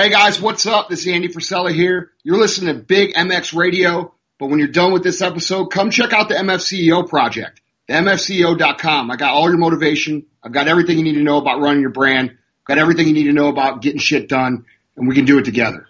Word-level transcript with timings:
Hey 0.00 0.10
guys, 0.10 0.40
what's 0.40 0.64
up? 0.64 0.88
This 0.88 1.00
is 1.00 1.08
Andy 1.08 1.26
Frisella 1.26 1.74
here. 1.74 2.12
You're 2.22 2.38
listening 2.38 2.72
to 2.72 2.80
Big 2.80 3.14
MX 3.14 3.52
Radio, 3.56 4.14
but 4.38 4.46
when 4.46 4.60
you're 4.60 4.68
done 4.68 4.92
with 4.92 5.02
this 5.02 5.20
episode, 5.20 5.72
come 5.72 5.90
check 5.90 6.12
out 6.12 6.28
the 6.28 6.36
MFCEO 6.36 7.08
project, 7.08 7.60
the 7.88 7.94
MFCEO.com. 7.94 9.10
I 9.10 9.16
got 9.16 9.32
all 9.32 9.48
your 9.48 9.58
motivation. 9.58 10.26
I've 10.40 10.52
got 10.52 10.68
everything 10.68 10.98
you 10.98 11.02
need 11.02 11.16
to 11.16 11.24
know 11.24 11.38
about 11.38 11.58
running 11.60 11.80
your 11.80 11.90
brand. 11.90 12.30
I've 12.30 12.64
got 12.64 12.78
everything 12.78 13.08
you 13.08 13.12
need 13.12 13.24
to 13.24 13.32
know 13.32 13.48
about 13.48 13.82
getting 13.82 13.98
shit 13.98 14.28
done, 14.28 14.66
and 14.96 15.08
we 15.08 15.16
can 15.16 15.24
do 15.24 15.38
it 15.38 15.44
together. 15.44 15.88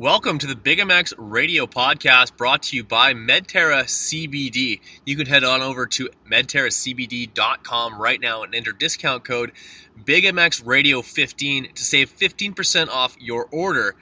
Welcome 0.00 0.38
to 0.38 0.46
the 0.46 0.56
Big 0.56 0.78
MX 0.78 1.12
Radio 1.18 1.66
Podcast 1.66 2.34
brought 2.38 2.62
to 2.62 2.76
you 2.76 2.82
by 2.82 3.12
Medterra 3.12 3.84
CBD. 3.84 4.80
You 5.04 5.14
can 5.14 5.26
head 5.26 5.44
on 5.44 5.60
over 5.60 5.84
to 5.88 6.08
medterracbd.com 6.26 8.00
right 8.00 8.18
now 8.18 8.42
and 8.42 8.54
enter 8.54 8.72
discount 8.72 9.24
code 9.24 9.52
Big 10.02 10.24
MX 10.24 10.64
Radio 10.64 11.02
15 11.02 11.74
to 11.74 11.84
save 11.84 12.16
15% 12.16 12.88
off 12.88 13.14
your 13.20 13.46
order. 13.50 13.94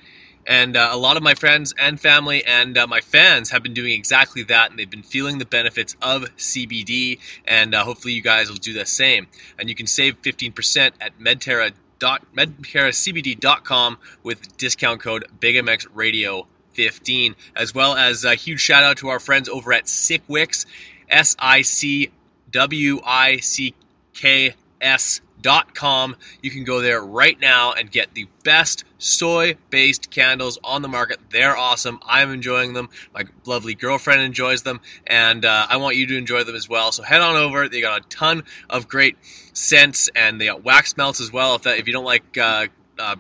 And 0.47 0.77
uh, 0.77 0.89
a 0.93 0.97
lot 0.97 1.17
of 1.17 1.25
my 1.25 1.35
friends 1.35 1.75
and 1.77 2.01
family 2.01 2.45
and 2.45 2.79
uh, 2.79 2.87
my 2.87 3.01
fans 3.01 3.51
have 3.51 3.65
been 3.65 3.75
doing 3.75 3.91
exactly 3.91 4.45
that, 4.45 4.71
and 4.71 4.79
they've 4.79 4.89
been 4.89 5.03
feeling 5.03 5.39
the 5.39 5.47
benefits 5.47 5.97
of 6.01 6.27
CBD. 6.37 7.19
And 7.45 7.75
uh, 7.75 7.83
hopefully, 7.83 8.15
you 8.15 8.23
guys 8.23 8.49
will 8.49 8.57
do 8.57 8.73
the 8.73 8.87
same. 8.87 9.27
And 9.59 9.69
you 9.69 9.75
can 9.75 9.89
save 9.89 10.23
15% 10.23 10.93
at 11.01 11.19
Medterra 11.19 11.73
medterracbd.com 12.01 13.99
with 14.23 14.57
discount 14.57 15.01
code 15.01 15.27
BigMXRadio 15.41 16.47
15, 16.73 17.35
as 17.57 17.75
well 17.75 17.95
as 17.97 18.25
a 18.25 18.35
huge 18.35 18.61
shout 18.61 18.85
out 18.85 18.99
to 18.99 19.09
our 19.09 19.19
friends 19.19 19.49
over 19.49 19.73
at 19.73 19.85
Sickwicks, 19.85 20.65
S 21.09 21.35
I 21.39 21.63
C 21.63 22.11
W 22.51 23.01
I 23.05 23.39
C 23.39 23.75
K 24.15 24.55
S 24.81 25.21
Dot 25.41 25.73
com. 25.73 26.17
You 26.43 26.51
can 26.51 26.65
go 26.65 26.81
there 26.81 27.01
right 27.01 27.39
now 27.39 27.73
and 27.73 27.91
get 27.91 28.15
the 28.15 28.27
best 28.43 28.83
soy 28.99 29.57
based 29.71 30.11
candles 30.11 30.59
on 30.65 30.83
the 30.83 30.89
market. 30.89 31.19
They're 31.31 31.57
awesome. 31.57 32.01
I'm 32.05 32.33
enjoying 32.33 32.73
them. 32.73 32.89
My 33.15 33.25
lovely 33.47 33.77
girlfriend 33.77 34.21
enjoys 34.21 34.63
them, 34.65 34.81
and 35.07 35.45
uh, 35.45 35.67
I 35.71 35.77
want 35.77 35.95
you 35.95 36.09
to 36.09 36.17
enjoy 36.17 36.43
them 36.43 36.57
as 36.57 36.69
well. 36.69 36.91
So 36.91 37.05
head 37.05 37.21
on 37.21 37.37
over. 37.37 37.69
They 37.69 37.81
got 37.81 38.05
a 38.05 38.09
ton 38.09 38.43
of 38.69 38.89
great 38.89 39.17
scents, 39.59 40.09
and 40.15 40.41
the 40.41 40.53
wax 40.63 40.97
melts 40.97 41.21
as 41.21 41.33
well. 41.33 41.57
If 41.57 41.63
that 41.63 41.79
if 41.79 41.87
you 41.87 41.93
don't 41.93 42.05
like 42.05 42.39
uh, 42.39 42.69
uh, 42.99 43.17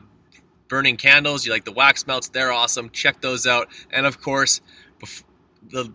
burning 0.68 0.96
candles, 0.96 1.44
you 1.44 1.52
like 1.52 1.64
the 1.64 1.72
wax 1.72 2.06
melts. 2.06 2.28
They're 2.28 2.52
awesome. 2.52 2.90
Check 2.90 3.20
those 3.20 3.46
out. 3.46 3.68
And 3.90 4.06
of 4.06 4.20
course, 4.20 4.60
the 5.70 5.92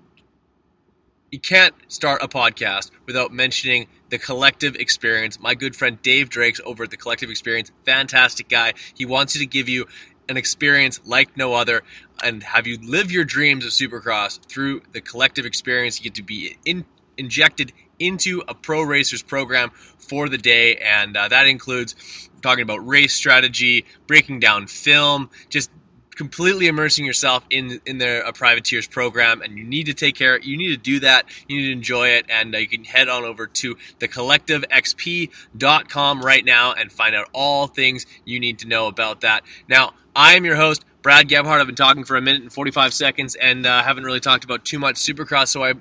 you 1.32 1.40
can't 1.40 1.74
start 1.88 2.22
a 2.22 2.28
podcast 2.28 2.92
without 3.08 3.34
mentioning 3.34 3.88
the 4.10 4.20
collective 4.20 4.76
experience. 4.76 5.40
My 5.40 5.56
good 5.56 5.76
friend 5.76 6.00
Dave 6.04 6.30
Drakes 6.30 6.62
over 6.64 6.84
at 6.84 6.92
the 6.92 6.98
collective 6.98 7.32
experience, 7.32 7.72
fantastic 7.86 8.50
guy. 8.50 8.74
He 8.94 9.06
wants 9.06 9.34
you 9.34 9.40
to 9.40 9.48
give 9.48 9.68
you 9.68 9.88
an 10.30 10.38
experience 10.38 11.02
like 11.06 11.36
no 11.36 11.56
other 11.56 11.82
and 12.24 12.44
have 12.44 12.68
you 12.68 12.78
live 12.84 13.12
your 13.12 13.26
dreams 13.26 13.66
of 13.66 13.72
supercross 13.72 14.40
through 14.48 14.84
the 14.92 15.02
collective 15.02 15.46
experience. 15.46 16.00
You 16.00 16.04
get 16.04 16.16
to 16.16 16.24
be 16.24 16.56
in, 16.66 16.86
injected 17.18 17.74
into 18.00 18.44
a 18.48 18.54
pro 18.54 18.82
racers 18.82 19.24
program 19.24 19.72
for 20.04 20.30
the 20.30 20.38
day, 20.38 20.76
and 20.78 21.18
uh, 21.18 21.28
that 21.30 21.48
includes 21.48 22.30
talking 22.42 22.62
about 22.62 22.86
race 22.86 23.14
strategy, 23.14 23.86
breaking 24.06 24.40
down 24.40 24.68
film, 24.68 25.30
just 25.50 25.72
completely 26.16 26.68
immersing 26.68 27.06
yourself 27.06 27.44
in 27.50 27.82
in 27.86 27.98
their 27.98 28.22
a 28.22 28.31
privateers 28.31 28.88
program 28.88 29.42
and 29.42 29.58
you 29.58 29.64
need 29.64 29.88
to 29.88 29.94
take 29.94 30.16
care 30.16 30.40
you 30.40 30.58
need 30.58 30.70
to 30.70 30.78
do 30.78 31.00
that 31.00 31.26
you 31.48 31.58
need 31.58 31.66
to 31.68 31.72
enjoy 31.72 32.08
it 32.08 32.26
and 32.30 32.54
uh, 32.54 32.58
you 32.58 32.68
can 32.68 32.84
head 32.84 33.08
on 33.09 33.24
over 33.24 33.48
to 33.48 33.76
thecollectivexp.com 34.00 36.22
right 36.22 36.46
now 36.46 36.72
and 36.74 36.92
find 36.92 37.16
out 37.16 37.28
all 37.34 37.66
things 37.68 38.06
you 38.26 38.40
need 38.40 38.59
to 38.59 38.68
know 38.68 38.86
about 38.88 39.22
that. 39.22 39.44
Now 39.68 39.94
i 40.16 40.36
am 40.36 40.46
your 40.46 40.56
host 40.56 40.86
brad 41.02 41.28
gebhardt. 41.28 41.59
I've 41.59 41.66
been 41.66 41.74
talking 41.76 42.04
for 42.04 42.16
a 42.16 42.22
minute 42.22 42.44
and 42.44 42.54
45 42.54 42.94
seconds 42.94 43.34
and 43.36 43.66
uh, 43.66 43.81
haven't 43.81 44.04
really 44.04 44.20
talked 44.20 44.44
about 44.44 44.64
too 44.66 44.78
much 44.80 44.98
supercross 44.98 45.48
so 45.48 45.64
i 45.64 45.74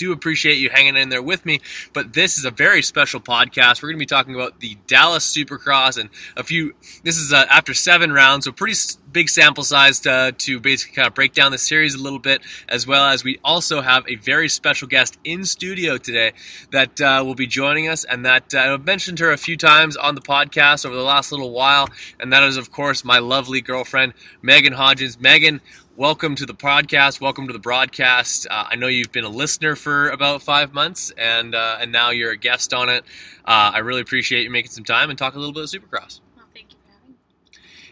do 0.00 0.12
appreciate 0.12 0.56
you 0.56 0.70
hanging 0.70 0.96
in 0.96 1.10
there 1.10 1.22
with 1.22 1.44
me. 1.44 1.60
But 1.92 2.14
this 2.14 2.38
is 2.38 2.46
a 2.46 2.50
very 2.50 2.82
special 2.82 3.20
podcast. 3.20 3.82
We're 3.82 3.90
going 3.90 3.98
to 3.98 4.02
be 4.02 4.06
talking 4.06 4.34
about 4.34 4.60
the 4.60 4.78
Dallas 4.86 5.30
Supercross 5.32 5.98
and 5.98 6.08
a 6.36 6.42
few. 6.42 6.74
This 7.04 7.18
is 7.18 7.32
uh, 7.32 7.44
after 7.50 7.74
seven 7.74 8.10
rounds, 8.10 8.46
so 8.46 8.52
pretty 8.52 8.78
big 9.12 9.28
sample 9.28 9.64
size 9.64 10.00
to, 10.00 10.34
to 10.38 10.60
basically 10.60 10.94
kind 10.94 11.06
of 11.06 11.14
break 11.14 11.34
down 11.34 11.52
the 11.52 11.58
series 11.58 11.94
a 11.94 11.98
little 11.98 12.18
bit, 12.18 12.40
as 12.68 12.86
well 12.86 13.04
as 13.06 13.24
we 13.24 13.38
also 13.44 13.82
have 13.82 14.08
a 14.08 14.14
very 14.16 14.48
special 14.48 14.88
guest 14.88 15.18
in 15.22 15.44
studio 15.44 15.98
today 15.98 16.32
that 16.70 17.00
uh, 17.00 17.22
will 17.24 17.34
be 17.34 17.46
joining 17.46 17.88
us, 17.88 18.04
and 18.04 18.24
that 18.24 18.54
uh, 18.54 18.74
I've 18.74 18.86
mentioned 18.86 19.18
her 19.18 19.32
a 19.32 19.36
few 19.36 19.56
times 19.56 19.96
on 19.96 20.14
the 20.14 20.20
podcast 20.22 20.86
over 20.86 20.94
the 20.94 21.02
last 21.02 21.30
little 21.30 21.50
while, 21.50 21.88
and 22.18 22.32
that 22.32 22.42
is, 22.44 22.56
of 22.56 22.72
course, 22.72 23.04
my 23.04 23.18
lovely 23.18 23.60
girlfriend, 23.60 24.14
Megan 24.40 24.72
Hodgins. 24.72 25.20
Megan, 25.20 25.60
welcome 26.00 26.34
to 26.34 26.46
the 26.46 26.54
podcast. 26.54 27.20
Welcome 27.20 27.46
to 27.48 27.52
the 27.52 27.58
broadcast. 27.58 28.46
Uh, 28.50 28.64
I 28.70 28.76
know 28.76 28.86
you've 28.86 29.12
been 29.12 29.26
a 29.26 29.28
listener 29.28 29.76
for 29.76 30.08
about 30.08 30.40
five 30.40 30.72
months, 30.72 31.12
and 31.18 31.54
uh, 31.54 31.76
and 31.78 31.92
now 31.92 32.08
you're 32.08 32.30
a 32.30 32.38
guest 32.38 32.72
on 32.72 32.88
it. 32.88 33.04
Uh, 33.44 33.72
I 33.74 33.80
really 33.80 34.00
appreciate 34.00 34.44
you 34.44 34.50
making 34.50 34.70
some 34.70 34.82
time 34.82 35.10
and 35.10 35.18
talk 35.18 35.34
a 35.34 35.38
little 35.38 35.52
bit 35.52 35.64
of 35.64 35.68
Supercross. 35.68 36.20
Well, 36.36 36.46
thank 36.54 36.70
you 36.70 36.78
for 36.82 36.90
having 36.90 37.10
me. 37.10 37.16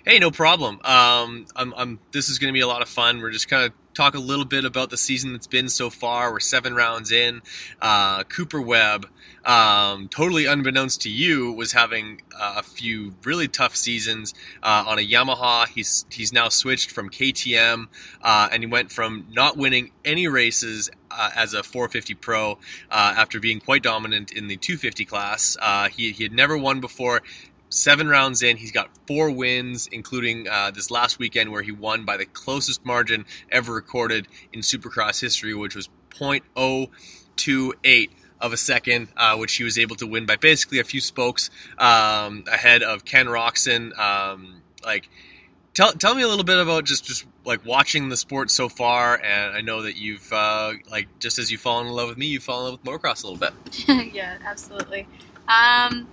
Hey, 0.07 0.19
no 0.19 0.31
problem. 0.31 0.77
Um, 0.85 1.47
I'm, 1.55 1.75
I'm, 1.77 1.99
this 2.13 2.31
is 2.31 2.39
going 2.39 2.49
to 2.51 2.57
be 2.57 2.63
a 2.63 2.67
lot 2.67 2.81
of 2.81 2.89
fun. 2.89 3.21
We're 3.21 3.31
just 3.31 3.47
kind 3.47 3.67
of 3.67 3.73
talk 3.93 4.15
a 4.15 4.21
little 4.21 4.47
bit 4.47 4.65
about 4.65 4.89
the 4.89 4.97
season 4.97 5.33
that's 5.33 5.47
been 5.47 5.69
so 5.69 5.91
far. 5.91 6.33
We're 6.33 6.41
seven 6.41 6.75
rounds 6.75 7.13
in. 7.13 7.43
Uh, 7.83 8.25
Cooper 8.25 8.63
Webb, 8.63 9.07
um, 9.45 10.09
totally 10.09 10.47
unbeknownst 10.47 11.03
to 11.03 11.11
you, 11.11 11.53
was 11.53 11.73
having 11.73 12.23
a 12.39 12.63
few 12.63 13.15
really 13.25 13.49
tough 13.49 13.77
seasons 13.77 14.35
uh, 14.63 14.85
on 14.87 14.99
a 14.99 15.07
Yamaha. 15.07 15.69
He's 15.69 16.07
he's 16.11 16.33
now 16.33 16.49
switched 16.49 16.91
from 16.91 17.11
KTM, 17.11 17.89
uh, 18.23 18.49
and 18.53 18.63
he 18.63 18.67
went 18.67 18.93
from 18.93 19.27
not 19.31 19.57
winning 19.57 19.91
any 20.05 20.29
races 20.29 20.91
uh, 21.11 21.31
as 21.35 21.55
a 21.55 21.63
450 21.63 22.15
pro 22.15 22.53
uh, 22.91 23.15
after 23.17 23.41
being 23.41 23.61
quite 23.61 23.83
dominant 23.83 24.33
in 24.33 24.49
the 24.49 24.57
250 24.57 25.05
class. 25.05 25.57
Uh, 25.61 25.89
he, 25.89 26.13
he 26.13 26.23
had 26.23 26.33
never 26.33 26.57
won 26.57 26.81
before 26.81 27.23
seven 27.71 28.09
rounds 28.09 28.43
in, 28.43 28.57
he's 28.57 28.73
got 28.73 28.89
four 29.07 29.31
wins, 29.31 29.89
including 29.93 30.49
uh, 30.49 30.71
this 30.71 30.91
last 30.91 31.19
weekend 31.19 31.53
where 31.53 31.63
he 31.63 31.73
won 31.73 32.05
by 32.05 32.17
the 32.17 32.27
closest 32.27 32.85
margin 32.85 33.25
ever 33.51 33.73
recorded 33.73 34.29
in 34.53 34.61
Supercross 34.61 35.21
history, 35.21 35.55
which 35.55 35.75
was 35.75 35.89
0.028 36.11 38.11
of 38.41 38.53
a 38.53 38.57
second, 38.57 39.09
uh, 39.17 39.37
which 39.37 39.55
he 39.57 39.65
was 39.65 39.79
able 39.79 39.97
to 39.97 40.07
win 40.07 40.27
by 40.27 40.37
basically 40.37 40.79
a 40.79 40.85
few 40.85 41.01
spokes 41.01 41.51
um, 41.79 42.45
ahead 42.51 42.83
of 42.83 43.05
Ken 43.05 43.27
Roczen. 43.27 43.97
Um, 43.99 44.63
like, 44.85 45.09
tell 45.75 45.93
tell 45.93 46.15
me 46.15 46.23
a 46.23 46.29
little 46.29 46.45
bit 46.45 46.59
about 46.59 46.85
just 46.85 47.05
just 47.05 47.25
like 47.45 47.65
watching 47.65 48.09
the 48.09 48.17
sport 48.17 48.51
so 48.51 48.69
far. 48.69 49.21
And 49.23 49.57
I 49.57 49.61
know 49.61 49.83
that 49.83 49.97
you've 49.97 50.33
uh, 50.33 50.75
like 50.91 51.09
just 51.19 51.39
as 51.39 51.51
you 51.51 51.59
fall 51.59 51.81
in 51.81 51.89
love 51.89 52.09
with 52.09 52.19
me, 52.19 52.27
you 52.27 52.41
fall 52.41 52.67
in 52.67 52.73
love 52.73 52.81
with 52.83 53.03
motocross 53.03 53.25
a 53.25 53.29
little 53.29 53.39
bit. 53.39 54.15
yeah, 54.15 54.39
absolutely. 54.45 55.07
Um, 55.49 56.09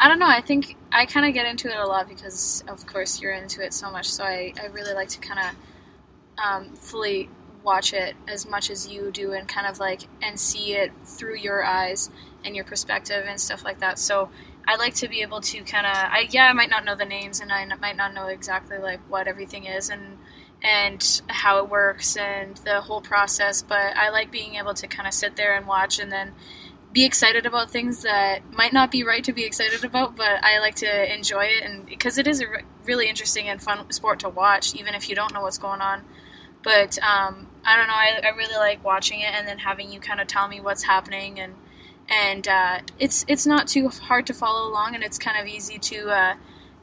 I 0.00 0.08
don't 0.08 0.20
know. 0.20 0.28
I 0.28 0.40
think 0.40 0.76
I 0.92 1.06
kind 1.06 1.26
of 1.26 1.34
get 1.34 1.46
into 1.46 1.68
it 1.68 1.76
a 1.76 1.86
lot 1.86 2.08
because, 2.08 2.62
of 2.68 2.86
course, 2.86 3.20
you're 3.20 3.32
into 3.32 3.64
it 3.64 3.74
so 3.74 3.90
much. 3.90 4.08
So 4.08 4.22
I, 4.22 4.52
I 4.60 4.66
really 4.66 4.94
like 4.94 5.08
to 5.08 5.18
kind 5.18 5.40
of 5.40 6.44
um, 6.44 6.76
fully 6.76 7.28
watch 7.68 7.92
it 7.92 8.16
as 8.26 8.48
much 8.48 8.70
as 8.70 8.88
you 8.88 9.10
do 9.10 9.32
and 9.32 9.46
kind 9.46 9.66
of 9.66 9.78
like 9.78 10.02
and 10.22 10.40
see 10.40 10.72
it 10.72 10.90
through 11.04 11.36
your 11.36 11.62
eyes 11.62 12.10
and 12.44 12.56
your 12.56 12.64
perspective 12.64 13.24
and 13.28 13.38
stuff 13.38 13.62
like 13.62 13.80
that. 13.80 13.98
So 13.98 14.30
I 14.66 14.76
like 14.76 14.94
to 14.96 15.08
be 15.08 15.20
able 15.20 15.42
to 15.42 15.62
kind 15.64 15.86
of 15.86 15.92
I 15.94 16.28
yeah 16.30 16.46
I 16.48 16.54
might 16.54 16.70
not 16.70 16.84
know 16.86 16.94
the 16.94 17.04
names 17.04 17.40
and 17.40 17.52
I 17.52 17.66
might 17.76 17.96
not 17.96 18.14
know 18.14 18.28
exactly 18.28 18.78
like 18.78 19.00
what 19.08 19.28
everything 19.28 19.66
is 19.66 19.90
and 19.90 20.16
and 20.62 21.22
how 21.28 21.58
it 21.58 21.70
works 21.70 22.16
and 22.16 22.56
the 22.58 22.80
whole 22.80 23.00
process, 23.00 23.62
but 23.62 23.96
I 23.96 24.08
like 24.10 24.32
being 24.32 24.54
able 24.56 24.74
to 24.74 24.86
kind 24.88 25.06
of 25.06 25.14
sit 25.14 25.36
there 25.36 25.54
and 25.54 25.66
watch 25.66 26.00
and 26.00 26.10
then 26.10 26.32
be 26.92 27.04
excited 27.04 27.46
about 27.46 27.70
things 27.70 28.02
that 28.02 28.40
might 28.52 28.72
not 28.72 28.90
be 28.90 29.04
right 29.04 29.22
to 29.24 29.32
be 29.32 29.44
excited 29.44 29.84
about, 29.84 30.16
but 30.16 30.42
I 30.42 30.58
like 30.58 30.76
to 30.76 31.14
enjoy 31.14 31.44
it, 31.44 31.62
and 31.62 31.86
because 31.86 32.18
it 32.18 32.26
is 32.26 32.40
a 32.40 32.48
re- 32.48 32.64
really 32.86 33.08
interesting 33.08 33.48
and 33.48 33.62
fun 33.62 33.90
sport 33.92 34.20
to 34.20 34.28
watch, 34.28 34.74
even 34.74 34.94
if 34.94 35.08
you 35.08 35.14
don't 35.14 35.32
know 35.34 35.42
what's 35.42 35.58
going 35.58 35.80
on. 35.80 36.04
But 36.62 36.98
um, 37.02 37.47
I 37.68 37.76
don't 37.76 37.86
know, 37.86 37.94
I, 37.94 38.20
I, 38.24 38.36
really 38.36 38.56
like 38.56 38.82
watching 38.82 39.20
it, 39.20 39.32
and 39.34 39.46
then 39.46 39.58
having 39.58 39.92
you 39.92 40.00
kind 40.00 40.20
of 40.20 40.26
tell 40.26 40.48
me 40.48 40.60
what's 40.60 40.84
happening, 40.84 41.38
and 41.38 41.54
and 42.08 42.48
uh, 42.48 42.80
it's 42.98 43.24
it's 43.28 43.46
not 43.46 43.68
too 43.68 43.88
hard 43.88 44.26
to 44.28 44.34
follow 44.34 44.68
along, 44.70 44.94
and 44.94 45.04
it's 45.04 45.18
kind 45.18 45.38
of 45.38 45.46
easy 45.46 45.78
to 45.78 46.08
uh, 46.08 46.34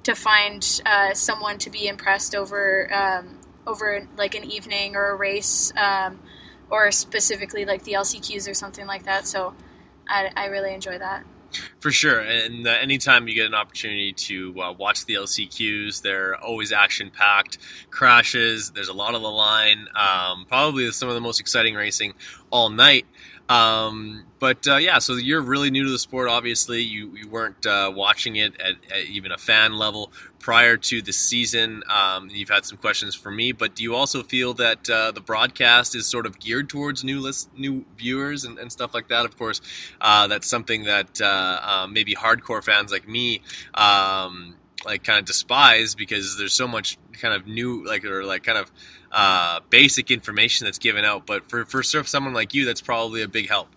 to 0.03 0.13
find 0.13 0.81
uh, 0.85 1.13
someone 1.13 1.57
to 1.57 1.69
be 1.69 1.87
impressed 1.87 2.35
over 2.35 2.93
um, 2.93 3.39
over 3.65 4.07
like 4.17 4.35
an 4.35 4.43
evening 4.43 4.95
or 4.95 5.09
a 5.09 5.15
race. 5.15 5.73
Um, 5.75 6.19
or 6.69 6.91
specifically 6.91 7.65
like 7.65 7.83
the 7.83 7.93
LCQs 7.93 8.49
or 8.49 8.53
something 8.53 8.87
like 8.87 9.03
that. 9.05 9.27
So 9.27 9.53
I, 10.07 10.31
I 10.35 10.45
really 10.47 10.73
enjoy 10.73 10.97
that. 10.97 11.23
For 11.79 11.91
sure, 11.91 12.19
and 12.19 12.67
uh, 12.67 12.71
anytime 12.71 13.27
you 13.27 13.35
get 13.35 13.45
an 13.45 13.53
opportunity 13.53 14.13
to 14.13 14.61
uh, 14.61 14.71
watch 14.73 15.05
the 15.05 15.15
LCQs, 15.15 16.01
they're 16.01 16.35
always 16.35 16.71
action 16.71 17.11
packed. 17.11 17.57
Crashes, 17.91 18.71
there's 18.71 18.87
a 18.87 18.93
lot 18.93 19.13
on 19.15 19.21
the 19.21 19.29
line. 19.29 19.87
Um, 19.95 20.45
probably 20.47 20.89
some 20.91 21.09
of 21.09 21.15
the 21.15 21.21
most 21.21 21.39
exciting 21.39 21.75
racing 21.75 22.13
all 22.49 22.69
night. 22.69 23.05
Um, 23.47 24.25
but 24.39 24.67
uh, 24.67 24.77
yeah, 24.77 24.99
so 24.99 25.13
you're 25.13 25.41
really 25.41 25.69
new 25.69 25.83
to 25.83 25.89
the 25.89 25.99
sport. 25.99 26.29
Obviously, 26.29 26.81
you, 26.81 27.15
you 27.15 27.29
weren't 27.29 27.65
uh, 27.65 27.91
watching 27.95 28.35
it 28.37 28.59
at, 28.59 28.75
at, 28.91 29.05
even 29.05 29.31
a 29.31 29.37
fan 29.37 29.77
level 29.77 30.11
prior 30.39 30.77
to 30.77 31.01
the 31.01 31.13
season. 31.13 31.83
Um, 31.89 32.29
you've 32.31 32.49
had 32.49 32.65
some 32.65 32.77
questions 32.77 33.15
for 33.15 33.31
me, 33.31 33.51
but 33.51 33.75
do 33.75 33.83
you 33.83 33.95
also 33.95 34.23
feel 34.23 34.53
that 34.55 34.89
uh, 34.89 35.11
the 35.11 35.21
broadcast 35.21 35.95
is 35.95 36.07
sort 36.07 36.25
of 36.25 36.39
geared 36.39 36.69
towards 36.69 37.03
new 37.03 37.19
list, 37.19 37.49
new 37.57 37.85
viewers 37.97 38.45
and, 38.45 38.57
and 38.57 38.71
stuff 38.71 38.93
like 38.93 39.09
that? 39.09 39.25
Of 39.25 39.37
course, 39.37 39.61
uh, 40.01 40.27
that's 40.27 40.47
something 40.47 40.83
that 40.83 41.21
uh, 41.21 41.59
uh, 41.61 41.87
maybe 41.89 42.15
hardcore 42.15 42.63
fans 42.63 42.91
like 42.91 43.07
me. 43.07 43.41
Um, 43.73 44.55
like 44.85 45.03
kind 45.03 45.19
of 45.19 45.25
despise 45.25 45.95
because 45.95 46.37
there's 46.37 46.53
so 46.53 46.67
much 46.67 46.97
kind 47.13 47.33
of 47.33 47.47
new 47.47 47.83
like 47.85 48.05
or 48.05 48.23
like 48.23 48.43
kind 48.43 48.57
of 48.57 48.71
uh, 49.11 49.59
basic 49.69 50.11
information 50.11 50.65
that's 50.65 50.77
given 50.79 51.03
out. 51.05 51.25
But 51.25 51.49
for 51.49 51.65
for 51.65 51.83
someone 51.83 52.33
like 52.33 52.53
you, 52.53 52.65
that's 52.65 52.81
probably 52.81 53.21
a 53.21 53.27
big 53.27 53.49
help. 53.49 53.67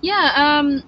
Yeah, 0.00 0.32
um, 0.58 0.82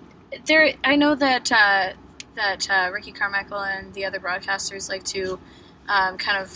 there. 0.46 0.74
I 0.82 0.96
know 0.96 1.14
that 1.14 1.50
uh, 1.52 1.92
that 2.34 2.68
uh, 2.70 2.90
Ricky 2.92 3.12
Carmichael 3.12 3.60
and 3.60 3.92
the 3.94 4.04
other 4.04 4.18
broadcasters 4.18 4.88
like 4.88 5.04
to 5.04 5.38
um, 5.88 6.18
kind 6.18 6.38
of 6.42 6.48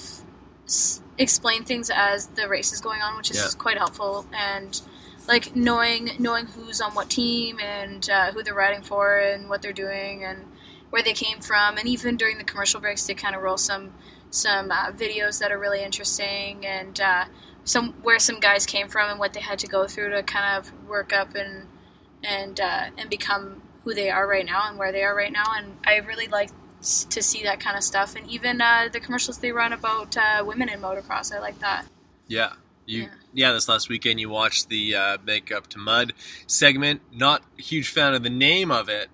s- 0.66 1.00
explain 1.18 1.64
things 1.64 1.90
as 1.90 2.26
the 2.28 2.48
race 2.48 2.72
is 2.72 2.80
going 2.80 3.00
on, 3.02 3.16
which 3.16 3.30
is 3.30 3.36
Yeah. 3.36 3.58
quite 3.58 3.78
helpful. 3.78 4.26
And 4.32 4.80
like 5.28 5.54
knowing 5.54 6.10
knowing 6.18 6.46
who's 6.46 6.80
on 6.80 6.94
what 6.94 7.10
team 7.10 7.60
and 7.60 8.08
uh, 8.10 8.32
who 8.32 8.42
they're 8.42 8.54
riding 8.54 8.82
for 8.82 9.18
and 9.18 9.48
what 9.48 9.62
they're 9.62 9.72
doing 9.72 10.24
and 10.24 10.44
where 10.90 11.02
they 11.02 11.12
came 11.12 11.40
from, 11.40 11.76
and 11.76 11.86
even 11.86 12.16
during 12.16 12.38
the 12.38 12.44
commercial 12.44 12.80
breaks, 12.80 13.06
they 13.06 13.14
kind 13.14 13.34
of 13.34 13.42
roll 13.42 13.56
some 13.56 13.92
some 14.30 14.70
uh, 14.70 14.92
videos 14.92 15.38
that 15.40 15.50
are 15.50 15.58
really 15.58 15.82
interesting 15.82 16.66
and 16.66 17.00
uh, 17.00 17.24
some 17.64 17.92
where 18.02 18.18
some 18.18 18.40
guys 18.40 18.66
came 18.66 18.88
from 18.88 19.10
and 19.10 19.18
what 19.18 19.32
they 19.32 19.40
had 19.40 19.58
to 19.58 19.66
go 19.66 19.86
through 19.86 20.10
to 20.10 20.22
kind 20.22 20.58
of 20.58 20.72
work 20.86 21.12
up 21.12 21.34
and 21.34 21.66
and 22.24 22.60
uh, 22.60 22.90
and 22.96 23.08
become 23.10 23.62
who 23.84 23.94
they 23.94 24.10
are 24.10 24.26
right 24.26 24.44
now 24.44 24.68
and 24.68 24.78
where 24.78 24.92
they 24.92 25.02
are 25.02 25.14
right 25.14 25.32
now. 25.32 25.44
And 25.56 25.76
I 25.86 25.96
really 25.96 26.26
like 26.26 26.50
to 26.82 27.22
see 27.22 27.42
that 27.42 27.60
kind 27.60 27.76
of 27.76 27.82
stuff. 27.82 28.14
And 28.16 28.28
even 28.30 28.60
uh, 28.60 28.88
the 28.92 29.00
commercials 29.00 29.38
they 29.38 29.52
run 29.52 29.72
about 29.72 30.16
uh, 30.16 30.44
women 30.46 30.68
in 30.68 30.80
motocross, 30.80 31.34
I 31.34 31.38
like 31.38 31.58
that. 31.60 31.86
Yeah. 32.26 32.52
You, 32.86 33.02
Yeah. 33.02 33.08
yeah. 33.32 33.52
this 33.52 33.68
last 33.68 33.88
weekend 33.88 34.20
you 34.20 34.28
watched 34.28 34.68
the 34.68 34.94
uh, 34.94 35.18
Make 35.24 35.50
Up 35.52 35.66
to 35.68 35.78
Mud 35.78 36.12
segment. 36.46 37.00
Not 37.12 37.42
a 37.58 37.62
huge 37.62 37.88
fan 37.88 38.14
of 38.14 38.22
the 38.22 38.30
name 38.30 38.70
of 38.70 38.88
it 38.88 39.08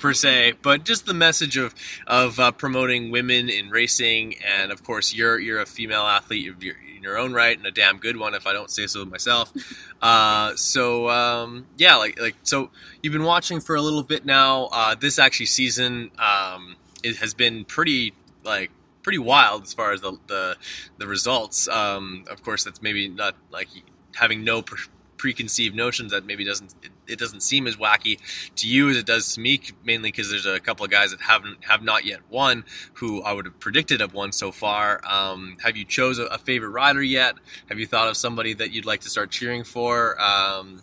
per 0.00 0.12
se, 0.12 0.54
but 0.62 0.84
just 0.84 1.06
the 1.06 1.14
message 1.14 1.56
of 1.56 1.74
of 2.06 2.38
uh, 2.38 2.52
promoting 2.52 3.10
women 3.10 3.48
in 3.48 3.70
racing, 3.70 4.36
and 4.44 4.72
of 4.72 4.82
course 4.82 5.14
you're 5.14 5.38
you're 5.38 5.60
a 5.60 5.66
female 5.66 6.02
athlete 6.02 6.48
of 6.48 6.62
your, 6.62 6.76
in 6.96 7.02
your 7.02 7.18
own 7.18 7.32
right, 7.32 7.56
and 7.56 7.66
a 7.66 7.70
damn 7.70 7.98
good 7.98 8.16
one 8.16 8.34
if 8.34 8.46
I 8.46 8.52
don't 8.52 8.70
say 8.70 8.86
so 8.86 9.04
myself. 9.04 9.52
Uh, 10.02 10.54
so 10.56 11.08
um, 11.08 11.66
yeah, 11.78 11.96
like 11.96 12.20
like 12.20 12.36
so 12.42 12.70
you've 13.02 13.14
been 13.14 13.24
watching 13.24 13.60
for 13.60 13.76
a 13.76 13.80
little 13.80 14.02
bit 14.02 14.26
now. 14.26 14.66
Uh, 14.66 14.94
this 14.94 15.18
actually 15.18 15.46
season 15.46 16.10
um, 16.18 16.76
it 17.02 17.16
has 17.16 17.32
been 17.32 17.64
pretty 17.64 18.12
like 18.44 18.70
pretty 19.02 19.18
wild 19.18 19.62
as 19.62 19.72
far 19.72 19.92
as 19.92 20.02
the 20.02 20.18
the, 20.26 20.56
the 20.98 21.06
results. 21.06 21.66
Um, 21.68 22.24
of 22.30 22.42
course, 22.42 22.62
that's 22.62 22.82
maybe 22.82 23.08
not 23.08 23.36
like 23.50 23.68
having 24.16 24.44
no 24.44 24.62
pre- 24.62 24.84
preconceived 25.16 25.74
notions 25.74 26.10
that 26.12 26.26
maybe 26.26 26.44
doesn't 26.44 26.74
it, 27.08 27.18
doesn't 27.18 27.40
seem 27.40 27.66
as 27.66 27.76
wacky 27.76 28.18
to 28.56 28.68
you 28.68 28.88
as 28.90 28.96
it 28.96 29.06
does 29.06 29.34
to 29.34 29.40
me 29.40 29.60
mainly 29.84 30.10
because 30.10 30.30
there's 30.30 30.46
a 30.46 30.60
couple 30.60 30.84
of 30.84 30.90
guys 30.90 31.10
that 31.10 31.20
haven't 31.20 31.64
have 31.64 31.82
not 31.82 32.04
yet 32.04 32.20
won 32.30 32.64
who 32.94 33.22
I 33.22 33.32
would 33.32 33.44
have 33.44 33.58
predicted 33.60 34.00
have 34.00 34.14
won 34.14 34.32
so 34.32 34.52
far 34.52 35.00
um, 35.06 35.56
have 35.62 35.76
you 35.76 35.84
chose 35.84 36.18
a, 36.18 36.26
a 36.26 36.38
favorite 36.38 36.70
rider 36.70 37.02
yet 37.02 37.36
have 37.68 37.78
you 37.78 37.86
thought 37.86 38.08
of 38.08 38.16
somebody 38.16 38.54
that 38.54 38.72
you'd 38.72 38.86
like 38.86 39.00
to 39.00 39.10
start 39.10 39.30
cheering 39.30 39.64
for 39.64 40.20
um, 40.20 40.82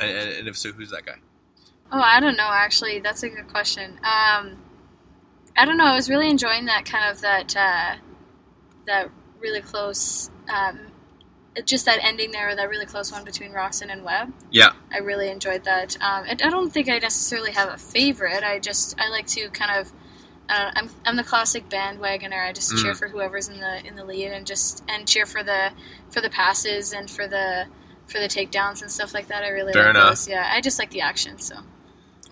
and, 0.00 0.30
and 0.30 0.48
if 0.48 0.56
so 0.56 0.72
who's 0.72 0.90
that 0.90 1.06
guy 1.06 1.16
Oh, 1.90 2.00
I 2.00 2.20
don't 2.20 2.36
know. 2.36 2.50
Actually, 2.50 3.00
that's 3.00 3.22
a 3.22 3.30
good 3.30 3.48
question. 3.48 3.92
Um, 4.04 4.58
I 5.56 5.64
don't 5.64 5.78
know. 5.78 5.86
I 5.86 5.94
was 5.94 6.10
really 6.10 6.28
enjoying 6.28 6.66
that 6.66 6.84
kind 6.84 7.10
of 7.10 7.22
that 7.22 7.56
uh, 7.56 7.96
that 8.86 9.10
really 9.40 9.62
close, 9.62 10.30
um, 10.54 10.87
just 11.64 11.84
that 11.86 11.98
ending 12.02 12.30
there, 12.30 12.54
that 12.54 12.68
really 12.68 12.86
close 12.86 13.10
one 13.12 13.24
between 13.24 13.52
Roczen 13.52 13.90
and 13.92 14.04
Webb. 14.04 14.32
yeah 14.50 14.72
I 14.92 14.98
really 14.98 15.28
enjoyed 15.30 15.64
that. 15.64 15.96
Um, 16.00 16.24
and 16.28 16.40
I 16.42 16.50
don't 16.50 16.70
think 16.70 16.88
I 16.88 16.98
necessarily 16.98 17.52
have 17.52 17.68
a 17.72 17.78
favorite. 17.78 18.42
I 18.42 18.58
just 18.58 18.98
I 19.00 19.08
like 19.10 19.26
to 19.28 19.48
kind 19.50 19.80
of. 19.80 19.92
Uh, 20.50 20.70
I'm, 20.76 20.88
I'm 21.04 21.16
the 21.16 21.24
classic 21.24 21.68
bandwagoner. 21.68 22.42
I 22.48 22.54
just 22.54 22.74
cheer 22.78 22.94
Mm. 22.94 22.98
for 22.98 23.08
whoever's 23.08 23.48
in 23.48 23.60
the 23.60 23.86
in 23.86 23.96
the 23.96 24.04
lead 24.04 24.28
and 24.32 24.46
just 24.46 24.82
and 24.88 25.06
cheer 25.06 25.26
for 25.26 25.42
the 25.42 25.72
for 26.10 26.22
the 26.22 26.30
passes 26.30 26.94
and 26.94 27.10
for 27.10 27.26
the 27.28 27.66
for 28.06 28.18
the 28.18 28.28
takedowns 28.28 28.80
and 28.80 28.90
stuff 28.90 29.12
like 29.12 29.26
that. 29.28 29.44
I 29.44 29.48
really 29.48 29.74
Fair 29.74 29.84
like 29.88 29.90
enough. 29.96 30.08
those. 30.10 30.28
Yeah, 30.28 30.48
I 30.50 30.62
just 30.62 30.78
like 30.78 30.88
the 30.90 31.02
action. 31.02 31.38
So 31.38 31.56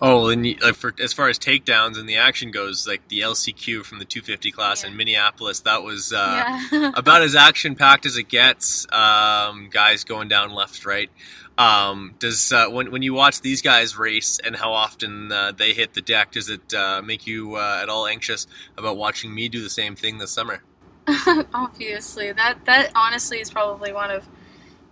Oh, 0.01 0.29
and 0.29 0.45
like 0.61 0.75
for 0.75 0.93
as 0.99 1.11
far 1.13 1.27
as 1.27 1.39
takedowns 1.39 1.97
and 1.97 2.07
the 2.07 2.17
action 2.17 2.51
goes, 2.51 2.87
like 2.87 3.07
the 3.07 3.21
LCQ 3.21 3.83
from 3.83 3.97
the 3.99 4.05
250 4.05 4.51
class 4.51 4.83
Yeah. 4.83 4.89
in 4.91 4.97
Minneapolis, 4.97 5.61
that 5.61 5.81
was 5.83 6.13
uh, 6.13 6.57
yeah. 6.71 6.91
about 6.95 7.23
as 7.23 7.35
action 7.35 7.75
packed 7.75 8.05
as 8.05 8.15
it 8.17 8.27
gets. 8.27 8.85
Um, 8.91 9.69
guys 9.71 10.03
going 10.03 10.27
down 10.27 10.51
left, 10.51 10.85
right. 10.85 11.09
Um, 11.57 12.13
does 12.19 12.51
uh, 12.51 12.67
when 12.67 12.91
when 12.91 13.01
you 13.01 13.15
watch 13.15 13.41
these 13.41 13.63
guys 13.63 13.97
race 13.97 14.37
and 14.37 14.55
how 14.55 14.71
often 14.73 15.31
uh, 15.31 15.51
they 15.53 15.73
hit 15.73 15.95
the 15.95 16.01
deck, 16.01 16.31
does 16.33 16.49
it 16.49 16.73
uh, 16.75 17.01
make 17.03 17.25
you 17.25 17.55
uh, 17.55 17.79
at 17.81 17.89
all 17.89 18.05
anxious 18.05 18.45
about 18.77 18.97
watching 18.97 19.33
me 19.33 19.49
do 19.49 19.63
the 19.63 19.69
same 19.69 19.95
thing 19.95 20.19
this 20.19 20.29
summer? 20.31 20.61
Obviously, 21.53 22.31
that 22.33 22.63
that 22.65 22.91
honestly 22.95 23.39
is 23.39 23.49
probably 23.49 23.91
one 23.93 24.11
of 24.11 24.27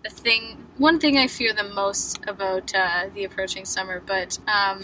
the 0.06 0.16
thing. 0.16 0.58
One 0.78 1.00
thing 1.00 1.18
I 1.18 1.28
fear 1.28 1.54
the 1.54 1.64
most 1.64 2.20
about 2.28 2.74
uh, 2.76 3.10
the 3.14 3.24
approaching 3.24 3.66
summer, 3.66 4.02
but 4.06 4.38
um, 4.48 4.84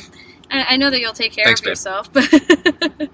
I, 0.50 0.65
I 0.69 0.77
know 0.77 0.89
that 0.89 1.00
you'll 1.00 1.13
take 1.13 1.33
care 1.33 1.45
Thanks, 1.45 1.62
of 1.62 1.65
babe. 1.65 1.71
yourself. 1.71 2.09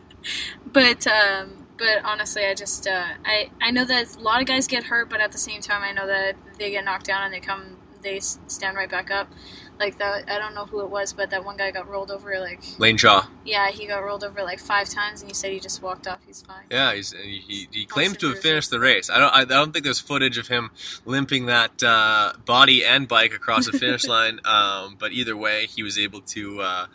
But 0.74 1.06
but 1.06 1.08
um, 1.08 1.68
but 1.78 2.04
honestly, 2.04 2.46
I 2.46 2.54
just 2.54 2.88
uh, 2.88 3.06
I 3.26 3.50
I 3.62 3.72
know 3.72 3.86
that 3.86 4.16
a 4.16 4.20
lot 4.20 4.42
of 4.42 4.48
guys 4.48 4.68
get 4.68 4.86
hurt, 4.86 5.10
but 5.10 5.22
at 5.22 5.32
the 5.32 5.38
same 5.38 5.62
time, 5.62 5.84
I 5.84 5.92
know 5.92 6.06
that 6.08 6.36
they 6.58 6.72
get 6.72 6.84
knocked 6.84 7.06
down 7.06 7.24
and 7.24 7.34
they 7.34 7.40
come 7.40 7.78
they 8.02 8.20
stand 8.20 8.76
right 8.76 8.90
back 8.90 9.10
up. 9.10 9.32
Like 9.80 9.98
that, 10.00 10.30
I 10.30 10.40
don't 10.40 10.56
know 10.56 10.66
who 10.66 10.82
it 10.82 10.90
was, 10.90 11.14
but 11.14 11.30
that 11.30 11.46
one 11.46 11.58
guy 11.58 11.72
got 11.72 11.88
rolled 11.88 12.10
over. 12.10 12.40
Like 12.40 12.62
Lane 12.80 12.98
Shaw. 12.98 13.28
yeah, 13.46 13.70
he 13.70 13.86
got 13.86 14.00
rolled 14.04 14.24
over 14.24 14.44
like 14.44 14.60
five 14.60 14.90
times, 14.90 15.22
and 15.22 15.30
he 15.30 15.36
said 15.36 15.52
he 15.52 15.60
just 15.60 15.82
walked 15.82 16.08
off. 16.08 16.20
He's 16.26 16.42
fine. 16.42 16.64
Yeah, 16.72 16.94
he's, 16.94 17.12
he, 17.12 17.44
he, 17.48 17.68
he 17.72 17.86
claims 17.86 18.18
to 18.18 18.30
have 18.30 18.40
finished 18.40 18.70
the 18.70 18.80
race. 18.80 19.10
I 19.10 19.20
don't 19.20 19.34
I, 19.34 19.42
I 19.42 19.46
don't 19.46 19.72
think 19.72 19.86
there's 19.86 20.00
footage 20.00 20.38
of 20.38 20.48
him 20.48 20.72
limping 21.06 21.46
that 21.46 21.84
uh, 21.84 22.34
body 22.46 22.84
and 22.84 23.08
bike 23.08 23.34
across 23.34 23.66
the 23.70 23.78
finish 23.78 24.08
line. 24.08 24.40
Um, 24.46 24.96
but 25.00 25.12
either 25.12 25.38
way, 25.38 25.68
he 25.68 25.84
was 25.84 25.98
able 26.00 26.22
to 26.22 26.62
uh, 26.62 26.88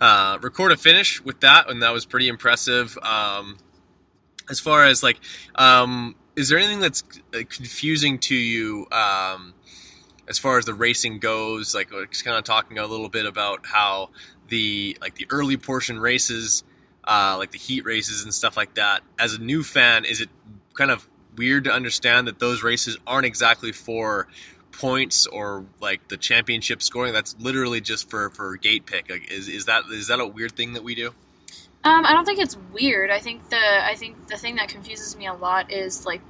uh, 0.00 0.38
record 0.40 0.72
a 0.72 0.76
finish 0.76 1.20
with 1.24 1.40
that, 1.40 1.68
and 1.68 1.82
that 1.82 1.92
was 1.92 2.06
pretty 2.06 2.28
impressive. 2.28 2.96
Um, 2.98 3.58
as 4.48 4.60
far 4.60 4.84
as 4.84 5.02
like, 5.02 5.18
um, 5.56 6.14
is 6.36 6.48
there 6.48 6.58
anything 6.58 6.80
that's 6.80 7.02
uh, 7.34 7.38
confusing 7.48 8.18
to 8.20 8.34
you? 8.34 8.86
Um, 8.92 9.54
as 10.28 10.38
far 10.38 10.58
as 10.58 10.66
the 10.66 10.74
racing 10.74 11.18
goes, 11.18 11.74
like 11.74 11.90
just 12.10 12.24
kind 12.24 12.36
of 12.36 12.44
talking 12.44 12.78
a 12.78 12.86
little 12.86 13.08
bit 13.08 13.26
about 13.26 13.66
how 13.66 14.10
the 14.48 14.96
like 15.00 15.14
the 15.14 15.26
early 15.30 15.56
portion 15.56 15.98
races, 15.98 16.62
uh, 17.04 17.36
like 17.38 17.50
the 17.50 17.58
heat 17.58 17.84
races 17.84 18.22
and 18.24 18.32
stuff 18.32 18.56
like 18.56 18.74
that. 18.74 19.00
As 19.18 19.34
a 19.34 19.40
new 19.40 19.62
fan, 19.62 20.04
is 20.04 20.20
it 20.20 20.28
kind 20.74 20.90
of 20.90 21.08
weird 21.36 21.64
to 21.64 21.72
understand 21.72 22.28
that 22.28 22.38
those 22.38 22.62
races 22.62 22.98
aren't 23.06 23.26
exactly 23.26 23.72
for 23.72 24.28
points 24.72 25.26
or 25.26 25.64
like 25.80 26.08
the 26.08 26.16
championship 26.16 26.82
scoring? 26.82 27.12
That's 27.12 27.34
literally 27.38 27.80
just 27.80 28.10
for 28.10 28.30
for 28.30 28.56
gate 28.56 28.86
pick. 28.86 29.10
Like, 29.10 29.30
is 29.30 29.48
is 29.48 29.64
that 29.64 29.84
is 29.90 30.08
that 30.08 30.20
a 30.20 30.26
weird 30.26 30.52
thing 30.52 30.74
that 30.74 30.84
we 30.84 30.94
do? 30.94 31.14
Um, 31.84 32.04
I 32.04 32.12
don't 32.12 32.24
think 32.24 32.40
it's 32.40 32.56
weird. 32.72 33.10
I 33.10 33.20
think 33.20 33.48
the 33.48 33.56
I 33.56 33.94
think 33.94 34.28
the 34.28 34.36
thing 34.36 34.56
that 34.56 34.68
confuses 34.68 35.16
me 35.16 35.26
a 35.26 35.34
lot 35.34 35.72
is 35.72 36.04
like 36.04 36.20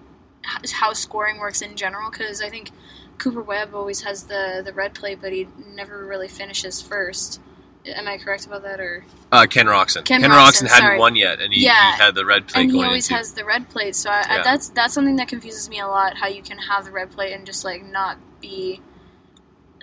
how 0.72 0.92
scoring 0.92 1.38
works 1.38 1.62
in 1.62 1.74
general. 1.74 2.10
Because 2.10 2.40
I 2.42 2.48
think 2.48 2.70
Cooper 3.18 3.42
Webb 3.42 3.74
always 3.74 4.02
has 4.02 4.24
the 4.24 4.62
the 4.64 4.72
red 4.72 4.94
plate, 4.94 5.18
but 5.20 5.32
he 5.32 5.48
never 5.74 6.06
really 6.06 6.28
finishes 6.28 6.80
first. 6.80 7.40
Am 7.86 8.06
I 8.06 8.18
correct 8.18 8.46
about 8.46 8.62
that? 8.62 8.80
Or 8.80 9.04
Uh, 9.32 9.46
Ken 9.46 9.66
Roczen. 9.66 10.04
Ken 10.04 10.20
Ken, 10.20 10.30
Roczen 10.30 10.66
hadn't 10.68 10.82
sorry. 10.82 10.98
won 10.98 11.16
yet, 11.16 11.40
and 11.40 11.52
he, 11.52 11.64
Yeah, 11.64 11.96
he 11.96 12.02
had 12.02 12.14
the 12.14 12.24
red 12.26 12.46
plate 12.48 12.62
and 12.62 12.70
he 12.70 12.76
going 12.76 12.86
always 12.88 13.06
into. 13.06 13.16
has 13.16 13.32
the 13.32 13.44
red 13.44 13.68
plate. 13.70 13.94
So 13.96 14.10
I, 14.10 14.20
Yeah. 14.28 14.40
I, 14.40 14.44
that's 14.44 14.68
that's 14.70 14.94
something 14.94 15.16
that 15.16 15.28
confuses 15.28 15.68
me 15.68 15.80
a 15.80 15.86
lot. 15.86 16.16
How 16.16 16.26
you 16.28 16.42
can 16.42 16.58
have 16.58 16.84
the 16.84 16.90
red 16.92 17.10
plate 17.10 17.32
and 17.32 17.44
just 17.46 17.64
like 17.64 17.84
not 17.84 18.18
be 18.40 18.80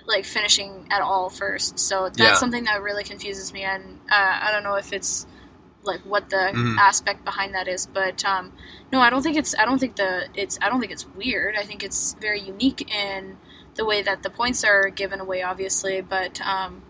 like 0.06 0.24
finishing 0.24 0.86
at 0.90 1.02
all 1.02 1.28
first. 1.30 1.78
So 1.78 2.04
that's 2.08 2.18
Yeah. 2.20 2.34
something 2.34 2.64
that 2.64 2.80
really 2.82 3.02
confuses 3.04 3.52
me, 3.52 3.62
and 3.64 3.98
uh, 4.10 4.38
I 4.42 4.50
don't 4.52 4.62
know 4.62 4.76
if 4.76 4.92
it's 4.92 5.26
like 5.86 6.00
what 6.00 6.30
the 6.30 6.50
Mhm. 6.54 6.76
aspect 6.78 7.24
behind 7.24 7.54
that 7.54 7.68
is. 7.68 7.86
But 7.86 8.24
um, 8.24 8.52
no, 8.92 9.00
I 9.00 9.10
don't 9.10 9.22
think 9.22 9.36
it's. 9.36 9.54
I 9.58 9.64
don't 9.64 9.78
think 9.78 9.96
the 9.96 10.28
it's. 10.34 10.58
I 10.62 10.68
don't 10.68 10.80
think 10.80 10.92
it's 10.92 11.06
weird. 11.06 11.56
I 11.56 11.62
think 11.64 11.82
it's 11.82 12.14
very 12.20 12.40
unique 12.40 12.92
in 12.92 13.38
the 13.74 13.84
way 13.84 14.02
that 14.02 14.22
the 14.22 14.30
points 14.30 14.64
are 14.64 14.88
given 14.90 15.20
away, 15.20 15.42
obviously. 15.42 16.00
But 16.00 16.40
um, 16.40 16.82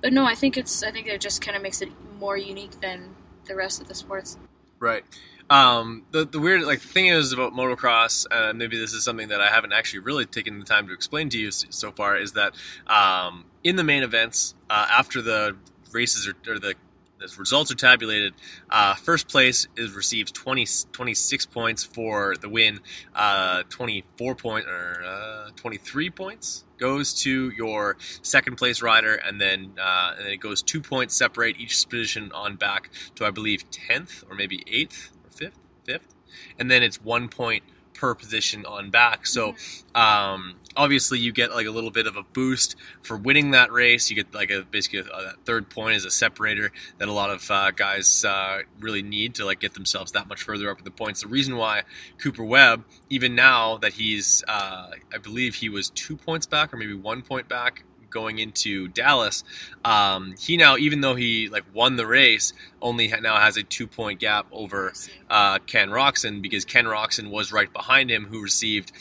but 0.00 0.12
no, 0.12 0.24
I 0.24 0.34
think 0.34 0.56
it's. 0.56 0.82
I 0.82 0.90
think 0.90 1.06
it 1.06 1.20
just 1.20 1.40
kind 1.40 1.56
of 1.56 1.62
makes 1.62 1.80
it 1.82 1.88
more 2.18 2.36
unique 2.36 2.80
than 2.80 3.14
the 3.46 3.56
rest 3.56 3.80
of 3.80 3.88
the 3.88 3.94
sports. 3.94 4.38
Right. 4.78 5.04
Um, 5.50 6.04
the 6.12 6.24
the 6.24 6.38
weird 6.40 6.62
like 6.62 6.80
thing 6.80 7.06
is 7.06 7.32
about 7.32 7.52
motocross, 7.52 8.26
and 8.30 8.58
maybe 8.58 8.78
this 8.78 8.94
is 8.94 9.04
something 9.04 9.28
that 9.28 9.40
I 9.40 9.48
haven't 9.48 9.72
actually 9.72 9.98
really 10.00 10.24
taken 10.24 10.58
the 10.58 10.64
time 10.64 10.86
to 10.88 10.94
explain 10.94 11.28
to 11.30 11.38
you 11.38 11.50
so 11.50 11.90
far, 11.92 12.16
is 12.16 12.32
that 12.32 12.54
um, 12.86 13.44
in 13.62 13.76
the 13.76 13.84
main 13.84 14.02
events 14.02 14.54
uh, 14.70 14.86
after 14.90 15.20
the 15.20 15.56
races 15.92 16.26
are, 16.26 16.34
or 16.50 16.58
the 16.58 16.74
the 17.22 17.34
results 17.38 17.70
are 17.70 17.76
tabulated. 17.76 18.34
Uh, 18.70 18.94
first 18.94 19.28
place 19.28 19.66
is 19.76 19.92
receives 19.92 20.32
20, 20.32 20.66
26 20.92 21.46
points 21.46 21.84
for 21.84 22.34
the 22.40 22.48
win. 22.48 22.80
Uh, 23.14 23.62
24 23.68 24.34
point 24.34 24.66
or 24.66 25.02
uh, 25.04 25.50
23 25.56 26.10
points 26.10 26.64
goes 26.78 27.14
to 27.14 27.50
your 27.50 27.96
second 28.22 28.56
place 28.56 28.82
rider, 28.82 29.14
and 29.14 29.40
then 29.40 29.72
uh, 29.80 30.14
and 30.16 30.26
then 30.26 30.32
it 30.32 30.40
goes 30.40 30.62
two 30.62 30.80
points 30.80 31.16
separate 31.16 31.56
each 31.58 31.88
position 31.88 32.32
on 32.32 32.56
back 32.56 32.90
to 33.14 33.24
I 33.24 33.30
believe 33.30 33.64
10th 33.70 34.28
or 34.28 34.34
maybe 34.34 34.58
8th 34.58 35.10
or 35.24 35.30
5th, 35.30 35.52
5th, 35.86 36.14
and 36.58 36.70
then 36.70 36.82
it's 36.82 37.00
one 37.02 37.28
point 37.28 37.62
per 38.02 38.16
position 38.16 38.66
on 38.66 38.90
back. 38.90 39.28
So 39.28 39.54
um, 39.94 40.56
obviously 40.76 41.20
you 41.20 41.30
get 41.30 41.52
like 41.52 41.68
a 41.68 41.70
little 41.70 41.92
bit 41.92 42.08
of 42.08 42.16
a 42.16 42.24
boost 42.24 42.74
for 43.00 43.16
winning 43.16 43.52
that 43.52 43.70
race. 43.70 44.10
You 44.10 44.16
get 44.16 44.34
like 44.34 44.50
a 44.50 44.64
basically 44.68 44.98
a, 44.98 45.04
a 45.04 45.32
third 45.44 45.70
point 45.70 45.94
as 45.94 46.04
a 46.04 46.10
separator 46.10 46.72
that 46.98 47.06
a 47.06 47.12
lot 47.12 47.30
of 47.30 47.48
uh, 47.48 47.70
guys 47.70 48.24
uh, 48.24 48.62
really 48.80 49.02
need 49.02 49.36
to 49.36 49.44
like 49.44 49.60
get 49.60 49.74
themselves 49.74 50.10
that 50.12 50.26
much 50.26 50.42
further 50.42 50.68
up 50.68 50.78
in 50.78 50.84
the 50.84 50.90
points. 50.90 51.22
The 51.22 51.28
reason 51.28 51.56
why 51.56 51.82
Cooper 52.18 52.42
Webb, 52.42 52.84
even 53.08 53.36
now 53.36 53.76
that 53.76 53.92
he's, 53.92 54.42
uh, 54.48 54.90
I 55.14 55.18
believe 55.18 55.54
he 55.54 55.68
was 55.68 55.88
two 55.90 56.16
points 56.16 56.46
back 56.48 56.74
or 56.74 56.78
maybe 56.78 56.94
one 56.94 57.22
point 57.22 57.48
back 57.48 57.84
going 58.12 58.38
into 58.38 58.88
Dallas, 58.88 59.42
um, 59.84 60.34
he 60.38 60.56
now, 60.56 60.76
even 60.76 61.00
though 61.00 61.14
he 61.14 61.48
like 61.48 61.64
won 61.74 61.96
the 61.96 62.06
race, 62.06 62.52
only 62.80 63.08
ha- 63.08 63.20
now 63.20 63.36
has 63.38 63.56
a 63.56 63.62
two 63.62 63.86
point 63.86 64.20
gap 64.20 64.46
over 64.52 64.92
uh, 65.30 65.58
Ken 65.66 65.88
Roczen 65.90 66.42
because 66.42 66.64
Ken 66.64 66.84
Roczen 66.84 67.30
was 67.30 67.52
right 67.52 67.72
behind 67.72 68.10
him, 68.10 68.26
who 68.26 68.42
received 68.42 68.92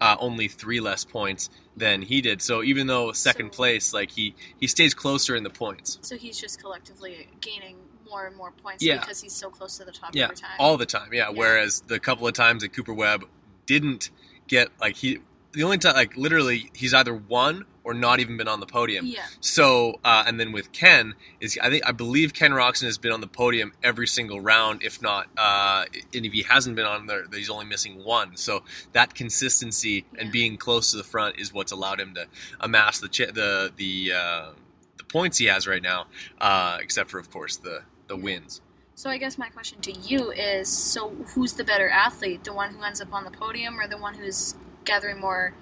uh, 0.00 0.16
only 0.20 0.48
three 0.48 0.80
less 0.80 1.04
points 1.04 1.50
than 1.76 2.02
he 2.02 2.20
did. 2.20 2.42
So 2.42 2.62
even 2.62 2.86
though 2.86 3.12
second 3.12 3.52
So- 3.52 3.56
place, 3.56 3.92
like 3.92 4.10
he 4.10 4.34
he 4.60 4.66
stays 4.66 4.94
closer 4.94 5.34
in 5.36 5.42
the 5.42 5.50
points. 5.50 5.98
So 6.02 6.16
he's 6.16 6.38
just 6.40 6.60
collectively 6.60 7.28
gaining 7.40 7.76
more 8.08 8.26
and 8.26 8.34
more 8.36 8.52
points 8.52 8.82
Yeah. 8.82 8.98
because 9.00 9.20
he's 9.20 9.34
so 9.34 9.50
close 9.50 9.76
to 9.78 9.84
the 9.84 9.92
top 9.92 10.14
Yeah, 10.14 10.24
every 10.24 10.36
time. 10.36 10.50
all 10.58 10.76
the 10.78 10.86
time. 10.86 11.12
Yeah. 11.12 11.28
Yeah. 11.30 11.38
Whereas 11.38 11.82
the 11.82 12.00
couple 12.00 12.26
of 12.26 12.32
times 12.34 12.62
that 12.62 12.72
Cooper 12.72 12.94
Webb 12.94 13.24
didn't 13.66 14.10
get 14.46 14.68
like 14.80 14.96
he 14.96 15.18
the 15.52 15.62
only 15.62 15.78
time 15.78 15.94
like 15.94 16.16
literally 16.16 16.70
he's 16.74 16.92
either 16.94 17.14
won 17.14 17.64
or 17.84 17.94
not 17.94 18.20
even 18.20 18.36
been 18.36 18.48
on 18.48 18.60
the 18.60 18.66
podium. 18.66 19.06
yeah. 19.06 19.24
So, 19.40 19.98
uh, 20.04 20.24
and 20.26 20.38
then 20.38 20.52
with 20.52 20.72
Ken 20.72 21.14
is 21.40 21.58
I 21.62 21.70
think 21.70 21.86
I 21.86 21.92
believe 21.92 22.34
Ken 22.34 22.50
Roczen 22.50 22.84
has 22.84 22.98
been 22.98 23.12
on 23.12 23.22
the 23.22 23.26
podium 23.26 23.72
every 23.82 24.06
single 24.06 24.40
round, 24.42 24.82
if 24.82 25.00
not, 25.00 25.26
uh, 25.38 25.86
and 26.12 26.26
if 26.26 26.32
he 26.32 26.42
hasn't 26.42 26.76
been 26.76 26.84
on 26.84 27.06
there, 27.06 27.24
he's 27.32 27.48
only 27.48 27.64
missing 27.64 28.04
one. 28.04 28.36
So 28.36 28.62
that 28.92 29.14
consistency 29.14 30.04
and 30.18 30.30
being 30.30 30.58
close 30.58 30.90
to 30.90 30.98
the 30.98 31.04
front 31.04 31.38
is 31.40 31.52
what's 31.52 31.72
allowed 31.72 31.98
him 31.98 32.12
to 32.14 32.26
amass 32.60 33.00
the 33.00 33.08
ch- 33.08 33.32
the 33.32 33.72
the 33.74 34.12
uh, 34.14 34.50
the 34.98 35.04
points 35.04 35.38
he 35.38 35.46
has 35.46 35.66
right 35.66 35.82
now, 35.82 36.08
uh, 36.42 36.76
except 36.82 37.10
for 37.10 37.18
of 37.18 37.30
course 37.30 37.56
the 37.56 37.84
the 38.06 38.16
wins. 38.16 38.60
So 38.94 39.08
I 39.08 39.16
guess 39.16 39.38
my 39.38 39.48
question 39.48 39.80
to 39.82 39.92
you 39.92 40.30
is: 40.32 40.68
so 40.68 41.10
who's 41.34 41.54
the 41.54 41.64
better 41.64 41.88
athlete, 41.88 42.44
the 42.44 42.52
one 42.52 42.74
who 42.74 42.82
ends 42.82 43.00
up 43.00 43.14
on 43.14 43.24
the 43.24 43.30
podium, 43.30 43.80
or 43.80 43.88
the 43.88 43.96
one 43.96 44.14
who's 44.14 44.56
gathering 44.88 45.20
more 45.20 45.54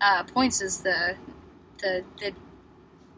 uh, 0.00 0.22
points 0.24 0.62
as 0.62 0.82
the 0.82 1.16
the 1.82 2.04
the 2.18 2.32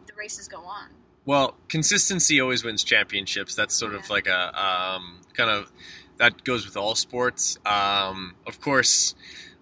the 0.07 0.13
races 0.17 0.49
go 0.49 0.59
on? 0.59 0.89
Well, 1.25 1.55
consistency 1.69 2.41
always 2.41 2.65
wins 2.65 2.83
championships. 2.83 3.55
That's 3.55 3.73
sort 3.73 3.93
of 3.93 4.09
like 4.09 4.27
a 4.27 4.61
um, 4.61 5.21
kind 5.33 5.49
of 5.49 5.71
that 6.17 6.43
goes 6.43 6.65
with 6.65 6.75
all 6.75 6.95
sports. 6.95 7.57
Um, 7.65 8.35
of 8.45 8.59
course, 8.59 9.15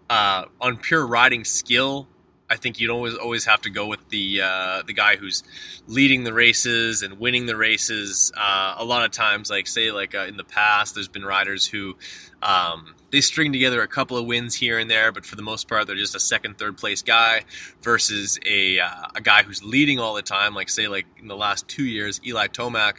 uh, 0.10 0.46
on 0.60 0.78
pure 0.78 1.06
riding 1.06 1.44
skill, 1.44 2.08
I 2.50 2.56
think 2.56 2.80
you'd 2.80 2.90
always 2.90 3.16
always 3.16 3.46
have 3.46 3.62
to 3.62 3.70
go 3.70 3.86
with 3.86 4.10
the 4.10 4.42
uh, 4.42 4.84
the 4.88 4.94
guy 4.94 5.18
who's 5.18 5.44
leading 5.88 6.24
the 6.24 6.34
races 6.34 7.04
and 7.04 7.20
winning 7.20 7.46
the 7.46 7.56
races. 7.56 8.32
Uh, 8.36 8.76
a 8.78 8.86
lot 8.86 9.06
of 9.06 9.12
times, 9.12 9.50
like 9.52 9.68
say, 9.68 9.92
like 9.92 10.16
uh, 10.16 10.26
in 10.28 10.38
the 10.38 10.44
past, 10.44 10.96
there's 10.96 11.08
been 11.08 11.26
riders 11.26 11.68
who 11.68 11.96
um, 12.42 12.96
they 13.12 13.22
string 13.22 13.52
together 13.52 13.82
a 13.82 13.88
couple 13.88 14.18
of 14.18 14.26
wins 14.26 14.56
here 14.56 14.80
and 14.80 14.90
there, 14.90 15.12
but 15.12 15.26
for 15.26 15.36
the 15.36 15.42
most 15.42 15.68
part, 15.68 15.86
they're 15.88 15.96
just 15.96 16.16
a 16.16 16.20
second, 16.20 16.58
third 16.58 16.78
place 16.78 17.02
guy 17.02 17.44
versus 17.82 18.40
a 18.46 18.80
uh, 18.80 19.08
a 19.16 19.22
guy 19.22 19.44
who's 19.44 19.64
leading 19.64 20.00
all 20.00 20.14
the 20.14 20.22
time. 20.22 20.56
Like 20.56 20.70
say, 20.70 20.88
like 20.88 21.06
in 21.20 21.28
the 21.28 21.36
last 21.36 21.68
two 21.68 21.86
years, 21.86 22.20
Eli 22.26 22.48
Tomac 22.48 22.96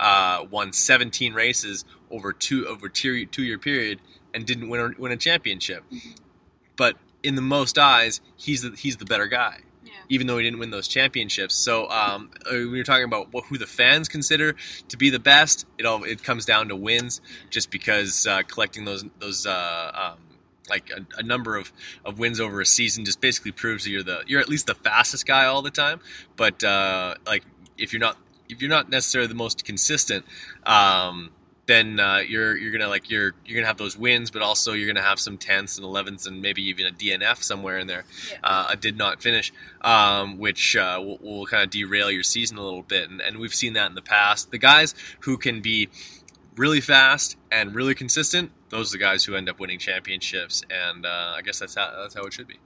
uh, 0.00 0.44
won 0.50 0.72
17 0.72 1.34
races 1.34 1.84
over 2.10 2.32
two 2.32 2.66
over 2.66 2.88
two 2.88 3.26
two 3.26 3.42
year 3.42 3.58
period 3.58 4.00
and 4.34 4.46
didn't 4.46 4.68
win 4.68 4.80
a, 4.80 5.00
win 5.00 5.12
a 5.12 5.16
championship. 5.16 5.84
But 6.76 6.96
in 7.22 7.34
the 7.34 7.42
most 7.42 7.78
eyes, 7.78 8.20
he's 8.36 8.62
the, 8.62 8.70
he's 8.70 8.96
the 8.96 9.04
better 9.04 9.26
guy. 9.26 9.60
Even 10.10 10.26
though 10.26 10.36
he 10.36 10.44
didn't 10.44 10.58
win 10.58 10.70
those 10.70 10.88
championships. 10.88 11.54
So 11.54 11.88
um, 11.88 12.30
uh, 12.44 12.50
when 12.50 12.74
you're 12.74 12.84
talking 12.84 13.04
about 13.04 13.32
what, 13.32 13.46
who 13.46 13.56
the 13.56 13.66
fans 13.66 14.08
consider 14.08 14.54
to 14.88 14.96
be 14.98 15.08
the 15.08 15.18
best, 15.18 15.64
it 15.78 15.86
all 15.86 16.04
it 16.04 16.22
comes 16.22 16.44
down 16.44 16.68
to 16.68 16.76
wins, 16.76 17.22
just 17.48 17.70
because 17.70 18.26
uh, 18.26 18.42
collecting 18.42 18.84
those 18.84 19.04
those 19.18 19.46
uh, 19.46 20.12
um, 20.12 20.18
like 20.68 20.90
a, 20.90 21.06
a 21.18 21.22
number 21.22 21.56
of, 21.56 21.72
of 22.04 22.18
wins 22.18 22.38
over 22.40 22.60
a 22.60 22.66
season 22.66 23.04
just 23.04 23.20
basically 23.20 23.52
proves 23.52 23.84
that 23.84 23.90
you're 23.90 24.02
the 24.02 24.22
you're 24.26 24.40
at 24.40 24.48
least 24.48 24.66
the 24.66 24.74
fastest 24.74 25.26
guy 25.26 25.46
all 25.46 25.62
the 25.62 25.70
time. 25.70 26.00
But 26.36 26.62
uh, 26.62 27.14
like 27.26 27.44
if 27.78 27.92
you're 27.92 28.00
not 28.00 28.18
if 28.50 28.60
you're 28.60 28.70
not 28.70 28.90
necessarily 28.90 29.28
the 29.28 29.34
most 29.34 29.64
consistent. 29.64 30.26
Um, 30.64 31.30
then 31.70 32.00
uh, 32.00 32.18
you're 32.18 32.56
you're 32.56 32.72
gonna 32.72 32.88
like 32.88 33.08
you're 33.10 33.32
you're 33.46 33.56
gonna 33.56 33.66
have 33.66 33.78
those 33.78 33.96
wins, 33.96 34.30
but 34.30 34.42
also 34.42 34.72
you're 34.72 34.86
gonna 34.92 35.06
have 35.06 35.20
some 35.20 35.38
tenths 35.38 35.76
and 35.78 35.84
elevens 35.84 36.26
and 36.26 36.42
maybe 36.42 36.62
even 36.62 36.86
a 36.86 36.90
DNF 36.90 37.42
somewhere 37.42 37.78
in 37.78 37.86
there 37.86 38.04
Yeah. 38.30 38.38
uh, 38.42 38.66
a 38.70 38.76
did 38.76 38.96
not 38.96 39.22
finish, 39.22 39.52
um, 39.82 40.38
which 40.38 40.74
uh, 40.76 40.98
will, 41.00 41.18
will 41.18 41.46
kind 41.46 41.62
of 41.62 41.70
derail 41.70 42.10
your 42.10 42.24
season 42.24 42.58
a 42.58 42.62
little 42.62 42.82
bit. 42.82 43.08
And, 43.08 43.20
and 43.20 43.38
we've 43.38 43.54
seen 43.54 43.74
that 43.74 43.88
in 43.88 43.94
the 43.94 44.02
past. 44.02 44.50
The 44.50 44.58
guys 44.58 44.94
who 45.20 45.38
can 45.38 45.60
be 45.60 45.88
really 46.56 46.80
fast 46.80 47.36
and 47.52 47.74
really 47.74 47.94
consistent, 47.94 48.50
those 48.70 48.90
are 48.92 48.98
the 48.98 49.04
guys 49.04 49.24
who 49.24 49.36
end 49.36 49.48
up 49.48 49.60
winning 49.60 49.78
championships. 49.78 50.62
And 50.70 51.06
uh, 51.06 51.34
I 51.36 51.42
guess 51.42 51.60
that's 51.60 51.76
how 51.76 51.92
that's 52.02 52.14
how 52.14 52.24
it 52.24 52.32
should 52.32 52.48
be. 52.48 52.58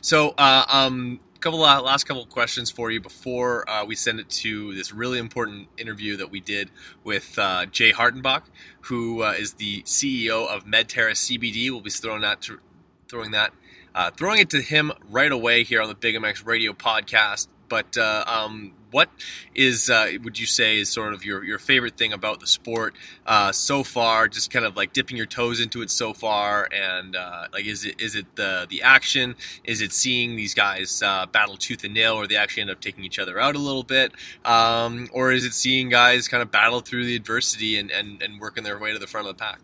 So, 0.00 0.30
uh, 0.38 0.64
um, 0.68 1.20
couple 1.40 1.64
of, 1.64 1.84
last 1.84 2.04
couple 2.04 2.24
questions 2.26 2.70
for 2.70 2.90
you 2.90 3.00
before 3.00 3.68
uh, 3.68 3.84
we 3.84 3.94
send 3.94 4.20
it 4.20 4.28
to 4.28 4.74
this 4.74 4.92
really 4.92 5.18
important 5.18 5.68
interview 5.78 6.16
that 6.18 6.30
we 6.30 6.40
did 6.40 6.70
with 7.02 7.38
uh, 7.38 7.66
Jay 7.66 7.92
Hartenbach, 7.92 8.42
who 8.82 9.22
uh, 9.22 9.32
is 9.32 9.54
the 9.54 9.82
CEO 9.82 10.46
of 10.46 10.64
MedTerra 10.64 11.12
CBD. 11.12 11.70
We'll 11.70 11.80
be 11.80 11.90
throwing 11.90 12.22
that 12.22 12.42
to, 12.42 12.60
throwing 13.08 13.30
that 13.32 13.52
uh, 13.94 14.10
throwing 14.10 14.40
it 14.40 14.50
to 14.50 14.60
him 14.60 14.92
right 15.08 15.32
away 15.32 15.64
here 15.64 15.80
on 15.82 15.88
the 15.88 15.94
Big 15.94 16.14
MX 16.14 16.46
Radio 16.46 16.72
podcast. 16.72 17.48
But 17.68 17.96
uh, 17.96 18.24
um, 18.26 18.72
what 18.90 19.10
is 19.54 19.90
uh, 19.90 20.10
would 20.22 20.38
you 20.38 20.46
say 20.46 20.78
is 20.78 20.88
sort 20.88 21.12
of 21.12 21.24
your, 21.24 21.44
your 21.44 21.58
favorite 21.58 21.96
thing 21.96 22.12
about 22.12 22.40
the 22.40 22.46
sport 22.46 22.94
uh, 23.26 23.52
so 23.52 23.82
far? 23.82 24.28
Just 24.28 24.50
kind 24.50 24.64
of 24.64 24.76
like 24.76 24.92
dipping 24.92 25.16
your 25.16 25.26
toes 25.26 25.60
into 25.60 25.82
it 25.82 25.90
so 25.90 26.12
far, 26.12 26.68
and 26.72 27.16
uh, 27.16 27.46
like 27.52 27.64
is 27.64 27.84
it 27.84 28.00
is 28.00 28.14
it 28.14 28.26
the 28.36 28.66
the 28.68 28.82
action? 28.82 29.36
Is 29.64 29.80
it 29.80 29.92
seeing 29.92 30.36
these 30.36 30.54
guys 30.54 31.02
uh, 31.02 31.26
battle 31.26 31.56
tooth 31.56 31.84
and 31.84 31.94
nail, 31.94 32.14
or 32.14 32.26
they 32.26 32.36
actually 32.36 32.62
end 32.62 32.70
up 32.70 32.80
taking 32.80 33.04
each 33.04 33.18
other 33.18 33.38
out 33.38 33.56
a 33.56 33.58
little 33.58 33.84
bit, 33.84 34.12
um, 34.44 35.08
or 35.12 35.32
is 35.32 35.44
it 35.44 35.54
seeing 35.54 35.88
guys 35.88 36.28
kind 36.28 36.42
of 36.42 36.50
battle 36.50 36.80
through 36.80 37.04
the 37.04 37.16
adversity 37.16 37.78
and, 37.78 37.90
and, 37.90 38.22
and 38.22 38.40
working 38.40 38.64
their 38.64 38.78
way 38.78 38.92
to 38.92 38.98
the 38.98 39.06
front 39.06 39.28
of 39.28 39.36
the 39.36 39.42
pack? 39.42 39.60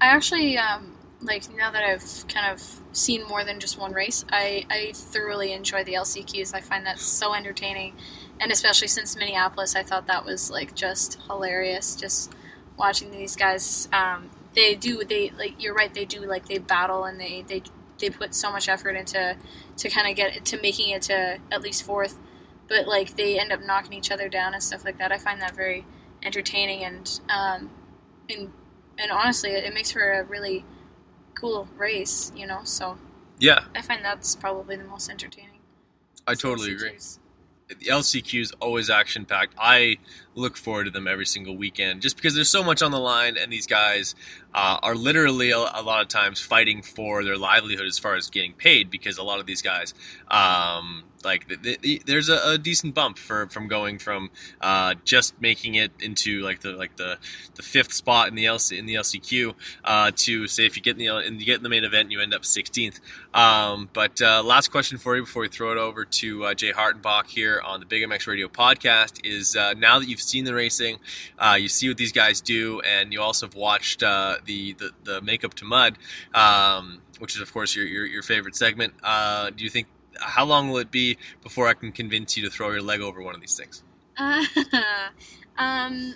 I 0.00 0.06
actually 0.06 0.56
um, 0.56 0.96
like 1.22 1.54
now 1.54 1.70
that 1.70 1.84
I've 1.84 2.26
kind 2.28 2.52
of 2.52 2.62
seen 2.92 3.26
more 3.26 3.44
than 3.44 3.60
just 3.60 3.78
one 3.78 3.92
race. 3.92 4.24
I, 4.30 4.64
I 4.70 4.92
thoroughly 4.94 5.52
enjoy 5.52 5.84
the 5.84 5.94
LCQs. 5.94 6.54
I 6.54 6.60
find 6.60 6.86
that 6.86 6.98
so 6.98 7.34
entertaining, 7.34 7.94
and 8.40 8.50
especially 8.50 8.88
since 8.88 9.16
Minneapolis, 9.16 9.76
I 9.76 9.82
thought 9.82 10.06
that 10.06 10.24
was 10.24 10.50
like 10.50 10.74
just 10.74 11.20
hilarious. 11.26 11.94
Just 11.94 12.32
watching 12.76 13.10
these 13.10 13.36
guys. 13.36 13.88
Um, 13.92 14.30
they 14.54 14.74
do 14.74 15.04
they 15.04 15.30
like 15.30 15.62
you're 15.62 15.74
right. 15.74 15.92
They 15.92 16.06
do 16.06 16.20
like 16.20 16.48
they 16.48 16.58
battle 16.58 17.04
and 17.04 17.20
they 17.20 17.44
they 17.46 17.62
they 17.98 18.10
put 18.10 18.34
so 18.34 18.50
much 18.50 18.68
effort 18.68 18.96
into 18.96 19.36
to 19.76 19.88
kind 19.90 20.08
of 20.08 20.16
get 20.16 20.44
to 20.46 20.60
making 20.60 20.90
it 20.90 21.02
to 21.02 21.38
at 21.52 21.60
least 21.60 21.84
fourth, 21.84 22.18
but 22.66 22.88
like 22.88 23.16
they 23.16 23.38
end 23.38 23.52
up 23.52 23.60
knocking 23.64 23.92
each 23.92 24.10
other 24.10 24.28
down 24.28 24.54
and 24.54 24.62
stuff 24.62 24.84
like 24.84 24.98
that. 24.98 25.12
I 25.12 25.18
find 25.18 25.40
that 25.42 25.54
very 25.54 25.84
entertaining 26.22 26.82
and 26.82 27.20
um, 27.28 27.70
and 28.28 28.52
and 28.98 29.10
honestly, 29.12 29.50
it, 29.50 29.72
makes 29.72 29.92
for 29.92 30.12
a 30.12 30.24
really 30.24 30.64
cool 31.34 31.68
race, 31.76 32.32
you 32.34 32.46
know. 32.46 32.60
So 32.64 32.98
Yeah, 33.38 33.64
I 33.74 33.82
find 33.82 34.04
that's 34.04 34.34
probably 34.34 34.76
the 34.76 34.84
most 34.84 35.10
entertaining. 35.10 35.60
I 36.26 36.34
totally 36.34 36.72
agree. 36.72 36.98
The 37.78 37.86
LCQ 37.86 38.40
is 38.40 38.52
always 38.60 38.90
action 38.90 39.24
packed. 39.24 39.54
I 39.58 39.98
look 40.34 40.56
forward 40.56 40.84
to 40.84 40.90
them 40.90 41.06
every 41.06 41.26
single 41.26 41.56
weekend 41.56 42.02
just 42.02 42.16
because 42.16 42.34
there's 42.34 42.48
so 42.48 42.62
much 42.64 42.82
on 42.82 42.90
the 42.90 42.98
line, 42.98 43.36
and 43.36 43.52
these 43.52 43.66
guys 43.66 44.14
uh, 44.54 44.78
are 44.82 44.94
literally 44.94 45.50
a, 45.50 45.58
a 45.58 45.82
lot 45.82 46.02
of 46.02 46.08
times 46.08 46.40
fighting 46.40 46.82
for 46.82 47.24
their 47.24 47.36
livelihood 47.36 47.86
as 47.86 47.98
far 47.98 48.16
as 48.16 48.30
getting 48.30 48.52
paid 48.52 48.90
because 48.90 49.18
a 49.18 49.22
lot 49.22 49.40
of 49.40 49.46
these 49.46 49.62
guys, 49.62 49.94
um, 50.28 51.04
like 51.24 51.48
the, 51.48 51.78
the, 51.80 52.02
there's 52.06 52.28
a, 52.28 52.52
a, 52.52 52.58
decent 52.58 52.94
bump 52.94 53.18
for 53.18 53.46
from 53.48 53.68
going 53.68 53.98
from 53.98 54.30
uh, 54.60 54.94
just 55.04 55.40
making 55.40 55.74
it 55.74 55.92
into 56.00 56.40
like 56.42 56.60
the 56.60 56.72
like 56.72 56.96
the, 56.96 57.18
the 57.54 57.62
fifth 57.62 57.92
spot 57.92 58.28
in 58.28 58.34
the 58.34 58.44
LC 58.44 58.78
in 58.78 58.86
the 58.86 58.94
LCQ 58.94 59.54
uh, 59.84 60.10
to 60.16 60.46
say 60.46 60.66
if 60.66 60.76
you 60.76 60.82
get 60.82 60.98
in 60.98 60.98
the 60.98 61.08
and 61.08 61.40
you 61.40 61.46
get 61.46 61.56
in 61.56 61.62
the 61.62 61.68
main 61.68 61.84
event 61.84 62.10
you 62.10 62.20
end 62.20 62.34
up 62.34 62.42
16th. 62.42 63.00
Um, 63.34 63.88
but 63.92 64.20
uh, 64.22 64.42
last 64.42 64.70
question 64.70 64.98
for 64.98 65.16
you 65.16 65.22
before 65.22 65.42
we 65.42 65.48
throw 65.48 65.72
it 65.72 65.78
over 65.78 66.04
to 66.04 66.44
uh, 66.46 66.54
Jay 66.54 66.72
Hartenbach 66.72 67.26
here 67.26 67.60
on 67.64 67.80
the 67.80 67.86
Big 67.86 68.02
MX 68.02 68.26
Radio 68.26 68.48
podcast 68.48 69.24
is 69.24 69.56
uh, 69.56 69.74
now 69.74 69.98
that 69.98 70.08
you've 70.08 70.22
seen 70.22 70.44
the 70.44 70.54
racing, 70.54 70.98
uh, 71.38 71.56
you 71.58 71.68
see 71.68 71.88
what 71.88 71.96
these 71.96 72.12
guys 72.12 72.40
do, 72.40 72.80
and 72.80 73.12
you 73.12 73.20
also 73.20 73.46
have 73.46 73.54
watched 73.54 74.00
the, 74.00 74.40
the 74.76 74.90
the 75.04 75.20
makeup 75.22 75.54
to 75.54 75.64
mud. 75.64 75.98
Um, 76.34 77.00
which 77.18 77.34
is 77.34 77.42
of 77.42 77.52
course 77.52 77.76
your 77.76 77.84
your, 77.84 78.06
your 78.06 78.22
favorite 78.22 78.56
segment. 78.56 78.94
do 79.02 79.62
you 79.62 79.68
think 79.68 79.86
how 80.20 80.44
long 80.44 80.70
will 80.70 80.78
it 80.78 80.90
be 80.90 81.18
before 81.42 81.66
I 81.66 81.74
can 81.74 81.92
convince 81.92 82.36
you 82.36 82.44
to 82.44 82.50
throw 82.50 82.70
your 82.70 82.82
leg 82.82 83.00
over 83.00 83.22
one 83.22 83.34
of 83.34 83.40
these 83.40 83.56
things? 83.56 83.82
Uh, 84.16 84.44
um, 85.58 86.14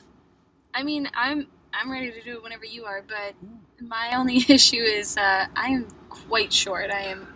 I 0.75 0.83
mean, 0.83 1.09
I'm 1.15 1.49
I'm 1.73 1.91
ready 1.91 2.13
to 2.13 2.23
do 2.23 2.37
it 2.37 2.43
whenever 2.43 2.65
you 2.65 2.85
are, 2.85 3.03
but 3.07 3.35
my 3.81 4.17
only 4.17 4.37
issue 4.49 4.83
is 4.83 5.17
uh, 5.17 5.47
I 5.57 5.69
am 5.69 5.89
quite 6.09 6.53
short. 6.53 6.91
I 6.91 7.03
am 7.03 7.27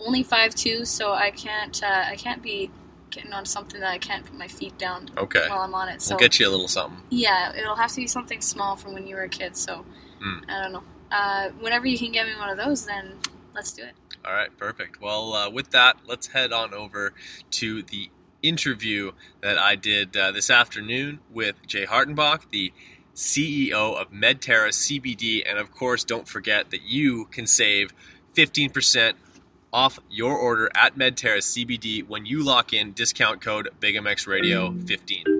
only 0.00 0.22
five 0.22 0.54
two, 0.54 0.84
so 0.84 1.12
I 1.12 1.30
can't 1.30 1.82
uh, 1.82 2.04
I 2.06 2.16
can't 2.16 2.42
be 2.42 2.70
getting 3.10 3.32
on 3.32 3.46
something 3.46 3.80
that 3.80 3.90
I 3.90 3.98
can't 3.98 4.24
put 4.24 4.36
my 4.36 4.48
feet 4.48 4.76
down 4.78 5.10
okay. 5.16 5.46
while 5.48 5.60
I'm 5.60 5.74
on 5.74 5.88
it. 5.88 6.02
So 6.02 6.14
we'll 6.14 6.20
get 6.20 6.38
you 6.38 6.48
a 6.48 6.50
little 6.50 6.68
something. 6.68 7.00
Yeah, 7.10 7.54
it'll 7.54 7.74
have 7.74 7.90
to 7.90 7.96
be 7.96 8.06
something 8.06 8.40
small 8.40 8.76
from 8.76 8.92
when 8.92 9.06
you 9.06 9.16
were 9.16 9.22
a 9.22 9.28
kid. 9.28 9.56
So 9.56 9.84
mm. 10.22 10.40
I 10.48 10.62
don't 10.62 10.72
know. 10.72 10.82
Uh, 11.10 11.48
whenever 11.60 11.86
you 11.86 11.98
can 11.98 12.12
get 12.12 12.26
me 12.26 12.36
one 12.36 12.50
of 12.50 12.58
those, 12.58 12.84
then 12.84 13.14
let's 13.54 13.72
do 13.72 13.82
it. 13.82 13.94
All 14.28 14.34
right, 14.34 14.54
perfect. 14.58 15.00
Well, 15.00 15.32
uh, 15.32 15.48
with 15.48 15.70
that, 15.70 15.96
let's 16.06 16.26
head 16.26 16.52
on 16.52 16.74
over 16.74 17.14
to 17.52 17.82
the 17.82 18.10
interview 18.42 19.12
that 19.40 19.56
I 19.56 19.74
did 19.74 20.14
uh, 20.14 20.32
this 20.32 20.50
afternoon 20.50 21.20
with 21.32 21.66
Jay 21.66 21.86
Hartenbach, 21.86 22.50
the 22.50 22.70
CEO 23.14 23.98
of 23.98 24.12
Medterra 24.12 24.68
CBD. 24.68 25.42
And 25.48 25.58
of 25.58 25.70
course, 25.70 26.04
don't 26.04 26.28
forget 26.28 26.70
that 26.72 26.82
you 26.82 27.24
can 27.26 27.46
save 27.46 27.94
15% 28.34 29.14
off 29.72 29.98
your 30.10 30.36
order 30.36 30.68
at 30.74 30.98
Medterra 30.98 31.38
CBD 31.38 32.06
when 32.06 32.26
you 32.26 32.44
lock 32.44 32.74
in 32.74 32.92
discount 32.92 33.40
code 33.40 33.70
BigMXRadio15. 33.80 35.37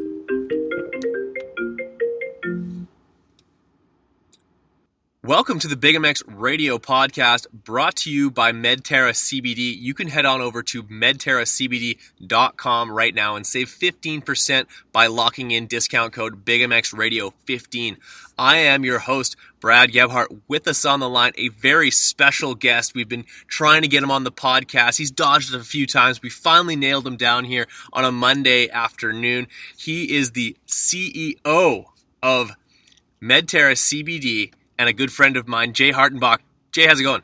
Welcome 5.29 5.59
to 5.59 5.69
the 5.69 5.77
Big 5.77 5.95
MX 5.95 6.23
Radio 6.27 6.79
Podcast 6.79 7.47
brought 7.53 7.97
to 7.97 8.11
you 8.11 8.31
by 8.31 8.53
Medterra 8.53 9.13
CBD. 9.13 9.79
You 9.79 9.93
can 9.93 10.09
head 10.09 10.25
on 10.25 10.41
over 10.41 10.63
to 10.63 10.83
medterracbd.com 10.85 12.91
right 12.91 13.15
now 13.15 13.37
and 13.37 13.47
save 13.47 13.69
15% 13.69 14.65
by 14.91 15.09
locking 15.09 15.51
in 15.51 15.67
discount 15.67 16.15
code 16.15 16.47
BigMXRadio15. 16.47 17.99
I 18.39 18.57
am 18.57 18.87
your 18.87 19.01
host, 19.01 19.37
Brad 19.61 19.93
Gebhart. 19.93 20.31
With 20.49 20.67
us 20.67 20.87
on 20.87 21.01
the 21.01 21.11
line, 21.11 21.33
a 21.37 21.49
very 21.49 21.91
special 21.91 22.55
guest. 22.55 22.95
We've 22.95 23.07
been 23.07 23.27
trying 23.49 23.83
to 23.83 23.89
get 23.89 24.03
him 24.03 24.11
on 24.11 24.25
the 24.25 24.33
podcast. 24.33 24.97
He's 24.97 25.11
dodged 25.11 25.53
it 25.53 25.61
a 25.61 25.65
few 25.65 25.87
times. 25.87 26.23
We 26.23 26.31
finally 26.31 26.75
nailed 26.75 27.07
him 27.07 27.19
down 27.19 27.45
here 27.45 27.67
on 27.93 28.07
a 28.07 28.13
Monday 28.13 28.71
afternoon. 28.71 29.49
He 29.77 30.17
is 30.17 30.31
the 30.31 30.57
CEO 30.67 31.85
of 32.23 32.53
Medterra 33.21 33.75
CBD 33.75 34.53
and 34.79 34.89
a 34.89 34.93
good 34.93 35.13
friend 35.13 35.37
of 35.37 35.49
mine, 35.49 35.73
Jay 35.73 35.93
Hartenbach. 35.93 36.39
Jay, 36.73 36.87
how's 36.87 37.01
it 37.01 37.05
going? 37.05 37.23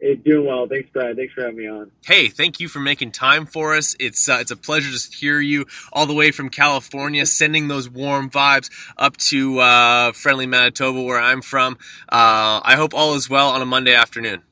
Hey, 0.00 0.16
doing 0.16 0.46
well. 0.46 0.66
Thanks, 0.66 0.90
Brad. 0.90 1.16
Thanks 1.16 1.32
for 1.32 1.42
having 1.42 1.56
me 1.56 1.68
on. 1.68 1.90
Hey, 2.04 2.28
thank 2.28 2.60
you 2.60 2.68
for 2.68 2.78
making 2.78 3.12
time 3.12 3.46
for 3.46 3.74
us. 3.74 3.96
It's 3.98 4.28
uh, 4.28 4.38
it's 4.40 4.50
a 4.50 4.56
pleasure 4.56 4.90
to 4.92 5.16
hear 5.16 5.40
you 5.40 5.64
all 5.92 6.04
the 6.04 6.12
way 6.12 6.30
from 6.30 6.50
California, 6.50 7.24
sending 7.24 7.68
those 7.68 7.88
warm 7.88 8.28
vibes 8.28 8.70
up 8.98 9.16
to 9.16 9.60
uh, 9.60 10.12
friendly 10.12 10.46
Manitoba, 10.46 11.02
where 11.02 11.18
I'm 11.18 11.40
from. 11.40 11.78
Uh, 12.08 12.60
I 12.62 12.74
hope 12.76 12.92
all 12.92 13.14
is 13.14 13.30
well 13.30 13.48
on 13.50 13.62
a 13.62 13.66
Monday 13.66 13.94
afternoon. 13.94 14.42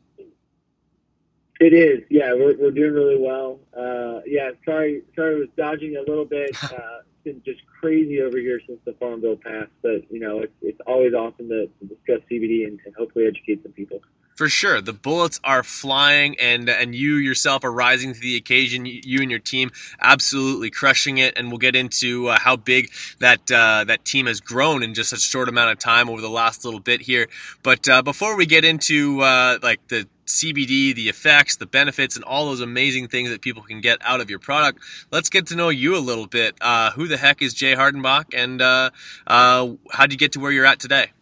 It 1.61 1.75
is. 1.75 2.03
Yeah, 2.09 2.33
we're, 2.33 2.57
we're 2.57 2.71
doing 2.71 2.95
really 2.95 3.19
well. 3.19 3.61
Uh, 3.77 4.21
yeah, 4.27 4.51
sorry, 4.65 5.03
sorry, 5.15 5.37
I 5.37 5.39
was 5.39 5.49
dodging 5.57 5.97
a 5.97 6.01
little 6.01 6.25
bit. 6.25 6.57
Uh, 6.65 7.03
been 7.25 7.43
just 7.45 7.61
crazy 7.83 8.23
over 8.23 8.39
here 8.39 8.61
since 8.67 8.79
the 8.85 8.93
Farm 8.95 9.21
Bill 9.21 9.37
passed, 9.37 9.73
but 9.83 10.11
you 10.11 10.21
know, 10.21 10.39
it's, 10.39 10.53
it's 10.63 10.81
always 10.87 11.13
awesome 11.13 11.49
to, 11.49 11.67
to 11.67 11.85
discuss 11.85 12.21
CBD 12.31 12.67
and, 12.67 12.79
and 12.87 12.95
hopefully 12.97 13.27
educate 13.27 13.63
some 13.63 13.73
people. 13.73 14.01
For 14.37 14.49
sure, 14.49 14.81
the 14.81 14.95
bullets 14.95 15.39
are 15.45 15.63
flying, 15.63 16.39
and 16.41 16.71
and 16.71 16.95
you 16.95 17.17
yourself 17.17 17.65
are 17.65 17.73
rising 17.73 18.15
to 18.15 18.21
the 18.21 18.35
occasion. 18.37 18.87
You 18.87 19.21
and 19.21 19.31
your 19.31 19.41
team 19.41 19.71
absolutely 20.01 20.71
crushing 20.71 21.19
it, 21.19 21.37
and 21.37 21.49
we'll 21.49 21.59
get 21.59 21.77
into 21.77 22.29
uh, 22.29 22.39
how 22.41 22.57
big 22.57 22.91
that 23.19 23.51
uh, 23.53 23.85
that 23.85 24.07
team 24.07 24.25
has 24.27 24.41
grown 24.41 24.83
in 24.83 24.95
just 24.95 25.11
such 25.11 25.19
a 25.19 25.23
short 25.23 25.51
amount 25.51 25.73
of 25.73 25.79
time 25.79 26.09
over 26.09 26.23
the 26.23 26.31
last 26.31 26.65
little 26.65 26.81
bit 26.81 27.03
here. 27.03 27.29
But 27.63 27.87
uh, 27.89 28.01
before 28.01 28.35
we 28.35 28.47
get 28.47 28.65
into 28.65 29.21
uh, 29.21 29.59
like 29.63 29.87
the 29.89 30.09
CBD, 30.33 30.95
the 30.95 31.09
effects, 31.09 31.57
the 31.57 31.67
benefits, 31.67 32.17
and 32.17 32.25
all 32.25 32.47
those 32.47 32.61
amazing 32.61 33.09
things 33.09 33.31
that 33.31 33.41
people 33.41 33.63
can 33.63 33.81
get 33.81 33.99
out 34.03 34.21
of 34.21 34.31
your 34.31 34.39
product. 34.39 34.81
Let's 35.11 35.29
get 35.29 35.47
to 35.49 35.57
know 35.57 35.69
you 35.69 35.97
a 35.97 36.01
little 36.01 36.27
bit. 36.27 36.57
Uh, 36.61 36.91
who 36.93 37.09
the 37.09 37.17
heck 37.17 37.43
is 37.43 37.55
Jay 37.55 37.75
Hartenbach, 37.75 38.35
and 38.35 38.61
uh, 38.61 38.91
uh, 39.27 39.73
how 39.91 40.05
did 40.05 40.13
you 40.13 40.19
get 40.19 40.33
to 40.33 40.41
where 40.41 40.53
you're 40.53 40.67
at 40.67 40.79
today? 40.79 41.13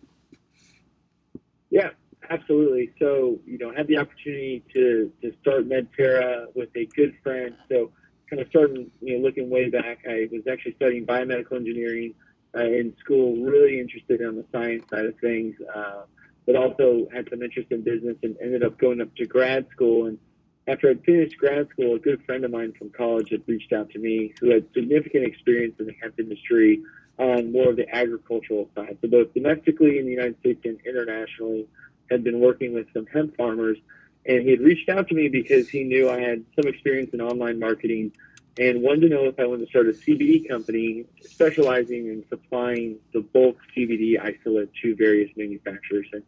Yeah, 1.70 1.90
absolutely. 2.28 2.92
So, 2.98 3.38
you 3.46 3.58
know, 3.58 3.70
I 3.70 3.76
had 3.76 3.86
the 3.86 3.98
opportunity 3.98 4.62
to, 4.72 5.12
to 5.22 5.32
start 5.40 5.68
Medterra 5.68 6.46
with 6.54 6.70
a 6.74 6.86
good 6.86 7.14
friend. 7.22 7.54
So, 7.68 7.92
kind 8.28 8.42
of 8.42 8.48
starting, 8.48 8.90
you 9.00 9.16
know, 9.18 9.24
looking 9.24 9.50
way 9.50 9.68
back, 9.70 10.04
I 10.08 10.28
was 10.30 10.42
actually 10.50 10.74
studying 10.76 11.04
biomedical 11.04 11.56
engineering 11.56 12.14
uh, 12.56 12.62
in 12.62 12.94
school, 12.98 13.36
really 13.36 13.80
interested 13.80 14.20
in 14.20 14.36
the 14.36 14.44
science 14.52 14.84
side 14.90 15.06
of 15.06 15.18
things. 15.18 15.54
Uh, 15.74 16.02
but 16.46 16.56
also 16.56 17.06
had 17.12 17.28
some 17.30 17.42
interest 17.42 17.70
in 17.70 17.82
business 17.82 18.16
and 18.22 18.36
ended 18.40 18.62
up 18.62 18.78
going 18.78 19.00
up 19.00 19.14
to 19.16 19.26
grad 19.26 19.66
school. 19.70 20.06
And 20.06 20.18
after 20.66 20.90
I'd 20.90 21.04
finished 21.04 21.36
grad 21.38 21.68
school, 21.70 21.94
a 21.96 21.98
good 21.98 22.24
friend 22.24 22.44
of 22.44 22.50
mine 22.50 22.72
from 22.78 22.90
college 22.90 23.30
had 23.30 23.42
reached 23.46 23.72
out 23.72 23.90
to 23.90 23.98
me 23.98 24.34
who 24.40 24.50
had 24.50 24.64
significant 24.74 25.26
experience 25.26 25.74
in 25.78 25.86
the 25.86 25.94
hemp 26.00 26.18
industry 26.18 26.82
on 27.18 27.52
more 27.52 27.70
of 27.70 27.76
the 27.76 27.88
agricultural 27.94 28.68
side. 28.74 28.96
So 29.02 29.08
both 29.08 29.34
domestically 29.34 29.98
in 29.98 30.06
the 30.06 30.12
United 30.12 30.38
States 30.40 30.60
and 30.64 30.78
internationally 30.86 31.66
had 32.10 32.24
been 32.24 32.40
working 32.40 32.74
with 32.74 32.86
some 32.92 33.06
hemp 33.06 33.36
farmers. 33.36 33.78
And 34.26 34.42
he 34.42 34.50
had 34.50 34.60
reached 34.60 34.88
out 34.88 35.08
to 35.08 35.14
me 35.14 35.28
because 35.28 35.68
he 35.68 35.84
knew 35.84 36.10
I 36.10 36.20
had 36.20 36.44
some 36.56 36.68
experience 36.68 37.10
in 37.12 37.20
online 37.20 37.58
marketing 37.58 38.12
and 38.58 38.82
wanted 38.82 39.02
to 39.02 39.08
know 39.08 39.24
if 39.26 39.38
I 39.38 39.46
wanted 39.46 39.66
to 39.66 39.70
start 39.70 39.86
a 39.88 39.92
CBD 39.92 40.48
company 40.48 41.04
specializing 41.22 42.06
in 42.06 42.24
supplying 42.28 42.98
the 43.12 43.20
bulk 43.20 43.56
CBD 43.76 44.20
isolate 44.20 44.70
to 44.82 44.96
various 44.96 45.30
manufacturers. 45.36 46.06
And 46.12 46.22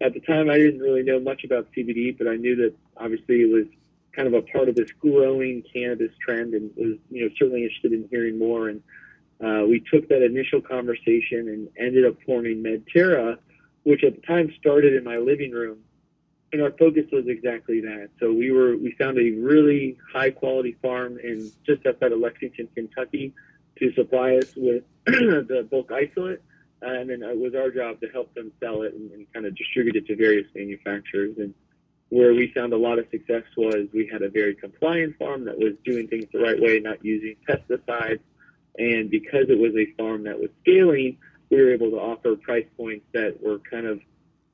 at 0.00 0.14
the 0.14 0.20
time, 0.20 0.48
I 0.48 0.56
didn't 0.56 0.80
really 0.80 1.02
know 1.02 1.20
much 1.20 1.44
about 1.44 1.68
CBD, 1.76 2.16
but 2.16 2.26
I 2.26 2.36
knew 2.36 2.56
that 2.56 2.74
obviously 2.96 3.42
it 3.42 3.50
was 3.52 3.66
kind 4.12 4.26
of 4.26 4.34
a 4.34 4.42
part 4.42 4.68
of 4.68 4.74
this 4.74 4.90
growing 4.92 5.62
cannabis 5.72 6.12
trend, 6.20 6.54
and 6.54 6.70
was 6.76 6.98
you 7.10 7.24
know 7.24 7.30
certainly 7.38 7.64
interested 7.64 7.92
in 7.92 8.08
hearing 8.10 8.38
more. 8.38 8.68
And 8.68 8.82
uh, 9.40 9.66
we 9.66 9.80
took 9.80 10.08
that 10.08 10.22
initial 10.22 10.60
conversation 10.60 11.48
and 11.48 11.68
ended 11.78 12.06
up 12.06 12.16
forming 12.24 12.62
Medterra, 12.62 13.38
which 13.82 14.02
at 14.04 14.16
the 14.16 14.22
time 14.22 14.52
started 14.58 14.94
in 14.94 15.04
my 15.04 15.18
living 15.18 15.52
room 15.52 15.78
and 16.52 16.62
our 16.62 16.70
focus 16.72 17.04
was 17.12 17.26
exactly 17.26 17.80
that. 17.82 18.10
So 18.20 18.32
we 18.32 18.50
were 18.50 18.76
we 18.76 18.92
found 18.98 19.18
a 19.18 19.30
really 19.32 19.98
high 20.12 20.30
quality 20.30 20.76
farm 20.80 21.18
in 21.22 21.50
just 21.66 21.86
outside 21.86 22.12
of 22.12 22.20
Lexington, 22.20 22.68
Kentucky, 22.74 23.34
to 23.78 23.92
supply 23.92 24.36
us 24.36 24.54
with 24.56 24.84
the 25.06 25.66
bulk 25.70 25.92
isolate, 25.92 26.42
and 26.80 27.10
then 27.10 27.22
it 27.22 27.38
was 27.38 27.54
our 27.54 27.70
job 27.70 28.00
to 28.00 28.08
help 28.08 28.32
them 28.34 28.52
sell 28.60 28.82
it 28.82 28.94
and, 28.94 29.10
and 29.12 29.32
kind 29.32 29.46
of 29.46 29.56
distribute 29.56 29.96
it 29.96 30.06
to 30.06 30.16
various 30.16 30.46
manufacturers. 30.54 31.36
And 31.38 31.54
where 32.08 32.32
we 32.32 32.50
found 32.54 32.72
a 32.72 32.78
lot 32.78 32.98
of 32.98 33.06
success 33.10 33.44
was 33.56 33.86
we 33.92 34.08
had 34.10 34.22
a 34.22 34.30
very 34.30 34.54
compliant 34.54 35.18
farm 35.18 35.44
that 35.44 35.58
was 35.58 35.74
doing 35.84 36.08
things 36.08 36.24
the 36.32 36.40
right 36.40 36.60
way, 36.60 36.80
not 36.80 37.04
using 37.04 37.36
pesticides, 37.46 38.20
and 38.78 39.10
because 39.10 39.50
it 39.50 39.58
was 39.58 39.74
a 39.76 39.92
farm 40.00 40.24
that 40.24 40.38
was 40.38 40.48
scaling, 40.62 41.18
we 41.50 41.60
were 41.60 41.72
able 41.72 41.90
to 41.90 41.96
offer 41.96 42.36
price 42.36 42.66
points 42.76 43.04
that 43.12 43.42
were 43.42 43.58
kind 43.70 43.86
of 43.86 44.00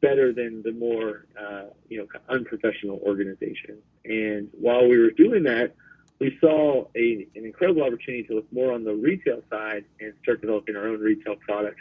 better 0.04 0.32
than 0.32 0.62
the 0.62 0.72
more 0.72 1.24
uh, 1.40 1.64
you 1.88 1.98
know 1.98 2.06
unprofessional 2.28 3.00
organizations. 3.06 3.82
And 4.04 4.50
while 4.52 4.86
we 4.86 4.98
were 4.98 5.10
doing 5.10 5.44
that, 5.44 5.74
we 6.20 6.36
saw 6.40 6.86
a, 6.94 7.26
an 7.34 7.44
incredible 7.44 7.82
opportunity 7.82 8.24
to 8.24 8.34
look 8.34 8.52
more 8.52 8.72
on 8.72 8.84
the 8.84 8.94
retail 8.94 9.42
side 9.50 9.84
and 10.00 10.12
start 10.22 10.42
developing 10.42 10.76
our 10.76 10.86
own 10.86 11.00
retail 11.00 11.36
products, 11.36 11.80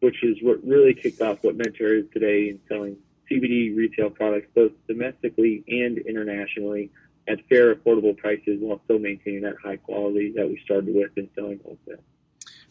which 0.00 0.22
is 0.24 0.36
what 0.42 0.58
really 0.66 0.94
kicked 0.94 1.22
off 1.22 1.38
what 1.42 1.56
Medterra 1.56 2.00
is 2.00 2.06
today 2.12 2.48
in 2.48 2.60
selling 2.68 2.96
CBD 3.30 3.76
retail 3.76 4.10
products 4.10 4.48
both 4.54 4.72
domestically 4.88 5.62
and 5.68 5.98
internationally 5.98 6.90
at 7.28 7.38
fair, 7.48 7.74
affordable 7.74 8.16
prices 8.16 8.58
while 8.60 8.80
still 8.84 8.98
maintaining 8.98 9.42
that 9.42 9.54
high 9.62 9.76
quality 9.76 10.32
that 10.34 10.48
we 10.48 10.60
started 10.64 10.92
with 10.92 11.16
in 11.16 11.28
selling 11.36 11.60
wholesale. 11.64 12.02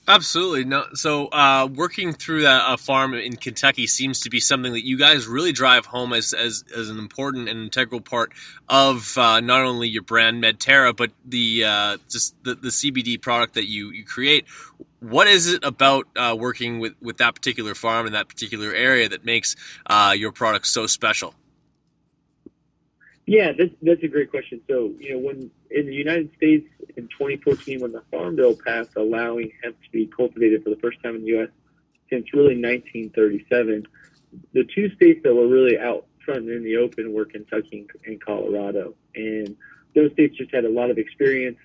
Absolutely. 0.08 0.66
No. 0.66 0.86
So, 0.94 1.28
uh, 1.28 1.68
working 1.72 2.14
through 2.14 2.42
that 2.42 2.62
uh, 2.64 2.78
farm 2.78 3.14
in 3.14 3.36
Kentucky 3.36 3.86
seems 3.86 4.20
to 4.22 4.30
be 4.30 4.40
something 4.40 4.74
that 4.74 4.86
you 4.86 4.98
guys 4.98 5.28
really 5.28 5.52
drive 5.52 5.86
home 5.86 6.14
as 6.14 6.34
as, 6.34 6.64
as 6.76 6.90
an 6.90 6.98
important 6.98 7.48
and 7.48 7.60
integral 7.62 8.02
part 8.02 8.32
of 8.68 9.18
uh, 9.18 9.40
not 9.40 9.62
only 9.62 9.88
your 9.88 10.02
brand 10.02 10.44
Medterra, 10.44 10.96
but 10.96 11.12
the 11.26 11.64
uh, 11.64 11.98
just 12.10 12.36
the, 12.44 12.56
the 12.56 12.70
CBD 12.70 13.22
product 13.22 13.54
that 13.54 13.66
you 13.66 13.92
you 13.92 14.04
create. 14.04 14.46
What 15.00 15.28
is 15.28 15.54
it 15.54 15.64
about 15.64 16.08
uh, 16.16 16.36
working 16.38 16.80
with 16.80 16.96
with 17.02 17.18
that 17.18 17.36
particular 17.36 17.76
farm 17.76 18.08
in 18.08 18.14
that 18.14 18.28
particular 18.28 18.74
area 18.74 19.08
that 19.10 19.26
makes 19.26 19.56
your 20.16 20.32
product 20.32 20.66
so 20.68 20.88
special? 20.88 21.36
Yeah, 23.30 23.52
that's 23.56 23.76
that's 23.84 24.02
a 24.02 24.08
great 24.08 24.32
question. 24.32 24.60
So, 24.68 24.92
you 25.00 25.14
know, 25.14 25.20
when 25.20 25.52
in 25.70 25.86
the 25.86 25.94
United 25.94 26.32
States 26.36 26.68
in 26.98 27.08
2014, 27.10 27.80
when 27.80 27.92
the 27.92 28.02
Farm 28.10 28.36
Bill 28.36 28.56
passed 28.56 28.96
allowing 28.96 29.52
hemp 29.62 29.80
to 29.84 29.92
be 29.92 30.08
cultivated 30.08 30.64
for 30.64 30.72
the 30.72 30.78
first 30.78 30.98
time 31.04 31.16
in 31.16 31.22
the 31.22 31.28
U.S. 31.38 31.50
since 32.10 32.34
really 32.34 32.56
1937, 32.60 33.86
the 34.54 34.64
two 34.74 34.90
states 34.96 35.22
that 35.24 35.36
were 35.36 35.48
really 35.48 35.78
out 35.78 36.08
front 36.26 36.40
and 36.40 36.50
in 36.50 36.64
the 36.64 36.78
open 36.78 37.14
were 37.14 37.26
Kentucky 37.26 37.86
and 38.04 38.20
Colorado, 38.20 38.96
and 39.14 39.56
those 39.94 40.12
states 40.14 40.36
just 40.36 40.52
had 40.52 40.66
a 40.66 40.70
lot 40.72 40.90
of 40.90 40.98
experience 40.98 41.60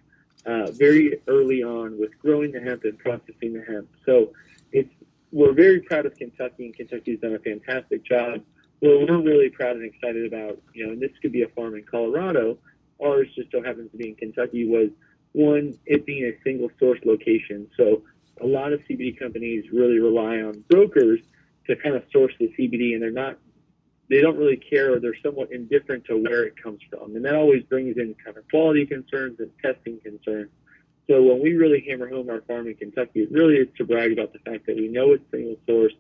uh, 0.45 0.71
very 0.73 1.19
early 1.29 1.63
on 1.63 1.99
with 1.99 2.11
growing 2.19 2.53
the 2.53 2.61
hemp 2.61 2.85
and 2.85 2.99
processing 2.99 3.55
the 3.55 3.65
hemp. 3.67 3.89
So, 4.05 4.35
it's 4.71 4.93
we're 5.33 5.55
very 5.55 5.81
proud 5.81 6.05
of 6.05 6.15
Kentucky, 6.15 6.67
and 6.67 6.77
Kentucky's 6.77 7.21
done 7.21 7.35
a 7.35 7.39
fantastic 7.39 8.05
job 8.05 8.43
what 8.85 9.09
we're 9.09 9.23
really 9.23 9.49
proud 9.49 9.77
and 9.77 9.85
excited 9.85 10.27
about, 10.27 10.61
you 10.75 10.87
know, 10.87 10.93
and 10.93 11.01
this 11.01 11.11
could 11.23 11.33
be 11.33 11.43
a 11.43 11.49
farm 11.49 11.75
in 11.75 11.85
Colorado, 11.85 12.59
ours 13.03 13.29
just 13.35 13.51
so 13.51 13.63
happens 13.63 13.91
to 13.93 13.97
be 13.97 14.09
in 14.09 14.15
Kentucky, 14.15 14.67
was 14.67 14.91
one, 15.33 15.79
it 15.87 16.05
being 16.07 16.25
a 16.25 16.43
single 16.43 16.71
source 16.79 17.01
location. 17.05 17.67
So 17.77 18.03
a 18.41 18.47
lot 18.47 18.73
of 18.73 18.81
CBD 18.81 19.19
companies 19.19 19.65
really 19.73 19.99
rely 19.99 20.43
on 20.43 20.65
brokers 20.69 21.21
to 21.67 21.77
kind 21.77 21.97
of 21.97 22.05
source 22.13 22.35
the 22.39 22.53
CBD, 22.59 22.93
and 22.93 23.03
they're 23.03 23.11
not, 23.11 23.39
they 24.11 24.21
don't 24.21 24.37
really 24.37 24.59
care, 24.59 24.93
or 24.93 25.01
they're 25.01 25.17
somewhat 25.23 25.51
indifferent 25.51 26.05
to 26.05 26.17
where 26.17 26.45
it 26.45 26.63
comes 26.63 26.81
from. 26.91 27.17
And 27.17 27.25
that 27.25 27.35
always 27.35 27.63
brings 27.65 27.97
in 27.97 28.15
kind 28.23 28.37
of 28.37 28.47
quality 28.51 28.85
concerns 28.85 29.41
and 29.41 29.51
testing 29.63 29.99
concerns. 30.01 30.51
So 31.09 31.23
when 31.23 31.43
we 31.43 31.55
really 31.55 31.85
hammer 31.89 32.09
home 32.09 32.29
our 32.29 32.43
farm 32.43 32.67
in 32.67 32.75
Kentucky, 32.75 33.21
it 33.21 33.33
really 33.33 33.57
is 33.57 33.69
to 33.79 33.85
brag 33.85 34.13
about 34.13 34.33
the 34.33 34.39
fact 34.41 34.67
that 34.67 34.77
we 34.77 34.89
know 34.89 35.13
it's 35.13 35.25
single 35.31 35.57
source 35.67 35.95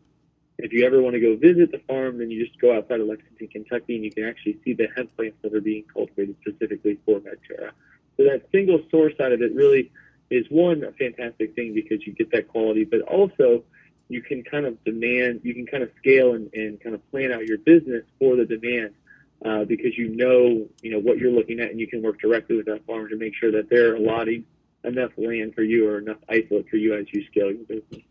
if 0.58 0.72
you 0.72 0.86
ever 0.86 1.02
want 1.02 1.14
to 1.14 1.20
go 1.20 1.36
visit 1.36 1.72
the 1.72 1.80
farm, 1.88 2.18
then 2.18 2.30
you 2.30 2.44
just 2.46 2.58
go 2.60 2.76
outside 2.76 3.00
of 3.00 3.06
Lexington, 3.06 3.48
Kentucky, 3.48 3.96
and 3.96 4.04
you 4.04 4.10
can 4.10 4.24
actually 4.24 4.58
see 4.64 4.72
the 4.72 4.86
hemp 4.96 5.14
plants 5.16 5.36
that 5.42 5.52
are 5.52 5.60
being 5.60 5.84
cultivated 5.92 6.36
specifically 6.40 6.98
for 7.04 7.20
Medterra. 7.20 7.70
So 8.16 8.24
that 8.24 8.46
single 8.52 8.80
source 8.90 9.14
out 9.20 9.32
of 9.32 9.42
it 9.42 9.54
really 9.54 9.90
is 10.30 10.46
one 10.50 10.84
a 10.84 10.92
fantastic 10.92 11.54
thing 11.54 11.74
because 11.74 12.06
you 12.06 12.12
get 12.12 12.30
that 12.30 12.48
quality, 12.48 12.84
but 12.84 13.00
also 13.02 13.64
you 14.08 14.22
can 14.22 14.44
kind 14.44 14.66
of 14.66 14.82
demand, 14.84 15.40
you 15.42 15.54
can 15.54 15.66
kind 15.66 15.82
of 15.82 15.90
scale 15.98 16.34
and, 16.34 16.52
and 16.54 16.80
kind 16.80 16.94
of 16.94 17.10
plan 17.10 17.32
out 17.32 17.46
your 17.46 17.58
business 17.58 18.04
for 18.18 18.36
the 18.36 18.44
demand 18.44 18.94
uh, 19.44 19.64
because 19.64 19.96
you 19.98 20.08
know, 20.14 20.66
you 20.82 20.90
know 20.90 21.00
what 21.00 21.18
you're 21.18 21.32
looking 21.32 21.60
at, 21.60 21.70
and 21.70 21.80
you 21.80 21.86
can 21.86 22.02
work 22.02 22.20
directly 22.20 22.56
with 22.56 22.66
that 22.66 22.86
farmer 22.86 23.08
to 23.08 23.16
make 23.16 23.34
sure 23.34 23.50
that 23.50 23.68
they're 23.68 23.96
allotting 23.96 24.44
enough 24.84 25.10
land 25.16 25.54
for 25.54 25.62
you 25.62 25.88
or 25.88 25.98
enough 25.98 26.18
isolate 26.28 26.68
for 26.68 26.76
you 26.76 26.94
as 26.94 27.06
you 27.12 27.24
scale 27.26 27.50
your 27.50 27.64
business. 27.64 28.02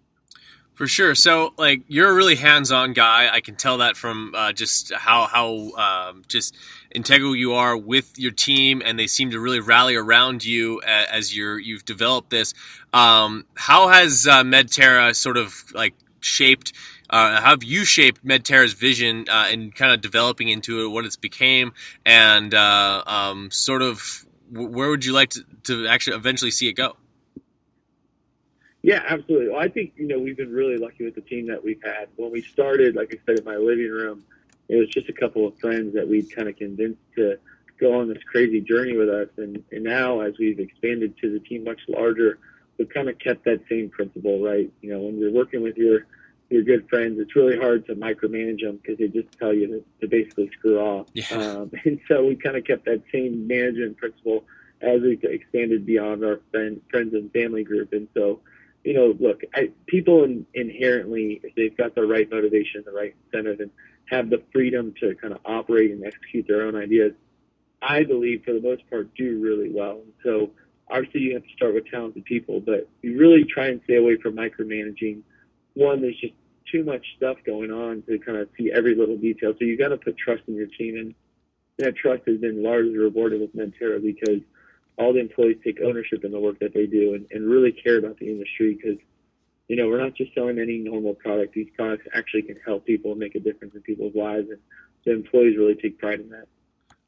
For 0.73 0.87
sure. 0.87 1.13
So, 1.13 1.53
like, 1.57 1.83
you're 1.87 2.09
a 2.09 2.13
really 2.13 2.35
hands-on 2.35 2.93
guy. 2.93 3.29
I 3.31 3.41
can 3.41 3.55
tell 3.55 3.77
that 3.77 3.95
from 3.95 4.33
uh, 4.35 4.53
just 4.53 4.91
how 4.91 5.27
how 5.27 5.71
um, 5.75 6.23
just 6.27 6.55
integral 6.89 7.35
you 7.35 7.53
are 7.53 7.77
with 7.77 8.17
your 8.17 8.31
team, 8.31 8.81
and 8.83 8.97
they 8.97 9.05
seem 9.05 9.29
to 9.31 9.39
really 9.39 9.59
rally 9.59 9.95
around 9.95 10.43
you 10.43 10.81
as 10.81 11.35
you're 11.35 11.59
you've 11.59 11.85
developed 11.85 12.31
this. 12.31 12.55
Um, 12.91 13.45
how 13.55 13.89
has 13.89 14.25
uh, 14.25 14.43
Medterra 14.43 15.15
sort 15.15 15.37
of 15.37 15.63
like 15.75 15.93
shaped? 16.21 16.73
Uh, 17.07 17.39
how 17.39 17.51
have 17.51 17.63
you 17.63 17.85
shaped 17.85 18.25
Medterra's 18.25 18.73
vision 18.73 19.25
uh, 19.29 19.49
and 19.51 19.75
kind 19.75 19.93
of 19.93 20.01
developing 20.01 20.49
into 20.49 20.83
it, 20.83 20.87
what 20.87 21.05
it's 21.05 21.15
became, 21.15 21.73
and 22.03 22.55
uh, 22.55 23.03
um, 23.05 23.51
sort 23.51 23.83
of 23.83 24.25
where 24.49 24.89
would 24.89 25.05
you 25.05 25.13
like 25.13 25.29
to, 25.29 25.43
to 25.63 25.87
actually 25.87 26.15
eventually 26.15 26.49
see 26.49 26.67
it 26.67 26.73
go? 26.73 26.95
Yeah, 28.83 29.01
absolutely. 29.07 29.49
Well, 29.49 29.59
I 29.59 29.69
think 29.69 29.93
you 29.95 30.07
know 30.07 30.19
we've 30.19 30.37
been 30.37 30.51
really 30.51 30.77
lucky 30.77 31.05
with 31.05 31.15
the 31.15 31.21
team 31.21 31.47
that 31.47 31.63
we've 31.63 31.81
had. 31.81 32.09
When 32.17 32.31
we 32.31 32.41
started, 32.41 32.95
like 32.95 33.13
I 33.13 33.17
said, 33.25 33.39
in 33.39 33.45
my 33.45 33.55
living 33.55 33.89
room, 33.89 34.23
it 34.67 34.75
was 34.75 34.89
just 34.89 35.07
a 35.09 35.13
couple 35.13 35.47
of 35.47 35.57
friends 35.57 35.95
that 35.95 36.07
we'd 36.07 36.33
kind 36.35 36.49
of 36.49 36.57
convinced 36.57 37.01
to 37.15 37.39
go 37.79 37.99
on 37.99 38.09
this 38.09 38.21
crazy 38.29 38.59
journey 38.59 38.95
with 38.97 39.09
us. 39.09 39.29
And, 39.37 39.63
and 39.71 39.83
now, 39.83 40.19
as 40.19 40.33
we've 40.37 40.59
expanded 40.59 41.17
to 41.21 41.31
the 41.31 41.39
team 41.39 41.63
much 41.63 41.79
larger, 41.87 42.39
we've 42.77 42.89
kind 42.89 43.07
of 43.07 43.17
kept 43.19 43.45
that 43.45 43.61
same 43.69 43.89
principle, 43.89 44.43
right? 44.43 44.71
You 44.81 44.91
know, 44.91 44.99
when 44.99 45.17
you're 45.17 45.31
working 45.31 45.63
with 45.63 45.77
your 45.77 46.05
your 46.49 46.63
good 46.63 46.87
friends, 46.89 47.19
it's 47.19 47.35
really 47.37 47.57
hard 47.57 47.85
to 47.87 47.95
micromanage 47.95 48.61
them 48.61 48.77
because 48.77 48.99
they 48.99 49.07
just 49.07 49.31
tell 49.39 49.53
you 49.53 49.67
to, 49.67 49.83
to 50.01 50.07
basically 50.07 50.51
screw 50.57 50.79
off. 50.79 51.07
Yeah. 51.13 51.23
Um, 51.31 51.71
and 51.85 51.99
so 52.07 52.25
we 52.25 52.35
kind 52.35 52.57
of 52.57 52.65
kept 52.65 52.85
that 52.85 53.01
same 53.11 53.47
management 53.47 53.97
principle 53.97 54.43
as 54.81 55.01
we 55.01 55.17
expanded 55.23 55.85
beyond 55.85 56.23
our 56.23 56.41
friend, 56.51 56.81
friends 56.91 57.13
and 57.13 57.31
family 57.31 57.63
group. 57.63 57.93
And 57.93 58.07
so 58.13 58.41
you 58.83 58.93
know, 58.93 59.15
look, 59.19 59.41
I, 59.55 59.71
people 59.87 60.23
in, 60.23 60.45
inherently, 60.53 61.39
if 61.43 61.55
they've 61.55 61.75
got 61.75 61.95
the 61.95 62.05
right 62.05 62.29
motivation, 62.29 62.83
the 62.85 62.91
right 62.91 63.15
incentive, 63.25 63.59
and 63.59 63.71
have 64.09 64.29
the 64.29 64.43
freedom 64.51 64.93
to 64.99 65.15
kind 65.15 65.33
of 65.33 65.39
operate 65.45 65.91
and 65.91 66.05
execute 66.05 66.45
their 66.47 66.63
own 66.63 66.75
ideas, 66.75 67.13
I 67.81 68.03
believe 68.03 68.43
for 68.45 68.53
the 68.53 68.61
most 68.61 68.89
part 68.89 69.13
do 69.15 69.41
really 69.41 69.69
well. 69.71 70.01
And 70.03 70.13
so 70.23 70.51
obviously 70.89 71.21
you 71.21 71.33
have 71.33 71.43
to 71.43 71.53
start 71.55 71.73
with 71.73 71.87
talented 71.87 72.25
people, 72.25 72.59
but 72.59 72.89
you 73.01 73.17
really 73.17 73.45
try 73.45 73.67
and 73.67 73.81
stay 73.85 73.95
away 73.95 74.17
from 74.17 74.35
micromanaging. 74.35 75.21
One, 75.73 76.01
there's 76.01 76.19
just 76.19 76.33
too 76.71 76.83
much 76.83 77.05
stuff 77.17 77.37
going 77.45 77.71
on 77.71 78.03
to 78.03 78.19
kind 78.19 78.37
of 78.37 78.49
see 78.57 78.71
every 78.73 78.95
little 78.95 79.17
detail. 79.17 79.53
So 79.53 79.65
you've 79.65 79.79
got 79.79 79.89
to 79.89 79.97
put 79.97 80.17
trust 80.17 80.43
in 80.47 80.55
your 80.55 80.67
team, 80.67 80.97
and 80.97 81.15
that 81.77 81.95
trust 81.95 82.23
has 82.27 82.37
been 82.37 82.63
largely 82.63 82.97
rewarded 82.97 83.41
with 83.41 83.55
Medterra 83.55 84.01
because 84.01 84.41
all 84.97 85.13
the 85.13 85.19
employees 85.19 85.57
take 85.63 85.79
ownership 85.81 86.23
in 86.23 86.31
the 86.31 86.39
work 86.39 86.59
that 86.59 86.73
they 86.73 86.85
do 86.85 87.15
and, 87.15 87.25
and 87.31 87.49
really 87.49 87.71
care 87.71 87.97
about 87.97 88.17
the 88.19 88.29
industry 88.29 88.75
because 88.75 88.97
you 89.67 89.75
know 89.75 89.87
we're 89.87 90.01
not 90.01 90.13
just 90.15 90.33
selling 90.33 90.59
any 90.59 90.77
normal 90.77 91.13
product 91.15 91.53
these 91.53 91.69
products 91.75 92.05
actually 92.13 92.41
can 92.41 92.57
help 92.65 92.85
people 92.85 93.11
and 93.11 93.19
make 93.19 93.35
a 93.35 93.39
difference 93.39 93.73
in 93.75 93.81
people's 93.81 94.15
lives 94.15 94.49
and 94.49 94.59
the 95.05 95.11
employees 95.11 95.57
really 95.57 95.75
take 95.75 95.97
pride 95.99 96.19
in 96.19 96.29
that 96.29 96.47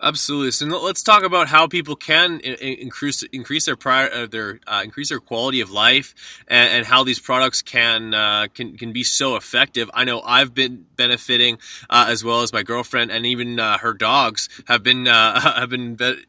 Absolutely. 0.01 0.51
So 0.51 0.65
let's 0.65 1.01
talk 1.01 1.23
about 1.23 1.47
how 1.47 1.67
people 1.67 1.95
can 1.95 2.41
increase 2.41 3.23
increase 3.23 3.65
their 3.65 3.77
prior, 3.77 4.11
uh, 4.11 4.25
their 4.27 4.59
uh, 4.67 4.81
increase 4.83 5.07
their 5.07 5.21
quality 5.21 5.61
of 5.61 5.71
life, 5.71 6.13
and, 6.49 6.69
and 6.69 6.85
how 6.85 7.05
these 7.05 7.19
products 7.19 7.61
can 7.61 8.13
uh, 8.13 8.47
can 8.53 8.75
can 8.77 8.91
be 8.91 9.05
so 9.05 9.37
effective. 9.37 9.89
I 9.93 10.03
know 10.03 10.19
I've 10.21 10.53
been 10.53 10.85
benefiting 10.97 11.59
uh, 11.89 12.07
as 12.09 12.25
well 12.25 12.41
as 12.41 12.51
my 12.51 12.61
girlfriend 12.61 13.09
and 13.09 13.25
even 13.25 13.57
uh, 13.57 13.77
her 13.77 13.93
dogs 13.93 14.49
have 14.67 14.83
been 14.83 15.07
uh, 15.07 15.39
have 15.59 15.69
been. 15.69 15.95
Be- 15.95 16.25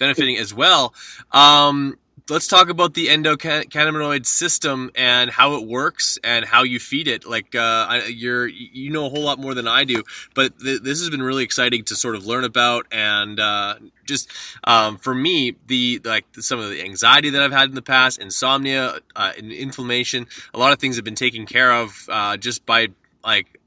benefiting 0.00 0.36
as 0.36 0.52
well. 0.52 0.92
Um, 1.30 1.96
let's 2.28 2.46
talk 2.46 2.68
about 2.68 2.94
the 2.94 3.08
endocannabinoid 3.08 4.24
system 4.24 4.90
and 4.94 5.30
how 5.30 5.56
it 5.56 5.66
works 5.66 6.18
and 6.24 6.44
how 6.44 6.62
you 6.62 6.80
feed 6.80 7.06
it. 7.06 7.26
Like 7.26 7.54
uh, 7.54 8.00
you're, 8.08 8.46
you 8.48 8.90
know 8.90 9.06
a 9.06 9.08
whole 9.08 9.22
lot 9.22 9.38
more 9.38 9.54
than 9.54 9.68
I 9.68 9.84
do, 9.84 10.02
but 10.34 10.58
th- 10.58 10.82
this 10.82 11.00
has 11.00 11.10
been 11.10 11.22
really 11.22 11.44
exciting 11.44 11.84
to 11.84 11.94
sort 11.94 12.16
of 12.16 12.26
learn 12.26 12.44
about 12.44 12.86
and 12.90 13.38
uh, 13.38 13.76
just 14.06 14.30
um, 14.64 14.96
for 14.96 15.14
me, 15.14 15.54
the 15.66 16.00
like 16.04 16.24
some 16.34 16.58
of 16.58 16.70
the 16.70 16.82
anxiety 16.82 17.30
that 17.30 17.42
I've 17.42 17.52
had 17.52 17.68
in 17.68 17.74
the 17.74 17.82
past, 17.82 18.18
insomnia, 18.18 18.98
uh, 19.14 19.32
inflammation, 19.38 20.26
a 20.54 20.58
lot 20.58 20.72
of 20.72 20.78
things 20.78 20.96
have 20.96 21.04
been 21.04 21.14
taken 21.14 21.46
care 21.46 21.72
of 21.72 22.06
uh, 22.08 22.36
just 22.36 22.64
by 22.64 22.88
like 23.22 23.60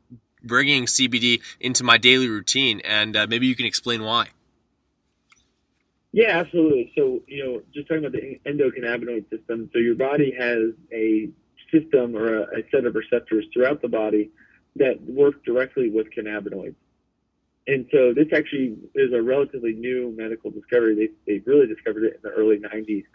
bringing 0.43 0.85
CBD 0.85 1.41
into 1.59 1.83
my 1.83 1.97
daily 1.97 2.27
routine. 2.27 2.81
And 2.83 3.15
uh, 3.15 3.27
maybe 3.29 3.47
you 3.47 3.55
can 3.55 3.65
explain 3.65 4.03
why. 4.03 4.29
Yeah, 6.13 6.37
absolutely. 6.37 6.93
So, 6.95 7.23
you 7.27 7.43
know, 7.43 7.61
just 7.73 7.87
talking 7.87 8.05
about 8.05 8.13
the 8.21 8.39
endocannabinoid 8.45 9.29
system. 9.31 9.69
So, 9.73 9.79
your 9.79 9.95
body 9.95 10.33
has 10.39 10.73
a 10.93 11.29
system 11.71 12.15
or 12.15 12.43
a, 12.43 12.59
a 12.59 12.63
set 12.71 12.85
of 12.85 12.93
receptors 12.93 13.45
throughout 13.51 13.81
the 13.81 13.87
body 13.87 14.29
that 14.75 15.01
work 15.01 15.43
directly 15.43 15.89
with 15.89 16.07
cannabinoids. 16.15 16.75
And 17.65 17.87
so, 17.91 18.13
this 18.13 18.27
actually 18.31 18.77
is 18.93 19.11
a 19.11 19.23
relatively 19.23 19.73
new 19.73 20.13
medical 20.15 20.51
discovery. 20.51 20.95
They, 21.25 21.33
they 21.33 21.39
really 21.45 21.65
discovered 21.65 22.03
it 22.03 22.13
in 22.13 22.19
the 22.21 22.29
early 22.29 22.59
90s. 22.59 23.05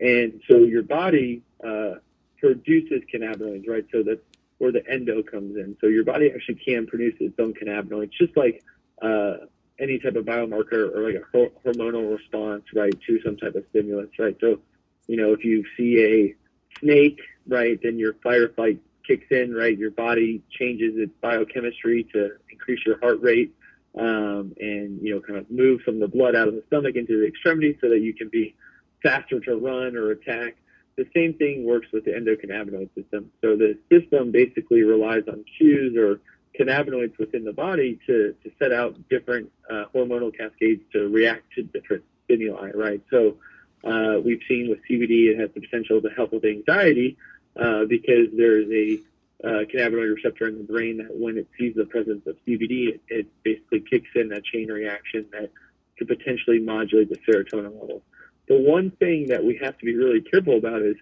And 0.00 0.40
so, 0.48 0.58
your 0.60 0.82
body 0.82 1.42
uh, 1.62 1.96
produces 2.38 3.02
cannabinoids, 3.14 3.68
right? 3.68 3.84
So, 3.92 4.02
that's 4.02 4.20
where 4.56 4.72
the 4.72 4.82
endo 4.90 5.22
comes 5.22 5.56
in. 5.56 5.76
So, 5.82 5.88
your 5.88 6.04
body 6.04 6.32
actually 6.34 6.54
can 6.66 6.86
produce 6.86 7.16
its 7.20 7.38
own 7.38 7.52
cannabinoids, 7.52 8.12
just 8.12 8.34
like 8.34 8.64
uh, 9.02 9.34
any 9.78 9.98
type 9.98 10.16
of 10.16 10.24
biomarker 10.24 10.94
or 10.94 11.02
like 11.02 11.22
a 11.22 11.66
hormonal 11.66 12.16
response, 12.16 12.64
right, 12.74 12.94
to 13.06 13.20
some 13.22 13.36
type 13.36 13.54
of 13.54 13.64
stimulus, 13.70 14.08
right? 14.18 14.36
So, 14.40 14.60
you 15.06 15.16
know, 15.16 15.32
if 15.32 15.44
you 15.44 15.64
see 15.76 16.00
a 16.02 16.80
snake, 16.80 17.20
right, 17.46 17.78
then 17.82 17.98
your 17.98 18.14
fight 18.22 18.40
or 18.40 18.48
flight 18.50 18.80
kicks 19.06 19.26
in, 19.30 19.54
right? 19.54 19.76
Your 19.76 19.90
body 19.90 20.42
changes 20.50 20.94
its 20.96 21.12
biochemistry 21.20 22.04
to 22.12 22.30
increase 22.50 22.80
your 22.84 22.98
heart 23.00 23.20
rate, 23.22 23.54
um, 23.96 24.54
and 24.58 25.00
you 25.00 25.14
know, 25.14 25.20
kind 25.20 25.38
of 25.38 25.50
move 25.50 25.80
some 25.84 25.94
of 25.94 26.00
the 26.00 26.08
blood 26.08 26.34
out 26.34 26.48
of 26.48 26.54
the 26.54 26.62
stomach 26.66 26.96
into 26.96 27.20
the 27.20 27.26
extremities 27.26 27.76
so 27.80 27.88
that 27.88 28.00
you 28.00 28.14
can 28.14 28.28
be 28.28 28.54
faster 29.02 29.40
to 29.40 29.56
run 29.56 29.96
or 29.96 30.10
attack. 30.10 30.56
the 30.96 31.06
same 31.14 31.34
thing 31.34 31.64
works 31.64 31.86
with 31.92 32.04
the 32.06 32.10
endocannabinoid 32.10 32.88
system. 32.94 33.30
So 33.42 33.54
the 33.54 33.78
system 33.92 34.32
basically 34.32 34.82
relies 34.82 35.24
on 35.28 35.44
cues 35.58 35.94
or 35.96 36.20
cannabinoids 36.58 37.18
within 37.18 37.44
the 37.44 37.52
body 37.52 37.98
to, 38.06 38.34
to 38.42 38.50
set 38.58 38.72
out 38.72 38.96
different 39.08 39.50
uh, 39.70 39.84
hormonal 39.94 40.36
cascades 40.36 40.82
to 40.92 41.08
react 41.08 41.44
to 41.54 41.62
different 41.62 42.04
stimuli, 42.24 42.70
right? 42.74 43.02
So 43.10 43.36
uh, 43.84 44.20
we've 44.24 44.40
seen 44.48 44.68
with 44.68 44.80
CBD 44.88 45.30
it 45.30 45.38
has 45.38 45.50
the 45.54 45.60
potential 45.60 46.00
to 46.02 46.08
help 46.10 46.32
with 46.32 46.44
anxiety 46.44 47.16
uh, 47.60 47.84
because 47.84 48.28
there's 48.36 48.70
a 48.70 48.98
uh, 49.44 49.64
cannabinoid 49.72 50.14
receptor 50.14 50.48
in 50.48 50.58
the 50.58 50.64
brain 50.64 50.96
that 50.98 51.14
when 51.14 51.36
it 51.36 51.46
sees 51.58 51.74
the 51.74 51.84
presence 51.84 52.26
of 52.26 52.36
CBD, 52.46 52.88
it, 52.88 53.00
it 53.08 53.26
basically 53.42 53.80
kicks 53.80 54.08
in 54.14 54.28
that 54.28 54.44
chain 54.44 54.68
reaction 54.68 55.26
that 55.32 55.50
could 55.98 56.08
potentially 56.08 56.58
modulate 56.58 57.08
the 57.08 57.18
serotonin 57.18 57.78
level. 57.80 58.02
The 58.48 58.56
one 58.56 58.90
thing 58.92 59.28
that 59.28 59.44
we 59.44 59.58
have 59.62 59.76
to 59.78 59.84
be 59.84 59.94
really 59.94 60.20
careful 60.20 60.56
about 60.56 60.82
is 60.82 60.96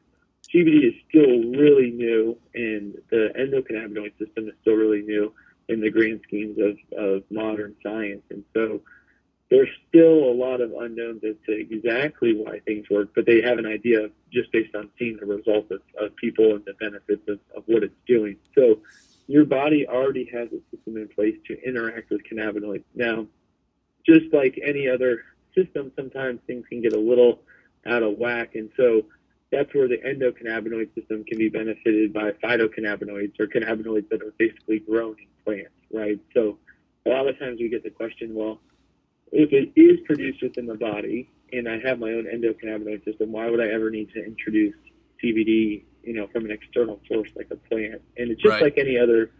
CBD 0.52 0.88
is 0.88 0.94
still 1.08 1.50
really 1.52 1.90
new, 1.90 2.36
and 2.54 2.94
the 3.10 3.30
endocannabinoid 3.38 4.18
system 4.18 4.48
is 4.48 4.54
still 4.62 4.74
really 4.74 5.02
new 5.02 5.32
in 5.68 5.80
the 5.80 5.90
grand 5.90 6.20
schemes 6.26 6.58
of, 6.58 6.76
of 6.98 7.22
modern 7.30 7.74
science. 7.82 8.22
And 8.30 8.44
so 8.54 8.82
there's 9.50 9.68
still 9.88 10.24
a 10.24 10.34
lot 10.34 10.60
of 10.60 10.72
unknowns 10.72 11.22
as 11.24 11.36
to 11.46 11.52
exactly 11.52 12.34
why 12.34 12.60
things 12.60 12.88
work, 12.90 13.10
but 13.14 13.26
they 13.26 13.40
have 13.42 13.58
an 13.58 13.66
idea 13.66 14.08
just 14.32 14.50
based 14.52 14.74
on 14.74 14.90
seeing 14.98 15.16
the 15.18 15.26
results 15.26 15.70
of, 15.70 15.80
of 16.00 16.16
people 16.16 16.54
and 16.54 16.64
the 16.64 16.74
benefits 16.74 17.22
of, 17.28 17.38
of 17.56 17.62
what 17.66 17.82
it's 17.82 17.94
doing. 18.06 18.36
So 18.54 18.80
your 19.26 19.44
body 19.44 19.86
already 19.86 20.28
has 20.32 20.48
a 20.48 20.60
system 20.74 20.96
in 20.96 21.08
place 21.08 21.36
to 21.46 21.62
interact 21.62 22.10
with 22.10 22.22
cannabinoids. 22.30 22.84
Now, 22.94 23.26
just 24.04 24.32
like 24.32 24.58
any 24.62 24.88
other 24.88 25.22
system, 25.54 25.92
sometimes 25.96 26.40
things 26.46 26.66
can 26.68 26.82
get 26.82 26.92
a 26.92 26.98
little 26.98 27.40
out 27.86 28.02
of 28.02 28.18
whack. 28.18 28.54
And 28.54 28.70
so 28.76 29.02
that's 29.54 29.72
where 29.74 29.86
the 29.86 29.98
endocannabinoid 29.98 30.94
system 30.94 31.24
can 31.24 31.38
be 31.38 31.48
benefited 31.48 32.12
by 32.12 32.32
phytocannabinoids 32.42 33.38
or 33.38 33.46
cannabinoids 33.46 34.08
that 34.10 34.20
are 34.20 34.34
basically 34.38 34.80
grown 34.80 35.16
in 35.18 35.26
plants, 35.44 35.70
right? 35.92 36.18
So 36.34 36.58
a 37.06 37.10
lot 37.10 37.28
of 37.28 37.38
times 37.38 37.60
we 37.60 37.68
get 37.68 37.84
the 37.84 37.90
question, 37.90 38.34
well, 38.34 38.60
if 39.30 39.52
it 39.52 39.72
is 39.80 40.00
produced 40.06 40.42
within 40.42 40.66
the 40.66 40.74
body 40.74 41.30
and 41.52 41.68
I 41.68 41.78
have 41.86 42.00
my 42.00 42.10
own 42.10 42.24
endocannabinoid 42.24 43.04
system, 43.04 43.30
why 43.32 43.48
would 43.48 43.60
I 43.60 43.68
ever 43.68 43.90
need 43.90 44.10
to 44.14 44.24
introduce 44.24 44.74
CBD, 45.22 45.84
you 46.02 46.14
know, 46.14 46.26
from 46.32 46.46
an 46.46 46.50
external 46.50 47.00
source 47.08 47.28
like 47.36 47.48
a 47.52 47.56
plant? 47.56 48.02
And 48.16 48.30
it's 48.30 48.42
just 48.42 48.52
right. 48.52 48.62
like 48.62 48.78
any 48.78 48.98
other 48.98 49.30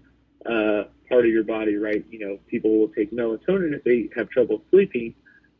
uh, 0.46 0.84
part 1.08 1.24
of 1.26 1.32
your 1.32 1.44
body, 1.44 1.76
right? 1.76 2.04
You 2.10 2.18
know, 2.20 2.38
people 2.46 2.78
will 2.78 2.88
take 2.88 3.12
melatonin 3.12 3.74
if 3.74 3.82
they 3.82 4.10
have 4.16 4.30
trouble 4.30 4.62
sleeping, 4.70 5.14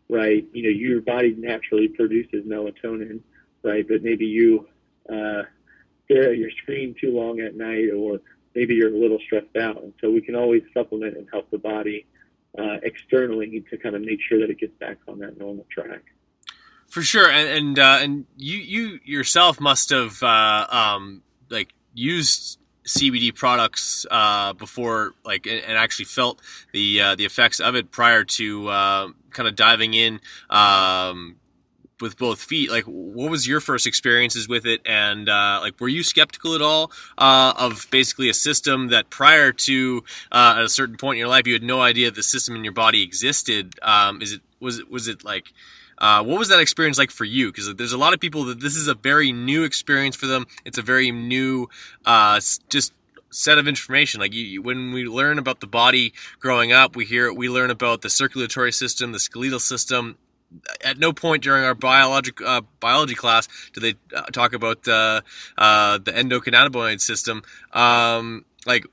right? 0.09 0.47
You 0.53 0.63
know, 0.63 0.69
your 0.69 1.01
body 1.01 1.35
naturally 1.37 1.89
produces 1.89 2.45
melatonin, 2.47 3.21
right? 3.65 3.87
But 3.87 4.03
maybe 4.03 4.27
you 4.27 4.69
uh, 5.09 5.43
stare 6.05 6.31
at 6.31 6.39
your 6.39 6.51
screen 6.63 6.95
too 7.01 7.13
long 7.13 7.41
at 7.41 7.57
night, 7.57 7.91
or 7.97 8.21
maybe 8.55 8.75
you're 8.75 8.95
a 8.95 8.99
little 8.99 9.19
stressed 9.27 9.57
out. 9.57 9.83
And 9.83 9.93
so 10.01 10.11
we 10.11 10.21
can 10.21 10.37
always 10.37 10.63
supplement 10.73 11.17
and 11.17 11.27
help 11.33 11.51
the 11.51 11.59
body 11.59 12.07
uh, 12.59 12.77
externally 12.83 13.65
to 13.71 13.79
kind 13.79 13.95
of 13.95 14.03
make 14.03 14.21
sure 14.29 14.39
that 14.41 14.51
it 14.51 14.61
gets 14.61 14.75
back 14.79 14.99
on 15.09 15.19
that 15.21 15.39
normal 15.39 15.67
track. 15.71 16.03
For 16.89 17.03
sure, 17.03 17.29
and 17.29 17.49
and, 17.49 17.79
uh, 17.79 17.99
and 18.03 18.27
you 18.37 18.59
you 18.59 19.01
yourself 19.05 19.61
must 19.61 19.91
have 19.91 20.23
uh, 20.23 20.67
um, 20.71 21.23
like 21.51 21.75
used 21.93 22.59
CBD 22.87 23.35
products 23.35 24.07
uh, 24.11 24.53
before, 24.53 25.15
like, 25.25 25.47
and, 25.47 25.61
and, 25.65 25.79
actually 25.79 26.05
felt 26.05 26.41
the 26.73 27.01
uh, 27.01 27.15
the 27.15 27.25
effects 27.25 27.59
of 27.59 27.75
it 27.75 27.91
prior 27.91 28.25
to 28.25 28.69
uh, 28.69 29.09
kind 29.31 29.49
of 29.49 29.57
diving 29.57 29.95
in 29.95 30.21
um, 30.51 31.37
with 32.05 32.17
both 32.17 32.41
feet. 32.41 32.71
Like, 32.71 32.85
what 32.85 33.31
was 33.31 33.49
your 33.49 33.61
first 33.61 33.87
experiences 33.87 34.49
with 34.49 34.67
it, 34.67 34.81
and 34.87 35.29
uh, 35.29 35.59
like, 35.61 35.81
were 35.81 35.89
you 35.89 36.03
skeptical 36.03 36.55
at 36.55 36.63
all 36.63 36.93
uh, 37.19 37.55
of 37.57 37.89
basically 37.91 38.29
a 38.29 38.35
system 38.35 38.89
that 38.89 39.11
prior 39.11 39.51
to 39.53 40.05
uh, 40.31 40.55
at 40.59 40.63
a 40.63 40.69
certain 40.69 40.97
point 40.97 41.17
in 41.17 41.21
your 41.21 41.29
life 41.29 41.47
you 41.47 41.55
had 41.55 41.63
no 41.63 41.81
idea 41.81 42.11
the 42.11 42.23
system 42.23 42.55
in 42.55 42.63
your 42.63 42.73
body 42.73 43.03
existed? 43.03 43.75
Um, 43.83 44.23
is 44.23 44.33
it 44.33 44.43
was 44.61 44.79
it 44.79 44.91
was 44.91 45.09
it 45.09 45.25
like 45.25 45.53
uh, 45.99 46.23
what 46.23 46.39
was 46.39 46.49
that 46.49 46.61
experience 46.61 46.99
like 46.99 47.11
for 47.11 47.25
you? 47.25 47.51
Because 47.51 47.75
there's 47.75 47.93
a 47.93 47.99
lot 47.99 48.15
of 48.15 48.21
people 48.21 48.45
that 48.45 48.61
this 48.61 48.77
is 48.77 48.89
a 48.89 48.95
very 48.95 49.33
new 49.33 49.65
experience 49.65 50.17
for 50.17 50.27
them. 50.27 50.47
It's 50.65 50.79
a 50.79 50.83
very 50.83 51.11
new, 51.11 51.69
uh, 52.05 52.41
just 52.69 52.93
set 53.31 53.59
of 53.59 53.69
information. 53.69 54.21
Like 54.21 54.33
you, 54.33 54.63
when 54.63 54.93
we 54.93 55.05
learn 55.05 55.39
about 55.39 55.61
the 55.61 55.67
body 55.67 56.13
growing 56.41 56.73
up, 56.73 56.97
we 56.97 57.05
hear 57.05 57.33
we 57.33 57.49
learn 57.49 57.71
about 57.71 58.03
the 58.03 58.11
circulatory 58.11 58.73
system, 58.73 59.13
the 59.13 59.19
skeletal 59.19 59.61
system. 59.61 60.17
At 60.85 60.99
no 60.99 61.13
point 61.13 61.43
during 61.43 61.65
our 61.65 61.75
biologic 61.75 62.41
uh, 62.41 62.63
biology 62.81 63.15
class 63.15 63.49
do 63.73 63.81
they 63.81 63.95
uh, 64.15 64.23
talk 64.27 64.53
about 64.53 64.87
uh, 64.87 65.21
the 65.57 66.13
endocannabinoid 66.13 67.01
system. 67.01 67.43
Um, 67.73 68.45
like, 68.67 68.87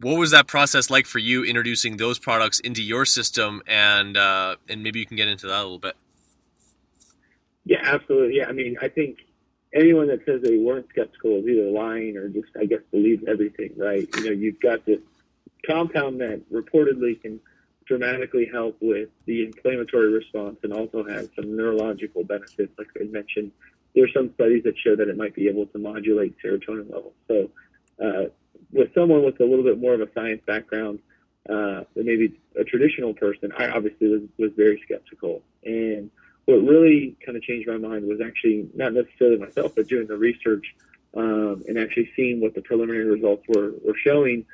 what 0.00 0.18
was 0.18 0.30
that 0.32 0.46
process 0.46 0.90
like 0.90 1.06
for 1.06 1.18
you 1.18 1.44
introducing 1.44 1.96
those 1.96 2.18
products 2.18 2.60
into 2.60 2.82
your 2.82 3.04
system? 3.04 3.62
And 3.66 4.16
uh, 4.16 4.56
and 4.68 4.82
maybe 4.82 4.98
you 4.98 5.06
can 5.06 5.16
get 5.16 5.28
into 5.28 5.46
that 5.46 5.60
a 5.60 5.62
little 5.62 5.78
bit. 5.78 5.96
Yeah, 7.64 7.80
absolutely. 7.82 8.36
Yeah, 8.36 8.46
I 8.48 8.52
mean, 8.52 8.76
I 8.80 8.88
think 8.88 9.18
anyone 9.74 10.06
that 10.08 10.24
says 10.24 10.42
they 10.42 10.56
weren't 10.56 10.88
skeptical 10.88 11.38
is 11.38 11.46
either 11.46 11.68
lying 11.68 12.16
or 12.16 12.28
just, 12.28 12.48
I 12.58 12.64
guess, 12.64 12.80
believes 12.90 13.24
everything, 13.26 13.72
right? 13.76 14.08
You 14.16 14.24
know, 14.24 14.30
you've 14.30 14.60
got 14.60 14.84
this 14.86 15.00
compound 15.66 16.20
that 16.20 16.42
reportedly 16.52 17.20
can 17.20 17.40
dramatically 17.86 18.48
help 18.52 18.76
with 18.80 19.08
the 19.26 19.44
inflammatory 19.44 20.12
response 20.12 20.58
and 20.62 20.72
also 20.72 21.04
has 21.04 21.28
some 21.36 21.56
neurological 21.56 22.24
benefits, 22.24 22.72
like 22.78 22.88
I 23.00 23.04
mentioned. 23.04 23.52
There's 23.94 24.12
some 24.12 24.32
studies 24.34 24.64
that 24.64 24.74
show 24.78 24.96
that 24.96 25.08
it 25.08 25.16
might 25.16 25.34
be 25.34 25.48
able 25.48 25.66
to 25.66 25.78
modulate 25.78 26.36
serotonin 26.44 26.90
levels. 26.92 27.14
So, 27.28 27.50
uh, 28.02 28.24
with 28.72 28.92
someone 28.94 29.24
with 29.24 29.40
a 29.40 29.44
little 29.44 29.64
bit 29.64 29.80
more 29.80 29.94
of 29.94 30.00
a 30.00 30.12
science 30.12 30.42
background 30.46 30.98
uh, 31.48 31.84
than 31.94 32.04
maybe 32.04 32.38
a 32.58 32.64
traditional 32.64 33.14
person, 33.14 33.52
I 33.56 33.68
obviously 33.68 34.08
was, 34.08 34.22
was 34.38 34.50
very 34.56 34.80
skeptical. 34.84 35.42
And 35.64 36.10
what 36.46 36.56
really 36.56 37.16
kind 37.24 37.36
of 37.36 37.42
changed 37.42 37.68
my 37.68 37.78
mind 37.78 38.06
was 38.06 38.20
actually 38.20 38.68
not 38.74 38.92
necessarily 38.92 39.38
myself, 39.38 39.74
but 39.74 39.86
doing 39.86 40.06
the 40.06 40.16
research 40.16 40.74
um, 41.16 41.64
and 41.66 41.78
actually 41.78 42.10
seeing 42.14 42.40
what 42.40 42.54
the 42.54 42.62
preliminary 42.62 43.04
results 43.04 43.44
were, 43.48 43.72
were 43.84 43.96
showing, 43.96 44.44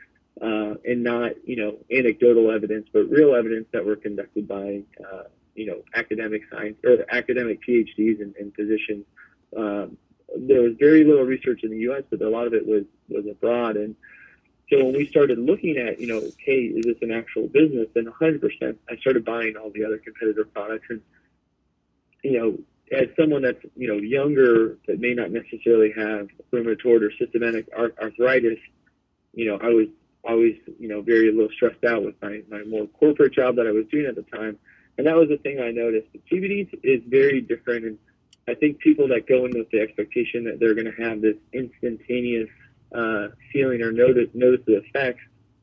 uh, 0.40 0.74
and 0.84 1.02
not 1.02 1.32
you 1.46 1.56
know 1.56 1.76
anecdotal 1.90 2.50
evidence, 2.50 2.88
but 2.92 3.10
real 3.10 3.34
evidence 3.34 3.66
that 3.72 3.84
were 3.84 3.96
conducted 3.96 4.48
by 4.48 4.82
uh, 5.00 5.24
you 5.54 5.66
know 5.66 5.82
academic 5.94 6.42
science 6.50 6.76
or 6.84 7.04
academic 7.10 7.60
PhDs 7.66 8.20
and, 8.20 8.34
and 8.36 8.54
physicians. 8.54 9.04
Um, 9.56 9.96
there 10.34 10.62
was 10.62 10.72
very 10.78 11.04
little 11.04 11.24
research 11.24 11.60
in 11.62 11.70
the 11.70 11.78
U.S., 11.80 12.04
but 12.08 12.22
a 12.22 12.28
lot 12.28 12.46
of 12.46 12.54
it 12.54 12.66
was 12.66 12.84
was 13.08 13.26
abroad, 13.26 13.76
and 13.76 13.94
so 14.70 14.82
when 14.82 14.94
we 14.94 15.06
started 15.08 15.38
looking 15.38 15.76
at, 15.76 16.00
you 16.00 16.06
know, 16.06 16.22
hey, 16.38 16.62
is 16.62 16.86
this 16.86 16.96
an 17.02 17.10
actual 17.10 17.46
business? 17.46 17.88
Then 17.92 18.06
100%, 18.06 18.74
I 18.88 18.96
started 18.96 19.22
buying 19.22 19.54
all 19.54 19.70
the 19.70 19.84
other 19.84 19.98
competitor 19.98 20.46
products 20.46 20.86
and 20.88 21.02
you 22.22 22.38
know, 22.38 22.58
as 22.96 23.08
someone 23.18 23.42
that's 23.42 23.62
you 23.76 23.88
know 23.88 23.96
younger 23.96 24.78
that 24.86 25.00
may 25.00 25.14
not 25.14 25.30
necessarily 25.30 25.92
have 25.96 26.28
rheumatoid 26.52 27.02
or 27.02 27.10
systematic 27.18 27.68
arthritis, 27.76 28.58
you 29.34 29.46
know, 29.46 29.58
I 29.60 29.68
was 29.68 29.88
always 30.24 30.56
you 30.78 30.88
know 30.88 31.02
very 31.02 31.28
a 31.28 31.32
little 31.32 31.50
stressed 31.50 31.84
out 31.84 32.04
with 32.04 32.14
my 32.22 32.42
my 32.48 32.62
more 32.64 32.86
corporate 32.86 33.34
job 33.34 33.56
that 33.56 33.66
I 33.66 33.70
was 33.70 33.86
doing 33.90 34.06
at 34.06 34.14
the 34.14 34.22
time, 34.22 34.58
and 34.98 35.06
that 35.06 35.16
was 35.16 35.28
the 35.28 35.38
thing 35.38 35.60
I 35.60 35.70
noticed. 35.70 36.08
CBD 36.30 36.68
is 36.82 37.02
very 37.06 37.40
different, 37.40 37.84
and 37.84 37.98
I 38.48 38.54
think 38.54 38.78
people 38.78 39.08
that 39.08 39.26
go 39.26 39.44
in 39.46 39.52
with 39.52 39.70
the 39.70 39.80
expectation 39.80 40.44
that 40.44 40.58
they're 40.58 40.74
going 40.74 40.92
to 40.92 41.02
have 41.02 41.20
this 41.20 41.36
instantaneous 41.52 42.48
uh, 42.94 43.28
feeling 43.52 43.82
or 43.82 43.92
notice 43.92 44.28
notice 44.34 44.60
the 44.66 44.78
effects, 44.78 45.22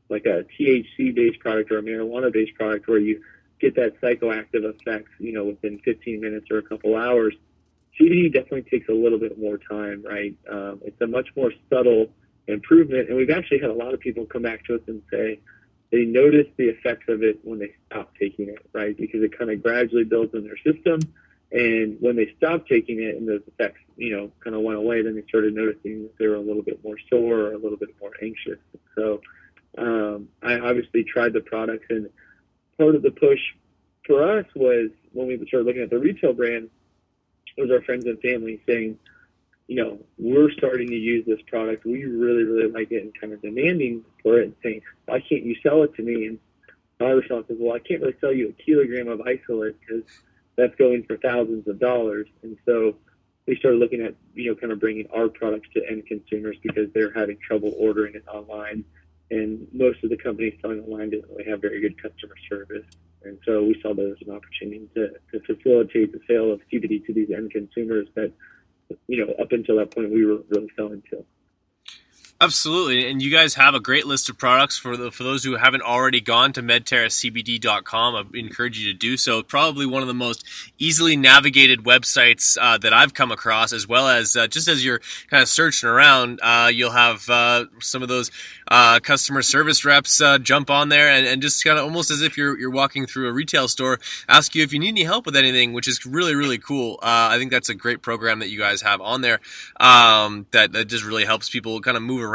like 0.09 0.25
a 0.25 0.45
THC 0.59 1.13
based 1.13 1.39
product 1.39 1.71
or 1.71 1.79
a 1.79 1.81
marijuana 1.81 2.31
based 2.31 2.55
product, 2.55 2.87
where 2.87 2.99
you 2.99 3.21
get 3.59 3.75
that 3.75 3.99
psychoactive 4.01 4.63
effects, 4.63 5.11
you 5.19 5.33
know, 5.33 5.43
within 5.43 5.79
15 5.79 6.21
minutes 6.21 6.47
or 6.49 6.59
a 6.59 6.63
couple 6.63 6.95
hours. 6.95 7.35
CBD 7.99 8.31
definitely 8.33 8.63
takes 8.63 8.87
a 8.87 8.93
little 8.93 9.19
bit 9.19 9.37
more 9.37 9.57
time, 9.57 10.03
right? 10.03 10.33
Um, 10.49 10.79
it's 10.85 10.99
a 11.01 11.07
much 11.07 11.27
more 11.35 11.51
subtle 11.69 12.09
improvement, 12.47 13.09
and 13.09 13.17
we've 13.17 13.29
actually 13.29 13.59
had 13.59 13.69
a 13.69 13.73
lot 13.73 13.93
of 13.93 13.99
people 13.99 14.25
come 14.25 14.41
back 14.41 14.65
to 14.65 14.75
us 14.75 14.81
and 14.87 15.01
say 15.11 15.39
they 15.91 16.05
notice 16.05 16.47
the 16.57 16.69
effects 16.69 17.05
of 17.07 17.23
it 17.23 17.39
when 17.43 17.59
they 17.59 17.73
stop 17.87 18.13
taking 18.19 18.49
it, 18.49 18.65
right? 18.73 18.95
Because 18.95 19.23
it 19.23 19.37
kind 19.37 19.49
of 19.51 19.61
gradually 19.61 20.03
builds 20.03 20.33
in 20.33 20.43
their 20.43 20.57
system, 20.57 20.99
and 21.51 21.97
when 21.99 22.15
they 22.15 22.33
stopped 22.37 22.69
taking 22.69 23.01
it 23.01 23.15
and 23.15 23.27
those 23.27 23.41
effects, 23.47 23.79
you 23.97 24.15
know, 24.15 24.31
kind 24.43 24.55
of 24.55 24.61
went 24.61 24.77
away, 24.77 25.01
then 25.01 25.15
they 25.15 25.23
started 25.27 25.55
noticing 25.55 26.03
that 26.03 26.17
they 26.19 26.27
were 26.27 26.35
a 26.35 26.41
little 26.41 26.61
bit 26.61 26.83
more 26.83 26.95
sore 27.09 27.39
or 27.39 27.53
a 27.53 27.57
little 27.57 27.77
bit 27.77 27.89
more 27.99 28.11
anxious. 28.21 28.59
So 28.95 29.21
um, 29.77 30.27
I 30.43 30.59
obviously 30.59 31.03
tried 31.03 31.33
the 31.33 31.41
products 31.41 31.87
and 31.89 32.09
part 32.77 32.95
of 32.95 33.01
the 33.01 33.11
push 33.11 33.39
for 34.05 34.39
us 34.39 34.45
was 34.55 34.89
when 35.11 35.27
we 35.27 35.37
started 35.47 35.65
looking 35.65 35.81
at 35.81 35.89
the 35.89 35.97
retail 35.97 36.33
brand 36.33 36.69
was 37.57 37.71
our 37.71 37.81
friends 37.81 38.05
and 38.05 38.19
family 38.21 38.61
saying, 38.67 38.97
you 39.69 39.75
know, 39.75 39.99
we're 40.17 40.49
starting 40.51 40.87
to 40.87 40.95
use 40.95 41.25
this 41.27 41.39
product. 41.47 41.85
We 41.85 42.03
really, 42.05 42.43
really 42.43 42.71
like 42.71 42.91
it 42.91 43.03
and 43.03 43.13
kind 43.21 43.33
of 43.33 43.41
demanding 43.43 44.03
for 44.23 44.39
it 44.39 44.45
and 44.45 44.55
saying, 44.63 44.81
why 45.05 45.19
can't 45.19 45.43
you 45.43 45.55
sell 45.61 45.83
it 45.83 45.93
to 45.95 46.01
me? 46.01 46.25
And 46.25 46.39
my 46.99 47.11
response 47.11 47.45
is, 47.49 47.57
well, 47.59 47.75
I 47.75 47.79
can't 47.79 48.01
really 48.01 48.15
sell 48.19 48.33
you 48.33 48.49
a 48.49 48.63
kilogram 48.63 49.07
of 49.07 49.21
isolate 49.21 49.79
because 49.79 50.03
that's 50.57 50.73
going 50.75 51.03
for 51.03 51.17
thousands 51.17 51.67
of 51.67 51.79
dollars. 51.79 52.27
And 52.41 52.57
so 52.65 52.95
we 53.45 53.57
started 53.57 53.79
looking 53.79 54.01
at 54.01 54.15
you 54.33 54.49
know 54.49 54.55
kind 54.55 54.73
of 54.73 54.79
bringing 54.79 55.07
our 55.13 55.29
products 55.29 55.69
to 55.75 55.81
end 55.87 56.05
consumers 56.07 56.57
because 56.61 56.87
they're 56.93 57.13
having 57.13 57.37
trouble 57.37 57.73
ordering 57.77 58.15
it 58.15 58.23
online, 58.27 58.83
and 59.31 59.67
most 59.71 60.03
of 60.03 60.09
the 60.09 60.17
companies 60.17 60.53
selling 60.61 60.81
online 60.81 61.11
didn't 61.11 61.29
really 61.29 61.49
have 61.49 61.61
very 61.61 61.79
good 61.79 62.01
customer 62.01 62.35
service. 62.49 62.85
And 63.23 63.37
so 63.45 63.63
we 63.63 63.79
saw 63.81 63.93
there 63.93 64.09
as 64.09 64.21
an 64.25 64.33
opportunity 64.33 64.87
to, 64.95 65.09
to 65.31 65.39
facilitate 65.45 66.13
the 66.13 66.21
sale 66.27 66.51
of 66.51 66.61
CBD 66.71 67.05
to 67.05 67.13
these 67.13 67.29
end 67.31 67.51
consumers 67.51 68.07
that, 68.15 68.31
you 69.07 69.25
know, 69.25 69.33
up 69.41 69.51
until 69.51 69.77
that 69.77 69.93
point 69.93 70.11
we 70.11 70.25
were 70.25 70.39
really 70.49 70.69
selling 70.75 71.03
to. 71.11 71.25
Absolutely, 72.41 73.11
and 73.11 73.21
you 73.21 73.29
guys 73.29 73.55
have 73.55 73.75
a 73.75 73.81
great 73.81 74.07
list 74.07 74.29
of 74.29 74.37
products 74.37 74.77
for 74.77 74.95
the, 74.95 75.11
for 75.11 75.23
those 75.23 75.43
who 75.43 75.57
haven't 75.57 75.81
already 75.81 76.21
gone 76.21 76.53
to 76.53 76.63
medterracbd.com. 76.63 78.15
I 78.15 78.23
encourage 78.33 78.79
you 78.79 78.93
to 78.93 78.97
do 78.97 79.17
so. 79.17 79.43
Probably 79.43 79.85
one 79.85 80.01
of 80.01 80.07
the 80.07 80.13
most 80.13 80.45
easily 80.77 81.17
navigated 81.17 81.83
websites 81.83 82.57
uh, 82.57 82.77
that 82.77 82.93
I've 82.93 83.13
come 83.13 83.33
across, 83.33 83.73
as 83.73 83.89
well 83.89 84.07
as 84.07 84.37
uh, 84.37 84.47
just 84.47 84.69
as 84.69 84.85
you're 84.85 85.01
kind 85.29 85.43
of 85.43 85.49
searching 85.49 85.89
around, 85.89 86.39
uh, 86.41 86.71
you'll 86.73 86.91
have 86.91 87.29
uh, 87.29 87.65
some 87.81 88.01
of 88.01 88.07
those 88.07 88.31
uh, 88.69 89.01
customer 89.01 89.41
service 89.41 89.83
reps 89.83 90.21
uh, 90.21 90.37
jump 90.37 90.69
on 90.69 90.87
there 90.87 91.09
and, 91.09 91.27
and 91.27 91.41
just 91.41 91.61
kind 91.61 91.77
of 91.77 91.83
almost 91.83 92.09
as 92.09 92.21
if 92.21 92.37
you're 92.37 92.57
you're 92.57 92.71
walking 92.71 93.05
through 93.05 93.27
a 93.27 93.33
retail 93.33 93.67
store, 93.67 93.99
ask 94.29 94.55
you 94.55 94.63
if 94.63 94.71
you 94.71 94.79
need 94.79 94.87
any 94.87 95.03
help 95.03 95.25
with 95.25 95.35
anything, 95.35 95.73
which 95.73 95.89
is 95.89 96.05
really 96.05 96.35
really 96.35 96.57
cool. 96.57 96.99
I 97.01 97.37
think 97.37 97.51
that's 97.51 97.67
a 97.67 97.75
great 97.75 98.01
program 98.01 98.39
that 98.39 98.47
you 98.47 98.57
guys 98.57 98.81
have 98.81 99.01
on 99.01 99.19
there 99.19 99.41
um, 99.81 100.45
that 100.51 100.71
that 100.71 100.85
just 100.87 101.03
really 101.03 101.25
helps 101.25 101.49
people 101.49 101.81
kind 101.81 101.97
of 101.97 102.03
move 102.03 102.21
around 102.21 102.28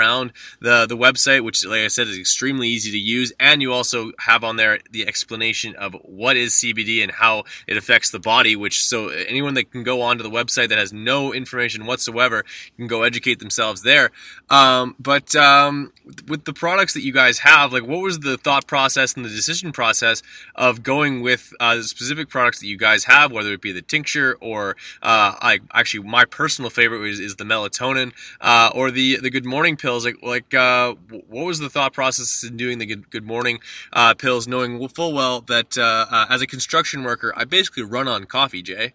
the 0.60 0.86
the 0.86 0.96
website, 0.96 1.42
which, 1.42 1.64
like 1.64 1.80
I 1.80 1.88
said, 1.88 2.08
is 2.08 2.18
extremely 2.18 2.68
easy 2.68 2.90
to 2.90 2.98
use. 2.98 3.32
And 3.38 3.62
you 3.62 3.72
also 3.72 4.12
have 4.18 4.44
on 4.44 4.56
there 4.56 4.78
the 4.90 5.06
explanation 5.06 5.74
of 5.76 5.94
what 6.02 6.36
is 6.36 6.54
CBD 6.54 7.02
and 7.02 7.10
how 7.10 7.44
it 7.66 7.76
affects 7.76 8.10
the 8.10 8.20
body. 8.20 8.56
Which 8.56 8.84
so 8.84 9.08
anyone 9.08 9.54
that 9.54 9.70
can 9.70 9.82
go 9.82 10.02
onto 10.02 10.22
the 10.22 10.30
website 10.30 10.68
that 10.68 10.78
has 10.78 10.92
no 10.92 11.32
information 11.32 11.86
whatsoever 11.86 12.44
can 12.76 12.86
go 12.86 13.02
educate 13.02 13.38
themselves 13.38 13.82
there. 13.82 14.10
Um, 14.50 14.96
but 14.98 15.34
um, 15.34 15.92
with 16.26 16.44
the 16.44 16.52
products 16.52 16.94
that 16.94 17.02
you 17.02 17.12
guys 17.12 17.40
have, 17.40 17.72
like 17.72 17.86
what 17.86 18.00
was 18.00 18.20
the 18.20 18.36
thought 18.36 18.66
process 18.66 19.14
and 19.14 19.24
the 19.24 19.30
decision 19.30 19.72
process 19.72 20.22
of 20.54 20.82
going 20.82 21.22
with 21.22 21.52
uh, 21.60 21.76
the 21.76 21.84
specific 21.84 22.28
products 22.28 22.60
that 22.60 22.66
you 22.66 22.76
guys 22.76 23.04
have, 23.04 23.32
whether 23.32 23.52
it 23.52 23.60
be 23.60 23.72
the 23.72 23.82
tincture 23.82 24.36
or 24.40 24.76
uh, 25.02 25.34
I 25.40 25.60
actually 25.72 26.04
my 26.04 26.24
personal 26.24 26.70
favorite 26.70 27.08
is, 27.08 27.20
is 27.20 27.36
the 27.36 27.44
melatonin 27.44 28.12
uh, 28.40 28.70
or 28.74 28.90
the 28.90 29.18
the 29.18 29.30
Good 29.30 29.44
Morning 29.44 29.76
pills. 29.84 30.06
Like 30.06 30.22
like 30.22 30.54
uh, 30.54 30.94
what 31.28 31.44
was 31.44 31.58
the 31.58 31.68
thought 31.68 31.92
process 31.92 32.42
in 32.42 32.56
doing 32.56 32.78
the 32.78 32.86
Good, 32.86 33.10
good 33.10 33.26
Morning 33.26 33.60
uh, 33.92 34.14
pills, 34.14 34.48
knowing 34.48 34.88
full 34.88 35.12
well 35.12 35.42
that 35.42 35.76
uh, 35.76 36.26
as 36.30 36.40
a 36.40 36.46
construction 36.46 37.04
worker, 37.04 37.34
I 37.36 37.44
basically 37.44 37.82
run 37.82 38.08
on 38.08 38.24
coffee, 38.24 38.62
Jay. 38.62 38.94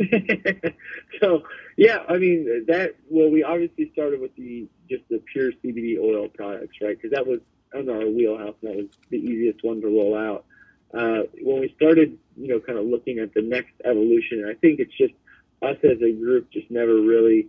so 1.20 1.44
yeah, 1.76 1.98
I 2.08 2.18
mean 2.18 2.64
that. 2.66 2.96
Well, 3.08 3.30
we 3.30 3.44
obviously 3.44 3.90
started 3.92 4.20
with 4.20 4.34
the 4.34 4.66
just 4.90 5.04
the 5.08 5.22
pure 5.32 5.52
CBD 5.52 5.96
oil 5.98 6.28
products, 6.28 6.76
right? 6.82 6.96
Because 6.96 7.12
that 7.12 7.24
was 7.24 7.38
under 7.72 7.92
our 7.92 8.08
wheelhouse, 8.08 8.56
and 8.62 8.70
that 8.70 8.76
was 8.76 8.86
the 9.10 9.18
easiest 9.18 9.62
one 9.62 9.80
to 9.80 9.86
roll 9.86 10.16
out. 10.16 10.44
Uh, 10.92 11.22
when 11.40 11.60
we 11.60 11.72
started, 11.76 12.18
you 12.36 12.48
know, 12.48 12.60
kind 12.60 12.78
of 12.78 12.86
looking 12.86 13.18
at 13.20 13.32
the 13.34 13.42
next 13.42 13.72
evolution, 13.84 14.44
I 14.48 14.54
think 14.54 14.80
it's 14.80 14.96
just 14.96 15.14
us 15.62 15.76
as 15.84 16.02
a 16.02 16.12
group 16.12 16.50
just 16.50 16.70
never 16.70 17.00
really 17.00 17.48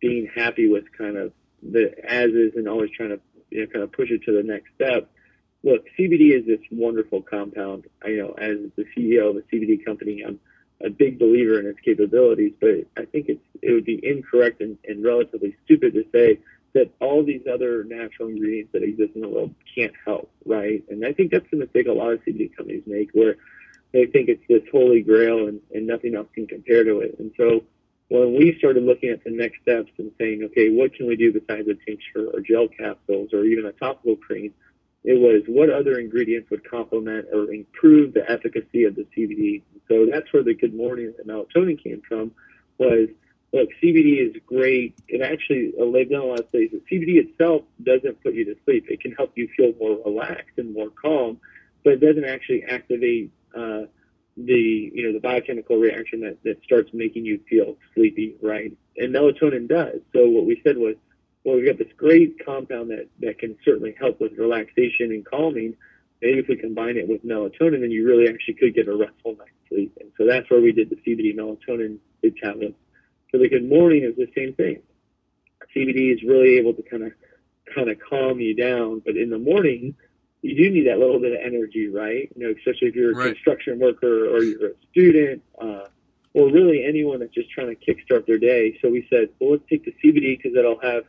being 0.00 0.28
happy 0.34 0.68
with 0.68 0.84
kind 0.96 1.16
of 1.16 1.32
the 1.62 1.92
as 2.04 2.30
is 2.30 2.52
and 2.56 2.68
always 2.68 2.90
trying 2.90 3.10
to, 3.10 3.20
you 3.50 3.60
know, 3.60 3.66
kind 3.66 3.82
of 3.82 3.92
push 3.92 4.10
it 4.10 4.22
to 4.24 4.32
the 4.32 4.42
next 4.42 4.68
step. 4.74 5.10
Look, 5.62 5.86
CBD 5.98 6.38
is 6.38 6.46
this 6.46 6.60
wonderful 6.70 7.22
compound. 7.22 7.86
I 8.04 8.08
you 8.08 8.22
know 8.22 8.32
as 8.32 8.58
the 8.76 8.84
CEO 8.96 9.30
of 9.30 9.36
a 9.36 9.40
CBD 9.42 9.84
company, 9.84 10.22
I'm 10.26 10.38
a 10.84 10.90
big 10.90 11.18
believer 11.18 11.58
in 11.58 11.66
its 11.66 11.80
capabilities, 11.80 12.52
but 12.60 12.86
I 12.96 13.06
think 13.06 13.28
it's 13.28 13.42
it 13.62 13.72
would 13.72 13.84
be 13.84 14.00
incorrect 14.02 14.60
and, 14.60 14.78
and 14.86 15.04
relatively 15.04 15.56
stupid 15.64 15.94
to 15.94 16.04
say 16.12 16.40
that 16.74 16.90
all 17.00 17.24
these 17.24 17.40
other 17.50 17.84
natural 17.84 18.28
ingredients 18.28 18.70
that 18.72 18.82
exist 18.82 19.12
in 19.14 19.22
the 19.22 19.28
world 19.28 19.54
can't 19.74 19.94
help, 20.04 20.30
right? 20.44 20.84
And 20.90 21.06
I 21.06 21.12
think 21.14 21.30
that's 21.30 21.50
the 21.50 21.56
mistake 21.56 21.86
a 21.86 21.92
lot 21.92 22.12
of 22.12 22.20
CBD 22.24 22.54
companies 22.54 22.82
make, 22.86 23.10
where 23.12 23.36
they 23.92 24.04
think 24.04 24.28
it's 24.28 24.42
this 24.46 24.62
holy 24.70 25.00
grail 25.00 25.48
and, 25.48 25.60
and 25.74 25.86
nothing 25.86 26.14
else 26.14 26.28
can 26.34 26.46
compare 26.46 26.84
to 26.84 27.00
it. 27.00 27.16
And 27.18 27.32
so 27.38 27.64
when 28.08 28.36
we 28.36 28.54
started 28.58 28.84
looking 28.84 29.10
at 29.10 29.24
the 29.24 29.30
next 29.30 29.60
steps 29.62 29.90
and 29.98 30.12
saying, 30.18 30.42
okay, 30.44 30.70
what 30.70 30.94
can 30.94 31.06
we 31.06 31.16
do 31.16 31.32
besides 31.32 31.68
a 31.68 31.74
tincture 31.74 32.30
or 32.32 32.40
gel 32.40 32.68
capsules 32.68 33.30
or 33.32 33.44
even 33.44 33.66
a 33.66 33.72
topical 33.72 34.16
cream? 34.16 34.54
It 35.02 35.20
was 35.20 35.42
what 35.46 35.70
other 35.70 35.98
ingredients 35.98 36.50
would 36.50 36.68
complement 36.68 37.26
or 37.32 37.52
improve 37.52 38.14
the 38.14 38.28
efficacy 38.30 38.84
of 38.84 38.96
the 38.96 39.06
CBD. 39.16 39.62
So 39.88 40.06
that's 40.10 40.32
where 40.32 40.42
the 40.42 40.54
Good 40.54 40.74
Morning 40.74 41.12
and 41.18 41.28
melatonin 41.28 41.82
came 41.82 42.02
from. 42.08 42.32
Was 42.78 43.08
look, 43.52 43.68
CBD 43.82 44.28
is 44.28 44.36
great. 44.46 44.96
It 45.08 45.22
actually, 45.22 45.72
they've 45.92 46.10
done 46.10 46.20
a 46.20 46.24
lot 46.24 46.40
of 46.40 46.46
studies. 46.48 46.70
That 46.72 46.86
CBD 46.86 47.16
itself 47.24 47.62
doesn't 47.82 48.22
put 48.22 48.34
you 48.34 48.44
to 48.46 48.56
sleep. 48.64 48.86
It 48.88 49.00
can 49.00 49.12
help 49.12 49.32
you 49.36 49.48
feel 49.56 49.72
more 49.78 49.98
relaxed 50.04 50.58
and 50.58 50.74
more 50.74 50.90
calm, 50.90 51.38
but 51.84 51.94
it 51.94 52.00
doesn't 52.00 52.24
actually 52.24 52.64
activate 52.64 53.30
uh, 53.56 53.82
the 54.36 54.90
you 54.94 55.06
know 55.06 55.12
the 55.12 55.20
biochemical 55.20 55.78
reaction 55.78 56.20
that 56.20 56.38
that 56.44 56.62
starts 56.62 56.90
making 56.92 57.24
you 57.24 57.40
feel 57.48 57.76
sleepy, 57.94 58.36
right? 58.42 58.72
And 58.96 59.14
melatonin 59.14 59.68
does. 59.68 60.00
So 60.12 60.28
what 60.28 60.46
we 60.46 60.60
said 60.64 60.76
was 60.76 60.96
well, 61.44 61.56
we've 61.56 61.66
got 61.66 61.78
this 61.78 61.92
great 61.96 62.44
compound 62.44 62.90
that, 62.90 63.06
that 63.20 63.38
can 63.38 63.56
certainly 63.64 63.94
help 64.00 64.20
with 64.20 64.32
relaxation 64.36 65.12
and 65.12 65.24
calming. 65.24 65.76
Maybe 66.20 66.40
if 66.40 66.48
we 66.48 66.56
combine 66.56 66.96
it 66.96 67.06
with 67.06 67.24
melatonin, 67.24 67.82
then 67.82 67.92
you 67.92 68.04
really 68.04 68.28
actually 68.28 68.54
could 68.54 68.74
get 68.74 68.88
a 68.88 68.96
restful 68.96 69.36
night's 69.36 69.50
sleep. 69.68 69.96
And 70.00 70.10
so 70.18 70.26
that's 70.26 70.50
where 70.50 70.60
we 70.60 70.72
did 70.72 70.90
the 70.90 70.96
CBD 70.96 71.36
melatonin 71.36 71.98
tablets. 72.42 72.74
For 73.30 73.38
the 73.38 73.48
good 73.48 73.68
morning, 73.68 74.02
is 74.02 74.16
the 74.16 74.28
same 74.36 74.54
thing. 74.54 74.82
CBD 75.74 76.12
is 76.12 76.22
really 76.22 76.58
able 76.58 76.74
to 76.74 76.82
kind 76.82 77.04
of 77.04 77.12
kind 77.74 77.90
of 77.90 77.98
calm 77.98 78.40
you 78.40 78.54
down, 78.54 79.02
but 79.04 79.16
in 79.16 79.30
the 79.30 79.38
morning, 79.38 79.94
you 80.42 80.56
do 80.56 80.70
need 80.70 80.86
that 80.86 80.98
little 80.98 81.18
bit 81.20 81.32
of 81.32 81.38
energy, 81.44 81.88
right? 81.88 82.30
You 82.36 82.46
know, 82.46 82.54
especially 82.56 82.88
if 82.88 82.94
you're 82.94 83.12
a 83.12 83.14
right. 83.14 83.34
construction 83.34 83.78
worker 83.78 84.28
or 84.28 84.42
you're 84.42 84.68
a 84.68 84.74
student, 84.90 85.42
uh, 85.60 85.86
or 86.34 86.52
really 86.52 86.84
anyone 86.84 87.20
that's 87.20 87.32
just 87.32 87.50
trying 87.50 87.74
to 87.74 87.76
kickstart 87.76 88.26
their 88.26 88.38
day. 88.38 88.78
So 88.82 88.90
we 88.90 89.06
said, 89.08 89.30
well, 89.40 89.52
let's 89.52 89.64
take 89.70 89.84
the 89.84 89.94
CBD 90.04 90.36
because 90.36 90.52
that'll 90.54 90.80
have 90.80 91.04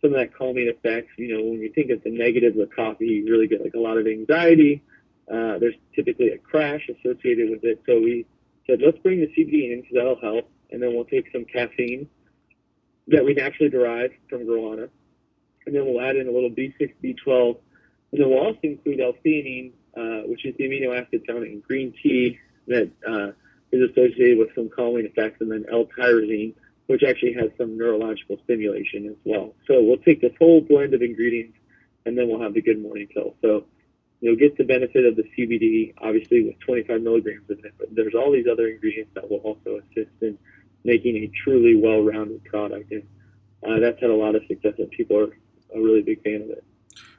some 0.00 0.14
of 0.14 0.18
that 0.18 0.34
calming 0.34 0.68
effects. 0.68 1.12
You 1.18 1.36
know, 1.36 1.44
when 1.44 1.60
you 1.60 1.70
think 1.72 1.90
of 1.90 2.02
the 2.02 2.10
negatives 2.10 2.58
of 2.58 2.70
coffee, 2.74 3.06
you 3.06 3.30
really 3.30 3.46
get 3.46 3.62
like 3.62 3.74
a 3.74 3.78
lot 3.78 3.98
of 3.98 4.06
anxiety. 4.06 4.82
Uh, 5.30 5.58
there's 5.58 5.74
typically 5.94 6.28
a 6.28 6.38
crash 6.38 6.88
associated 6.88 7.50
with 7.50 7.64
it. 7.64 7.82
So 7.86 8.00
we 8.00 8.26
said, 8.66 8.80
let's 8.84 8.98
bring 8.98 9.20
the 9.20 9.28
CBD 9.28 9.72
in 9.72 9.82
because 9.82 9.94
that'll 9.94 10.20
help. 10.20 10.48
And 10.70 10.82
then 10.82 10.94
we'll 10.94 11.04
take 11.04 11.30
some 11.32 11.44
caffeine 11.44 12.08
that 13.08 13.24
we 13.24 13.34
naturally 13.34 13.70
derive 13.70 14.12
from 14.28 14.46
guarana. 14.46 14.88
And 15.66 15.74
then 15.74 15.84
we'll 15.84 16.00
add 16.00 16.16
in 16.16 16.28
a 16.28 16.30
little 16.30 16.50
B6, 16.50 16.94
B12. 17.04 17.58
We'll 18.12 18.34
also 18.34 18.58
include 18.62 19.00
L-theanine, 19.00 19.72
uh, 19.96 20.26
which 20.28 20.44
is 20.44 20.54
the 20.56 20.64
amino 20.64 20.94
acid 20.98 21.24
found 21.26 21.44
in 21.44 21.60
green 21.60 21.94
tea 22.02 22.38
that 22.66 22.90
uh, 23.08 23.32
is 23.72 23.90
associated 23.90 24.38
with 24.38 24.54
some 24.54 24.68
calming 24.68 25.06
effects. 25.06 25.40
And 25.40 25.50
then 25.50 25.64
L-tyrosine, 25.72 26.54
which 26.86 27.02
actually 27.02 27.32
has 27.34 27.50
some 27.56 27.78
neurological 27.78 28.38
stimulation 28.44 29.06
as 29.06 29.16
well. 29.24 29.54
So 29.66 29.82
we'll 29.82 29.96
take 29.96 30.20
this 30.20 30.32
whole 30.38 30.60
blend 30.60 30.92
of 30.92 31.00
ingredients 31.00 31.56
and 32.04 32.18
then 32.18 32.28
we'll 32.28 32.42
have 32.42 32.52
the 32.52 32.60
good 32.60 32.82
morning 32.82 33.08
pill. 33.08 33.34
So 33.40 33.64
you'll 34.20 34.36
get 34.36 34.58
the 34.58 34.64
benefit 34.64 35.06
of 35.06 35.16
the 35.16 35.24
CBD, 35.36 35.94
obviously 35.98 36.44
with 36.44 36.58
25 36.60 37.00
milligrams 37.00 37.48
of 37.48 37.64
it, 37.64 37.72
but 37.78 37.94
there's 37.94 38.14
all 38.14 38.30
these 38.30 38.46
other 38.50 38.68
ingredients 38.68 39.12
that 39.14 39.30
will 39.30 39.38
also 39.38 39.80
assist 39.80 40.10
in 40.20 40.36
making 40.84 41.16
a 41.16 41.30
truly 41.44 41.76
well-rounded 41.76 42.44
product. 42.44 42.92
And 42.92 43.04
uh, 43.66 43.80
that's 43.80 44.00
had 44.00 44.10
a 44.10 44.14
lot 44.14 44.34
of 44.34 44.42
success 44.48 44.74
and 44.76 44.90
people 44.90 45.18
are 45.18 45.30
a 45.74 45.80
really 45.80 46.02
big 46.02 46.22
fan 46.22 46.42
of 46.42 46.50
it 46.50 46.64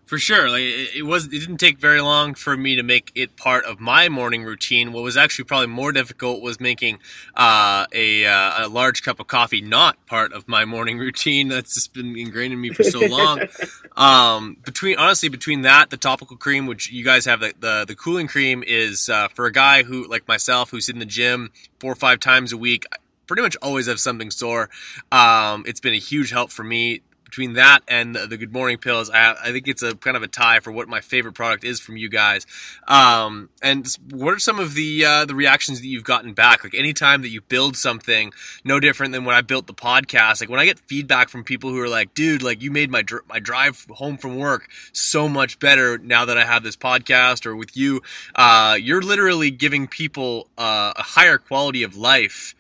for 0.06 0.18
sure. 0.18 0.50
Like 0.50 0.64
it 0.64 1.06
was, 1.06 1.26
it 1.26 1.32
didn't 1.32 1.58
take 1.58 1.78
very 1.78 2.02
long 2.02 2.34
for 2.34 2.56
me 2.56 2.76
to 2.76 2.84
make 2.84 3.12
it 3.16 3.36
part 3.36 3.66
of 3.66 3.80
my 3.80 4.10
morning 4.10 4.44
routine. 4.44 4.92
What 4.92 5.04
was 5.04 5.18
actually 5.18 5.46
probably 5.46 5.68
more 5.68 5.92
difficult 5.92 6.42
was 6.42 6.60
making 6.60 7.00
uh, 7.36 7.86
a, 7.94 8.26
uh, 8.26 8.66
a 8.66 8.68
large 8.68 9.04
cup 9.04 9.20
of 9.20 9.28
coffee 9.28 9.62
not 9.62 10.06
part 10.06 10.34
of 10.34 10.48
my 10.48 10.66
morning 10.66 10.98
routine. 11.00 11.48
That's 11.48 11.74
just 11.74 11.94
been 11.94 12.18
ingrained 12.18 12.54
in 12.54 12.62
me 12.62 12.70
for 12.70 12.84
so 12.84 13.00
long. 13.00 13.42
um, 13.98 14.58
between 14.64 14.98
honestly, 14.98 15.30
between 15.30 15.62
that, 15.62 15.90
the 15.90 15.98
topical 15.98 16.38
cream, 16.38 16.68
which 16.68 16.92
you 16.92 17.04
guys 17.04 17.26
have, 17.26 17.40
the 17.40 17.54
the, 17.60 17.86
the 17.88 17.96
cooling 17.96 18.28
cream 18.28 18.64
is 18.66 19.10
uh, 19.10 19.28
for 19.30 19.46
a 19.46 19.52
guy 19.52 19.84
who 19.84 20.08
like 20.08 20.28
myself, 20.28 20.72
who's 20.72 20.90
in 20.90 21.00
the 21.00 21.06
gym 21.06 21.52
four 21.80 21.92
or 21.92 21.96
five 21.96 22.20
times 22.20 22.52
a 22.52 22.58
week 22.58 22.86
pretty 23.28 23.42
much 23.42 23.56
always 23.62 23.88
have 23.88 24.00
something 24.00 24.30
sore. 24.30 24.70
Um, 25.12 25.64
it's 25.66 25.80
been 25.80 25.94
a 25.94 26.00
huge 26.00 26.32
help 26.32 26.52
for 26.52 26.64
me 26.64 27.02
between 27.34 27.54
that 27.54 27.80
and 27.88 28.16
the, 28.16 28.38
Good 28.38 28.54
Morning 28.54 28.78
pills, 28.78 29.10
I, 29.10 29.34
I, 29.34 29.52
think 29.52 29.68
it's 29.68 29.82
a 29.82 29.96
kind 29.96 30.16
of 30.16 30.22
a 30.22 30.28
tie 30.28 30.60
for 30.60 30.72
what 30.72 30.88
my 30.88 31.02
favorite 31.02 31.34
product 31.34 31.64
is 31.64 31.80
from 31.80 31.98
you 31.98 32.08
guys. 32.08 32.46
Um, 32.88 33.50
and 33.60 33.88
what 34.12 34.36
are 34.36 34.40
some 34.40 34.60
of 34.60 34.76
the 34.76 35.04
uh, 35.04 35.26
the 35.26 35.34
reactions 35.34 35.82
that 35.82 35.88
you've 35.88 36.04
gotten 36.04 36.34
back? 36.34 36.64
Like 36.64 36.76
anytime 36.76 37.24
that 37.24 37.30
you 37.30 37.42
build 37.42 37.76
something, 37.76 38.34
no 38.64 38.80
different 38.80 39.14
than 39.14 39.26
when 39.26 39.36
I 39.36 39.42
built 39.42 39.66
the 39.66 39.74
podcast. 39.74 40.42
Like 40.42 40.50
when 40.50 40.60
I 40.60 40.66
get 40.66 40.78
feedback 40.82 41.30
from 41.30 41.44
people 41.44 41.72
who 41.72 41.80
are 41.80 41.90
like, 41.90 42.14
"Dude, 42.14 42.44
like 42.44 42.62
you 42.62 42.70
made 42.70 42.92
my 42.92 43.02
dr- 43.02 43.24
my 43.28 43.40
drive 43.40 43.88
home 43.90 44.18
from 44.18 44.38
work 44.38 44.70
so 44.92 45.28
much 45.28 45.58
better 45.58 45.98
now 45.98 46.26
that 46.26 46.38
I 46.38 46.46
have 46.46 46.62
this 46.62 46.76
podcast," 46.76 47.48
or 47.48 47.56
with 47.56 47.76
you, 47.76 48.04
uh, 48.36 48.78
you're 48.80 49.02
literally 49.02 49.50
giving 49.50 49.88
people 49.88 50.50
uh, 50.56 50.94
a 50.96 51.04
higher 51.04 51.40
quality 51.40 51.82
of 51.82 51.98
life 51.98 52.54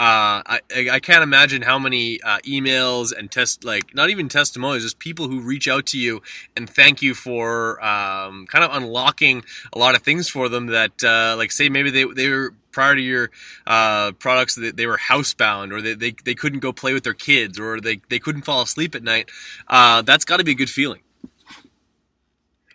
uh, 0.00 0.40
I, 0.46 0.60
I 0.92 0.98
can't 0.98 1.22
imagine 1.22 1.60
how 1.60 1.78
many 1.78 2.22
uh, 2.22 2.38
emails 2.38 3.12
and 3.14 3.30
test 3.30 3.64
like 3.64 3.94
not 3.94 4.08
even 4.08 4.30
testimonials, 4.30 4.82
just 4.82 4.98
people 4.98 5.28
who 5.28 5.40
reach 5.40 5.68
out 5.68 5.84
to 5.88 5.98
you 5.98 6.22
and 6.56 6.70
thank 6.70 7.02
you 7.02 7.12
for 7.14 7.72
um, 7.84 8.46
kind 8.46 8.64
of 8.64 8.74
unlocking 8.74 9.44
a 9.74 9.78
lot 9.78 9.94
of 9.94 10.00
things 10.00 10.26
for 10.26 10.48
them 10.48 10.68
that 10.68 11.04
uh, 11.04 11.34
like 11.36 11.52
say 11.52 11.68
maybe 11.68 11.90
they 11.90 12.04
they 12.04 12.30
were 12.30 12.54
prior 12.72 12.94
to 12.94 13.02
your 13.02 13.30
uh, 13.66 14.12
products 14.12 14.54
they, 14.54 14.70
they 14.70 14.86
were 14.86 14.96
housebound 14.96 15.70
or 15.70 15.82
they, 15.82 15.92
they, 15.92 16.14
they 16.24 16.34
couldn't 16.34 16.60
go 16.60 16.72
play 16.72 16.94
with 16.94 17.04
their 17.04 17.12
kids 17.12 17.60
or 17.60 17.78
they, 17.78 18.00
they 18.08 18.18
couldn't 18.18 18.40
fall 18.42 18.62
asleep 18.62 18.94
at 18.94 19.02
night 19.02 19.30
uh, 19.68 20.00
that's 20.00 20.24
got 20.24 20.38
to 20.38 20.44
be 20.44 20.52
a 20.52 20.54
good 20.54 20.70
feeling. 20.70 21.02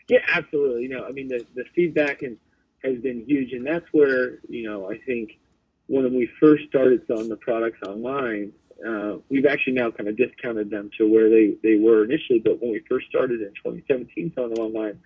Yeah 0.08 0.20
absolutely. 0.32 0.84
You 0.84 0.90
know 0.90 1.06
i 1.06 1.12
mean 1.12 1.28
the, 1.28 1.44
the 1.56 1.64
feedback 1.74 2.22
and 2.22 2.38
has 2.84 3.00
been 3.00 3.26
huge 3.26 3.52
and 3.54 3.66
that's 3.66 3.88
where 3.94 4.38
you 4.48 4.70
know 4.70 4.92
i 4.92 4.98
think 5.08 5.40
when 5.88 6.14
we 6.14 6.30
first 6.40 6.64
started 6.68 7.02
selling 7.08 7.30
the 7.30 7.38
products 7.38 7.80
online 7.88 8.52
uh, 8.86 9.16
we've 9.30 9.46
actually 9.46 9.74
now 9.74 9.90
kind 9.90 10.10
of 10.10 10.18
discounted 10.18 10.70
them 10.70 10.90
to 10.98 11.08
where 11.08 11.30
they, 11.30 11.56
they 11.64 11.76
were 11.76 12.04
initially 12.04 12.40
but 12.40 12.62
when 12.62 12.72
we 12.72 12.82
first 12.90 13.08
started 13.08 13.42
in 13.42 13.50
2017 13.64 14.32
selling 14.36 14.54
them 14.54 14.64
online 14.64 15.00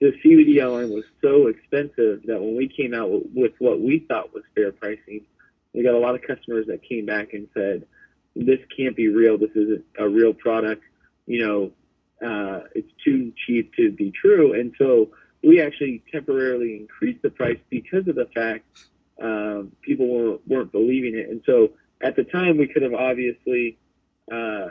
the 0.00 0.12
CBD 0.24 0.64
online 0.64 0.90
was 0.90 1.04
so 1.20 1.48
expensive 1.48 2.22
that 2.26 2.40
when 2.40 2.56
we 2.56 2.68
came 2.68 2.94
out 2.94 3.10
with 3.34 3.52
what 3.58 3.80
we 3.80 4.04
thought 4.08 4.32
was 4.32 4.44
fair 4.54 4.70
pricing, 4.70 5.22
we 5.74 5.82
got 5.82 5.94
a 5.94 5.98
lot 5.98 6.14
of 6.14 6.22
customers 6.22 6.66
that 6.68 6.82
came 6.82 7.04
back 7.04 7.32
and 7.32 7.48
said, 7.52 7.84
"This 8.36 8.60
can't 8.76 8.94
be 8.94 9.08
real. 9.08 9.38
This 9.38 9.50
isn't 9.56 9.84
a 9.98 10.08
real 10.08 10.32
product. 10.32 10.84
You 11.26 11.40
know, 11.46 11.72
uh, 12.26 12.60
it's 12.74 12.92
too 13.04 13.32
cheap 13.44 13.74
to 13.74 13.90
be 13.90 14.12
true." 14.12 14.52
And 14.52 14.72
so 14.78 15.10
we 15.42 15.60
actually 15.60 16.02
temporarily 16.12 16.76
increased 16.76 17.22
the 17.22 17.30
price 17.30 17.58
because 17.68 18.06
of 18.06 18.14
the 18.14 18.26
fact 18.26 18.66
um, 19.22 19.72
people 19.82 20.06
weren't, 20.06 20.48
weren't 20.48 20.72
believing 20.72 21.14
it. 21.16 21.28
And 21.28 21.42
so 21.46 21.72
at 22.02 22.16
the 22.16 22.24
time, 22.24 22.58
we 22.58 22.68
could 22.68 22.82
have 22.82 22.94
obviously. 22.94 23.78
Uh, 24.30 24.68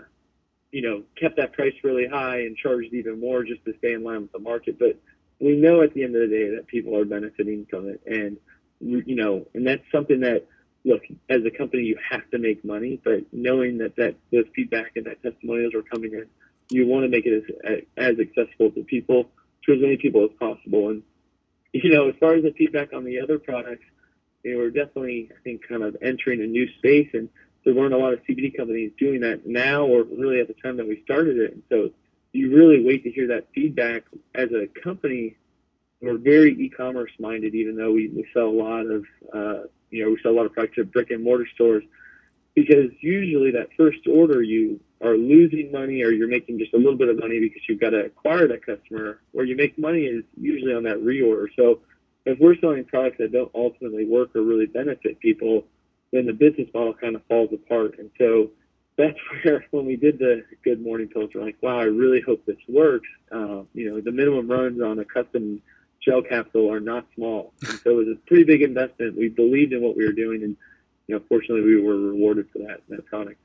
you 0.72 0.82
know, 0.82 1.02
kept 1.20 1.38
that 1.38 1.54
price 1.54 1.74
really 1.84 2.08
high 2.08 2.40
and 2.42 2.58
charged 2.58 2.94
even 2.94 3.20
more 3.20 3.44
just 3.44 3.64
to 3.66 3.74
stay 3.80 3.94
in 3.94 4.04
line 4.04 4.24
with 4.24 4.32
the 4.32 4.40
market. 4.40 4.78
But 4.78 5.00
we 5.40 5.56
know 5.56 5.82
at 5.82 5.94
the 5.94 6.04
end 6.04 6.16
of 6.16 6.30
the 6.30 6.36
day 6.36 6.56
that 6.56 6.68
people 6.68 6.98
are 6.98 7.06
benefiting 7.06 7.66
from 7.70 7.88
it, 7.90 8.02
and 8.06 8.38
you 8.80 9.16
know, 9.16 9.46
and 9.54 9.66
that's 9.66 9.84
something 9.92 10.20
that 10.22 10.46
look 10.86 11.02
as 11.30 11.42
a 11.46 11.58
company 11.58 11.84
you 11.84 11.98
have 12.10 12.30
to 12.32 12.38
make 12.38 12.64
money, 12.64 13.00
but 13.04 13.22
knowing 13.32 13.78
that 13.80 13.96
that 13.96 14.16
those 14.32 14.46
feedback 14.56 14.92
and 14.96 15.06
that 15.06 15.22
testimonials 15.22 15.74
are 15.74 15.82
coming 15.82 16.14
in, 16.14 16.26
you 16.70 16.88
want 16.88 17.04
to 17.04 17.10
make 17.10 17.26
it 17.26 17.44
as 17.66 17.80
as 17.98 18.16
accessible 18.20 18.72
to 18.72 18.84
people 18.84 19.30
to 19.66 19.74
as 19.74 19.82
many 19.82 19.98
people 19.98 20.24
as 20.24 20.32
possible. 20.40 20.90
And 20.90 21.04
you 21.74 21.92
know, 21.92 22.10
as 22.10 22.16
far 22.20 22.36
as 22.36 22.44
the 22.44 22.54
feedback 22.58 22.94
on 22.94 23.04
the 23.04 23.20
other 23.20 23.40
products, 23.40 23.84
you 24.48 24.54
know, 24.54 24.60
we're 24.60 24.70
definitely 24.70 25.30
I 25.32 25.42
think 25.44 25.68
kind 25.68 25.84
of 25.84 25.98
entering 26.02 26.42
a 26.42 26.48
new 26.48 26.68
space, 26.78 27.10
and 27.14 27.28
there 27.66 27.74
weren't 27.74 27.94
a 27.94 27.98
lot 27.98 28.14
of 28.14 28.20
CBD 28.24 28.56
companies 28.56 28.92
doing 28.98 29.20
that 29.22 29.46
now, 29.46 29.86
or 29.86 30.04
really 30.04 30.40
at 30.40 30.48
the 30.48 30.54
time 30.54 30.78
that 30.78 30.88
we 30.88 31.02
started 31.04 31.38
it. 31.38 31.54
And 31.54 31.64
so 31.70 31.90
you 32.32 32.56
really 32.56 32.84
wait 32.84 33.04
to 33.04 33.12
hear 33.12 33.28
that 33.28 33.48
feedback 33.54 34.04
as 34.36 34.50
a 34.52 34.68
company. 34.82 35.36
We're 36.02 36.18
very 36.18 36.54
e-commerce 36.54 37.12
minded, 37.20 37.56
even 37.56 37.76
though 37.76 37.92
we, 37.92 38.08
we 38.08 38.26
sell 38.34 38.46
a 38.46 38.58
lot 38.58 38.86
of, 38.86 39.06
uh, 39.34 39.68
you 39.90 40.06
know, 40.06 40.12
we 40.12 40.20
sell 40.24 40.32
a 40.32 40.38
lot 40.38 40.46
of 40.46 40.54
products 40.54 40.78
at 40.78 40.92
brick 40.94 41.12
and 41.12 41.24
mortar 41.24 41.48
stores 41.56 41.84
because 42.56 42.92
usually 43.02 43.52
that 43.52 43.68
first 43.76 44.00
order 44.08 44.42
you 44.42 44.80
are 45.02 45.18
losing 45.18 45.72
money 45.72 46.04
or 46.04 46.12
you're 46.12 46.28
making 46.28 46.58
just 46.58 46.74
a 46.74 46.78
little 46.78 46.96
bit 46.96 47.10
of 47.10 47.20
money 47.20 47.40
because 47.40 47.62
you've 47.68 47.82
got 47.82 47.92
to 47.92 48.06
acquire 48.06 48.48
that 48.48 48.66
customer. 48.66 49.20
Where 49.32 49.46
you 49.46 49.56
make 49.56 49.78
money 49.78 50.04
is 50.04 50.24
usually 50.40 50.74
on 50.74 50.84
that 50.84 50.98
reorder. 50.98 51.48
So 51.56 51.82
if 52.28 52.40
we're 52.40 52.58
selling 52.60 52.84
products 52.84 53.18
that 53.20 53.32
don't 53.32 53.52
ultimately 53.56 54.06
work 54.06 54.36
or 54.36 54.42
really 54.42 54.66
benefit 54.66 55.20
people, 55.20 55.66
then 56.12 56.26
the 56.26 56.34
business 56.34 56.68
model 56.74 56.94
kind 56.94 57.16
of 57.16 57.24
falls 57.26 57.50
apart. 57.54 57.98
And 58.00 58.12
so 58.18 58.52
that's 58.98 59.18
where 59.44 59.66
when 59.72 59.86
we 59.86 59.96
did 59.96 60.20
the 60.20 60.44
Good 60.64 60.82
Morning 60.82 61.08
Pills, 61.08 61.32
we're 61.34 61.44
like, 61.44 61.58
wow, 61.62 61.80
I 61.80 61.84
really 61.84 62.22
hope 62.22 62.46
this 62.46 62.58
works. 62.68 63.08
Uh, 63.32 63.62
you 63.74 63.90
know, 63.90 64.02
the 64.02 64.12
minimum 64.12 64.50
runs 64.50 64.82
on 64.82 65.00
a 65.00 65.06
custom 65.06 65.62
gel 66.04 66.22
capsule 66.22 66.72
are 66.72 66.80
not 66.82 67.06
small, 67.16 67.54
and 67.62 67.80
so 67.80 67.92
it 67.92 67.96
was 67.96 68.08
a 68.10 68.28
pretty 68.28 68.44
big 68.44 68.62
investment. 68.62 69.18
We 69.18 69.30
believed 69.30 69.74
in 69.74 69.82
what 69.82 69.98
we 69.98 70.06
were 70.06 70.14
doing, 70.14 70.44
and 70.44 70.56
you 71.08 71.16
know, 71.16 71.22
fortunately, 71.28 71.64
we 71.66 71.82
were 71.82 71.98
rewarded 71.98 72.50
for 72.52 72.60
that 72.60 72.82
that 72.90 73.06
product. 73.06 73.40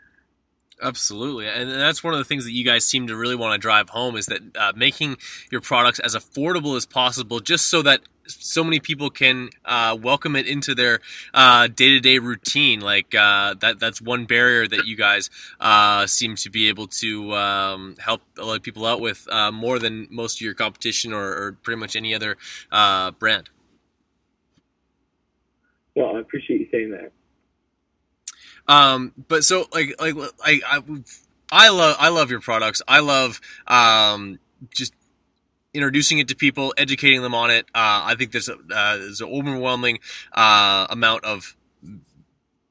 Absolutely, 0.81 1.47
and 1.49 1.70
that's 1.70 2.03
one 2.03 2.12
of 2.12 2.18
the 2.18 2.25
things 2.25 2.45
that 2.45 2.53
you 2.53 2.64
guys 2.64 2.85
seem 2.85 3.07
to 3.07 3.16
really 3.16 3.37
want 3.37 3.55
to 3.55 3.59
drive 3.59 3.91
home 3.91 4.16
is 4.16 4.27
that 4.27 4.41
uh, 4.57 4.73
making 4.75 5.16
your 5.51 5.61
products 5.61 5.99
as 6.01 6.14
affordable 6.14 6.77
as 6.77 6.87
possible, 6.87 7.41
just 7.41 7.68
so 7.68 7.83
that 7.83 8.01
so 8.27 8.64
many 8.64 8.81
people 8.81 9.11
can 9.11 9.51
uh, 9.64 9.97
welcome 10.01 10.37
it 10.37 10.47
into 10.47 10.75
their 10.75 11.01
day 11.35 11.89
to 11.91 12.01
day 12.01 12.18
routine. 12.18 12.81
Like 12.81 13.14
uh, 13.14 13.55
that, 13.61 13.79
that's 13.79 14.01
one 14.01 14.25
barrier 14.25 14.66
that 14.68 14.87
you 14.87 14.97
guys 14.97 15.31
uh, 15.61 16.07
seem 16.07 16.37
to 16.37 16.51
be 16.51 16.68
able 16.68 16.87
to 16.89 17.35
um, 17.35 17.97
help 17.99 18.23
a 18.39 18.45
lot 18.45 18.57
of 18.57 18.62
people 18.62 18.87
out 18.87 19.01
with 19.01 19.27
uh, 19.31 19.51
more 19.53 19.79
than 19.79 20.09
most 20.11 20.39
of 20.39 20.43
your 20.43 20.55
competition 20.55 21.12
or, 21.12 21.25
or 21.25 21.53
pretty 21.62 21.81
much 21.81 21.97
any 21.97 22.14
other 22.14 22.37
uh, 22.70 23.11
brand. 23.12 23.51
Well, 25.95 26.16
I 26.16 26.20
appreciate 26.20 26.61
you 26.61 26.68
saying 26.70 26.91
that. 26.93 27.12
Um, 28.68 29.12
but 29.28 29.44
so 29.44 29.66
like 29.72 29.94
like 30.00 30.14
I, 30.44 30.60
I 30.66 30.82
I 31.50 31.68
love 31.68 31.96
I 31.98 32.08
love 32.08 32.30
your 32.30 32.40
products. 32.40 32.82
I 32.88 33.00
love 33.00 33.40
um, 33.66 34.38
just 34.70 34.94
introducing 35.74 36.18
it 36.18 36.28
to 36.28 36.36
people, 36.36 36.74
educating 36.76 37.22
them 37.22 37.34
on 37.34 37.50
it. 37.50 37.66
Uh, 37.74 38.04
I 38.04 38.14
think 38.16 38.32
there's 38.32 38.48
a, 38.48 38.54
uh, 38.54 38.96
there's 38.96 39.20
an 39.20 39.28
overwhelming 39.28 39.98
uh, 40.32 40.86
amount 40.90 41.24
of 41.24 41.56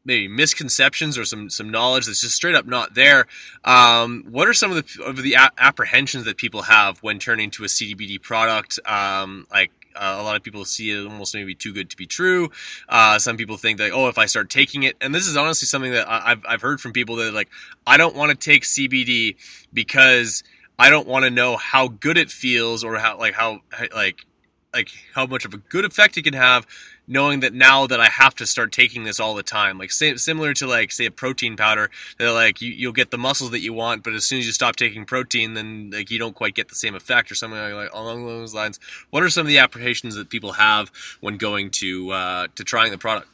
maybe 0.03 0.27
misconceptions 0.27 1.17
or 1.17 1.25
some 1.25 1.49
some 1.49 1.69
knowledge 1.69 2.07
that's 2.07 2.21
just 2.21 2.35
straight 2.35 2.55
up 2.55 2.65
not 2.65 2.95
there. 2.95 3.27
Um, 3.63 4.25
what 4.29 4.47
are 4.47 4.53
some 4.53 4.71
of 4.71 4.77
the 4.77 5.03
of 5.03 5.17
the 5.17 5.35
apprehensions 5.57 6.25
that 6.25 6.37
people 6.37 6.63
have 6.63 6.99
when 7.03 7.19
turning 7.19 7.51
to 7.51 7.63
a 7.63 7.67
CBD 7.67 8.21
product? 8.21 8.79
Um, 8.85 9.47
like 9.51 9.71
uh, 9.95 10.17
a 10.19 10.23
lot 10.23 10.35
of 10.35 10.43
people 10.43 10.65
see 10.65 10.91
it 10.91 11.05
almost 11.05 11.33
maybe 11.33 11.55
too 11.55 11.73
good 11.73 11.89
to 11.89 11.97
be 11.97 12.05
true. 12.05 12.49
Uh, 12.89 13.19
some 13.19 13.37
people 13.37 13.57
think 13.57 13.77
that, 13.77 13.91
oh, 13.91 14.07
if 14.07 14.17
I 14.17 14.25
start 14.25 14.49
taking 14.49 14.83
it, 14.83 14.97
and 15.01 15.13
this 15.13 15.27
is 15.27 15.37
honestly 15.37 15.65
something 15.65 15.91
that 15.91 16.09
I've, 16.09 16.43
I've 16.47 16.61
heard 16.61 16.81
from 16.81 16.93
people 16.93 17.15
that 17.17 17.33
like, 17.33 17.49
I 17.85 17.97
don't 17.97 18.15
want 18.15 18.31
to 18.31 18.37
take 18.37 18.63
CBD 18.63 19.35
because 19.73 20.43
I 20.77 20.89
don't 20.89 21.07
want 21.07 21.25
to 21.25 21.29
know 21.29 21.57
how 21.57 21.87
good 21.87 22.17
it 22.17 22.31
feels 22.31 22.83
or 22.83 22.97
how 22.97 23.17
like 23.17 23.35
how 23.35 23.59
like 23.93 24.25
like 24.73 24.89
how 25.13 25.25
much 25.25 25.45
of 25.45 25.53
a 25.53 25.57
good 25.57 25.85
effect 25.85 26.17
it 26.17 26.23
can 26.23 26.33
have 26.33 26.65
knowing 27.11 27.41
that 27.41 27.53
now 27.53 27.85
that 27.85 27.99
I 27.99 28.07
have 28.07 28.33
to 28.35 28.47
start 28.47 28.71
taking 28.71 29.03
this 29.03 29.19
all 29.19 29.35
the 29.35 29.43
time, 29.43 29.77
like 29.77 29.91
similar 29.91 30.53
to 30.53 30.65
like 30.65 30.93
say 30.93 31.05
a 31.05 31.11
protein 31.11 31.57
powder, 31.57 31.91
that 32.17 32.31
like 32.31 32.61
you, 32.61 32.71
you'll 32.71 32.93
get 32.93 33.11
the 33.11 33.17
muscles 33.17 33.51
that 33.51 33.59
you 33.59 33.73
want, 33.73 34.01
but 34.01 34.13
as 34.13 34.23
soon 34.23 34.39
as 34.39 34.45
you 34.45 34.53
stop 34.53 34.77
taking 34.77 35.03
protein, 35.03 35.53
then 35.53 35.91
like 35.91 36.09
you 36.09 36.17
don't 36.17 36.35
quite 36.35 36.55
get 36.55 36.69
the 36.69 36.75
same 36.75 36.95
effect 36.95 37.29
or 37.29 37.35
something 37.35 37.59
like, 37.59 37.73
like 37.73 37.93
along 37.93 38.25
those 38.25 38.53
lines. 38.53 38.79
What 39.09 39.23
are 39.23 39.29
some 39.29 39.41
of 39.41 39.47
the 39.49 39.57
apprehensions 39.57 40.15
that 40.15 40.29
people 40.29 40.53
have 40.53 40.89
when 41.19 41.35
going 41.35 41.69
to 41.71 42.11
uh, 42.11 42.47
to 42.55 42.63
trying 42.63 42.91
the 42.91 42.97
product? 42.97 43.27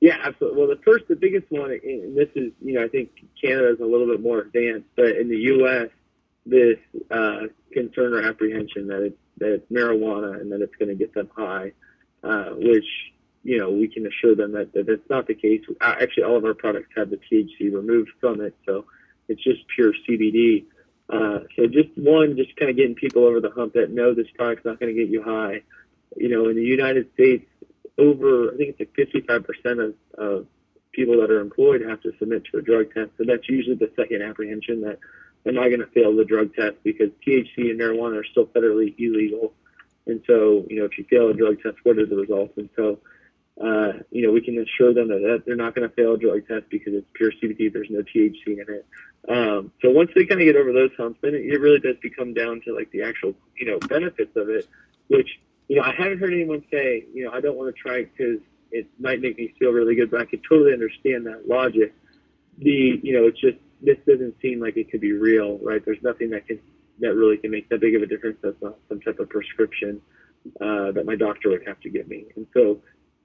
Yeah, 0.00 0.16
absolutely. 0.22 0.58
Well, 0.60 0.68
the 0.68 0.80
first, 0.84 1.08
the 1.08 1.16
biggest 1.16 1.50
one, 1.50 1.72
and 1.72 2.16
this 2.16 2.28
is, 2.36 2.52
you 2.62 2.74
know, 2.74 2.84
I 2.84 2.88
think 2.88 3.10
Canada 3.42 3.72
is 3.72 3.80
a 3.80 3.84
little 3.84 4.06
bit 4.06 4.22
more 4.22 4.38
advanced, 4.38 4.86
but 4.94 5.16
in 5.16 5.28
the 5.28 5.36
U.S., 5.36 5.88
this 6.46 6.78
uh, 7.10 7.48
concern 7.72 8.14
or 8.14 8.22
apprehension 8.22 8.86
that 8.86 9.02
it's 9.02 9.18
that 9.38 9.52
it's 9.52 9.70
marijuana 9.70 10.40
and 10.40 10.50
that 10.50 10.62
it's 10.62 10.74
going 10.76 10.88
to 10.88 10.94
get 10.94 11.12
them 11.12 11.28
high 11.36 11.72
uh, 12.22 12.50
which 12.50 12.86
you 13.42 13.58
know 13.58 13.70
we 13.70 13.88
can 13.88 14.06
assure 14.06 14.34
them 14.34 14.52
that, 14.52 14.72
that 14.72 14.86
that's 14.86 15.08
not 15.10 15.26
the 15.26 15.34
case. 15.34 15.62
Uh, 15.80 15.94
actually, 16.00 16.24
all 16.24 16.36
of 16.36 16.44
our 16.44 16.54
products 16.54 16.88
have 16.96 17.10
the 17.10 17.18
THC 17.30 17.72
removed 17.72 18.10
from 18.20 18.40
it, 18.40 18.54
so 18.66 18.84
it's 19.28 19.42
just 19.42 19.60
pure 19.74 19.92
CBD. 20.08 20.64
Uh, 21.10 21.40
so 21.56 21.66
just 21.66 21.88
one, 21.96 22.36
just 22.36 22.54
kind 22.56 22.70
of 22.70 22.76
getting 22.76 22.94
people 22.94 23.24
over 23.24 23.40
the 23.40 23.50
hump 23.50 23.72
that 23.74 23.90
know 23.90 24.14
this 24.14 24.26
product's 24.36 24.64
not 24.64 24.78
going 24.78 24.94
to 24.94 25.00
get 25.00 25.10
you 25.10 25.22
high. 25.22 25.62
You 26.16 26.28
know, 26.28 26.48
in 26.48 26.56
the 26.56 26.62
United 26.62 27.10
States, 27.14 27.46
over 27.98 28.52
I 28.52 28.56
think 28.56 28.76
it's 28.78 28.80
like 28.80 29.44
55% 29.66 29.88
of, 29.88 29.94
of 30.18 30.46
people 30.92 31.20
that 31.20 31.30
are 31.30 31.40
employed 31.40 31.82
have 31.82 32.00
to 32.02 32.12
submit 32.18 32.44
to 32.52 32.58
a 32.58 32.62
drug 32.62 32.92
test. 32.92 33.10
So 33.18 33.24
that's 33.26 33.48
usually 33.48 33.76
the 33.76 33.90
second 33.96 34.22
apprehension 34.22 34.82
that 34.82 34.98
they're 35.44 35.52
not 35.52 35.68
going 35.68 35.80
to 35.80 35.86
fail 35.86 36.14
the 36.14 36.24
drug 36.24 36.54
test 36.54 36.76
because 36.82 37.08
THC 37.26 37.70
and 37.70 37.80
marijuana 37.80 38.20
are 38.20 38.24
still 38.24 38.46
federally 38.46 38.94
illegal. 38.98 39.52
And 40.08 40.22
so, 40.26 40.66
you 40.68 40.80
know, 40.80 40.84
if 40.84 40.98
you 40.98 41.04
fail 41.08 41.28
a 41.28 41.34
drug 41.34 41.62
test, 41.62 41.76
what 41.84 41.98
are 41.98 42.06
the 42.06 42.16
results? 42.16 42.54
And 42.56 42.68
so, 42.74 42.98
uh, 43.62 43.92
you 44.10 44.26
know, 44.26 44.32
we 44.32 44.40
can 44.40 44.58
assure 44.58 44.94
them 44.94 45.08
that 45.08 45.42
they're 45.44 45.56
not 45.56 45.74
going 45.74 45.88
to 45.88 45.94
fail 45.94 46.14
a 46.14 46.18
drug 46.18 46.46
test 46.46 46.64
because 46.70 46.94
it's 46.94 47.06
pure 47.14 47.32
CBD. 47.32 47.72
There's 47.72 47.90
no 47.90 48.00
THC 48.00 48.46
in 48.46 48.66
it. 48.68 48.86
Um, 49.28 49.72
so 49.82 49.90
once 49.90 50.10
they 50.14 50.24
kind 50.24 50.40
of 50.40 50.46
get 50.46 50.56
over 50.56 50.72
those 50.72 50.90
humps, 50.96 51.18
then 51.22 51.34
it, 51.34 51.44
it 51.44 51.60
really 51.60 51.80
does 51.80 51.96
become 52.00 52.34
down 52.34 52.62
to 52.64 52.74
like 52.74 52.90
the 52.92 53.02
actual, 53.02 53.34
you 53.56 53.66
know, 53.66 53.78
benefits 53.88 54.34
of 54.36 54.48
it, 54.48 54.66
which, 55.08 55.28
you 55.68 55.76
know, 55.76 55.82
I 55.82 55.92
haven't 55.92 56.18
heard 56.18 56.32
anyone 56.32 56.64
say, 56.70 57.04
you 57.12 57.24
know, 57.24 57.32
I 57.32 57.40
don't 57.40 57.56
want 57.56 57.74
to 57.74 57.80
try 57.80 57.98
it 57.98 58.10
because 58.16 58.40
it 58.70 58.86
might 58.98 59.20
make 59.20 59.36
me 59.36 59.52
feel 59.58 59.70
really 59.70 59.94
good, 59.94 60.10
but 60.10 60.20
I 60.20 60.24
could 60.24 60.42
totally 60.48 60.72
understand 60.72 61.26
that 61.26 61.48
logic. 61.48 61.94
The, 62.58 63.00
you 63.02 63.12
know, 63.12 63.26
it's 63.26 63.40
just, 63.40 63.58
this 63.82 63.98
doesn't 64.06 64.40
seem 64.40 64.60
like 64.60 64.76
it 64.76 64.90
could 64.90 65.00
be 65.00 65.12
real, 65.12 65.58
right? 65.58 65.84
There's 65.84 66.02
nothing 66.02 66.30
that 66.30 66.46
can 66.46 66.60
that 67.00 67.14
really 67.14 67.36
can 67.36 67.50
make 67.50 67.68
that 67.68 67.80
big 67.80 67.94
of 67.94 68.02
a 68.02 68.06
difference. 68.06 68.38
That's 68.42 68.60
not 68.62 68.76
some 68.88 69.00
type 69.00 69.18
of 69.18 69.28
prescription 69.28 70.00
uh, 70.60 70.92
that 70.92 71.04
my 71.04 71.16
doctor 71.16 71.50
would 71.50 71.66
have 71.66 71.80
to 71.80 71.90
give 71.90 72.08
me. 72.08 72.26
And 72.36 72.46
so 72.54 72.80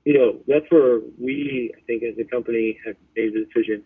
you 0.06 0.18
know, 0.18 0.40
that's 0.48 0.66
where 0.70 1.00
we, 1.20 1.72
I 1.78 1.82
think, 1.86 2.04
as 2.04 2.18
a 2.18 2.24
company, 2.26 2.80
have 2.86 2.96
made 3.16 3.34
the 3.34 3.46
decision. 3.46 3.84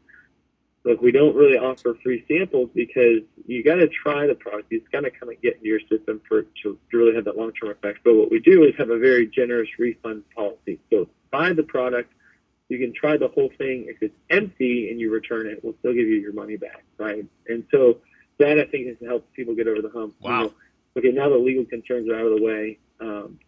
Look, 0.83 1.01
we 1.01 1.11
don't 1.11 1.35
really 1.35 1.57
offer 1.57 1.97
free 2.01 2.23
samples 2.27 2.69
because 2.73 3.21
you 3.45 3.63
got 3.63 3.75
to 3.75 3.87
try 3.87 4.25
the 4.25 4.35
product. 4.35 4.67
It's 4.71 4.87
got 4.87 5.01
to 5.01 5.11
kind 5.11 5.31
of 5.31 5.41
get 5.41 5.55
into 5.55 5.67
your 5.67 5.79
system 5.81 6.21
for 6.27 6.39
it 6.39 6.47
to 6.63 6.77
really 6.93 7.13
have 7.13 7.25
that 7.25 7.37
long-term 7.37 7.71
effect. 7.71 7.99
But 8.03 8.15
what 8.15 8.31
we 8.31 8.39
do 8.39 8.63
is 8.63 8.73
have 8.77 8.89
a 8.89 8.97
very 8.97 9.27
generous 9.27 9.69
refund 9.77 10.23
policy. 10.35 10.79
So 10.89 11.07
buy 11.31 11.53
the 11.53 11.63
product. 11.63 12.13
You 12.69 12.79
can 12.79 12.93
try 12.93 13.17
the 13.17 13.27
whole 13.27 13.51
thing. 13.57 13.85
If 13.87 14.01
it's 14.01 14.15
empty 14.29 14.89
and 14.89 14.99
you 14.99 15.11
return 15.11 15.47
it, 15.47 15.63
we'll 15.63 15.75
still 15.79 15.93
give 15.93 16.07
you 16.07 16.15
your 16.15 16.33
money 16.33 16.57
back, 16.57 16.83
right? 16.97 17.25
And 17.47 17.63
so 17.71 17.99
that 18.39 18.59
I 18.59 18.65
think 18.65 18.87
has 18.87 18.97
helped 19.05 19.33
people 19.33 19.55
get 19.55 19.67
over 19.67 19.81
the 19.81 19.89
hump. 19.89 20.15
Wow. 20.21 20.41
You 20.41 20.43
know, 20.45 20.53
okay, 20.97 21.11
now 21.11 21.29
the 21.29 21.37
legal 21.37 21.65
concerns 21.65 22.09
are 22.09 22.15
out 22.15 22.25
of 22.25 22.37
the 22.37 22.43
way. 22.43 22.79
Um, 22.99 23.39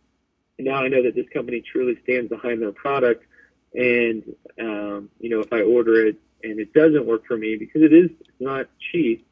now 0.59 0.83
I 0.83 0.87
know 0.87 1.03
that 1.03 1.15
this 1.15 1.27
company 1.33 1.61
truly 1.61 1.97
stands 2.03 2.29
behind 2.29 2.61
their 2.61 2.71
product, 2.71 3.25
and 3.73 4.23
um, 4.59 5.09
you 5.19 5.29
know 5.29 5.39
if 5.39 5.51
I 5.53 5.61
order 5.61 6.05
it 6.07 6.17
and 6.43 6.59
it 6.59 6.73
doesn't 6.73 7.05
work 7.05 7.25
for 7.25 7.37
me 7.37 7.55
because 7.57 7.81
it 7.81 7.93
is 7.93 8.09
not 8.39 8.67
cheap, 8.91 9.27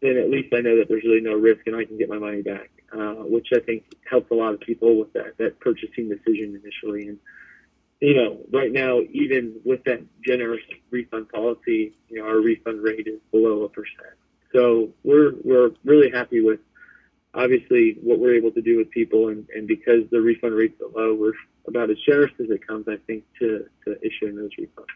then 0.00 0.16
at 0.16 0.30
least 0.30 0.52
I 0.54 0.60
know 0.60 0.76
that 0.78 0.88
there's 0.88 1.04
really 1.04 1.20
no 1.20 1.34
risk 1.34 1.66
and 1.66 1.76
I 1.76 1.84
can 1.84 1.98
get 1.98 2.08
my 2.08 2.18
money 2.18 2.42
back, 2.42 2.70
uh, 2.92 3.14
which 3.14 3.48
I 3.54 3.60
think 3.60 3.84
helps 4.08 4.30
a 4.30 4.34
lot 4.34 4.54
of 4.54 4.60
people 4.60 4.98
with 4.98 5.12
that 5.14 5.38
that 5.38 5.60
purchasing 5.60 6.08
decision 6.08 6.60
initially. 6.62 7.08
And 7.08 7.18
you 8.00 8.14
know, 8.14 8.40
right 8.52 8.72
now, 8.72 9.00
even 9.12 9.60
with 9.64 9.84
that 9.84 10.02
generous 10.24 10.62
refund 10.90 11.28
policy, 11.28 11.94
you 12.08 12.18
know, 12.18 12.26
our 12.26 12.40
refund 12.40 12.82
rate 12.82 13.06
is 13.06 13.20
below 13.30 13.62
a 13.62 13.68
percent. 13.68 14.16
So 14.52 14.90
we're 15.04 15.32
we're 15.42 15.70
really 15.84 16.10
happy 16.10 16.40
with 16.40 16.60
obviously 17.34 17.96
what 18.02 18.18
we're 18.18 18.34
able 18.34 18.50
to 18.52 18.62
do 18.62 18.76
with 18.76 18.90
people, 18.90 19.28
and, 19.28 19.46
and 19.54 19.66
because 19.66 20.02
the 20.10 20.20
refund 20.20 20.54
rate's 20.54 20.80
are 20.80 20.88
low, 20.94 21.14
we're 21.14 21.32
about 21.66 21.90
as 21.90 21.96
generous 22.06 22.32
as 22.40 22.50
it 22.50 22.66
comes, 22.66 22.86
I 22.88 22.96
think, 23.06 23.24
to, 23.38 23.66
to 23.86 23.96
issuing 24.04 24.36
those 24.36 24.50
refunds. 24.58 24.86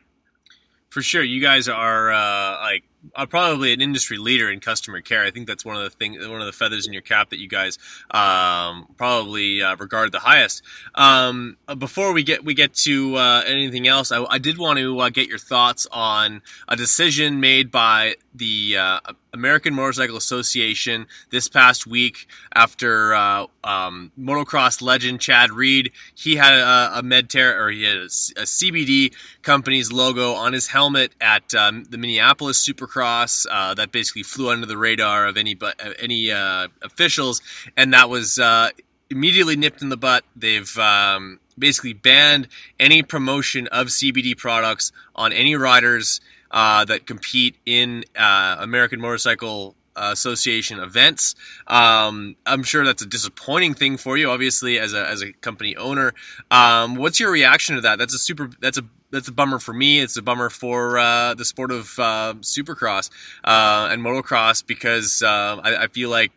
For 0.91 1.03
sure, 1.03 1.23
you 1.23 1.41
guys 1.41 1.69
are 1.69 2.13
uh, 2.13 2.61
like 2.61 2.85
are 3.15 3.27
probably 3.27 3.73
an 3.73 3.81
industry 3.81 4.19
leader 4.19 4.51
in 4.51 4.61
customer 4.61 5.01
care. 5.01 5.25
I 5.25 5.31
think 5.31 5.47
that's 5.47 5.65
one 5.65 5.77
of 5.77 5.83
the 5.83 5.91
things, 5.91 6.27
one 6.27 6.41
of 6.41 6.47
the 6.47 6.53
feathers 6.53 6.87
in 6.87 6.93
your 6.93 7.03
cap 7.03 7.31
that 7.31 7.39
you 7.39 7.49
guys 7.49 7.79
um, 8.11 8.89
probably 8.97 9.63
uh, 9.63 9.77
regard 9.77 10.13
the 10.13 10.21
highest. 10.21 10.63
Um, 10.95 11.57
before 11.79 12.13
we 12.13 12.23
get 12.23 12.45
we 12.45 12.55
get 12.55 12.75
to 12.75 13.17
uh, 13.17 13.43
anything 13.47 13.87
else, 13.87 14.13
I, 14.13 14.25
I, 14.25 14.39
did 14.39 14.59
want 14.59 14.79
to 14.79 15.01
uh, 15.01 15.11
get 15.11 15.29
your 15.29 15.39
thoughts 15.39 15.87
on 15.91 16.43
a 16.69 16.77
decision 16.77 17.41
made 17.41 17.71
by 17.71 18.17
the 18.35 18.77
uh, 18.77 19.01
American 19.33 19.75
Motorcycle 19.75 20.17
Association 20.17 21.07
this 21.31 21.49
past 21.49 21.87
week 21.87 22.27
after 22.55 23.15
uh, 23.15 23.47
um, 23.65 24.13
motocross 24.19 24.81
legend 24.81 25.21
Chad 25.21 25.53
Reed 25.53 25.93
he 26.15 26.37
had 26.37 26.55
a, 26.55 26.99
a 26.99 27.03
Medterra 27.03 27.59
or 27.59 27.71
he 27.71 27.85
had 27.85 27.97
a, 27.97 28.05
a, 28.05 28.47
CBD 28.47 29.15
company's 29.43 29.93
logo 29.93 30.33
on 30.33 30.53
his 30.53 30.69
helmet 30.69 31.13
at 31.21 31.55
um, 31.55 31.85
the 31.85 31.99
Minneapolis 31.99 32.67
Supercross 32.67 32.96
Cross 32.97 33.47
uh, 33.51 33.75
that 33.75 33.93
basically 33.93 34.23
flew 34.23 34.49
under 34.49 34.65
the 34.65 34.79
radar 34.79 35.27
of 35.27 35.37
any 35.37 35.55
but 35.55 35.79
any 35.99 36.31
uh, 36.33 36.69
officials, 36.81 37.43
and 37.77 37.93
that 37.93 38.09
was 38.09 38.39
uh, 38.39 38.71
immediately 39.11 39.55
nipped 39.55 39.83
in 39.83 39.91
the 39.91 39.99
butt. 39.99 40.25
They've 40.35 40.79
um, 40.79 41.39
basically 41.59 41.93
banned 41.93 42.49
any 42.81 43.03
promotion 43.03 43.67
of 43.67 43.89
CBD 43.89 44.35
products 44.35 44.93
on 45.15 45.31
any 45.35 45.57
riders 45.57 46.23
uh, 46.51 46.87
that 46.87 47.07
compete 47.07 47.57
in 47.67 48.05
uh, 48.19 48.57
American 48.61 48.99
Motorcycle 48.99 49.77
Association 49.95 50.79
events. 50.79 51.35
Um, 51.67 52.37
I'm 52.47 52.63
sure 52.63 52.83
that's 52.87 53.03
a 53.03 53.07
disappointing 53.07 53.75
thing 53.75 53.99
for 53.99 54.17
you, 54.17 54.31
obviously, 54.31 54.79
as 54.79 54.95
a 54.95 55.07
as 55.07 55.23
a 55.23 55.35
company 55.35 55.77
owner. 55.77 56.15
Um, 56.51 56.95
what's 56.95 57.21
your 57.21 57.31
reaction 57.31 57.75
to 57.75 57.83
that? 57.83 57.99
That's 57.99 58.15
a 58.15 58.19
super. 58.19 58.49
That's 58.59 58.79
a 58.79 58.85
that's 59.11 59.29
a 59.29 59.33
bummer 59.33 59.59
for 59.59 59.73
me. 59.73 60.01
It's 60.01 60.17
a 60.17 60.23
bummer 60.23 60.51
for 60.51 60.99
uh, 60.99 61.35
the 61.35 61.45
sport 61.45 61.71
of 61.71 61.99
uh, 61.99 62.35
supercross 62.41 63.11
uh, 63.45 63.89
and 63.91 64.03
motocross 64.03 64.67
because 64.67 65.23
uh, 65.23 65.61
I, 65.63 65.85
I, 65.85 65.87
feel 65.89 66.11
like 66.11 66.33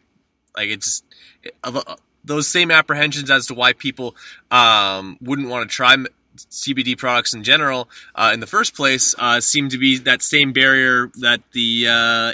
like 0.56 0.70
it's 0.70 1.04
those 2.24 2.48
same 2.48 2.72
apprehensions 2.72 3.32
as 3.32 3.48
to 3.48 3.54
why 3.54 3.74
people 3.74 4.16
um, 4.52 5.18
wouldn't 5.22 5.50
want 5.50 5.70
to 5.70 5.74
try 5.74 5.96
CBD 6.38 6.98
products 6.98 7.34
in 7.34 7.44
general 7.44 7.90
uh, 8.16 8.32
in 8.34 8.40
the 8.40 8.48
first 8.48 8.76
place 8.76 9.14
uh, 9.18 9.42
seem 9.42 9.70
to 9.70 9.78
be 9.78 9.98
that 9.98 10.22
same 10.22 10.54
barrier 10.54 11.12
that 11.20 11.42
the 11.52 11.84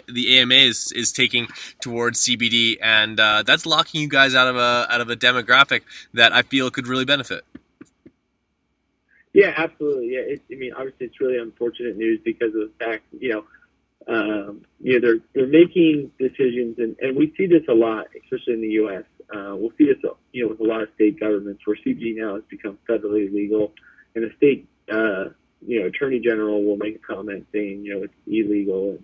the 0.08 0.40
AMA 0.40 0.54
is, 0.54 0.92
is 0.92 1.12
taking 1.12 1.48
towards 1.80 2.24
CBD, 2.26 2.78
and 2.82 3.18
that's 3.18 3.66
locking 3.66 4.02
you 4.02 4.10
guys 4.10 4.36
out 4.36 4.48
of 4.48 4.58
a 4.58 4.88
out 4.90 5.02
of 5.02 5.10
a 5.10 5.16
demographic 5.16 5.82
that 6.14 6.34
I 6.34 6.42
feel 6.44 6.70
could 6.70 6.88
really 6.88 7.06
benefit. 7.06 7.44
Yeah, 9.36 9.54
absolutely. 9.58 10.14
Yeah, 10.14 10.22
it, 10.22 10.44
I 10.50 10.56
mean, 10.56 10.72
obviously, 10.72 11.08
it's 11.08 11.20
really 11.20 11.38
unfortunate 11.38 11.98
news 11.98 12.22
because 12.24 12.56
of 12.56 12.70
the 12.70 12.72
fact, 12.80 13.04
you 13.20 13.34
know, 13.34 13.44
um, 14.08 14.62
you 14.80 14.94
know, 14.94 15.00
they're 15.06 15.20
they're 15.34 15.48
making 15.52 16.12
decisions, 16.18 16.80
and, 16.80 16.96
and 17.02 17.18
we 17.18 17.34
see 17.38 17.46
this 17.46 17.64
a 17.68 17.74
lot, 17.74 18.08
especially 18.16 18.54
in 18.54 18.62
the 18.62 18.70
U.S. 18.86 19.04
Uh, 19.36 19.54
we'll 19.58 19.74
see 19.78 19.88
this, 19.88 19.98
you 20.32 20.44
know, 20.44 20.50
with 20.52 20.62
a 20.62 20.64
lot 20.64 20.84
of 20.84 20.90
state 20.96 21.20
governments 21.20 21.64
where 21.66 21.76
CBD 21.86 22.16
now 22.16 22.36
has 22.36 22.46
become 22.50 22.78
federally 22.88 23.30
legal, 23.34 23.74
and 24.16 24.24
the 24.24 24.32
state, 24.38 24.70
uh, 24.90 25.26
you 25.68 25.82
know, 25.82 25.88
attorney 25.88 26.22
general 26.22 26.64
will 26.64 26.78
make 26.78 26.96
a 26.96 27.00
comment 27.00 27.46
saying, 27.52 27.84
you 27.84 27.94
know, 27.94 28.04
it's 28.04 28.14
illegal. 28.28 28.98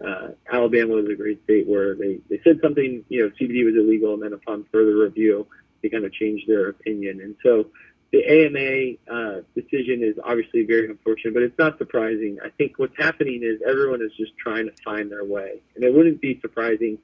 And 0.00 0.08
uh, 0.08 0.28
Alabama 0.52 0.94
was 0.94 1.06
a 1.12 1.14
great 1.14 1.44
state 1.44 1.68
where 1.68 1.94
they 1.94 2.18
they 2.28 2.40
said 2.42 2.58
something, 2.60 3.04
you 3.08 3.22
know, 3.22 3.30
CBD 3.40 3.64
was 3.64 3.76
illegal, 3.76 4.14
and 4.14 4.22
then 4.24 4.32
upon 4.32 4.66
further 4.72 4.96
review, 4.96 5.46
they 5.80 5.90
kind 5.90 6.04
of 6.04 6.12
changed 6.12 6.48
their 6.48 6.70
opinion, 6.70 7.20
and 7.20 7.36
so 7.44 7.66
the 8.12 8.24
AMA 8.24 8.96
uh, 9.08 9.40
decision 9.54 10.02
is 10.02 10.16
obviously 10.24 10.64
very 10.64 10.88
unfortunate, 10.88 11.32
but 11.32 11.42
it's 11.44 11.58
not 11.58 11.78
surprising. 11.78 12.38
I 12.44 12.50
think 12.50 12.78
what's 12.78 12.96
happening 12.98 13.42
is 13.44 13.60
everyone 13.66 14.02
is 14.02 14.10
just 14.16 14.36
trying 14.36 14.66
to 14.66 14.72
find 14.84 15.10
their 15.10 15.24
way, 15.24 15.60
and 15.76 15.84
it 15.84 15.94
wouldn't 15.94 16.20
be 16.20 16.40
surprising 16.40 16.98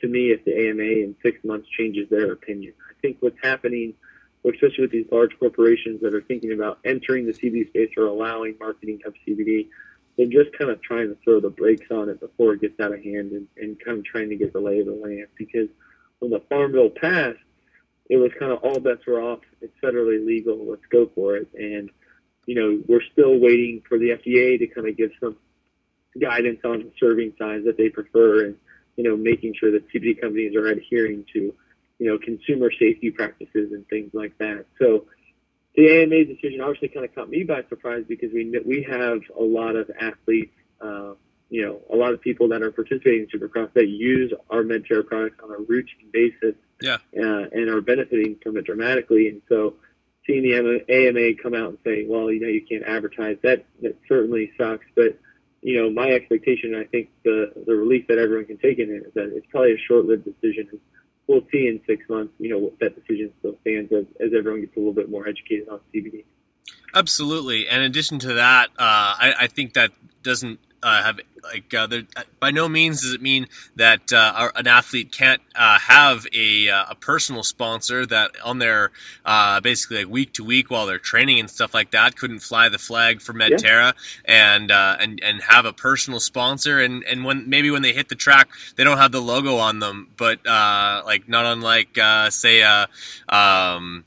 to 0.00 0.08
me 0.08 0.30
if 0.30 0.44
the 0.44 0.52
AMA 0.52 0.82
in 0.82 1.16
six 1.22 1.42
months 1.44 1.68
changes 1.76 2.08
their 2.10 2.32
opinion. 2.32 2.74
I 2.88 2.94
think 3.00 3.16
what's 3.20 3.38
happening, 3.42 3.94
especially 4.44 4.82
with 4.82 4.92
these 4.92 5.06
large 5.10 5.36
corporations 5.38 6.00
that 6.02 6.14
are 6.14 6.22
thinking 6.22 6.52
about 6.52 6.78
entering 6.84 7.26
the 7.26 7.32
CBD 7.32 7.68
space 7.68 7.90
or 7.96 8.04
allowing 8.04 8.54
marketing 8.60 9.00
of 9.04 9.14
CBD, 9.26 9.68
they're 10.16 10.26
just 10.26 10.56
kind 10.56 10.70
of 10.70 10.80
trying 10.80 11.08
to 11.08 11.16
throw 11.24 11.40
the 11.40 11.50
brakes 11.50 11.86
on 11.90 12.08
it 12.08 12.20
before 12.20 12.54
it 12.54 12.60
gets 12.60 12.78
out 12.80 12.92
of 12.92 13.02
hand 13.02 13.32
and, 13.32 13.48
and 13.56 13.78
kind 13.84 13.98
of 13.98 14.04
trying 14.04 14.28
to 14.28 14.36
get 14.36 14.52
the 14.52 14.60
lay 14.60 14.78
of 14.78 14.86
the 14.86 14.92
land. 14.92 15.26
Because 15.36 15.68
when 16.20 16.30
the 16.30 16.40
Farm 16.48 16.72
Bill 16.72 16.90
passed, 16.90 17.38
it 18.08 18.16
was 18.16 18.30
kind 18.38 18.52
of 18.52 18.58
all 18.62 18.78
bets 18.78 19.06
were 19.06 19.20
off. 19.20 19.40
It's 19.60 19.74
federally 19.82 20.24
legal. 20.24 20.64
Let's 20.68 20.86
go 20.90 21.10
for 21.14 21.36
it. 21.36 21.48
And 21.54 21.90
you 22.46 22.54
know, 22.54 22.80
we're 22.86 23.02
still 23.12 23.38
waiting 23.38 23.82
for 23.88 23.98
the 23.98 24.10
FDA 24.10 24.58
to 24.58 24.66
kind 24.68 24.88
of 24.88 24.96
give 24.96 25.10
some 25.20 25.36
guidance 26.20 26.60
on 26.64 26.90
serving 26.98 27.34
size 27.38 27.62
that 27.66 27.76
they 27.76 27.88
prefer, 27.88 28.46
and 28.46 28.56
you 28.96 29.04
know, 29.04 29.16
making 29.16 29.54
sure 29.58 29.72
that 29.72 29.88
CBD 29.92 30.20
companies 30.20 30.54
are 30.54 30.68
adhering 30.68 31.24
to 31.32 31.52
you 31.98 32.06
know 32.06 32.18
consumer 32.18 32.70
safety 32.70 33.10
practices 33.10 33.72
and 33.72 33.86
things 33.88 34.10
like 34.14 34.36
that. 34.38 34.66
So 34.78 35.06
the 35.74 36.02
AMA 36.02 36.24
decision 36.24 36.60
obviously 36.60 36.88
kind 36.88 37.04
of 37.04 37.14
caught 37.14 37.28
me 37.28 37.42
by 37.42 37.62
surprise 37.68 38.04
because 38.08 38.30
we 38.32 38.52
we 38.64 38.86
have 38.88 39.20
a 39.38 39.42
lot 39.42 39.76
of 39.76 39.90
athletes. 40.00 40.54
Uh, 40.80 41.14
you 41.48 41.64
know, 41.64 41.80
a 41.92 41.96
lot 41.96 42.12
of 42.12 42.20
people 42.20 42.48
that 42.48 42.62
are 42.62 42.72
participating 42.72 43.26
in 43.30 43.40
Supercross 43.40 43.72
that 43.74 43.88
use 43.88 44.32
our 44.50 44.62
Medterra 44.62 45.06
products 45.06 45.38
on 45.42 45.50
a 45.50 45.58
routine 45.58 46.10
basis 46.12 46.54
yeah. 46.80 46.98
Uh, 47.16 47.46
and 47.52 47.70
are 47.70 47.80
benefiting 47.80 48.36
from 48.42 48.56
it 48.56 48.64
dramatically. 48.64 49.28
And 49.28 49.42
so 49.48 49.74
seeing 50.26 50.42
the 50.42 50.54
AMA 50.88 51.42
come 51.42 51.54
out 51.54 51.70
and 51.70 51.78
say, 51.84 52.04
well, 52.06 52.30
you 52.30 52.40
know, 52.40 52.48
you 52.48 52.64
can't 52.68 52.84
advertise, 52.84 53.38
that, 53.42 53.64
that 53.82 53.96
certainly 54.08 54.52
sucks. 54.58 54.84
But, 54.94 55.18
you 55.62 55.80
know, 55.80 55.88
my 55.90 56.10
expectation, 56.10 56.74
I 56.74 56.84
think 56.84 57.10
the, 57.24 57.52
the 57.66 57.74
relief 57.74 58.06
that 58.08 58.18
everyone 58.18 58.46
can 58.46 58.58
take 58.58 58.78
in 58.78 58.90
it 58.90 59.06
is 59.06 59.14
that 59.14 59.32
it's 59.34 59.46
probably 59.50 59.72
a 59.72 59.78
short-lived 59.78 60.24
decision. 60.24 60.68
We'll 61.28 61.46
see 61.52 61.68
in 61.68 61.80
six 61.86 62.08
months, 62.08 62.34
you 62.38 62.50
know, 62.50 62.58
what 62.58 62.78
that 62.80 62.94
decision 62.94 63.32
still 63.38 63.56
stands 63.62 63.92
as, 63.92 64.04
as 64.20 64.32
everyone 64.36 64.60
gets 64.60 64.76
a 64.76 64.80
little 64.80 64.94
bit 64.94 65.10
more 65.10 65.26
educated 65.28 65.68
on 65.68 65.80
CBD. 65.94 66.24
Absolutely. 66.94 67.68
And 67.68 67.82
in 67.82 67.90
addition 67.90 68.18
to 68.20 68.34
that, 68.34 68.68
uh, 68.78 69.14
I, 69.18 69.34
I 69.40 69.46
think 69.46 69.74
that 69.74 69.92
doesn't 70.22 70.60
uh, 70.82 71.02
have 71.02 71.20
like 71.42 71.72
uh, 71.74 71.88
by 72.40 72.50
no 72.50 72.68
means 72.68 73.02
does 73.02 73.12
it 73.12 73.22
mean 73.22 73.46
that 73.76 74.12
uh, 74.12 74.50
an 74.56 74.66
athlete 74.66 75.12
can't 75.12 75.40
uh, 75.54 75.78
have 75.78 76.26
a, 76.34 76.68
uh, 76.68 76.86
a 76.90 76.94
personal 76.94 77.42
sponsor 77.42 78.04
that 78.06 78.32
on 78.44 78.58
their 78.58 78.90
uh, 79.24 79.60
basically 79.60 79.98
like 79.98 80.12
week 80.12 80.32
to 80.32 80.44
week 80.44 80.70
while 80.70 80.86
they're 80.86 80.98
training 80.98 81.38
and 81.38 81.50
stuff 81.50 81.72
like 81.74 81.90
that 81.92 82.16
couldn't 82.16 82.40
fly 82.40 82.68
the 82.68 82.78
flag 82.78 83.20
for 83.20 83.32
Medterra 83.32 83.92
yeah. 84.26 84.54
and 84.56 84.70
and 84.70 85.20
and 85.22 85.42
have 85.42 85.64
a 85.64 85.72
personal 85.72 86.20
sponsor 86.20 86.80
and 86.80 87.04
and 87.04 87.24
when 87.24 87.48
maybe 87.48 87.70
when 87.70 87.82
they 87.82 87.92
hit 87.92 88.08
the 88.08 88.14
track 88.14 88.48
they 88.76 88.84
don't 88.84 88.98
have 88.98 89.12
the 89.12 89.20
logo 89.20 89.56
on 89.56 89.78
them 89.78 90.08
but 90.16 90.44
like 90.44 91.28
not 91.28 91.46
unlike 91.46 91.96
say 92.30 92.62
um, 93.28 94.04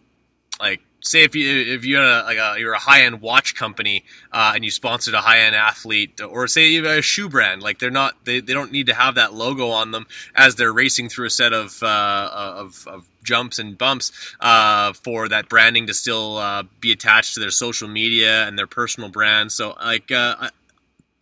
like 0.59 0.81
say 1.01 1.23
if 1.23 1.35
you 1.35 1.73
if 1.73 1.85
you're 1.85 2.03
a, 2.03 2.23
like 2.23 2.37
a 2.37 2.59
you're 2.59 2.73
a 2.73 2.79
high 2.79 3.01
end 3.03 3.21
watch 3.21 3.55
company 3.55 4.03
uh, 4.31 4.53
and 4.55 4.63
you 4.65 4.71
sponsored 4.71 5.13
a 5.13 5.21
high 5.21 5.39
end 5.39 5.55
athlete, 5.55 6.21
or 6.21 6.47
say 6.47 6.77
a 6.77 7.01
shoe 7.01 7.29
brand, 7.29 7.61
like 7.61 7.79
they're 7.79 7.91
not 7.91 8.25
they, 8.25 8.39
they 8.39 8.53
don't 8.53 8.71
need 8.71 8.87
to 8.87 8.93
have 8.93 9.15
that 9.15 9.33
logo 9.33 9.69
on 9.69 9.91
them 9.91 10.07
as 10.35 10.55
they're 10.55 10.73
racing 10.73 11.09
through 11.09 11.27
a 11.27 11.29
set 11.29 11.53
of 11.53 11.81
uh, 11.83 12.29
of, 12.33 12.87
of 12.87 13.07
jumps 13.23 13.59
and 13.59 13.77
bumps 13.77 14.11
uh, 14.39 14.93
for 14.93 15.27
that 15.27 15.49
branding 15.49 15.87
to 15.87 15.93
still 15.93 16.37
uh, 16.37 16.63
be 16.79 16.91
attached 16.91 17.33
to 17.33 17.39
their 17.39 17.51
social 17.51 17.87
media 17.87 18.47
and 18.47 18.57
their 18.57 18.67
personal 18.67 19.09
brand. 19.09 19.51
So 19.51 19.75
like 19.83 20.11
uh, 20.11 20.49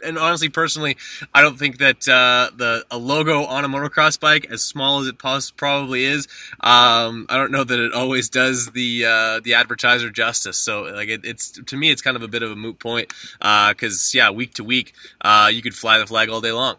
and 0.03 0.17
honestly, 0.17 0.49
personally, 0.49 0.97
I 1.33 1.41
don't 1.41 1.57
think 1.57 1.79
that 1.79 2.07
uh, 2.07 2.49
the 2.55 2.85
a 2.91 2.97
logo 2.97 3.43
on 3.45 3.65
a 3.65 3.67
motocross 3.67 4.19
bike, 4.19 4.47
as 4.51 4.63
small 4.63 4.99
as 4.99 5.07
it 5.07 5.17
pos- 5.17 5.51
probably 5.51 6.05
is, 6.05 6.27
um, 6.61 7.25
I 7.29 7.37
don't 7.37 7.51
know 7.51 7.63
that 7.63 7.79
it 7.79 7.93
always 7.93 8.29
does 8.29 8.71
the 8.71 9.05
uh, 9.05 9.39
the 9.43 9.55
advertiser 9.55 10.09
justice. 10.09 10.57
So, 10.57 10.83
like, 10.83 11.09
it, 11.09 11.21
it's 11.23 11.51
to 11.51 11.75
me, 11.75 11.89
it's 11.89 12.01
kind 12.01 12.15
of 12.15 12.23
a 12.23 12.27
bit 12.27 12.43
of 12.43 12.51
a 12.51 12.55
moot 12.55 12.79
point 12.79 13.13
because, 13.39 14.13
uh, 14.13 14.17
yeah, 14.17 14.29
week 14.29 14.53
to 14.55 14.63
week, 14.63 14.93
uh, 15.21 15.49
you 15.51 15.61
could 15.61 15.75
fly 15.75 15.97
the 15.97 16.07
flag 16.07 16.29
all 16.29 16.41
day 16.41 16.51
long. 16.51 16.75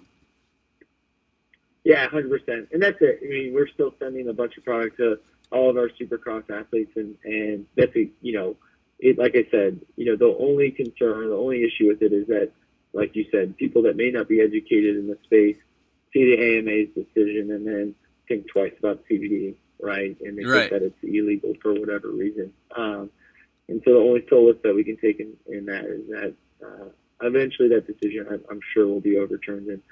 Yeah, 1.85 2.07
hundred 2.09 2.31
percent, 2.31 2.69
and 2.73 2.83
that's 2.83 2.99
it. 3.01 3.21
I 3.23 3.29
mean, 3.29 3.55
we're 3.55 3.69
still 3.69 3.95
sending 3.99 4.29
a 4.29 4.33
bunch 4.33 4.57
of 4.57 4.64
product 4.64 4.99
to 4.99 5.19
all 5.51 5.71
of 5.71 5.77
our 5.77 5.89
Supercross 5.89 6.51
athletes, 6.51 6.93
and 6.97 7.16
and 7.25 7.66
that's 7.77 7.95
a 7.97 8.11
you 8.21 8.33
know, 8.33 8.57
it 8.99 9.19
like 9.19 9.35
I 9.35 9.51
said, 9.51 9.81
you 9.97 10.05
know, 10.05 10.16
the 10.16 10.37
only 10.39 10.71
concern, 10.71 11.31
the 11.31 11.37
only 11.37 11.64
issue 11.64 11.89
with 11.89 12.03
it 12.03 12.12
is 12.12 12.27
that 12.27 12.53
like 12.99 13.14
you 13.14 13.26
said, 13.30 13.57
people 13.57 13.82
that 13.82 13.96
may 13.96 14.11
not 14.11 14.28
be 14.28 14.40
educated 14.40 14.96
in 14.96 15.07
the 15.07 15.16
space 15.24 15.57
see 16.12 16.24
the 16.34 16.59
AMA's 16.59 16.88
decision 16.94 17.53
and 17.53 17.66
then 17.66 17.94
think 18.26 18.49
twice 18.49 18.72
about 18.78 19.05
CBD, 19.11 19.55
right? 19.80 20.16
And 20.20 20.36
they 20.36 20.44
right. 20.44 20.68
think 20.68 20.72
that 20.72 20.82
it's 20.82 20.99
illegal 21.03 21.55
for 21.62 21.74
whatever 21.74 22.11
reason. 22.11 22.53
Um, 22.76 23.11
and 23.68 23.80
so 23.84 23.92
the 23.92 23.99
only 23.99 24.26
solace 24.28 24.57
that 24.64 24.74
we 24.74 24.82
can 24.82 24.96
take 24.96 25.20
in, 25.20 25.34
in 25.46 25.66
that 25.66 25.84
is 25.84 26.09
that 26.09 26.34
uh, 26.64 26.88
eventually 27.22 27.68
that 27.68 27.86
decision, 27.86 28.26
I'm, 28.30 28.42
I'm, 28.51 28.61
sure, 28.72 28.86
will 28.86 29.01
be 29.01 29.18
overturned, 29.18 29.68
and 29.68 29.82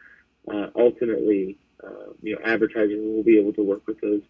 uh, 0.51 0.71
ultimately, 0.75 1.59
uh, 1.85 2.13
you 2.23 2.35
know, 2.35 2.41
advertisers 2.45 2.99
will 2.99 3.23
be 3.23 3.39
able 3.39 3.53
to 3.53 3.63
work 3.63 3.87
with 3.87 4.01
those 4.01 4.23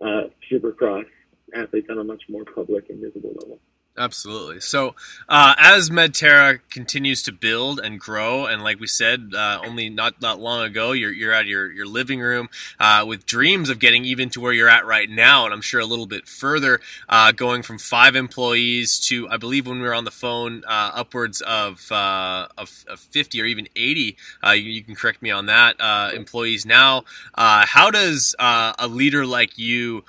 uh, 0.00 0.28
supercross 0.50 1.06
athletes 1.54 1.88
on 1.90 1.98
a 1.98 2.04
much 2.04 2.22
more 2.28 2.44
public 2.44 2.88
and 2.88 3.00
visible 3.00 3.34
level. 3.40 3.58
Absolutely. 3.96 4.58
So, 4.58 4.96
uh, 5.28 5.54
as 5.56 5.88
Medterra 5.88 6.58
continues 6.68 7.22
to 7.22 7.32
build 7.32 7.78
and 7.78 8.00
grow, 8.00 8.44
and 8.44 8.64
like 8.64 8.80
we 8.80 8.88
said, 8.88 9.30
uh, 9.36 9.60
only 9.64 9.88
not 9.88 10.20
not 10.20 10.40
long 10.40 10.64
ago, 10.64 10.90
you're 10.90 11.12
you're 11.12 11.32
at 11.32 11.46
your 11.46 11.70
your 11.70 11.86
living 11.86 12.18
room 12.18 12.48
uh, 12.80 13.04
with 13.06 13.24
dreams 13.24 13.70
of 13.70 13.78
getting 13.78 14.04
even 14.04 14.30
to 14.30 14.40
where 14.40 14.52
you're 14.52 14.68
at 14.68 14.84
right 14.84 15.08
now, 15.08 15.44
and 15.44 15.54
I'm 15.54 15.60
sure 15.60 15.80
a 15.80 15.84
little 15.84 16.06
bit 16.06 16.26
further, 16.26 16.80
uh, 17.08 17.30
going 17.30 17.62
from 17.62 17.78
five 17.78 18.16
employees 18.16 18.98
to 19.06 19.28
I 19.28 19.36
believe 19.36 19.68
when 19.68 19.78
we 19.80 19.86
were 19.86 19.94
on 19.94 20.04
the 20.04 20.10
phone, 20.10 20.64
uh, 20.66 20.90
upwards 20.94 21.40
of, 21.42 21.92
uh, 21.92 22.48
of, 22.58 22.84
of 22.88 22.98
50 22.98 23.40
or 23.40 23.44
even 23.44 23.68
80. 23.76 24.16
You, 24.44 24.52
you, 24.54 24.82
can 24.82 24.96
correct 24.96 25.22
me 25.22 25.30
on 25.30 25.46
that. 25.46 25.76
employees 26.14 26.66
now. 26.66 27.04
how 27.36 27.92
does 27.92 28.34
a 28.40 28.88
leader 28.88 29.24
like 29.24 29.56
you? 29.56 30.04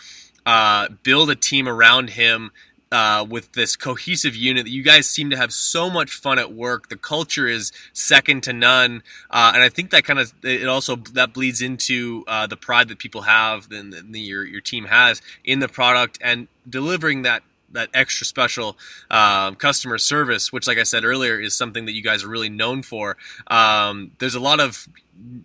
build 1.03 1.29
a 1.29 1.35
team 1.35 1.67
around 1.67 2.11
him 2.11 2.51
uh, 2.91 3.25
with 3.27 3.51
this 3.53 3.75
cohesive 3.75 4.35
unit 4.35 4.65
that 4.65 4.71
you 4.71 4.83
guys 4.83 5.09
seem 5.09 5.29
to 5.29 5.37
have 5.37 5.53
so 5.53 5.89
much 5.89 6.11
fun 6.11 6.39
at 6.39 6.53
work. 6.53 6.89
The 6.89 6.97
culture 6.97 7.47
is 7.47 7.71
second 7.93 8.43
to 8.43 8.53
none, 8.53 9.03
uh, 9.29 9.51
and 9.53 9.63
I 9.63 9.69
think 9.69 9.91
that 9.91 10.03
kind 10.03 10.19
of 10.19 10.33
it 10.43 10.67
also 10.67 10.95
that 11.13 11.33
bleeds 11.33 11.61
into 11.61 12.23
uh, 12.27 12.47
the 12.47 12.57
pride 12.57 12.87
that 12.89 12.99
people 12.99 13.21
have 13.21 13.71
and, 13.71 13.93
your 14.15 14.45
your 14.45 14.61
team 14.61 14.85
has 14.85 15.21
in 15.43 15.59
the 15.59 15.67
product 15.67 16.17
and 16.21 16.47
delivering 16.69 17.23
that 17.23 17.43
that 17.75 17.89
extra 17.93 18.25
special 18.25 18.77
um, 19.09 19.55
customer 19.55 19.97
service, 19.97 20.51
which, 20.51 20.67
like 20.67 20.77
I 20.77 20.83
said 20.83 21.05
earlier, 21.05 21.39
is 21.39 21.55
something 21.55 21.85
that 21.85 21.93
you 21.93 22.01
guys 22.01 22.23
are 22.23 22.29
really 22.29 22.49
known 22.49 22.81
for. 22.81 23.17
Um, 23.47 24.11
there's 24.19 24.35
a 24.35 24.39
lot 24.39 24.59
of 24.59 24.87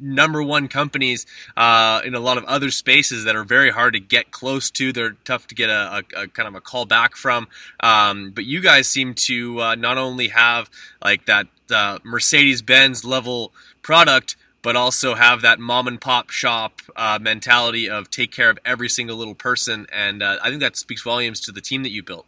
number 0.01 0.43
one 0.43 0.68
companies 0.68 1.26
uh, 1.57 2.01
in 2.05 2.14
a 2.14 2.20
lot 2.20 2.39
of 2.39 2.45
other 2.45 2.70
spaces 2.70 3.24
that 3.24 3.37
are 3.37 3.45
very 3.45 3.70
hard 3.70 3.95
to 3.95 4.01
get 4.01 4.31
close 4.31 4.70
to. 4.72 4.93
They're 4.93 5.16
tough 5.24 5.47
to 5.49 5.55
get 5.55 5.70
a, 5.70 6.03
a, 6.16 6.22
a 6.22 6.28
kind 6.28 6.49
of 6.49 6.55
a 6.55 6.61
call 6.61 6.87
back 6.87 7.16
from. 7.16 7.49
Um, 7.81 8.33
but 8.33 8.45
you 8.45 8.61
guys 8.61 8.89
seem 8.89 9.14
to 9.14 9.61
uh, 9.61 9.74
not 9.74 9.99
only 9.99 10.28
have 10.28 10.70
like 11.05 11.26
that 11.26 11.47
uh, 11.70 11.99
Mercedes 12.03 12.62
Benz 12.62 13.05
level 13.05 13.53
product, 13.83 14.37
but 14.62 14.76
also 14.76 15.14
have 15.14 15.42
that 15.42 15.58
mom 15.58 15.86
and 15.86 16.00
pop 16.00 16.30
shop 16.30 16.80
uh, 16.96 17.18
mentality 17.20 17.88
of 17.88 18.11
take 18.11 18.32
care 18.32 18.50
of 18.50 18.58
every 18.64 18.88
single 18.88 19.16
little 19.16 19.34
person. 19.34 19.86
And 19.92 20.22
uh, 20.22 20.38
I 20.42 20.48
think 20.48 20.61
that 20.61 20.76
speaks 20.76 21.02
volumes 21.02 21.40
to 21.42 21.52
the 21.52 21.61
team 21.61 21.82
that 21.82 21.90
you 21.90 22.02
built. 22.02 22.26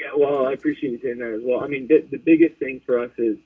Yeah, 0.00 0.10
well, 0.16 0.46
I 0.46 0.52
appreciate 0.52 0.92
you 0.92 1.00
saying 1.02 1.18
that 1.18 1.32
as 1.32 1.42
well. 1.42 1.60
I 1.60 1.66
mean, 1.66 1.88
the, 1.88 2.06
the 2.10 2.18
biggest 2.18 2.56
thing 2.56 2.80
for 2.86 3.00
us 3.00 3.10
is, 3.18 3.36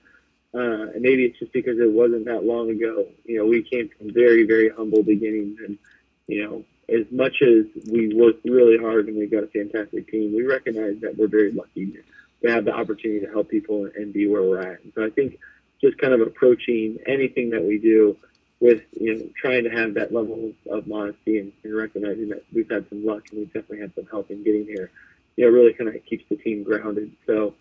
uh, 0.55 0.93
and 0.93 1.01
maybe 1.01 1.25
it's 1.25 1.39
just 1.39 1.53
because 1.53 1.79
it 1.79 1.91
wasn't 1.91 2.27
that 2.27 2.45
long 2.45 2.71
ago. 2.71 3.07
You 3.25 3.39
know, 3.39 3.47
we 3.47 3.63
came 3.63 3.89
from 3.97 4.13
very, 4.13 4.45
very 4.45 4.69
humble 4.69 5.03
beginnings, 5.03 5.59
and 5.65 5.79
you 6.27 6.45
know, 6.45 6.65
as 6.95 7.07
much 7.11 7.41
as 7.41 7.65
we 7.91 8.15
worked 8.15 8.45
really 8.45 8.77
hard 8.77 9.09
and 9.09 9.17
we 9.17 9.27
got 9.27 9.45
a 9.45 9.47
fantastic 9.47 10.11
team, 10.11 10.35
we 10.35 10.43
recognize 10.43 11.01
that 11.01 11.17
we're 11.17 11.29
very 11.29 11.53
lucky 11.53 11.97
to 12.43 12.51
have 12.51 12.67
the 12.67 12.73
opportunity 12.73 13.25
to 13.25 13.33
help 13.33 13.49
people 13.49 13.89
and 13.97 14.13
be 14.13 14.29
where 14.29 14.43
we're 14.43 14.61
at. 14.61 14.83
And 14.83 14.93
so 14.95 15.05
I 15.07 15.11
think 15.11 15.39
just 15.83 15.99
kind 15.99 16.13
of 16.15 16.21
approaching 16.21 16.99
anything 17.07 17.51
that 17.51 17.63
we 17.63 17.79
do 17.79 18.17
with 18.61 18.83
you 18.93 19.15
know 19.15 19.29
trying 19.37 19.65
to 19.65 19.71
have 19.71 19.95
that 19.95 20.15
level 20.15 20.53
of 20.71 20.87
modesty 20.87 21.39
and, 21.39 21.53
and 21.65 21.77
recognizing 21.77 22.29
that 22.29 22.45
we've 22.53 22.71
had 22.71 22.89
some 22.89 23.05
luck 23.05 23.23
and 23.31 23.41
we've 23.41 23.53
definitely 23.53 23.81
had 23.81 23.93
some 23.95 24.07
help 24.07 24.31
in 24.31 24.43
getting 24.45 24.65
here. 24.65 24.91
You 25.37 25.47
know, 25.47 25.51
really 25.51 25.73
kind 25.73 25.89
of 25.89 26.05
keeps 26.05 26.25
the 26.29 26.37
team 26.37 26.63
grounded. 26.63 27.11
So, 27.27 27.55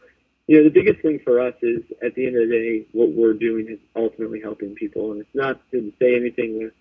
you 0.47 0.57
know, 0.57 0.63
the 0.65 0.69
biggest 0.69 1.01
thing 1.01 1.19
for 1.23 1.39
us 1.39 1.55
is 1.61 1.83
at 2.03 2.13
the 2.15 2.27
end 2.27 2.35
of 2.35 2.49
the 2.49 2.53
day, 2.53 2.85
what 2.91 3.09
we're 3.09 3.33
doing 3.33 3.67
is 3.67 3.79
ultimately 3.95 4.41
helping 4.41 4.75
people, 4.75 5.13
and 5.13 5.21
it's 5.21 5.33
not 5.33 5.59
to 5.71 5.91
say 5.97 6.15
anything 6.15 6.59
with 6.59 6.73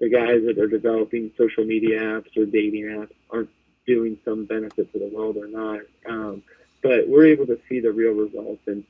the 0.00 0.10
guys 0.10 0.42
that 0.44 0.58
are 0.58 0.66
developing 0.66 1.30
social 1.38 1.64
media 1.64 2.00
apps 2.00 2.36
or 2.36 2.44
dating 2.44 2.82
apps 2.82 3.12
aren't 3.30 3.50
doing 3.86 4.18
some 4.24 4.44
benefit 4.44 4.90
for 4.90 4.98
the 4.98 5.10
world 5.14 5.36
or 5.36 5.46
not. 5.46 5.80
Um, 6.06 6.42
but 6.82 7.08
we're 7.08 7.26
able 7.26 7.46
to 7.46 7.58
see 7.68 7.78
the 7.78 7.92
real 7.92 8.12
results 8.12 8.62
and 8.66 8.84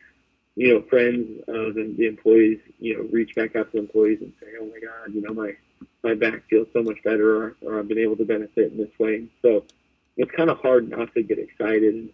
you 0.55 0.75
know, 0.75 0.83
friends 0.83 1.41
of 1.49 1.75
the, 1.75 1.95
the 1.97 2.07
employees, 2.07 2.59
you 2.79 2.97
know, 2.97 3.09
reach 3.11 3.35
back 3.35 3.57
out 3.57 3.73
to 3.73 3.79
employees 3.79 4.19
and 4.21 4.33
say, 4.41 4.49
"Oh 4.61 4.67
my 4.67 4.79
God, 4.81 5.15
you 5.15 5.23
know, 5.23 5.33
my 5.33 5.53
my 6.03 6.15
back 6.15 6.43
feels 6.51 6.69
so 6.73 6.83
much 6.83 7.03
better, 7.05 7.37
or, 7.37 7.57
or 7.63 7.79
I've 7.79 7.89
been 7.89 7.99
able 7.99 8.17
to 8.17 8.25
benefit 8.25 8.73
in 8.73 8.79
this 8.79 8.99
way." 8.99 9.29
So 9.41 9.65
it's 10.17 10.31
kind 10.33 10.51
of 10.51 10.59
hard 10.59 10.91
not 10.91 11.13
to 11.15 11.23
get 11.23 11.39
excited. 11.39 11.95
And 11.95 12.11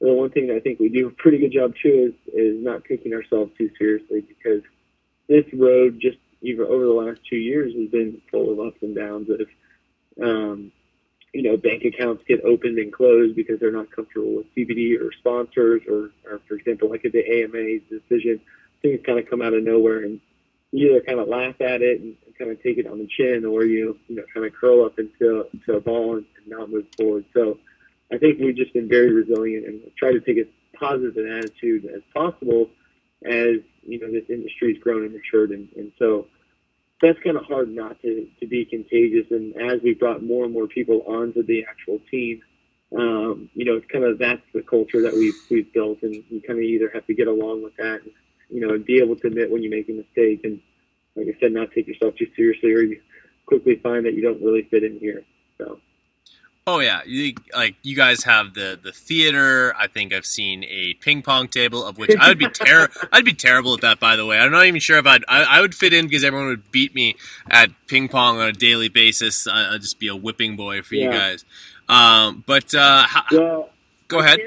the 0.00 0.12
one 0.12 0.30
thing 0.30 0.46
that 0.48 0.56
I 0.56 0.60
think 0.60 0.78
we 0.78 0.88
do 0.88 1.08
a 1.08 1.10
pretty 1.10 1.38
good 1.38 1.52
job 1.52 1.74
too 1.82 2.14
is 2.14 2.34
is 2.34 2.62
not 2.62 2.84
taking 2.84 3.12
ourselves 3.12 3.52
too 3.58 3.70
seriously 3.78 4.20
because 4.20 4.62
this 5.28 5.44
road 5.52 5.98
just 6.00 6.18
even 6.42 6.66
over 6.66 6.84
the 6.84 6.92
last 6.92 7.20
two 7.28 7.36
years 7.36 7.74
has 7.74 7.88
been 7.90 8.20
full 8.30 8.52
of 8.52 8.66
ups 8.66 8.82
and 8.82 8.94
downs. 8.94 9.28
of, 9.30 9.48
um, 10.22 10.70
you 11.34 11.42
know, 11.42 11.56
bank 11.56 11.84
accounts 11.84 12.22
get 12.28 12.44
opened 12.44 12.78
and 12.78 12.92
closed 12.92 13.34
because 13.34 13.58
they're 13.58 13.72
not 13.72 13.90
comfortable 13.90 14.36
with 14.36 14.54
CBD 14.54 15.00
or 15.00 15.10
sponsors, 15.12 15.82
or, 15.88 16.12
or 16.30 16.40
for 16.46 16.54
example, 16.54 16.88
like 16.88 17.04
at 17.04 17.10
the 17.10 17.24
AMA's 17.26 17.82
decision, 17.90 18.40
things 18.80 19.00
kind 19.04 19.18
of 19.18 19.28
come 19.28 19.42
out 19.42 19.52
of 19.52 19.64
nowhere, 19.64 20.04
and 20.04 20.20
you 20.70 20.90
either 20.90 21.00
kind 21.00 21.18
of 21.18 21.26
laugh 21.26 21.60
at 21.60 21.82
it 21.82 22.00
and, 22.00 22.16
kind 22.36 22.50
of 22.50 22.60
take 22.64 22.78
it 22.78 22.86
on 22.88 22.98
the 22.98 23.06
chin, 23.06 23.44
or 23.44 23.64
you 23.64 23.96
you 24.08 24.16
know 24.16 24.24
kind 24.34 24.44
of 24.44 24.52
curl 24.52 24.84
up 24.84 24.98
into, 24.98 25.46
into 25.52 25.74
a 25.74 25.80
ball 25.80 26.16
and, 26.16 26.26
and 26.36 26.48
not 26.48 26.68
move 26.68 26.84
forward. 26.96 27.24
So 27.32 27.58
I 28.12 28.18
think 28.18 28.40
we've 28.40 28.56
just 28.56 28.72
been 28.72 28.88
very 28.88 29.12
resilient 29.12 29.66
and 29.66 29.80
try 29.96 30.10
to 30.10 30.18
take 30.18 30.38
as 30.38 30.46
positive 30.76 31.16
an 31.16 31.30
attitude 31.30 31.84
as 31.84 32.02
possible 32.12 32.70
as 33.24 33.58
you 33.86 34.00
know 34.00 34.10
this 34.10 34.28
industry's 34.28 34.78
grown 34.82 35.04
and 35.04 35.12
matured, 35.12 35.50
and, 35.52 35.68
and 35.76 35.92
so 35.96 36.26
that's 37.02 37.18
kind 37.20 37.36
of 37.36 37.44
hard 37.44 37.74
not 37.74 38.00
to, 38.02 38.26
to 38.40 38.46
be 38.46 38.64
contagious. 38.64 39.30
And 39.30 39.54
as 39.56 39.82
we 39.82 39.94
brought 39.94 40.22
more 40.22 40.44
and 40.44 40.52
more 40.52 40.66
people 40.66 41.02
onto 41.06 41.42
the 41.42 41.64
actual 41.68 42.00
team, 42.10 42.42
um, 42.96 43.50
you 43.54 43.64
know, 43.64 43.76
it's 43.76 43.90
kind 43.90 44.04
of 44.04 44.18
that's 44.18 44.42
the 44.52 44.62
culture 44.62 45.02
that 45.02 45.14
we've 45.14 45.34
we've 45.50 45.72
built, 45.72 46.02
and 46.02 46.14
you 46.30 46.40
kind 46.40 46.58
of 46.58 46.64
either 46.64 46.90
have 46.94 47.06
to 47.06 47.14
get 47.14 47.26
along 47.26 47.64
with 47.64 47.76
that, 47.76 48.02
and, 48.02 48.12
you 48.48 48.60
know, 48.60 48.74
and 48.74 48.84
be 48.84 48.98
able 48.98 49.16
to 49.16 49.26
admit 49.26 49.50
when 49.50 49.62
you 49.62 49.70
make 49.70 49.88
a 49.88 49.92
mistake, 49.92 50.42
and 50.44 50.60
like 51.16 51.26
I 51.26 51.38
said, 51.40 51.52
not 51.52 51.72
take 51.72 51.88
yourself 51.88 52.14
too 52.16 52.28
seriously, 52.36 52.72
or 52.72 52.82
you 52.82 53.00
quickly 53.46 53.76
find 53.82 54.06
that 54.06 54.14
you 54.14 54.22
don't 54.22 54.42
really 54.42 54.62
fit 54.70 54.84
in 54.84 54.98
here. 54.98 55.22
So. 55.58 55.80
Oh 56.66 56.78
yeah, 56.78 57.02
you, 57.04 57.34
like 57.54 57.76
you 57.82 57.94
guys 57.94 58.24
have 58.24 58.54
the 58.54 58.80
the 58.82 58.90
theater. 58.90 59.74
I 59.76 59.86
think 59.86 60.14
I've 60.14 60.24
seen 60.24 60.64
a 60.64 60.94
ping 60.94 61.20
pong 61.20 61.46
table, 61.46 61.84
of 61.84 61.98
which 61.98 62.16
I 62.18 62.28
would 62.28 62.38
be 62.38 62.48
ter- 62.48 62.88
I'd 63.12 63.26
be 63.26 63.34
terrible 63.34 63.74
at 63.74 63.82
that. 63.82 64.00
By 64.00 64.16
the 64.16 64.24
way, 64.24 64.38
I'm 64.38 64.50
not 64.50 64.64
even 64.64 64.80
sure 64.80 64.96
if 64.96 65.06
I'd 65.06 65.24
I, 65.28 65.42
I 65.42 65.60
would 65.60 65.74
fit 65.74 65.92
in 65.92 66.06
because 66.06 66.24
everyone 66.24 66.48
would 66.48 66.72
beat 66.72 66.94
me 66.94 67.16
at 67.50 67.68
ping 67.86 68.08
pong 68.08 68.40
on 68.40 68.48
a 68.48 68.52
daily 68.52 68.88
basis. 68.88 69.46
I, 69.46 69.72
would 69.72 69.82
just 69.82 69.98
be 69.98 70.08
a 70.08 70.16
whipping 70.16 70.56
boy 70.56 70.80
for 70.80 70.94
yeah. 70.94 71.04
you 71.04 71.10
guys. 71.10 71.44
Um, 71.86 72.42
but 72.46 72.74
uh, 72.74 73.06
well, 73.30 73.68
go 74.08 74.20
ahead. 74.20 74.40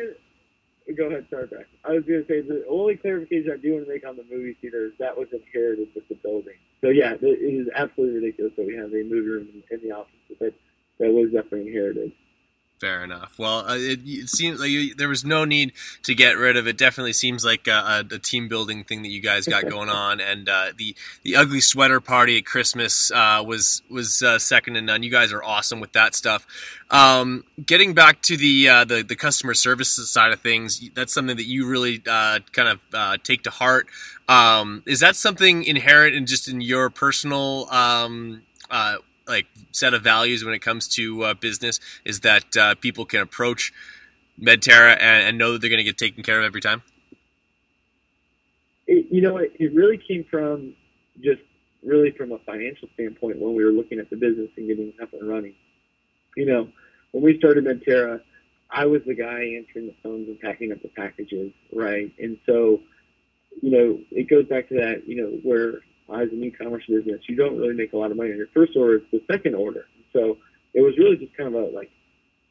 Go 0.97 1.05
ahead, 1.05 1.27
sorry, 1.29 1.45
back. 1.47 1.67
I 1.85 1.91
was 1.91 2.05
going 2.05 2.23
to 2.23 2.27
say 2.27 2.41
the 2.41 2.65
only 2.67 2.95
clarification 2.95 3.51
I 3.51 3.57
do 3.57 3.73
want 3.73 3.85
to 3.85 3.91
make 3.91 4.07
on 4.07 4.15
the 4.15 4.25
movie 4.31 4.57
theater 4.59 4.85
is 4.85 4.93
that 4.97 5.15
was 5.15 5.27
inherited 5.33 5.89
with 5.93 6.07
the 6.07 6.15
building. 6.15 6.55
So 6.81 6.89
yeah, 6.89 7.13
it 7.21 7.23
is 7.23 7.67
absolutely 7.75 8.21
ridiculous 8.21 8.53
that 8.55 8.65
we 8.65 8.75
have 8.75 8.91
a 8.93 9.03
movie 9.03 9.29
room 9.29 9.49
in 9.69 9.81
the 9.81 9.91
office, 9.91 10.15
but 10.39 10.53
that 10.99 11.11
was 11.11 11.31
definitely 11.31 11.67
inherited. 11.67 12.11
Fair 12.79 13.03
enough. 13.03 13.39
Well, 13.39 13.67
uh, 13.67 13.75
it, 13.75 14.01
it 14.05 14.29
seems 14.29 14.59
like 14.59 14.69
you, 14.69 14.93
there 14.93 15.09
was 15.09 15.25
no 15.25 15.45
need 15.45 15.73
to 16.03 16.13
get 16.13 16.37
rid 16.37 16.57
of 16.57 16.67
it. 16.67 16.77
Definitely 16.77 17.13
seems 17.13 17.43
like 17.43 17.67
a, 17.67 18.05
a, 18.11 18.19
team 18.19 18.47
building 18.47 18.83
thing 18.83 19.01
that 19.01 19.09
you 19.09 19.19
guys 19.19 19.47
got 19.47 19.67
going 19.69 19.89
on, 19.89 20.21
and 20.21 20.47
uh, 20.47 20.67
the 20.77 20.95
the 21.23 21.35
ugly 21.35 21.59
sweater 21.59 21.99
party 21.99 22.37
at 22.37 22.45
Christmas 22.45 23.11
uh, 23.11 23.43
was 23.43 23.81
was 23.89 24.21
uh, 24.21 24.37
second 24.37 24.75
to 24.75 24.81
none. 24.81 25.01
You 25.01 25.09
guys 25.09 25.33
are 25.33 25.43
awesome 25.43 25.79
with 25.79 25.93
that 25.93 26.13
stuff. 26.13 26.45
Um, 26.91 27.45
getting 27.65 27.95
back 27.95 28.21
to 28.23 28.37
the, 28.37 28.69
uh, 28.69 28.85
the 28.85 29.01
the 29.01 29.15
customer 29.15 29.55
services 29.55 30.11
side 30.11 30.31
of 30.31 30.41
things, 30.41 30.87
that's 30.93 31.11
something 31.11 31.35
that 31.35 31.47
you 31.47 31.67
really 31.67 32.03
uh, 32.07 32.41
kind 32.51 32.79
of 32.93 33.23
take 33.23 33.41
to 33.43 33.49
heart. 33.49 33.87
Um, 34.29 34.83
is 34.85 34.99
that 34.99 35.15
something 35.15 35.63
inherent 35.63 36.13
in 36.13 36.27
just 36.27 36.47
in 36.47 36.61
your 36.61 36.91
personal 36.91 37.67
um, 37.71 38.43
like 39.27 39.47
set 39.77 39.93
of 39.93 40.03
values 40.03 40.43
when 40.43 40.53
it 40.53 40.59
comes 40.59 40.87
to 40.89 41.23
uh, 41.23 41.33
business 41.33 41.79
is 42.03 42.21
that 42.21 42.57
uh, 42.57 42.75
people 42.75 43.05
can 43.05 43.21
approach 43.21 43.71
Medterra 44.39 44.97
and, 44.99 45.27
and 45.27 45.37
know 45.37 45.53
that 45.53 45.61
they're 45.61 45.69
going 45.69 45.79
to 45.79 45.83
get 45.83 45.97
taken 45.97 46.23
care 46.23 46.39
of 46.39 46.45
every 46.45 46.61
time? 46.61 46.81
It, 48.87 49.07
you 49.11 49.21
know, 49.21 49.37
it, 49.37 49.53
it 49.59 49.73
really 49.73 49.97
came 49.97 50.25
from 50.29 50.73
just 51.21 51.41
really 51.83 52.11
from 52.11 52.31
a 52.31 52.39
financial 52.39 52.87
standpoint 52.93 53.39
when 53.39 53.55
we 53.55 53.63
were 53.63 53.71
looking 53.71 53.99
at 53.99 54.09
the 54.09 54.15
business 54.15 54.49
and 54.57 54.67
getting 54.67 54.93
up 55.01 55.13
and 55.13 55.27
running. 55.27 55.53
You 56.35 56.45
know, 56.45 56.69
when 57.11 57.23
we 57.23 57.37
started 57.37 57.65
Medterra, 57.65 58.21
I 58.69 58.85
was 58.85 59.01
the 59.05 59.15
guy 59.15 59.55
answering 59.57 59.87
the 59.87 59.95
phones 60.03 60.27
and 60.27 60.39
packing 60.39 60.71
up 60.71 60.81
the 60.81 60.89
packages, 60.89 61.51
right? 61.73 62.11
And 62.19 62.37
so, 62.45 62.81
you 63.61 63.71
know, 63.71 63.99
it 64.11 64.29
goes 64.29 64.45
back 64.45 64.69
to 64.69 64.75
that, 64.75 65.07
you 65.07 65.15
know, 65.15 65.39
where 65.43 65.81
as 66.13 66.29
an 66.31 66.43
e-commerce 66.43 66.83
business, 66.87 67.21
you 67.27 67.35
don't 67.35 67.57
really 67.57 67.73
make 67.73 67.93
a 67.93 67.97
lot 67.97 68.11
of 68.11 68.17
money 68.17 68.31
on 68.31 68.37
your 68.37 68.47
first 68.53 68.73
order. 68.75 68.95
It's 68.95 69.11
the 69.11 69.21
second 69.31 69.55
order. 69.55 69.85
So 70.13 70.37
it 70.73 70.81
was 70.81 70.93
really 70.97 71.17
just 71.17 71.35
kind 71.35 71.53
of 71.53 71.55
a 71.55 71.65
like 71.67 71.91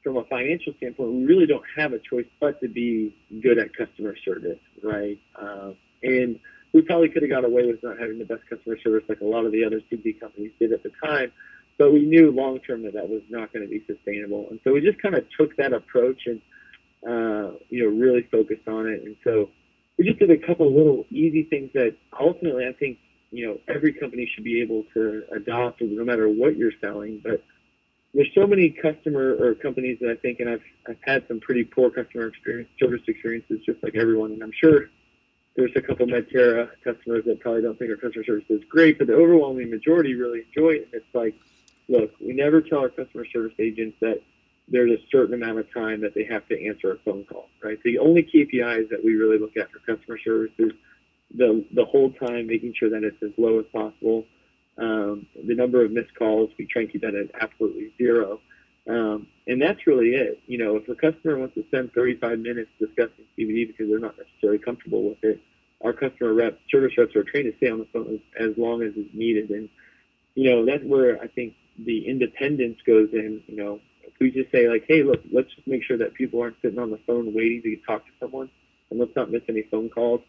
from 0.06 0.18
a 0.18 0.24
financial 0.26 0.72
standpoint, 0.76 1.10
we 1.10 1.24
really 1.24 1.46
don't 1.46 1.64
have 1.76 1.92
a 1.92 1.98
choice 1.98 2.26
but 2.38 2.60
to 2.60 2.68
be 2.68 3.12
good 3.42 3.58
at 3.58 3.76
customer 3.76 4.14
service, 4.24 4.60
right? 4.80 5.18
Uh, 5.34 5.72
and 6.04 6.38
we 6.72 6.82
probably 6.82 7.08
could 7.08 7.22
have 7.22 7.30
got 7.30 7.44
away 7.44 7.66
with 7.66 7.82
not 7.82 7.98
having 7.98 8.18
the 8.20 8.24
best 8.24 8.42
customer 8.48 8.78
service 8.84 9.02
like 9.08 9.20
a 9.20 9.24
lot 9.24 9.44
of 9.44 9.50
the 9.50 9.64
other 9.64 9.80
CBD 9.90 10.20
companies 10.20 10.52
did 10.60 10.72
at 10.72 10.84
the 10.84 10.92
time, 11.04 11.32
but 11.76 11.92
we 11.92 12.02
knew 12.06 12.30
long 12.30 12.60
term 12.60 12.84
that 12.84 12.94
that 12.94 13.08
was 13.08 13.22
not 13.28 13.52
going 13.52 13.64
to 13.64 13.68
be 13.68 13.82
sustainable, 13.84 14.46
and 14.50 14.60
so 14.62 14.72
we 14.72 14.80
just 14.80 15.02
kind 15.02 15.16
of 15.16 15.24
took 15.36 15.56
that 15.56 15.72
approach 15.72 16.22
and 16.26 16.40
uh, 17.02 17.56
you 17.68 17.82
know 17.82 17.88
really 17.88 18.22
focused 18.30 18.68
on 18.68 18.86
it, 18.86 19.02
and 19.02 19.16
so 19.24 19.50
we 19.98 20.04
just 20.04 20.20
did 20.20 20.30
a 20.30 20.38
couple 20.46 20.72
little 20.72 21.04
easy 21.10 21.42
things 21.44 21.70
that 21.74 21.96
ultimately 22.20 22.64
I 22.64 22.72
think 22.74 22.98
you 23.36 23.46
know 23.46 23.58
every 23.68 23.92
company 23.92 24.30
should 24.34 24.44
be 24.44 24.60
able 24.60 24.84
to 24.94 25.24
adopt, 25.32 25.82
no 25.82 26.04
matter 26.04 26.28
what 26.28 26.56
you're 26.56 26.72
selling. 26.80 27.20
But 27.22 27.42
there's 28.14 28.30
so 28.34 28.46
many 28.46 28.70
customer 28.70 29.36
or 29.38 29.54
companies 29.54 29.98
that 30.00 30.10
I 30.10 30.16
think, 30.16 30.40
and 30.40 30.48
I've 30.48 30.62
I've 30.88 30.98
had 31.02 31.26
some 31.28 31.40
pretty 31.40 31.64
poor 31.64 31.90
customer 31.90 32.28
experience, 32.28 32.70
service 32.80 33.02
experiences, 33.06 33.60
just 33.66 33.82
like 33.82 33.94
everyone. 33.94 34.32
And 34.32 34.42
I'm 34.42 34.52
sure 34.58 34.88
there's 35.56 35.72
a 35.76 35.80
couple 35.80 36.06
Medterra 36.06 36.70
customers 36.84 37.24
that 37.26 37.40
probably 37.40 37.62
don't 37.62 37.78
think 37.78 37.90
our 37.90 37.96
customer 37.96 38.24
service 38.24 38.44
is 38.48 38.62
great, 38.68 38.98
but 38.98 39.06
the 39.06 39.14
overwhelming 39.14 39.70
majority 39.70 40.14
really 40.14 40.44
enjoy 40.48 40.70
it. 40.70 40.88
And 40.92 41.02
it's 41.02 41.14
like, 41.14 41.34
look, 41.88 42.12
we 42.20 42.32
never 42.32 42.60
tell 42.60 42.80
our 42.80 42.90
customer 42.90 43.26
service 43.32 43.54
agents 43.58 43.96
that 44.00 44.22
there's 44.68 44.90
a 44.90 45.02
certain 45.10 45.34
amount 45.34 45.58
of 45.58 45.72
time 45.72 46.00
that 46.00 46.14
they 46.14 46.24
have 46.24 46.46
to 46.48 46.66
answer 46.66 46.92
a 46.92 46.98
phone 46.98 47.24
call, 47.24 47.48
right? 47.62 47.78
The 47.84 47.98
only 47.98 48.22
KPIs 48.22 48.90
that 48.90 49.02
we 49.02 49.14
really 49.14 49.38
look 49.38 49.56
at 49.56 49.70
for 49.70 49.78
customer 49.78 50.18
service 50.18 50.52
is 50.58 50.72
the 51.34 51.64
the 51.74 51.84
whole 51.84 52.10
time, 52.12 52.46
making 52.46 52.74
sure 52.78 52.90
that 52.90 53.04
it's 53.04 53.22
as 53.22 53.30
low 53.36 53.58
as 53.58 53.66
possible. 53.72 54.24
Um, 54.78 55.26
the 55.46 55.54
number 55.54 55.84
of 55.84 55.90
missed 55.90 56.14
calls, 56.18 56.50
we 56.58 56.66
try 56.66 56.82
and 56.82 56.92
keep 56.92 57.02
that 57.02 57.14
at 57.14 57.30
absolutely 57.40 57.92
zero. 57.96 58.40
Um, 58.88 59.26
and 59.46 59.60
that's 59.60 59.86
really 59.86 60.10
it. 60.10 60.40
You 60.46 60.58
know, 60.58 60.76
if 60.76 60.88
a 60.88 60.94
customer 60.94 61.38
wants 61.38 61.54
to 61.54 61.64
spend 61.68 61.92
35 61.92 62.38
minutes 62.38 62.70
discussing 62.78 63.24
CBD 63.36 63.66
because 63.66 63.88
they're 63.88 63.98
not 63.98 64.16
necessarily 64.16 64.58
comfortable 64.58 65.08
with 65.08 65.18
it, 65.22 65.40
our 65.82 65.92
customer 65.92 66.34
reps, 66.34 66.58
service 66.70 66.92
reps 66.96 67.16
are 67.16 67.24
trained 67.24 67.50
to 67.50 67.56
stay 67.56 67.70
on 67.70 67.78
the 67.78 67.86
phone 67.92 68.20
as, 68.38 68.50
as 68.50 68.58
long 68.58 68.82
as 68.82 68.92
is 68.94 69.06
needed. 69.12 69.50
And, 69.50 69.68
you 70.34 70.50
know, 70.50 70.64
that's 70.64 70.84
where 70.84 71.20
I 71.20 71.26
think 71.26 71.54
the 71.84 72.06
independence 72.06 72.78
goes 72.86 73.08
in. 73.12 73.42
You 73.48 73.56
know, 73.56 73.80
if 74.02 74.12
we 74.20 74.30
just 74.30 74.52
say 74.52 74.68
like, 74.68 74.84
hey, 74.86 75.02
look, 75.02 75.20
let's 75.32 75.52
just 75.54 75.66
make 75.66 75.82
sure 75.82 75.98
that 75.98 76.14
people 76.14 76.40
aren't 76.40 76.56
sitting 76.62 76.78
on 76.78 76.90
the 76.90 77.00
phone 77.06 77.34
waiting 77.34 77.62
to 77.62 77.76
talk 77.86 78.04
to 78.06 78.12
someone 78.20 78.50
and 78.90 79.00
let's 79.00 79.16
not 79.16 79.30
miss 79.30 79.42
any 79.48 79.62
phone 79.70 79.88
calls 79.88 80.20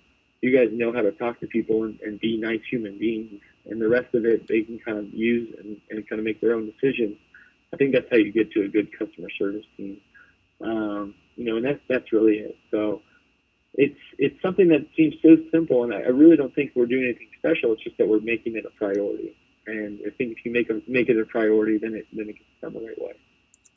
you 0.42 0.56
guys 0.56 0.70
know 0.72 0.94
how 0.94 1.02
to 1.02 1.12
talk 1.12 1.40
to 1.40 1.48
people 1.48 1.84
and, 1.84 2.00
and 2.02 2.20
be 2.20 2.38
nice 2.38 2.62
human 2.70 2.98
beings, 2.98 3.42
and 3.66 3.82
the 3.82 3.88
rest 3.88 4.14
of 4.14 4.26
it 4.26 4.48
they 4.48 4.62
can 4.62 4.80
kind 4.80 4.98
of 4.98 5.14
use 5.14 5.54
and, 5.60 5.78
and 5.90 6.08
kind 6.08 6.20
of 6.20 6.26
make 6.26 6.42
their 6.42 6.54
own 6.54 6.72
decisions. 6.72 7.18
I 7.74 7.78
think 7.78 7.94
that's 7.94 8.08
how 8.10 8.18
you 8.18 8.32
get 8.32 8.52
to 8.52 8.64
a 8.64 8.68
good 8.68 8.90
customer 8.98 9.30
service 9.38 9.66
team. 9.76 9.98
Um, 10.62 11.16
you 11.36 11.46
know, 11.46 11.58
and 11.58 11.66
that's 11.66 11.82
that's 11.90 12.12
really 12.12 12.38
it. 12.38 12.58
So 12.72 13.02
it's 13.74 14.00
it's 14.18 14.42
something 14.42 14.70
that 14.70 14.88
seems 14.96 15.16
so 15.22 15.38
simple, 15.52 15.84
and 15.84 15.94
I, 15.94 15.98
I 15.98 16.10
really 16.10 16.38
don't 16.38 16.54
think 16.54 16.72
we're 16.76 16.86
doing 16.86 17.04
anything 17.04 17.30
special. 17.38 17.74
It's 17.74 17.84
just 17.84 17.98
that 17.98 18.08
we're 18.08 18.20
making 18.20 18.56
it 18.56 18.66
a 18.66 18.72
priority. 18.72 19.36
And 19.66 20.00
I 20.08 20.12
think 20.12 20.38
if 20.38 20.46
you 20.46 20.52
make 20.52 20.70
a, 20.70 20.82
make 20.88 21.10
it 21.10 21.20
a 21.20 21.26
priority, 21.26 21.78
then 21.78 21.94
it 21.94 22.08
then 22.14 22.30
it 22.30 22.38
gets 22.38 22.62
done 22.62 22.74
the 22.74 22.88
right 22.88 23.02
way 23.02 23.14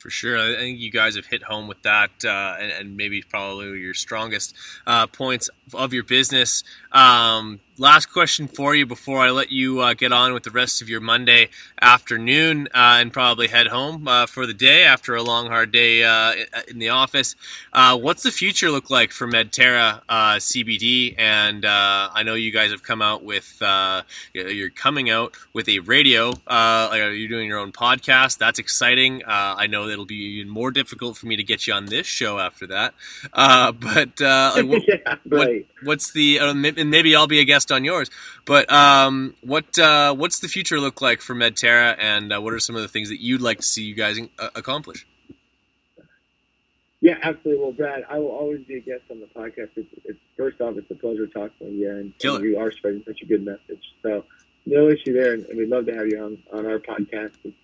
for 0.01 0.09
sure. 0.09 0.37
I 0.37 0.55
think 0.55 0.79
you 0.79 0.89
guys 0.89 1.15
have 1.15 1.27
hit 1.27 1.43
home 1.43 1.67
with 1.67 1.83
that, 1.83 2.09
uh, 2.25 2.55
and, 2.59 2.71
and, 2.71 2.97
maybe 2.97 3.21
probably 3.21 3.79
your 3.79 3.93
strongest 3.93 4.55
uh, 4.87 5.07
points 5.07 5.49
of 5.73 5.93
your 5.93 6.03
business. 6.03 6.63
Um, 6.91 7.59
last 7.81 8.13
question 8.13 8.47
for 8.47 8.75
you 8.75 8.85
before 8.85 9.21
I 9.21 9.31
let 9.31 9.51
you 9.51 9.79
uh, 9.79 9.95
get 9.95 10.13
on 10.13 10.33
with 10.33 10.43
the 10.43 10.51
rest 10.51 10.83
of 10.83 10.89
your 10.89 11.01
Monday 11.01 11.49
afternoon 11.81 12.67
uh, 12.75 13.01
and 13.01 13.11
probably 13.11 13.47
head 13.47 13.67
home 13.67 14.07
uh, 14.07 14.27
for 14.27 14.45
the 14.45 14.53
day 14.53 14.83
after 14.83 15.15
a 15.15 15.23
long, 15.23 15.47
hard 15.47 15.71
day 15.71 16.03
uh, 16.03 16.35
in 16.67 16.77
the 16.77 16.89
office. 16.89 17.35
Uh, 17.73 17.97
what's 17.97 18.21
the 18.21 18.29
future 18.29 18.69
look 18.69 18.91
like 18.91 19.11
for 19.11 19.27
Medterra 19.27 20.01
uh, 20.07 20.35
CBD? 20.35 21.15
And 21.17 21.65
I 21.65 22.21
know 22.21 22.35
you 22.35 22.51
guys 22.51 22.69
have 22.69 22.83
come 22.83 23.01
out 23.01 23.23
with, 23.23 23.57
you're 24.33 24.69
coming 24.69 25.09
out 25.09 25.35
with 25.53 25.67
a 25.67 25.79
radio, 25.79 26.33
you're 26.51 27.29
doing 27.29 27.47
your 27.47 27.57
own 27.57 27.71
podcast. 27.71 28.37
That's 28.37 28.59
exciting. 28.59 29.23
I 29.25 29.65
know 29.65 29.87
it'll 29.87 30.05
be 30.05 30.39
even 30.39 30.51
more 30.51 30.69
difficult 30.69 31.17
for 31.17 31.25
me 31.25 31.35
to 31.35 31.43
get 31.43 31.65
you 31.65 31.73
on 31.73 31.87
this 31.87 32.05
show 32.05 32.37
after 32.37 32.67
that. 32.67 32.93
but 33.33 34.19
what, 34.19 34.83
yeah, 34.87 34.97
right. 35.05 35.17
what, 35.25 35.49
what's 35.83 36.11
the, 36.11 36.37
and 36.37 36.61
maybe 36.61 37.15
I'll 37.15 37.27
be 37.27 37.39
a 37.39 37.45
guest 37.45 37.71
on 37.71 37.83
yours. 37.83 38.09
But 38.45 38.71
um, 38.71 39.35
what 39.41 39.77
uh, 39.77 40.13
what's 40.13 40.39
the 40.39 40.47
future 40.47 40.79
look 40.79 41.01
like 41.01 41.21
for 41.21 41.35
Medterra, 41.35 41.95
and 41.99 42.33
uh, 42.33 42.41
what 42.41 42.53
are 42.53 42.59
some 42.59 42.75
of 42.75 42.81
the 42.81 42.87
things 42.87 43.09
that 43.09 43.21
you'd 43.21 43.41
like 43.41 43.57
to 43.57 43.65
see 43.65 43.83
you 43.83 43.95
guys 43.95 44.19
uh, 44.39 44.49
accomplish? 44.55 45.05
Yeah, 47.01 47.17
absolutely. 47.23 47.63
Well, 47.63 47.71
Brad, 47.71 48.03
I 48.09 48.19
will 48.19 48.29
always 48.29 48.63
be 48.65 48.75
a 48.75 48.79
guest 48.79 49.01
on 49.09 49.19
the 49.19 49.25
podcast. 49.25 49.71
It's, 49.75 49.89
it's 50.05 50.19
first 50.37 50.61
off, 50.61 50.77
it's 50.77 50.89
a 50.91 50.95
pleasure 50.95 51.25
talking 51.25 51.67
to 51.67 51.73
you, 51.73 51.89
and, 51.89 52.13
and 52.23 52.43
you 52.43 52.59
are 52.59 52.71
spreading 52.71 53.03
such 53.07 53.21
a 53.23 53.25
good 53.25 53.43
message. 53.43 53.83
So, 54.03 54.23
no 54.67 54.87
issue 54.87 55.11
there, 55.13 55.33
and, 55.33 55.43
and 55.45 55.57
we'd 55.57 55.69
love 55.69 55.87
to 55.87 55.95
have 55.95 56.07
you 56.07 56.23
on 56.23 56.37
on 56.53 56.67
our 56.67 56.77
podcast. 56.77 57.33
It's 57.43 57.57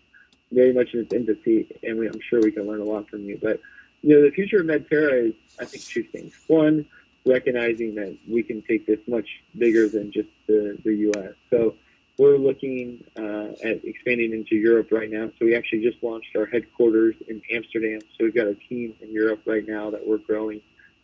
very 0.52 0.74
much 0.74 0.94
in 0.94 1.02
its 1.02 1.14
infancy, 1.14 1.68
and 1.84 2.00
we, 2.00 2.08
I'm 2.08 2.20
sure 2.28 2.42
we 2.42 2.52
can 2.52 2.66
learn 2.66 2.82
a 2.82 2.86
lot 2.86 3.08
from 3.10 3.26
you. 3.26 3.38
But 3.40 3.60
you 4.02 4.16
know, 4.16 4.24
the 4.24 4.32
future 4.32 4.62
of 4.62 4.66
Medterra 4.66 5.30
is, 5.30 5.34
I 5.60 5.66
think, 5.66 5.84
two 5.84 6.04
things. 6.04 6.34
One, 6.48 6.86
recognizing 7.28 7.96
that 7.96 8.18
we 8.28 8.44
can 8.44 8.62
take 8.62 8.86
this 8.86 9.00
much 9.08 9.28
bigger 9.58 9.88
than 9.88 10.12
just 10.12 10.30
the, 10.48 10.78
the 10.84 10.94
U.S. 10.94 11.34
So 11.50 11.76
we're 12.18 12.38
looking 12.38 13.04
uh, 13.18 13.50
at 13.64 13.84
expanding 13.84 14.34
into 14.34 14.56
Europe 14.56 14.92
right 14.92 15.10
now. 15.10 15.30
So 15.38 15.46
we 15.46 15.56
actually 15.56 15.84
just 15.84 16.02
launched 16.02 16.36
our 16.36 16.46
headquarters 16.46 17.16
in 17.28 17.42
Amsterdam. 17.52 18.00
So 18.18 18.26
we've 18.26 18.36
got 18.36 18.48
a 18.48 18.56
team 18.56 18.96
in 19.02 19.12
Europe 19.12 19.42
right 19.46 19.68
now 19.68 19.92
that 19.92 20.06
we're 20.06 20.18
growing 20.18 20.62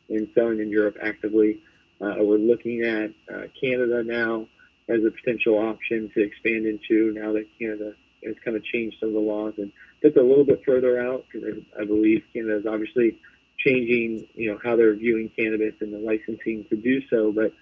and 0.09 0.27
selling 0.33 0.59
in 0.59 0.69
Europe 0.69 0.97
actively. 1.01 1.59
Uh, 2.01 2.15
we're 2.19 2.37
looking 2.37 2.81
at 2.81 3.11
uh, 3.33 3.47
Canada 3.59 4.03
now 4.03 4.47
as 4.89 5.03
a 5.05 5.11
potential 5.11 5.57
option 5.59 6.09
to 6.13 6.21
expand 6.21 6.65
into 6.65 7.13
now 7.13 7.31
that 7.33 7.47
Canada 7.59 7.93
has 8.25 8.35
kind 8.43 8.57
of 8.57 8.63
changed 8.63 8.97
some 8.99 9.09
of 9.09 9.13
the 9.13 9.19
laws. 9.19 9.53
And 9.57 9.71
that's 10.01 10.17
a 10.17 10.21
little 10.21 10.43
bit 10.43 10.63
further 10.65 10.99
out 10.99 11.25
because 11.31 11.61
I, 11.77 11.81
I 11.81 11.85
believe 11.85 12.23
Canada 12.33 12.57
is 12.57 12.65
obviously– 12.65 13.19
changing, 13.63 14.27
you 14.33 14.51
know, 14.51 14.59
how 14.63 14.75
they're 14.75 14.95
viewing 14.95 15.29
cannabis 15.37 15.73
and 15.79 15.93
the 15.93 15.99
licensing 15.99 16.65
to 16.69 16.75
do 16.75 17.01
so. 17.09 17.31
But, 17.31 17.53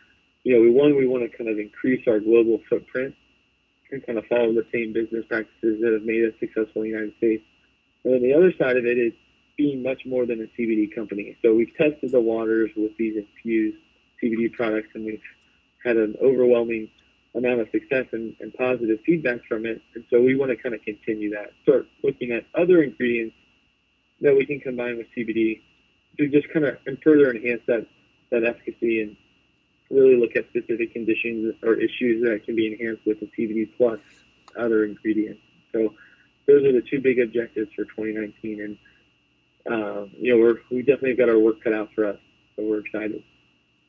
you 0.43 0.55
know, 0.55 0.61
we 0.61 0.69
one, 0.69 0.95
we 0.95 1.07
want 1.07 1.29
to 1.29 1.37
kind 1.37 1.49
of 1.49 1.59
increase 1.59 2.07
our 2.07 2.19
global 2.19 2.59
footprint 2.69 3.15
and 3.91 4.05
kind 4.05 4.17
of 4.17 4.25
follow 4.27 4.53
the 4.53 4.65
same 4.73 4.93
business 4.93 5.25
practices 5.27 5.81
that 5.81 5.91
have 5.93 6.03
made 6.03 6.23
us 6.23 6.33
successful 6.39 6.81
in 6.81 6.91
the 6.91 6.95
United 6.95 7.13
States. 7.17 7.43
And 8.03 8.13
then 8.13 8.23
the 8.23 8.33
other 8.33 8.53
side 8.57 8.77
of 8.77 8.85
it 8.85 8.97
is 8.97 9.13
being 9.57 9.83
much 9.83 10.05
more 10.05 10.25
than 10.25 10.41
a 10.41 10.59
CBD 10.59 10.93
company. 10.93 11.37
So 11.41 11.53
we've 11.53 11.75
tested 11.77 12.11
the 12.11 12.21
waters 12.21 12.71
with 12.75 12.95
these 12.97 13.15
infused 13.17 13.77
CBD 14.23 14.51
products 14.53 14.89
and 14.95 15.05
we've 15.05 15.21
had 15.83 15.97
an 15.97 16.15
overwhelming 16.23 16.89
amount 17.35 17.61
of 17.61 17.67
success 17.71 18.05
and, 18.11 18.35
and 18.39 18.53
positive 18.53 18.99
feedback 19.05 19.41
from 19.47 19.65
it. 19.65 19.81
And 19.95 20.03
so 20.09 20.21
we 20.21 20.35
want 20.35 20.51
to 20.51 20.57
kind 20.57 20.75
of 20.75 20.81
continue 20.81 21.31
that, 21.31 21.51
start 21.63 21.87
looking 22.03 22.31
at 22.31 22.45
other 22.59 22.83
ingredients 22.83 23.35
that 24.21 24.35
we 24.35 24.45
can 24.45 24.59
combine 24.59 24.97
with 24.97 25.07
CBD 25.17 25.61
to 26.21 26.27
just 26.27 26.51
kind 26.53 26.65
of 26.65 26.77
further 27.03 27.31
enhance 27.31 27.61
that 27.67 27.85
that 28.31 28.43
efficacy 28.45 29.01
and 29.01 29.17
really 29.89 30.15
look 30.15 30.35
at 30.35 30.47
specific 30.49 30.93
conditions 30.93 31.53
or 31.63 31.73
issues 31.75 32.23
that 32.23 32.41
can 32.45 32.55
be 32.55 32.67
enhanced 32.71 33.05
with 33.05 33.19
the 33.19 33.29
CBD 33.37 33.69
plus 33.75 33.99
other 34.57 34.85
ingredients. 34.85 35.41
So 35.73 35.93
those 36.47 36.63
are 36.63 36.71
the 36.71 36.81
two 36.81 37.01
big 37.01 37.19
objectives 37.19 37.69
for 37.75 37.83
2019. 37.85 38.61
And 38.61 38.77
uh, 39.69 40.07
you 40.17 40.33
know, 40.33 40.41
we're, 40.41 40.55
we 40.71 40.81
definitely 40.81 41.15
got 41.15 41.29
our 41.29 41.39
work 41.39 41.63
cut 41.63 41.73
out 41.73 41.89
for 41.93 42.05
us, 42.05 42.17
so 42.55 42.63
we're 42.63 42.79
excited. 42.79 43.23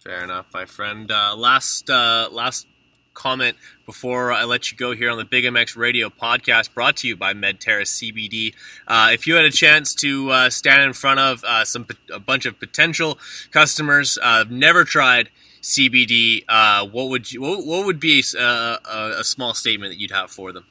Fair 0.02 0.24
enough, 0.24 0.46
my 0.52 0.66
friend. 0.66 1.10
Uh, 1.10 1.36
last 1.36 1.88
uh, 1.88 2.28
last 2.32 2.66
comment 3.14 3.56
before 3.86 4.32
I 4.32 4.44
let 4.44 4.70
you 4.70 4.76
go 4.76 4.94
here 4.94 5.10
on 5.10 5.18
the 5.18 5.24
Big 5.24 5.44
MX 5.44 5.76
Radio 5.76 6.08
podcast, 6.08 6.74
brought 6.74 6.96
to 6.98 7.08
you 7.08 7.16
by 7.16 7.34
Medterra 7.34 7.82
CBD. 7.82 8.54
Uh, 8.86 9.10
if 9.12 9.26
you 9.26 9.34
had 9.34 9.44
a 9.44 9.50
chance 9.50 9.94
to 9.96 10.30
uh, 10.30 10.50
stand 10.50 10.82
in 10.82 10.92
front 10.92 11.20
of 11.20 11.44
uh, 11.44 11.64
some 11.64 11.86
a 12.12 12.18
bunch 12.18 12.46
of 12.46 12.58
potential 12.58 13.18
customers, 13.50 14.18
uh, 14.22 14.44
never 14.48 14.84
tried 14.84 15.30
CBD, 15.62 16.44
uh, 16.48 16.86
what 16.86 17.08
would 17.08 17.32
you 17.32 17.40
what, 17.40 17.64
what 17.64 17.86
would 17.86 18.00
be 18.00 18.22
a, 18.36 18.42
a, 18.42 19.14
a, 19.18 19.24
small 19.24 19.54
statement 19.54 19.92
that 19.92 19.98
you'd 19.98 20.10
have 20.10 20.30
for 20.30 20.52
them? 20.52 20.66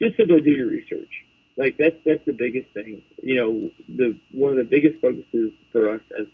Just 0.00 0.16
to 0.18 0.26
go 0.26 0.40
do 0.40 0.50
your 0.50 0.68
research. 0.68 1.08
Like 1.56 1.76
that's 1.78 1.96
that's 2.04 2.24
the 2.26 2.32
biggest 2.32 2.68
thing. 2.74 3.02
You 3.22 3.36
know, 3.36 3.70
the 3.88 4.18
one 4.32 4.52
of 4.52 4.56
the 4.58 4.64
biggest 4.64 5.00
focuses 5.00 5.52
for 5.70 5.94
us 5.94 6.00
as 6.18 6.26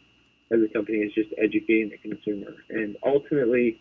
as 0.51 0.61
a 0.63 0.69
company 0.69 0.99
is 0.99 1.13
just 1.13 1.31
educating 1.39 1.91
the 1.91 1.99
consumer. 1.99 2.57
And 2.71 2.97
ultimately, 3.05 3.79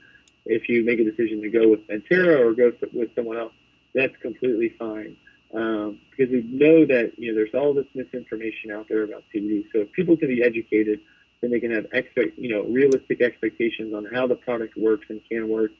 if 0.49 0.69
you 0.69 0.83
make 0.83 0.99
a 0.99 1.03
decision 1.03 1.41
to 1.41 1.49
go 1.49 1.67
with 1.67 1.87
Medterra 1.87 2.39
or 2.39 2.53
go 2.53 2.71
with 2.93 3.13
someone 3.15 3.37
else, 3.37 3.53
that's 3.93 4.15
completely 4.21 4.73
fine. 4.77 5.15
Um, 5.53 5.99
because 6.09 6.31
we 6.31 6.41
know 6.43 6.85
that 6.85 7.13
you 7.17 7.31
know 7.31 7.35
there's 7.35 7.53
all 7.53 7.73
this 7.73 7.85
misinformation 7.95 8.71
out 8.71 8.87
there 8.89 9.03
about 9.03 9.23
CBD. 9.33 9.65
So 9.71 9.79
if 9.79 9.91
people 9.93 10.17
can 10.17 10.27
be 10.27 10.43
educated, 10.43 10.99
then 11.41 11.51
they 11.51 11.59
can 11.59 11.71
have 11.71 11.85
expect 11.93 12.37
you 12.37 12.49
know 12.49 12.63
realistic 12.63 13.21
expectations 13.21 13.93
on 13.93 14.05
how 14.13 14.27
the 14.27 14.35
product 14.35 14.75
works 14.75 15.05
and 15.09 15.21
can 15.29 15.47
work. 15.47 15.71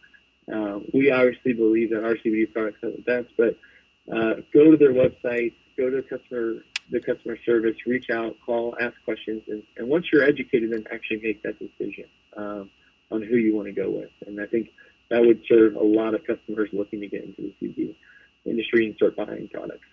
Uh, 0.51 0.79
we 0.93 1.11
obviously 1.11 1.51
believe 1.51 1.89
that 1.89 2.05
our 2.05 2.15
CBD 2.15 2.51
products 2.51 2.81
are 2.83 2.91
the 2.91 3.01
best, 3.01 3.27
but 3.37 3.57
uh, 4.15 4.35
go 4.53 4.71
to 4.71 4.77
their 4.77 4.93
website, 4.93 5.53
go 5.75 5.89
to 5.89 6.01
customer 6.03 6.63
the 6.89 7.01
customer 7.01 7.37
service, 7.45 7.75
reach 7.85 8.09
out, 8.09 8.37
call, 8.45 8.73
ask 8.79 8.93
questions, 9.03 9.43
and, 9.49 9.61
and 9.75 9.89
once 9.89 10.05
you're 10.13 10.23
educated, 10.23 10.71
then 10.71 10.85
actually 10.89 11.19
make 11.21 11.43
that 11.43 11.59
decision 11.59 12.05
um, 12.37 12.69
on 13.11 13.21
who 13.21 13.35
you 13.35 13.55
want 13.55 13.67
to 13.67 13.73
go 13.73 13.89
with. 13.89 14.09
And 14.25 14.39
I 14.41 14.45
think 14.45 14.69
that 15.09 15.21
would 15.21 15.41
serve 15.47 15.75
a 15.75 15.83
lot 15.83 16.13
of 16.13 16.25
customers 16.25 16.69
looking 16.73 17.01
to 17.01 17.07
get 17.07 17.23
into 17.23 17.41
the 17.41 17.67
CBD 17.67 17.95
industry 18.45 18.85
and 18.85 18.95
start 18.95 19.15
buying 19.15 19.49
products. 19.51 19.85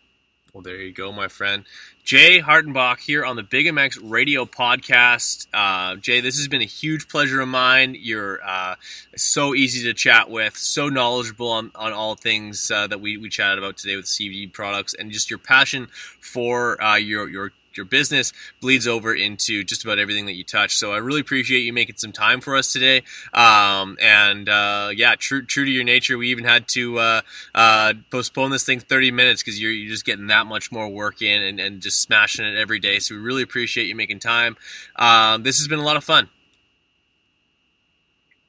Well, 0.55 0.62
there 0.62 0.77
you 0.77 0.93
go, 0.93 1.11
my 1.11 1.27
friend. 1.27 1.65
Jay 2.05 2.41
Hartenbach 2.41 3.01
here 3.01 3.25
on 3.25 3.35
the 3.35 3.43
Big 3.43 3.67
MX 3.67 3.99
Radio 4.05 4.45
Podcast. 4.45 5.49
Uh, 5.53 5.97
Jay, 5.97 6.21
this 6.21 6.37
has 6.37 6.47
been 6.47 6.62
a 6.62 6.67
huge 6.67 7.09
pleasure 7.09 7.41
of 7.41 7.49
mine. 7.49 7.97
You're 7.99 8.39
uh, 8.47 8.77
so 9.17 9.57
easy 9.57 9.83
to 9.83 9.95
chat 9.95 10.31
with, 10.31 10.57
so 10.57 10.89
knowledgeable 10.89 11.51
on, 11.51 11.73
on 11.75 11.93
all 11.93 12.15
things 12.15 12.71
uh, 12.71 12.87
that 12.87 13.01
we, 13.01 13.17
we 13.17 13.29
chatted 13.31 13.59
about 13.59 13.79
today 13.79 13.97
with 13.97 14.05
CBD 14.05 14.53
products, 14.53 14.95
and 14.95 15.11
just 15.11 15.29
your 15.29 15.41
passion 15.41 15.89
for 16.21 16.81
uh, 16.81 16.95
your 16.95 17.29
your 17.29 17.51
your 17.77 17.87
business 17.87 18.33
bleeds 18.61 18.87
over 18.87 19.14
into 19.14 19.64
just 19.64 19.85
about 19.85 19.99
everything 19.99 20.27
that 20.27 20.35
you 20.35 20.45
touch. 20.45 20.77
So 20.77 20.93
I 20.93 20.99
really 20.99 21.20
appreciate 21.20 21.61
you 21.61 21.72
making 21.72 21.97
some 21.97 22.12
time 22.12 22.41
for 22.41 22.57
us 22.57 22.72
today. 22.72 23.03
Um, 23.33 23.97
and 24.01 24.49
uh, 24.49 24.91
yeah, 24.95 25.14
true 25.16 25.45
true 25.45 25.64
to 25.64 25.70
your 25.70 25.85
nature, 25.85 26.18
we 26.18 26.29
even 26.29 26.45
had 26.45 26.68
to 26.68 26.99
uh, 26.99 27.20
uh, 27.55 27.95
postpone 28.11 28.51
this 28.51 28.64
thing 28.64 28.81
30 28.81 29.11
minutes 29.11 29.43
because 29.43 29.61
you're, 29.61 29.72
you're 29.72 29.91
just 29.91 30.05
getting 30.05 30.29
that 30.29 30.47
much 30.47 30.72
more 30.72 30.89
work 30.89 31.22
in 31.22 31.43
and, 31.43 31.61
and 31.61 31.81
just 31.81 32.01
smashing 32.01 32.45
it 32.45 32.57
every 32.57 32.79
day. 32.79 32.99
So 32.99 33.14
we 33.14 33.20
really 33.20 33.43
appreciate 33.43 33.87
you 33.87 33.95
making 33.95 34.20
time. 34.20 34.57
Um, 34.97 35.43
this 35.43 35.59
has 35.59 35.68
been 35.68 35.79
a 35.79 35.85
lot 35.85 35.97
of 35.97 36.05
fun. 36.05 36.29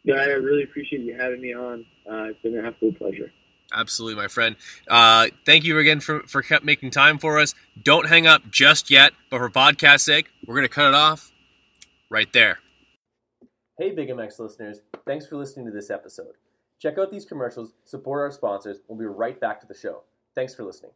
Yeah, 0.04 0.16
I 0.16 0.26
really 0.26 0.64
appreciate 0.64 1.02
you 1.02 1.18
having 1.18 1.42
me 1.42 1.54
on. 1.54 1.86
Uh, 2.10 2.26
it's 2.26 2.42
been 2.42 2.56
an 2.56 2.66
absolute 2.66 2.98
pleasure. 2.98 3.32
Absolutely, 3.76 4.16
my 4.22 4.30
friend. 4.30 4.56
Uh, 4.88 5.28
thank 5.46 5.66
you 5.66 5.78
again 5.78 6.00
for, 6.00 6.22
for 6.22 6.44
making 6.64 6.92
time 6.92 7.20
for 7.20 7.40
us. 7.40 7.54
Don't 7.84 8.08
hang 8.08 8.26
up 8.26 8.50
just 8.50 8.90
yet, 8.90 9.12
but 9.30 9.40
for 9.40 9.50
podcast 9.50 10.00
sake, 10.00 10.28
we're 10.48 10.56
going 10.56 10.68
to 10.68 10.74
cut 10.74 10.88
it 10.88 10.96
off 10.96 11.32
right 12.10 12.32
there. 12.32 12.60
Hey, 13.78 13.92
Big 13.92 14.08
MX 14.08 14.40
listeners. 14.40 14.80
Thanks 15.06 15.28
for 15.28 15.36
listening 15.36 15.66
to 15.66 15.72
this 15.72 15.90
episode. 15.90 16.36
Check 16.80 16.98
out 16.98 17.12
these 17.12 17.26
commercials, 17.26 17.74
support 17.84 18.22
our 18.22 18.32
sponsors. 18.32 18.80
We'll 18.88 18.98
be 18.98 19.06
right 19.06 19.40
back 19.40 19.60
to 19.62 19.68
the 19.68 19.74
show. 19.74 20.04
Thanks 20.34 20.56
for 20.56 20.64
listening. 20.64 20.92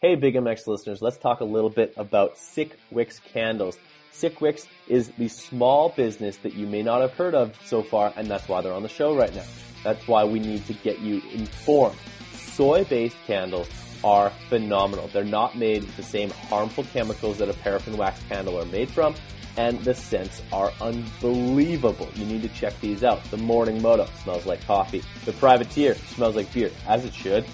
Hey, 0.00 0.14
Big 0.14 0.34
MX 0.34 0.66
listeners. 0.66 1.02
Let's 1.02 1.16
talk 1.16 1.40
a 1.40 1.44
little 1.44 1.70
bit 1.70 1.92
about 1.96 2.38
Sick 2.38 2.78
Wicks 2.90 3.20
candles. 3.32 3.78
Sick 4.12 4.40
Wicks 4.40 4.66
is 4.88 5.10
the 5.18 5.28
small 5.28 5.90
business 5.90 6.36
that 6.38 6.54
you 6.54 6.66
may 6.66 6.82
not 6.82 7.00
have 7.00 7.12
heard 7.14 7.34
of 7.34 7.56
so 7.64 7.82
far, 7.82 8.12
and 8.16 8.26
that's 8.28 8.48
why 8.48 8.60
they're 8.60 8.72
on 8.72 8.82
the 8.82 8.88
show 8.88 9.14
right 9.14 9.34
now. 9.34 9.44
That's 9.84 10.06
why 10.08 10.24
we 10.24 10.40
need 10.40 10.66
to 10.66 10.72
get 10.72 10.98
you 10.98 11.22
informed. 11.32 11.96
Soy-based 12.34 13.16
candles 13.26 13.68
are 14.02 14.30
phenomenal. 14.48 15.08
They're 15.08 15.24
not 15.24 15.56
made 15.56 15.84
with 15.84 15.96
the 15.96 16.02
same 16.02 16.30
harmful 16.30 16.84
chemicals 16.84 17.38
that 17.38 17.48
a 17.48 17.54
paraffin 17.54 17.96
wax 17.96 18.20
candle 18.28 18.60
are 18.60 18.66
made 18.66 18.90
from, 18.90 19.14
and 19.56 19.78
the 19.84 19.94
scents 19.94 20.42
are 20.52 20.72
unbelievable. 20.80 22.08
You 22.14 22.26
need 22.26 22.42
to 22.42 22.48
check 22.48 22.78
these 22.80 23.04
out. 23.04 23.22
The 23.30 23.36
Morning 23.36 23.80
Moto 23.82 24.08
smells 24.22 24.46
like 24.46 24.64
coffee. 24.66 25.02
The 25.24 25.32
Privateer 25.32 25.94
smells 25.94 26.36
like 26.36 26.52
beer, 26.52 26.70
as 26.86 27.04
it 27.04 27.14
should. 27.14 27.44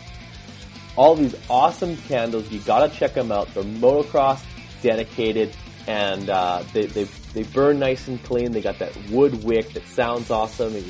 All 0.96 1.14
these 1.14 1.34
awesome 1.50 1.96
candles, 1.96 2.50
you 2.50 2.60
gotta 2.60 2.94
check 2.94 3.14
them 3.14 3.32
out. 3.32 3.52
They're 3.52 3.64
motocross 3.64 4.42
dedicated, 4.82 5.56
and 5.86 6.30
uh, 6.30 6.62
they, 6.72 6.86
they 6.86 7.04
they 7.34 7.42
burn 7.42 7.78
nice 7.78 8.08
and 8.08 8.22
clean. 8.22 8.52
They 8.52 8.62
got 8.62 8.78
that 8.78 8.96
wood 9.10 9.44
wick 9.44 9.72
that 9.74 9.86
sounds 9.86 10.30
awesome. 10.30 10.74
It, 10.74 10.84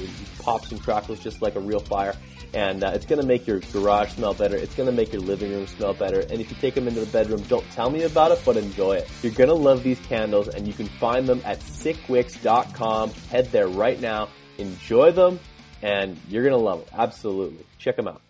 pops 0.45 0.71
and 0.71 0.81
crackles 0.81 1.21
just 1.21 1.43
like 1.43 1.57
a 1.57 1.61
real 1.61 1.81
fire. 1.81 2.15
And 2.53 2.85
uh, 2.85 2.93
it's 2.95 3.05
to 3.21 3.27
make 3.27 3.49
your 3.49 3.59
garage 3.73 4.13
smell 4.13 4.33
better. 4.33 4.57
It's 4.57 4.77
to 4.87 4.93
make 4.93 5.13
your 5.13 5.23
living 5.23 5.51
room 5.51 5.67
smell 5.67 5.93
better. 5.93 6.21
And 6.21 6.41
if 6.41 6.51
you 6.51 6.57
take 6.61 6.75
them 6.75 6.87
into 6.87 7.01
the 7.01 7.11
bedroom, 7.11 7.43
don't 7.49 7.69
tell 7.73 7.91
me 7.91 8.05
about 8.05 8.31
it, 8.31 8.41
but 8.45 8.57
enjoy 8.57 8.97
it. 8.97 9.11
You're 9.23 9.33
to 9.49 9.55
love 9.55 9.83
these 9.83 9.99
candles, 10.01 10.47
and 10.47 10.65
you 10.67 10.73
can 10.73 10.87
find 10.87 11.27
them 11.27 11.43
at 11.45 11.59
sickwicks.com. 11.61 13.11
Head 13.31 13.51
there 13.51 13.67
right 13.67 14.01
now. 14.01 14.29
Enjoy 14.59 15.11
them, 15.11 15.41
and 15.83 16.17
you're 16.29 16.45
to 16.53 16.65
love 16.65 16.83
it. 16.83 16.89
Absolutely. 16.93 17.67
Check 17.79 17.97
them 17.97 18.07
out. 18.07 18.23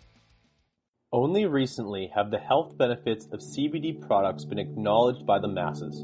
Only 1.11 1.45
recently 1.45 2.11
have 2.15 2.31
the 2.31 2.39
health 2.39 2.75
benefits 2.75 3.27
of 3.31 3.41
CBD 3.41 4.05
products 4.07 4.43
been 4.43 4.57
acknowledged 4.59 5.25
by 5.25 5.37
the 5.37 5.47
masses. 5.47 6.03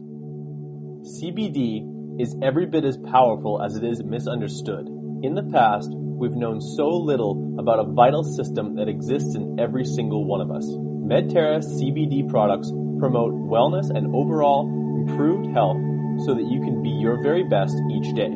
CBD 1.01 2.21
is 2.21 2.35
every 2.43 2.67
bit 2.67 2.85
as 2.85 2.95
powerful 2.95 3.59
as 3.63 3.75
it 3.75 3.83
is 3.83 4.03
misunderstood. 4.03 4.85
In 5.23 5.33
the 5.33 5.49
past, 5.51 5.89
we've 5.91 6.35
known 6.35 6.61
so 6.61 6.89
little 6.89 7.55
about 7.57 7.79
a 7.79 7.91
vital 7.91 8.23
system 8.23 8.75
that 8.75 8.87
exists 8.87 9.33
in 9.33 9.59
every 9.59 9.83
single 9.83 10.25
one 10.25 10.41
of 10.41 10.51
us. 10.51 10.63
Medterra 10.63 11.57
CBD 11.57 12.29
products 12.29 12.69
promote 12.99 13.33
wellness 13.33 13.89
and 13.89 14.13
overall 14.15 14.69
improved 15.01 15.51
health 15.55 15.81
so 16.25 16.35
that 16.35 16.45
you 16.45 16.61
can 16.61 16.83
be 16.83 16.89
your 16.89 17.19
very 17.23 17.45
best 17.45 17.75
each 17.89 18.13
day. 18.13 18.29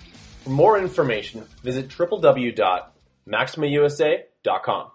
For 0.43 0.49
more 0.49 0.77
information, 0.79 1.45
visit 1.63 1.89
www.maxima.com. 1.89 2.91
MaximaUSA.com. 3.27 4.91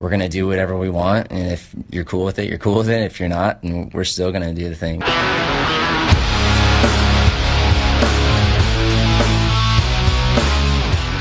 We're 0.00 0.08
going 0.08 0.20
to 0.20 0.28
do 0.28 0.46
whatever 0.46 0.76
we 0.76 0.88
want, 0.88 1.30
and 1.30 1.52
if 1.52 1.74
you're 1.90 2.04
cool 2.04 2.24
with 2.24 2.38
it, 2.38 2.48
you're 2.48 2.58
cool 2.58 2.78
with 2.78 2.88
it. 2.88 3.02
If 3.02 3.20
you're 3.20 3.28
not, 3.28 3.62
and 3.62 3.92
we're 3.92 4.04
still 4.04 4.32
going 4.32 4.42
to 4.42 4.54
do 4.54 4.68
the 4.68 4.74
thing. 4.74 5.02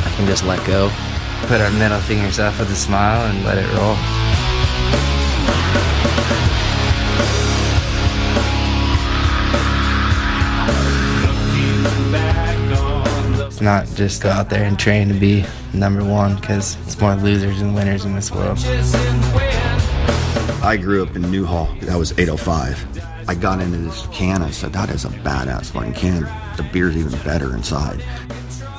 I 0.01 0.13
can 0.15 0.25
just 0.27 0.45
let 0.45 0.65
go, 0.65 0.89
put 1.49 1.61
our 1.61 1.71
middle 1.71 1.99
fingers 2.01 2.37
up 2.37 2.59
with 2.59 2.69
a 2.69 2.75
smile, 2.75 3.25
and 3.25 3.43
let 3.43 3.57
it 3.57 3.65
roll. 3.73 3.95
Not 13.59 13.87
just 13.95 14.21
go 14.21 14.29
out 14.29 14.51
there 14.51 14.63
and 14.63 14.77
train 14.77 15.07
to 15.07 15.15
be 15.15 15.43
number 15.73 16.03
one 16.05 16.35
because 16.35 16.77
it's 16.81 17.01
more 17.01 17.15
losers 17.15 17.57
than 17.57 17.73
winners 17.73 18.05
in 18.05 18.13
this 18.13 18.31
world. 18.31 18.59
I 20.61 20.77
grew 20.79 21.01
up 21.01 21.15
in 21.15 21.31
Newhall. 21.31 21.65
That 21.81 21.97
was 21.97 22.11
805. 22.11 23.27
I 23.27 23.33
got 23.33 23.59
into 23.59 23.79
this 23.79 24.05
can. 24.11 24.43
I 24.43 24.51
said, 24.51 24.71
that 24.73 24.91
is 24.91 25.03
a 25.03 25.09
badass 25.09 25.71
fucking 25.71 25.93
can. 25.93 26.21
The 26.57 26.69
beer's 26.71 26.95
even 26.95 27.19
better 27.23 27.55
inside. 27.55 28.03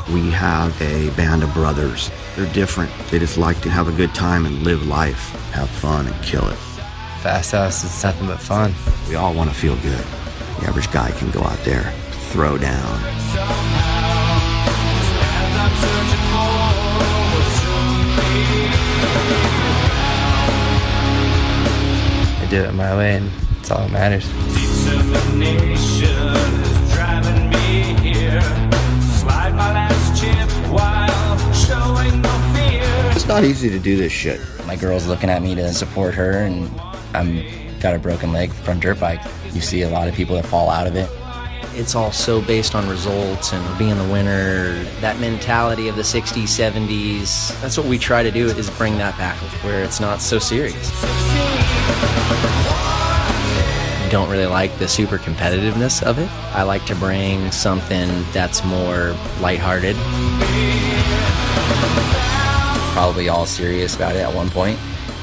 We 0.09 0.30
have 0.30 0.80
a 0.82 1.11
band 1.11 1.42
of 1.42 1.53
brothers. 1.55 2.11
They're 2.34 2.53
different. 2.53 2.90
They 3.11 3.18
just 3.18 3.38
like 3.38 3.61
to 3.61 3.70
have 3.70 3.86
a 3.86 3.92
good 3.92 4.14
time 4.14 4.46
and 4.46 4.62
live 4.62 4.86
life, 4.86 5.30
have 5.53 5.68
fun 5.68 6.07
and 6.07 6.24
kill 6.24 6.48
it. 6.48 6.57
Fast 7.22 7.53
House 7.53 7.84
is 7.84 8.03
nothing 8.03 8.26
but 8.26 8.40
fun. 8.40 8.74
We 9.09 9.14
all 9.14 9.34
want 9.34 9.51
to 9.51 9.57
feel 9.57 9.76
good. 9.76 10.05
The 10.59 10.66
average 10.66 10.90
guy 10.90 11.11
can 11.12 11.30
go 11.30 11.42
out 11.42 11.59
there, 11.64 11.92
throw 12.32 12.59
down. 12.59 13.01
I 22.38 22.46
do 22.51 22.64
it 22.64 22.72
my 22.74 22.96
way, 22.96 23.16
and 23.16 23.30
it's 23.61 23.70
all 23.70 23.86
that 23.86 23.92
matters. 23.92 24.26
Not 33.30 33.44
easy 33.44 33.70
to 33.70 33.78
do 33.78 33.96
this 33.96 34.10
shit. 34.10 34.40
My 34.66 34.74
girl's 34.74 35.06
looking 35.06 35.30
at 35.30 35.40
me 35.40 35.54
to 35.54 35.72
support 35.72 36.14
her, 36.14 36.32
and 36.32 36.68
I'm 37.14 37.44
got 37.78 37.94
a 37.94 37.98
broken 38.00 38.32
leg 38.32 38.52
from 38.52 38.80
dirt 38.80 38.98
bike. 38.98 39.20
You 39.52 39.60
see 39.60 39.82
a 39.82 39.88
lot 39.88 40.08
of 40.08 40.14
people 40.14 40.34
that 40.34 40.44
fall 40.44 40.68
out 40.68 40.88
of 40.88 40.96
it. 40.96 41.08
It's 41.78 41.94
all 41.94 42.10
so 42.10 42.42
based 42.42 42.74
on 42.74 42.88
results 42.88 43.52
and 43.52 43.78
being 43.78 43.96
the 43.96 44.12
winner. 44.12 44.82
That 45.00 45.20
mentality 45.20 45.86
of 45.86 45.94
the 45.94 46.02
60s, 46.02 46.42
70s. 46.42 47.60
That's 47.60 47.78
what 47.78 47.86
we 47.86 47.98
try 47.98 48.24
to 48.24 48.32
do 48.32 48.46
is 48.46 48.68
bring 48.70 48.98
that 48.98 49.16
back 49.16 49.36
where 49.62 49.84
it's 49.84 50.00
not 50.00 50.20
so 50.20 50.40
serious. 50.40 50.90
Don't 54.10 54.28
really 54.28 54.46
like 54.46 54.76
the 54.78 54.88
super 54.88 55.18
competitiveness 55.18 56.02
of 56.02 56.18
it. 56.18 56.28
I 56.52 56.64
like 56.64 56.84
to 56.86 56.96
bring 56.96 57.52
something 57.52 58.08
that's 58.32 58.64
more 58.64 59.14
lighthearted. 59.40 59.94
Probably 62.93 63.28
all 63.28 63.47
serious 63.47 63.97
about 63.97 64.16
it 64.16 64.20
at 64.20 64.34
one 64.34 64.51
point, 64.51 64.78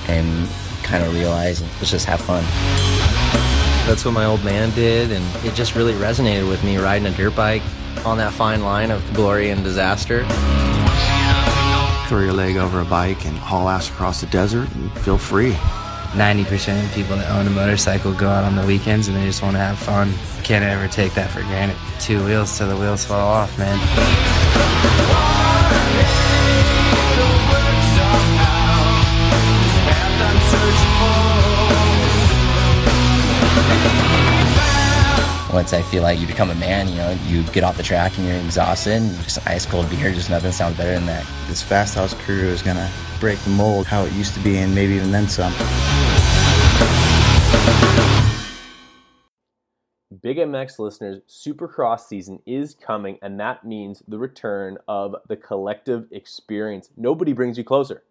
and 0.08 0.50
kind 0.84 1.04
of 1.04 1.14
realize 1.14 1.62
let's 1.62 1.92
just 1.92 2.06
have 2.06 2.22
fun. 2.22 2.44
That's 3.88 4.04
what 4.04 4.14
my 4.14 4.26
old 4.26 4.44
man 4.44 4.74
did, 4.76 5.12
and 5.12 5.46
it 5.46 5.54
just 5.54 5.76
really 5.76 5.94
resonated 5.94 6.48
with 6.50 6.64
me 6.64 6.78
riding 6.78 7.08
a 7.08 7.16
dirt 7.16 7.36
bike 7.36 7.62
on 8.06 8.18
that 8.18 8.34
fine 8.34 8.62
line 8.62 8.92
of 8.92 9.02
glory 9.14 9.50
and 9.50 9.64
disaster. 9.64 10.26
Throw 12.08 12.22
your 12.22 12.34
leg 12.34 12.56
over 12.56 12.80
a 12.80 12.86
bike 12.86 13.26
and 13.26 13.38
haul 13.38 13.68
ass 13.68 13.90
across 13.90 14.22
the 14.22 14.28
desert 14.28 14.74
and 14.76 14.92
feel 15.00 15.18
free. 15.18 15.52
90% 16.14 16.86
of 16.86 16.92
people 16.94 17.18
that 17.18 17.30
own 17.30 17.48
a 17.48 17.50
motorcycle 17.50 18.14
go 18.14 18.30
out 18.30 18.46
on 18.46 18.56
the 18.56 18.66
weekends 18.66 19.10
and 19.10 19.18
they 19.18 19.26
just 19.26 19.44
want 19.44 19.56
to 19.56 19.60
have 19.60 19.78
fun. 19.78 20.14
Can't 20.44 20.64
ever 20.64 20.88
take 20.88 21.14
that 21.16 21.30
for 21.30 21.42
granted. 21.42 21.76
Two 22.00 22.24
wheels 22.24 22.58
till 22.58 22.70
the 22.70 22.78
wheels 22.78 23.04
fall 23.04 23.28
off, 23.28 23.58
man. 23.58 23.78
Once 35.58 35.74
I 35.74 35.82
feel 35.82 36.04
like 36.04 36.20
you 36.20 36.28
become 36.28 36.52
a 36.52 36.56
man, 36.56 36.88
you 36.88 36.98
know, 36.98 37.18
you 37.26 37.42
get 37.46 37.64
off 37.64 37.78
the 37.78 37.82
track 37.82 38.16
and 38.20 38.28
you're 38.28 38.38
exhausted, 38.38 39.02
and 39.02 39.12
just 39.24 39.40
ice 39.48 39.66
cold 39.66 39.90
beer, 39.90 40.14
just 40.14 40.30
nothing 40.30 40.52
sounds 40.52 40.78
better 40.78 40.94
than 40.94 41.08
that. 41.08 41.26
This 41.48 41.64
Fast 41.64 41.96
House 41.96 42.14
crew 42.14 42.44
is 42.44 42.62
gonna 42.62 42.88
break 43.20 43.40
the 43.40 43.50
mold 43.50 43.88
how 43.88 44.04
it 44.04 44.14
used 44.14 44.36
to 44.36 44.40
be 44.42 44.60
and 44.60 44.76
maybe 44.76 44.94
even 44.94 45.12
then 45.12 45.28
some. 45.28 45.52
Big 50.22 50.38
MX 50.38 50.78
listeners, 50.78 51.22
Supercross 51.28 52.02
season 52.02 52.40
is 52.46 52.76
coming, 52.76 53.18
and 53.24 53.40
that 53.40 53.66
means 53.66 54.04
the 54.08 54.20
return 54.20 54.78
of 54.88 55.16
the 55.28 55.38
collective 55.38 56.06
experience. 56.12 56.92
Nobody 56.96 57.34
brings 57.34 57.58
you 57.58 57.64
closer. 57.64 58.04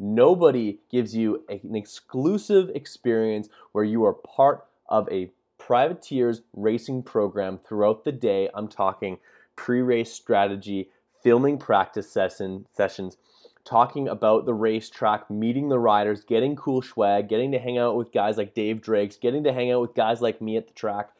Nobody 0.00 0.80
gives 0.90 1.14
you 1.14 1.44
an 1.48 1.76
exclusive 1.76 2.70
experience 2.74 3.48
where 3.70 3.84
you 3.84 4.04
are 4.04 4.14
part 4.14 4.66
of 4.88 5.08
a 5.12 5.30
privateers 5.68 6.40
racing 6.54 7.02
program 7.02 7.58
throughout 7.58 8.02
the 8.02 8.10
day. 8.10 8.48
I'm 8.54 8.68
talking 8.68 9.18
pre-race 9.54 10.10
strategy, 10.10 10.88
filming 11.22 11.58
practice 11.58 12.10
session 12.10 12.64
sessions, 12.74 13.18
talking 13.66 14.08
about 14.08 14.46
the 14.46 14.54
racetrack, 14.54 15.30
meeting 15.30 15.68
the 15.68 15.78
riders, 15.78 16.24
getting 16.24 16.56
cool 16.56 16.80
swag, 16.80 17.28
getting 17.28 17.52
to 17.52 17.58
hang 17.58 17.76
out 17.76 17.96
with 17.96 18.12
guys 18.12 18.38
like 18.38 18.54
Dave 18.54 18.80
Drakes, 18.80 19.18
getting 19.18 19.44
to 19.44 19.52
hang 19.52 19.70
out 19.70 19.82
with 19.82 19.94
guys 19.94 20.22
like 20.22 20.40
me 20.40 20.56
at 20.56 20.68
the 20.68 20.72
track. 20.72 21.10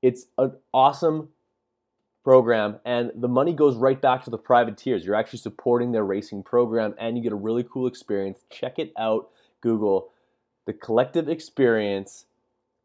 It's 0.00 0.24
an 0.38 0.52
awesome 0.72 1.28
program, 2.24 2.80
and 2.86 3.12
the 3.14 3.28
money 3.28 3.52
goes 3.52 3.76
right 3.76 4.00
back 4.00 4.24
to 4.24 4.30
the 4.30 4.38
privateers. 4.38 5.04
You're 5.04 5.16
actually 5.16 5.40
supporting 5.40 5.92
their 5.92 6.06
racing 6.06 6.44
program, 6.44 6.94
and 6.98 7.18
you 7.18 7.22
get 7.22 7.32
a 7.32 7.36
really 7.36 7.62
cool 7.70 7.86
experience. 7.86 8.38
Check 8.48 8.78
it 8.78 8.94
out. 8.98 9.28
Google 9.60 10.08
the 10.64 10.72
collective 10.72 11.28
experience. 11.28 12.24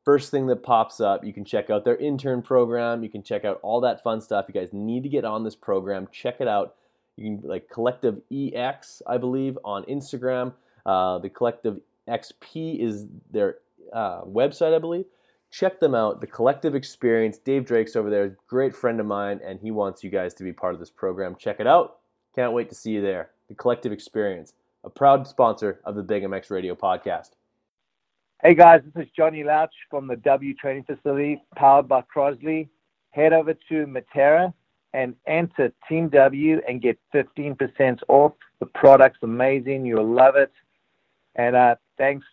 First 0.08 0.32
thing 0.32 0.47
that 0.47 0.64
pops 0.64 1.01
up, 1.01 1.26
you 1.26 1.34
can 1.34 1.43
check 1.43 1.70
out 1.70 1.84
their 1.84 1.97
intern 1.97 2.41
program. 2.41 3.03
You 3.03 3.10
can 3.10 3.24
check 3.24 3.43
out 3.43 3.60
all 3.62 3.82
that 3.82 4.01
fun 4.03 4.22
stuff. 4.22 4.45
You 4.47 4.53
guys 4.53 4.70
need 4.72 5.03
to 5.03 5.10
get 5.10 5.26
on 5.26 5.43
this 5.43 5.53
program. 5.53 6.08
Check 6.14 6.38
it 6.39 6.47
out. 6.47 6.76
You 7.18 7.26
can 7.26 7.49
like 7.49 7.70
Collective 7.70 8.22
EX, 8.32 9.01
I 9.05 9.18
believe, 9.18 9.60
on 9.66 9.84
Instagram. 9.84 10.53
Uh, 10.86 11.18
the 11.18 11.28
Collective 11.28 11.82
XP 12.08 12.80
is 12.80 13.05
their 13.32 13.58
uh, 13.91 14.22
website, 14.22 14.74
I 14.74 14.80
believe. 14.80 15.08
Check 15.51 15.82
them 15.82 15.93
out. 15.93 16.22
The 16.22 16.28
Collective 16.28 16.74
Experience. 16.74 17.38
Dave 17.38 17.66
Drake's 17.66 17.97
over 17.97 18.10
there, 18.10 18.38
great 18.47 18.74
friend 18.74 19.01
of 19.01 19.05
mine, 19.05 19.41
and 19.43 19.60
he 19.60 19.72
wants 19.72 20.05
you 20.05 20.10
guys 20.10 20.34
to 20.36 20.45
be 20.45 20.53
part 20.53 20.74
of 20.74 20.80
this 20.80 20.89
program. 20.89 21.36
Check 21.36 21.60
it 21.60 21.68
out. 21.68 21.97
Can't 22.34 22.53
wait 22.53 22.70
to 22.70 22.76
see 22.76 22.91
you 22.91 23.01
there. 23.01 23.32
The 23.49 23.55
Collective 23.55 23.91
Experience, 23.91 24.53
a 24.86 24.89
proud 24.89 25.28
sponsor 25.28 25.82
of 25.84 25.95
the 25.95 26.01
Big 26.01 26.24
MX 26.24 26.49
Radio 26.49 26.76
podcast. 26.76 27.32
Hey 28.43 28.53
guys, 28.53 28.81
this 28.93 29.05
is 29.05 29.11
Johnny 29.17 29.43
Louch 29.43 29.73
from 29.89 30.05
the 30.05 30.15
W 30.17 30.53
Training 30.53 30.83
Facility, 30.83 31.41
powered 31.55 31.88
by 31.88 32.03
Crosley. 32.03 32.69
Head 33.09 33.33
over 33.33 33.55
to 33.55 33.88
Medterra 33.88 34.53
and 34.93 35.15
enter 35.25 35.73
Team 35.89 36.09
W 36.09 36.61
and 36.67 36.79
get 36.79 36.99
15% 37.15 37.99
off. 38.07 38.33
The 38.59 38.67
product's 38.67 39.23
amazing. 39.23 39.88
You'll 39.88 40.13
love 40.13 40.35
it. 40.35 40.51
And 41.33 41.55
uh, 41.55 41.77
thanks 41.97 42.27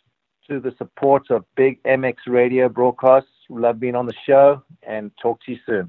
to 0.51 0.61
the 0.61 0.75
support 0.77 1.31
of 1.31 1.47
Big 1.57 1.83
MX 1.85 2.17
Radio 2.27 2.69
broadcasts. 2.69 3.31
Love 3.49 3.81
being 3.81 3.95
on 3.95 4.05
the 4.05 4.15
show 4.27 4.63
and 4.83 5.11
talk 5.23 5.43
to 5.47 5.53
you 5.53 5.59
soon. 5.65 5.89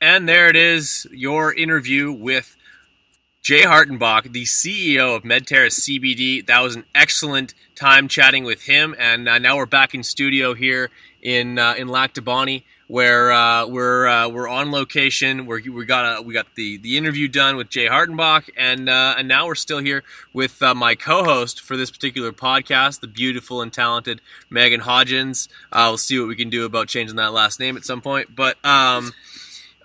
And 0.00 0.28
there 0.28 0.48
it 0.48 0.56
is, 0.56 1.06
your 1.12 1.54
interview 1.54 2.10
with 2.10 2.56
Jay 3.46 3.62
Hartenbach, 3.62 4.32
the 4.32 4.42
CEO 4.42 5.14
of 5.14 5.22
Medterra 5.22 5.68
CBD. 5.68 6.44
That 6.44 6.64
was 6.64 6.74
an 6.74 6.84
excellent 6.96 7.54
time 7.76 8.08
chatting 8.08 8.42
with 8.42 8.64
him, 8.64 8.92
and 8.98 9.28
uh, 9.28 9.38
now 9.38 9.56
we're 9.56 9.66
back 9.66 9.94
in 9.94 10.02
studio 10.02 10.52
here 10.52 10.90
in 11.22 11.56
uh, 11.56 11.76
in 11.78 11.86
Lac 11.86 12.12
du 12.12 12.60
where 12.88 13.30
uh, 13.30 13.64
we're 13.68 14.08
uh, 14.08 14.28
we're 14.28 14.48
on 14.48 14.72
location. 14.72 15.46
We're, 15.46 15.60
we 15.70 15.84
got 15.84 16.18
a, 16.18 16.22
we 16.22 16.34
got 16.34 16.56
the, 16.56 16.78
the 16.78 16.96
interview 16.96 17.28
done 17.28 17.54
with 17.54 17.70
Jay 17.70 17.86
Hartenbach, 17.86 18.50
and 18.56 18.88
uh, 18.88 19.14
and 19.16 19.28
now 19.28 19.46
we're 19.46 19.54
still 19.54 19.78
here 19.78 20.02
with 20.32 20.60
uh, 20.60 20.74
my 20.74 20.96
co-host 20.96 21.60
for 21.60 21.76
this 21.76 21.92
particular 21.92 22.32
podcast, 22.32 22.98
the 22.98 23.06
beautiful 23.06 23.62
and 23.62 23.72
talented 23.72 24.20
Megan 24.50 24.80
Hodgins. 24.80 25.46
we'll 25.72 25.98
see 25.98 26.18
what 26.18 26.26
we 26.26 26.34
can 26.34 26.50
do 26.50 26.64
about 26.64 26.88
changing 26.88 27.14
that 27.14 27.32
last 27.32 27.60
name 27.60 27.76
at 27.76 27.84
some 27.84 28.00
point, 28.00 28.34
but. 28.34 28.56
Um, 28.64 29.12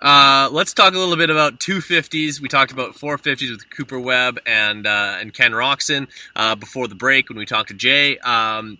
uh, 0.02 0.48
let's 0.52 0.74
talk 0.74 0.94
a 0.94 0.98
little 0.98 1.16
bit 1.16 1.30
about 1.30 1.60
250s. 1.60 2.40
We 2.40 2.48
talked 2.48 2.72
about 2.72 2.94
450s 2.94 3.50
with 3.50 3.70
Cooper 3.70 3.98
Webb 4.00 4.38
and 4.44 4.86
uh, 4.86 5.16
and 5.20 5.32
Ken 5.32 5.52
Roczen 5.52 6.08
uh, 6.36 6.54
before 6.56 6.88
the 6.88 6.94
break 6.94 7.28
when 7.28 7.38
we 7.38 7.46
talked 7.46 7.68
to 7.68 7.74
Jay. 7.74 8.18
Um, 8.18 8.78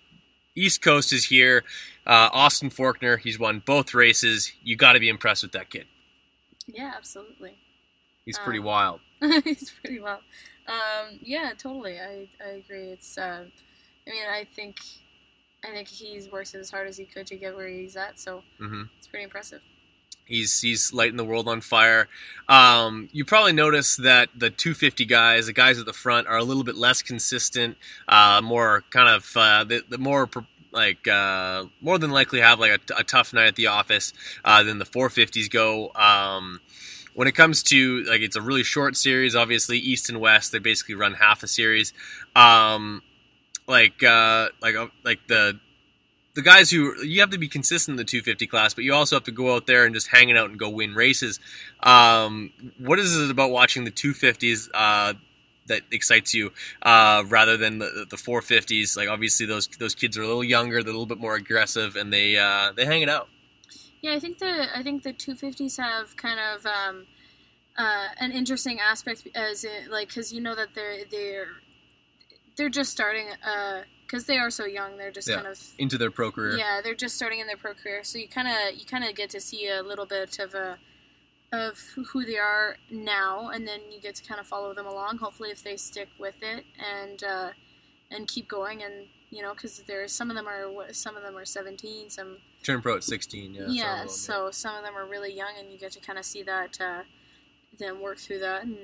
East 0.54 0.82
Coast 0.82 1.12
is 1.12 1.24
here. 1.26 1.64
Uh, 2.06 2.28
Austin 2.32 2.68
Forkner, 2.70 3.18
he's 3.18 3.38
won 3.38 3.62
both 3.64 3.94
races. 3.94 4.52
You 4.62 4.76
got 4.76 4.94
to 4.94 5.00
be 5.00 5.08
impressed 5.08 5.42
with 5.44 5.52
that 5.52 5.70
kid. 5.70 5.86
Yeah, 6.66 6.92
absolutely. 6.96 7.54
He's 8.26 8.38
pretty 8.38 8.58
Um, 8.58 8.64
wild. 8.66 9.00
he's 9.44 9.70
pretty 9.70 10.00
wild. 10.00 10.20
Um, 10.66 11.18
yeah, 11.22 11.52
totally. 11.56 11.98
I, 12.00 12.28
I 12.44 12.48
agree. 12.50 12.90
It's. 12.90 13.16
Uh, 13.16 13.44
I 14.06 14.10
mean, 14.10 14.22
I 14.28 14.44
think, 14.44 14.80
I 15.64 15.68
think 15.70 15.86
he's 15.88 16.28
worked 16.30 16.54
as 16.56 16.70
hard 16.70 16.88
as 16.88 16.96
he 16.96 17.04
could 17.04 17.26
to 17.28 17.36
get 17.36 17.54
where 17.54 17.68
he's 17.68 17.96
at. 17.96 18.18
So 18.18 18.42
Mhm. 18.60 18.88
it's 18.98 19.06
pretty 19.06 19.24
impressive. 19.24 19.62
He's 20.24 20.60
he's 20.60 20.92
lighting 20.92 21.16
the 21.16 21.24
world 21.24 21.48
on 21.48 21.60
fire. 21.60 22.08
Um, 22.48 23.08
you 23.12 23.24
probably 23.24 23.52
notice 23.52 23.96
that 23.96 24.28
the 24.36 24.50
250 24.50 25.04
guys, 25.04 25.46
the 25.46 25.52
guys 25.52 25.78
at 25.78 25.86
the 25.86 25.92
front, 25.92 26.26
are 26.26 26.38
a 26.38 26.44
little 26.44 26.64
bit 26.64 26.76
less 26.76 27.02
consistent. 27.02 27.76
Uh, 28.08 28.40
more 28.42 28.84
kind 28.90 29.08
of 29.08 29.36
uh, 29.36 29.64
the, 29.64 29.82
the 29.88 29.98
more 29.98 30.28
like 30.72 31.06
uh, 31.06 31.64
more 31.80 31.98
than 31.98 32.10
likely 32.10 32.40
have 32.40 32.58
like 32.58 32.80
a, 32.90 33.00
a 33.00 33.04
tough 33.04 33.32
night 33.32 33.48
at 33.48 33.56
the 33.56 33.66
office 33.66 34.12
uh, 34.44 34.62
than 34.62 34.78
the 34.78 34.84
450s 34.84 35.50
go. 35.50 35.92
Um, 35.94 36.60
when 37.14 37.28
it 37.28 37.32
comes 37.32 37.62
to 37.64 38.02
like 38.04 38.22
it's 38.22 38.36
a 38.36 38.40
really 38.42 38.62
short 38.62 38.96
series, 38.96 39.34
obviously 39.34 39.78
East 39.78 40.08
and 40.08 40.20
West 40.20 40.52
they 40.52 40.58
basically 40.58 40.94
run 40.94 41.14
half 41.14 41.42
a 41.42 41.46
series. 41.46 41.92
Um, 42.34 43.02
like 43.68 44.02
uh, 44.02 44.48
like 44.60 44.74
uh, 44.74 44.88
like 45.04 45.26
the 45.28 45.60
the 46.34 46.42
guys 46.42 46.70
who 46.70 47.00
you 47.02 47.20
have 47.20 47.30
to 47.30 47.38
be 47.38 47.48
consistent 47.48 47.94
in 47.94 47.96
the 47.96 48.04
250 48.04 48.46
class, 48.46 48.74
but 48.74 48.84
you 48.84 48.94
also 48.94 49.16
have 49.16 49.24
to 49.24 49.32
go 49.32 49.54
out 49.54 49.66
there 49.66 49.84
and 49.84 49.94
just 49.94 50.08
hang 50.08 50.28
it 50.30 50.36
out 50.36 50.48
and 50.48 50.58
go 50.58 50.68
win 50.68 50.94
races. 50.94 51.38
Um, 51.82 52.52
what 52.78 52.98
is 52.98 53.16
it 53.16 53.30
about 53.30 53.50
watching 53.50 53.84
the 53.84 53.90
250s 53.90 54.68
uh, 54.72 55.14
that 55.66 55.82
excites 55.90 56.32
you 56.32 56.52
uh, 56.82 57.24
rather 57.26 57.56
than 57.56 57.78
the, 57.78 58.06
the 58.08 58.16
450s? 58.16 58.96
Like 58.96 59.08
obviously 59.08 59.44
those 59.46 59.66
those 59.78 59.94
kids 59.94 60.16
are 60.16 60.22
a 60.22 60.26
little 60.26 60.44
younger, 60.44 60.82
they're 60.82 60.90
a 60.90 60.96
little 60.96 61.06
bit 61.06 61.18
more 61.18 61.34
aggressive, 61.34 61.96
and 61.96 62.12
they 62.12 62.38
uh, 62.38 62.72
they 62.72 62.86
hang 62.86 63.02
it 63.02 63.08
out. 63.08 63.28
Yeah, 64.00 64.14
I 64.14 64.18
think 64.18 64.38
the 64.38 64.66
I 64.76 64.82
think 64.82 65.02
the 65.02 65.12
250s 65.12 65.78
have 65.78 66.16
kind 66.16 66.40
of 66.40 66.66
um, 66.66 67.06
uh, 67.76 68.08
an 68.18 68.32
interesting 68.32 68.80
aspect 68.80 69.28
as 69.34 69.64
it 69.64 69.90
like 69.90 70.08
because 70.08 70.32
you 70.32 70.40
know 70.40 70.54
that 70.54 70.68
they're 70.74 71.04
they're 71.10 71.48
they're 72.56 72.70
just 72.70 72.90
starting 72.90 73.26
because 74.12 74.26
they 74.26 74.36
are 74.36 74.50
so 74.50 74.66
young. 74.66 74.98
They're 74.98 75.10
just 75.10 75.26
Yeah. 75.26 75.36
kind 75.36 75.46
of 75.46 75.58
Into 75.78 75.96
their 75.96 76.10
pro 76.10 76.30
career. 76.30 76.56
yeah 76.58 76.80
they're 76.84 76.94
just 76.94 77.16
starting 77.16 77.40
in 77.40 77.46
their 77.46 77.56
pro 77.56 77.72
career. 77.72 78.04
So 78.04 78.18
you 78.18 78.28
kind 78.28 78.46
of 78.46 78.78
you 78.78 78.84
kind 78.84 79.04
of 79.04 79.14
get 79.14 79.30
to 79.30 79.40
see 79.40 79.68
a 79.68 79.82
little 79.82 80.04
bit 80.06 80.38
of 80.38 80.54
a 80.54 80.78
of 81.50 81.78
who 82.12 82.24
they 82.24 82.38
are 82.38 82.78
now, 82.90 83.48
and 83.50 83.68
then 83.68 83.80
you 83.92 84.00
get 84.00 84.14
to 84.16 84.24
kind 84.24 84.40
of 84.40 84.46
follow 84.46 84.72
them 84.74 84.86
along. 84.86 85.18
Hopefully, 85.18 85.50
if 85.50 85.62
they 85.62 85.76
stick 85.76 86.08
with 86.18 86.36
it 86.42 86.64
and 86.78 87.22
uh, 87.24 87.50
and 88.10 88.28
keep 88.28 88.48
going, 88.48 88.82
and 88.82 89.08
you 89.30 89.42
know, 89.42 89.52
because 89.54 89.80
there's 89.86 90.12
some 90.12 90.30
of 90.30 90.36
them 90.36 90.46
are 90.46 90.92
some 90.92 91.16
of 91.16 91.22
them 91.22 91.36
are 91.36 91.44
17, 91.44 92.10
some 92.10 92.38
Turn 92.62 92.80
pro 92.80 92.96
at 92.96 93.04
16. 93.04 93.54
Yeah. 93.54 93.60
some 93.66 93.74
yeah, 93.74 93.98
them, 94.00 94.08
so 94.08 94.50
some 94.50 94.76
of 94.76 94.84
them 94.84 94.94
are 94.96 95.06
really 95.06 95.32
young, 95.32 95.52
and 95.58 95.70
you 95.72 95.78
get 95.78 95.92
to 95.92 96.00
kind 96.00 96.18
of 96.18 96.24
see 96.24 96.42
that 96.42 96.80
uh, 96.80 97.02
them 97.78 98.00
work 98.00 98.18
through 98.18 98.40
that, 98.40 98.62
and 98.64 98.78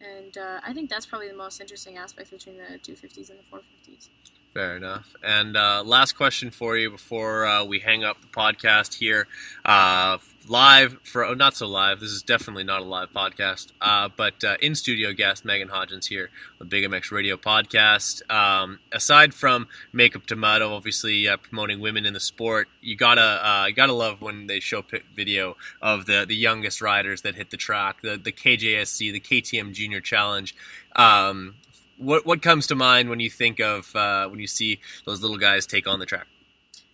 and 0.00 0.36
uh, 0.38 0.60
I 0.64 0.72
think 0.72 0.90
that's 0.90 1.06
probably 1.06 1.28
the 1.28 1.36
most 1.36 1.60
interesting 1.60 1.96
aspect 1.98 2.30
between 2.30 2.56
the 2.56 2.78
250s 2.78 3.30
and 3.30 3.38
the 3.38 3.44
450s. 3.44 4.08
Fair 4.54 4.76
enough. 4.76 5.14
And 5.22 5.56
uh, 5.56 5.82
last 5.82 6.12
question 6.12 6.50
for 6.50 6.76
you 6.76 6.90
before 6.90 7.46
uh, 7.46 7.64
we 7.64 7.78
hang 7.78 8.04
up 8.04 8.20
the 8.20 8.26
podcast 8.26 8.94
here. 8.98 9.26
Uh, 9.64 10.18
live 10.46 10.98
for 11.04 11.24
oh, 11.24 11.32
not 11.32 11.56
so 11.56 11.66
live. 11.66 12.00
This 12.00 12.10
is 12.10 12.22
definitely 12.22 12.64
not 12.64 12.82
a 12.82 12.84
live 12.84 13.10
podcast. 13.14 13.68
Uh, 13.80 14.10
but 14.14 14.44
uh, 14.44 14.56
in 14.60 14.74
studio 14.74 15.14
guest 15.14 15.46
Megan 15.46 15.68
Hodgins 15.68 16.08
here, 16.08 16.28
the 16.58 16.66
Big 16.66 16.84
MX 16.84 17.10
Radio 17.12 17.38
podcast. 17.38 18.30
Um, 18.30 18.80
aside 18.92 19.32
from 19.32 19.68
Makeup 19.90 20.26
Tomato, 20.26 20.74
obviously 20.74 21.26
uh, 21.26 21.38
promoting 21.38 21.80
women 21.80 22.04
in 22.04 22.12
the 22.12 22.20
sport, 22.20 22.68
you 22.82 22.94
gotta 22.94 23.64
you 23.68 23.74
gotta 23.74 23.94
love 23.94 24.20
when 24.20 24.48
they 24.48 24.60
show 24.60 24.82
video 25.16 25.56
of 25.80 26.04
the 26.04 26.26
the 26.28 26.36
youngest 26.36 26.82
riders 26.82 27.22
that 27.22 27.36
hit 27.36 27.48
the 27.48 27.56
track, 27.56 28.02
the 28.02 28.18
the 28.18 28.32
KJSC, 28.32 29.12
the 29.12 29.20
KTM 29.20 29.72
Junior 29.72 30.02
Challenge. 30.02 30.54
Um, 30.94 31.54
what 32.02 32.26
what 32.26 32.42
comes 32.42 32.66
to 32.68 32.74
mind 32.74 33.08
when 33.08 33.20
you 33.20 33.30
think 33.30 33.60
of 33.60 33.94
uh, 33.94 34.28
when 34.28 34.40
you 34.40 34.46
see 34.46 34.80
those 35.06 35.22
little 35.22 35.38
guys 35.38 35.66
take 35.66 35.86
on 35.86 35.98
the 35.98 36.06
track? 36.06 36.26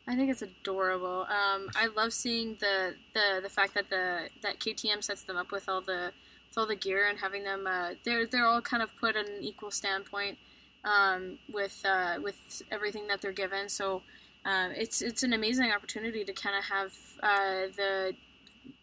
I 0.07 0.17
think 0.17 0.31
it's 0.31 0.41
adorable. 0.41 1.27
Um, 1.29 1.69
I 1.77 1.89
love 1.95 2.13
seeing 2.13 2.57
the, 2.61 2.95
the 3.13 3.41
the 3.43 3.49
fact 3.49 3.75
that 3.75 3.91
the 3.91 4.29
that 4.43 4.59
KTM 4.59 5.05
sets 5.05 5.23
them 5.23 5.37
up 5.37 5.53
with 5.53 5.69
all 5.69 5.81
the 5.81 6.13
with 6.49 6.59
all 6.59 6.67
the 6.67 6.77
gear 6.77 7.09
and 7.09 7.19
having 7.19 7.45
them. 7.45 7.67
Uh, 7.67 7.91
they're 8.05 8.27
they're 8.27 8.47
all 8.47 8.63
kind 8.63 8.83
of 8.83 8.95
put 8.97 9.17
at 9.17 9.29
an 9.29 9.43
equal 9.43 9.71
standpoint 9.71 10.39
um, 10.85 11.39
with 11.53 11.83
uh, 11.85 12.19
with 12.23 12.63
everything 12.71 13.07
that 13.09 13.21
they're 13.21 13.33
given. 13.33 13.69
So 13.69 14.03
um, 14.45 14.73
it's 14.73 15.03
it's 15.03 15.23
an 15.23 15.35
amazing 15.35 15.73
opportunity 15.73 16.25
to 16.25 16.33
kind 16.33 16.57
of 16.57 16.65
have 16.65 16.93
uh, 17.23 17.71
the 17.77 18.15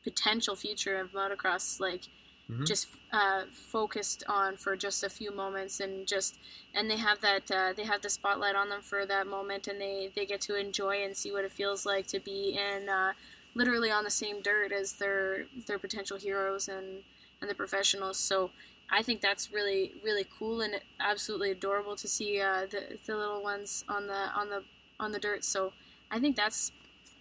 potential 0.04 0.56
future 0.56 0.98
of 0.98 1.12
motocross 1.14 1.80
like 1.80 2.02
Mhm. 2.50 2.66
just 2.66 2.88
uh, 3.12 3.44
focused 3.52 4.24
on 4.28 4.56
for 4.58 4.76
just 4.76 5.04
a 5.04 5.10
few 5.10 5.32
moments 5.32 5.80
and 5.80 6.08
just 6.08 6.38
and 6.74 6.90
they 6.92 6.98
have 6.98 7.22
that 7.22 7.50
uh, 7.50 7.74
they 7.74 7.84
have 7.86 8.02
the 8.02 8.10
spotlight 8.10 8.56
on 8.56 8.70
them 8.70 8.82
for 8.82 9.06
that 9.06 9.26
moment 9.28 9.68
and 9.68 9.80
they 9.82 10.12
they 10.16 10.26
get 10.26 10.42
to 10.42 10.56
enjoy 10.56 11.04
and 11.04 11.16
see 11.18 11.32
what 11.32 11.46
it 11.46 11.52
feels 11.52 11.86
like 11.86 12.08
to 12.08 12.20
be 12.20 12.58
in 12.58 12.90
uh, 12.90 13.14
literally 13.56 13.90
on 13.92 14.04
the 14.04 14.12
same 14.12 14.42
dirt 14.42 14.72
as 14.72 14.94
their 14.94 15.46
their 15.68 15.80
potential 15.80 16.18
heroes 16.18 16.68
and 16.68 17.04
and 17.42 17.50
the 17.50 17.56
professionals 17.56 18.18
so 18.18 18.52
I 18.90 19.02
think 19.02 19.22
that's 19.22 19.52
really 19.52 19.94
really 20.04 20.26
cool 20.38 20.62
and 20.62 20.80
absolutely 21.00 21.52
adorable 21.52 21.96
to 21.96 22.08
see 22.08 22.40
uh, 22.40 22.66
the 22.70 22.98
the 23.06 23.16
little 23.18 23.42
ones 23.42 23.84
on 23.90 24.08
the 24.08 24.30
on 24.36 24.50
the 24.50 24.64
on 25.00 25.12
the 25.12 25.20
dirt 25.20 25.44
so 25.44 25.74
I 26.12 26.20
think 26.20 26.36
that's 26.36 26.72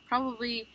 probably 0.06 0.66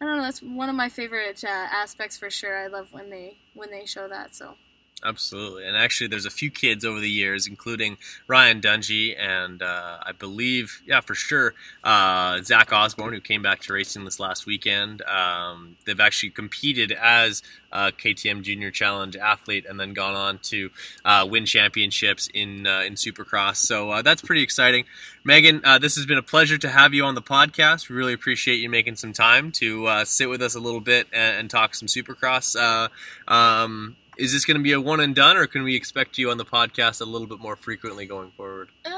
I 0.00 0.06
don't 0.06 0.16
know. 0.16 0.22
That's 0.22 0.42
one 0.42 0.68
of 0.68 0.74
my 0.74 0.88
favorite 0.88 1.44
uh, 1.44 1.48
aspects 1.48 2.16
for 2.18 2.30
sure. 2.30 2.56
I 2.58 2.68
love 2.68 2.92
when 2.92 3.10
they 3.10 3.36
when 3.54 3.70
they 3.70 3.84
show 3.84 4.08
that. 4.08 4.34
So 4.34 4.54
Absolutely, 5.02 5.66
and 5.66 5.78
actually, 5.78 6.08
there's 6.08 6.26
a 6.26 6.30
few 6.30 6.50
kids 6.50 6.84
over 6.84 7.00
the 7.00 7.08
years, 7.08 7.46
including 7.46 7.96
Ryan 8.26 8.60
Dungey 8.60 9.18
and 9.18 9.62
uh, 9.62 9.96
I 10.04 10.12
believe, 10.12 10.82
yeah, 10.86 11.00
for 11.00 11.14
sure, 11.14 11.54
uh, 11.82 12.42
Zach 12.42 12.70
Osborne, 12.70 13.14
who 13.14 13.20
came 13.20 13.40
back 13.40 13.60
to 13.60 13.72
racing 13.72 14.04
this 14.04 14.20
last 14.20 14.44
weekend. 14.44 15.00
Um, 15.02 15.76
they've 15.86 16.00
actually 16.00 16.30
competed 16.30 16.92
as 16.92 17.42
a 17.72 17.92
KTM 17.92 18.42
Junior 18.42 18.70
Challenge 18.70 19.16
athlete, 19.16 19.64
and 19.66 19.80
then 19.80 19.94
gone 19.94 20.14
on 20.14 20.38
to 20.38 20.68
uh, 21.02 21.26
win 21.30 21.46
championships 21.46 22.28
in 22.34 22.66
uh, 22.66 22.80
in 22.80 22.94
Supercross. 22.94 23.56
So 23.56 23.90
uh, 23.90 24.02
that's 24.02 24.20
pretty 24.20 24.42
exciting. 24.42 24.84
Megan, 25.24 25.62
uh, 25.64 25.78
this 25.78 25.96
has 25.96 26.04
been 26.04 26.18
a 26.18 26.22
pleasure 26.22 26.58
to 26.58 26.68
have 26.68 26.92
you 26.92 27.04
on 27.04 27.14
the 27.14 27.22
podcast. 27.22 27.88
We 27.88 27.96
really 27.96 28.12
appreciate 28.12 28.56
you 28.56 28.68
making 28.68 28.96
some 28.96 29.14
time 29.14 29.50
to 29.52 30.04
sit 30.04 30.28
with 30.28 30.42
us 30.42 30.54
a 30.54 30.60
little 30.60 30.80
bit 30.80 31.06
and, 31.10 31.38
and 31.38 31.50
talk 31.50 31.74
some 31.74 31.88
Supercross. 31.88 32.90
Um, 33.26 33.96
is 34.20 34.32
this 34.32 34.44
going 34.44 34.56
to 34.56 34.62
be 34.62 34.72
a 34.72 34.80
one 34.80 35.00
and 35.00 35.14
done, 35.14 35.36
or 35.36 35.46
can 35.46 35.62
we 35.62 35.74
expect 35.74 36.18
you 36.18 36.30
on 36.30 36.36
the 36.36 36.44
podcast 36.44 37.00
a 37.00 37.04
little 37.04 37.26
bit 37.26 37.40
more 37.40 37.56
frequently 37.56 38.06
going 38.06 38.30
forward? 38.36 38.68
uh, 38.84 38.90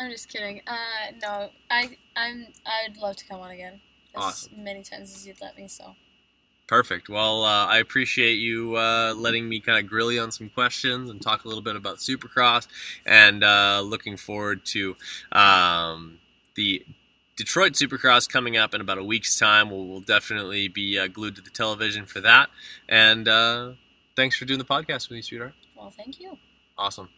I'm 0.00 0.10
just 0.10 0.28
kidding. 0.28 0.60
Uh, 0.66 1.12
no, 1.22 1.50
I 1.70 1.96
I'm 2.16 2.46
I'd 2.66 2.96
love 2.98 3.16
to 3.16 3.26
come 3.26 3.40
on 3.40 3.50
again. 3.50 3.80
As 4.16 4.22
Awesome. 4.22 4.64
many 4.64 4.82
times 4.82 5.14
as 5.14 5.26
you'd 5.26 5.40
let 5.40 5.56
me. 5.56 5.68
So 5.68 5.94
Perfect. 6.66 7.08
Well, 7.08 7.44
uh, 7.44 7.64
I 7.66 7.78
appreciate 7.78 8.34
you 8.34 8.76
uh, 8.76 9.14
letting 9.16 9.48
me 9.48 9.58
kind 9.58 9.78
of 9.82 9.88
grill 9.88 10.12
you 10.12 10.20
on 10.20 10.30
some 10.30 10.50
questions 10.50 11.08
and 11.08 11.20
talk 11.20 11.44
a 11.44 11.48
little 11.48 11.62
bit 11.62 11.76
about 11.76 11.96
Supercross, 11.96 12.66
and 13.06 13.42
uh, 13.42 13.80
looking 13.82 14.18
forward 14.18 14.66
to 14.66 14.94
um, 15.32 16.18
the 16.56 16.84
Detroit 17.38 17.72
Supercross 17.74 18.28
coming 18.28 18.56
up 18.56 18.74
in 18.74 18.80
about 18.80 18.98
a 18.98 19.04
week's 19.04 19.38
time. 19.38 19.70
We'll, 19.70 19.86
we'll 19.86 20.00
definitely 20.00 20.66
be 20.66 20.98
uh, 20.98 21.06
glued 21.06 21.36
to 21.36 21.40
the 21.40 21.50
television 21.50 22.04
for 22.04 22.20
that. 22.20 22.50
And 22.88 23.28
uh, 23.28 23.72
thanks 24.16 24.36
for 24.36 24.44
doing 24.44 24.58
the 24.58 24.64
podcast 24.64 25.08
with 25.08 25.12
me, 25.12 25.22
sweetheart. 25.22 25.54
well, 25.76 25.90
thank 25.90 26.20
you. 26.20 26.36
Awesome. 26.76 27.08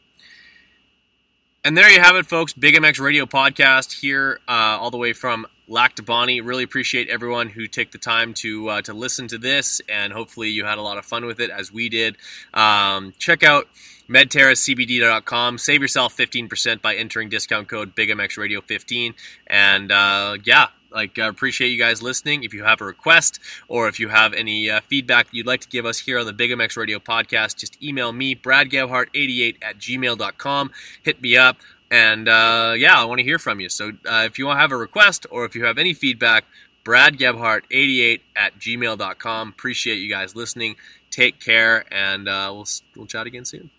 And 1.65 1.77
there 1.77 1.91
you 1.91 2.01
have 2.01 2.17
it, 2.17 2.27
folks. 2.27 2.53
Big 2.53 2.75
MX 2.75 3.01
Radio 3.01 3.27
podcast 3.27 4.01
here, 4.01 4.41
uh, 4.49 4.79
all 4.81 4.91
the 4.91 4.97
way 4.97 5.13
from 5.13 5.47
Lac 5.69 5.95
du 5.95 6.03
Bonnet. 6.03 6.43
Really 6.43 6.65
appreciate 6.65 7.09
everyone 7.09 7.51
who 7.51 7.67
took 7.67 7.91
the 7.91 7.99
time 7.99 8.33
to 8.35 8.69
uh, 8.69 8.83
to 8.83 8.95
listen 8.95 9.29
to 9.29 9.37
this, 9.37 9.83
and 9.87 10.13
hopefully 10.13 10.49
you 10.49 10.65
had 10.65 10.79
a 10.79 10.83
lot 10.83 10.97
of 10.97 11.05
fun 11.05 11.27
with 11.27 11.39
it 11.39 11.51
as 11.51 11.71
we 11.71 11.91
did. 11.91 12.17
Um, 12.55 13.13
check 13.19 13.43
out 13.43 13.69
medterracbd.com. 14.11 15.59
Save 15.59 15.83
yourself 15.83 16.17
15% 16.17 16.83
by 16.83 16.95
entering 16.95 17.29
discount 17.29 17.69
code 17.69 17.95
BigMXRadio15. 17.95 19.15
And 19.47 19.93
uh, 19.93 20.37
yeah, 20.45 20.69
like 20.91 21.19
appreciate 21.19 21.69
you 21.69 21.79
guys 21.79 22.03
listening. 22.03 22.43
If 22.43 22.53
you 22.53 22.65
have 22.65 22.81
a 22.81 22.85
request 22.85 23.39
or 23.69 23.89
if 23.89 24.01
you 24.01 24.09
have 24.09 24.35
any 24.35 24.69
uh, 24.69 24.81
feedback 24.89 25.29
you'd 25.31 25.47
like 25.47 25.61
to 25.61 25.69
give 25.69 25.87
us 25.87 26.01
here 26.01 26.19
on 26.19 26.27
the 26.27 26.33
Big 26.33 26.51
MX 26.51 26.77
Radio 26.77 26.99
podcast, 26.99 27.57
just 27.57 27.81
email 27.83 28.13
me, 28.13 28.35
bradgebhart88 28.35 29.57
at 29.63 29.79
gmail.com. 29.79 30.71
Hit 31.03 31.23
me 31.23 31.37
up. 31.37 31.59
And 31.93 32.29
uh, 32.29 32.75
yeah, 32.77 33.01
I 33.01 33.05
want 33.05 33.19
to 33.19 33.25
hear 33.25 33.39
from 33.39 33.61
you. 33.61 33.69
So 33.69 33.93
uh, 34.09 34.25
if 34.27 34.39
you 34.39 34.47
want 34.47 34.57
to 34.57 34.61
have 34.61 34.73
a 34.73 34.77
request 34.77 35.27
or 35.31 35.45
if 35.45 35.55
you 35.55 35.65
have 35.65 35.79
any 35.79 35.93
feedback, 35.93 36.45
bradgebhart88 36.85 38.21
at 38.37 38.59
gmail.com. 38.59 39.49
Appreciate 39.49 39.97
you 39.97 40.09
guys 40.09 40.35
listening. 40.37 40.77
Take 41.11 41.41
care, 41.41 41.85
and 41.93 42.29
uh, 42.29 42.51
we'll, 42.55 42.67
we'll 42.95 43.07
chat 43.07 43.27
again 43.27 43.45
soon. 43.45 43.71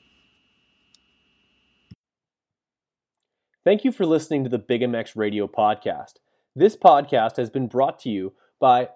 Thank 3.63 3.85
you 3.85 3.91
for 3.91 4.07
listening 4.07 4.43
to 4.43 4.49
the 4.49 4.57
Big 4.57 4.81
MX 4.81 5.15
Radio 5.15 5.47
podcast. 5.47 6.13
This 6.55 6.75
podcast 6.75 7.37
has 7.37 7.51
been 7.51 7.67
brought 7.67 7.99
to 7.99 8.09
you 8.09 8.33
by 8.59 8.89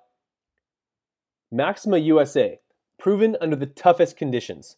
Maxima 1.52 2.00
USA, 2.00 2.60
proven 2.98 3.38
under 3.40 3.56
the 3.56 3.68
toughest 3.68 4.18
conditions. 4.18 4.78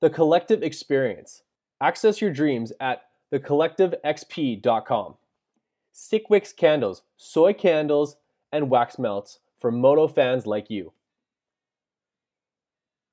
The 0.00 0.08
Collective 0.08 0.62
Experience. 0.62 1.42
Access 1.82 2.22
your 2.22 2.32
dreams 2.32 2.72
at 2.80 3.02
thecollectivexp.com. 3.30 5.14
Sickwix 5.94 6.56
candles, 6.56 7.02
soy 7.18 7.52
candles, 7.52 8.16
and 8.52 8.70
wax 8.70 8.98
melts 8.98 9.40
for 9.60 9.70
moto 9.70 10.08
fans 10.08 10.46
like 10.46 10.70
you. 10.70 10.94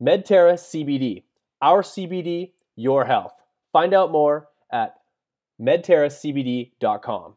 Medterra 0.01 0.53
CBD. 0.53 1.23
Our 1.61 1.81
CBD, 1.81 2.51
your 2.77 3.03
health. 3.03 3.34
Find 3.73 3.93
out 3.93 4.11
more 4.11 4.47
at 4.72 4.95
medterracbd.com. 5.62 7.36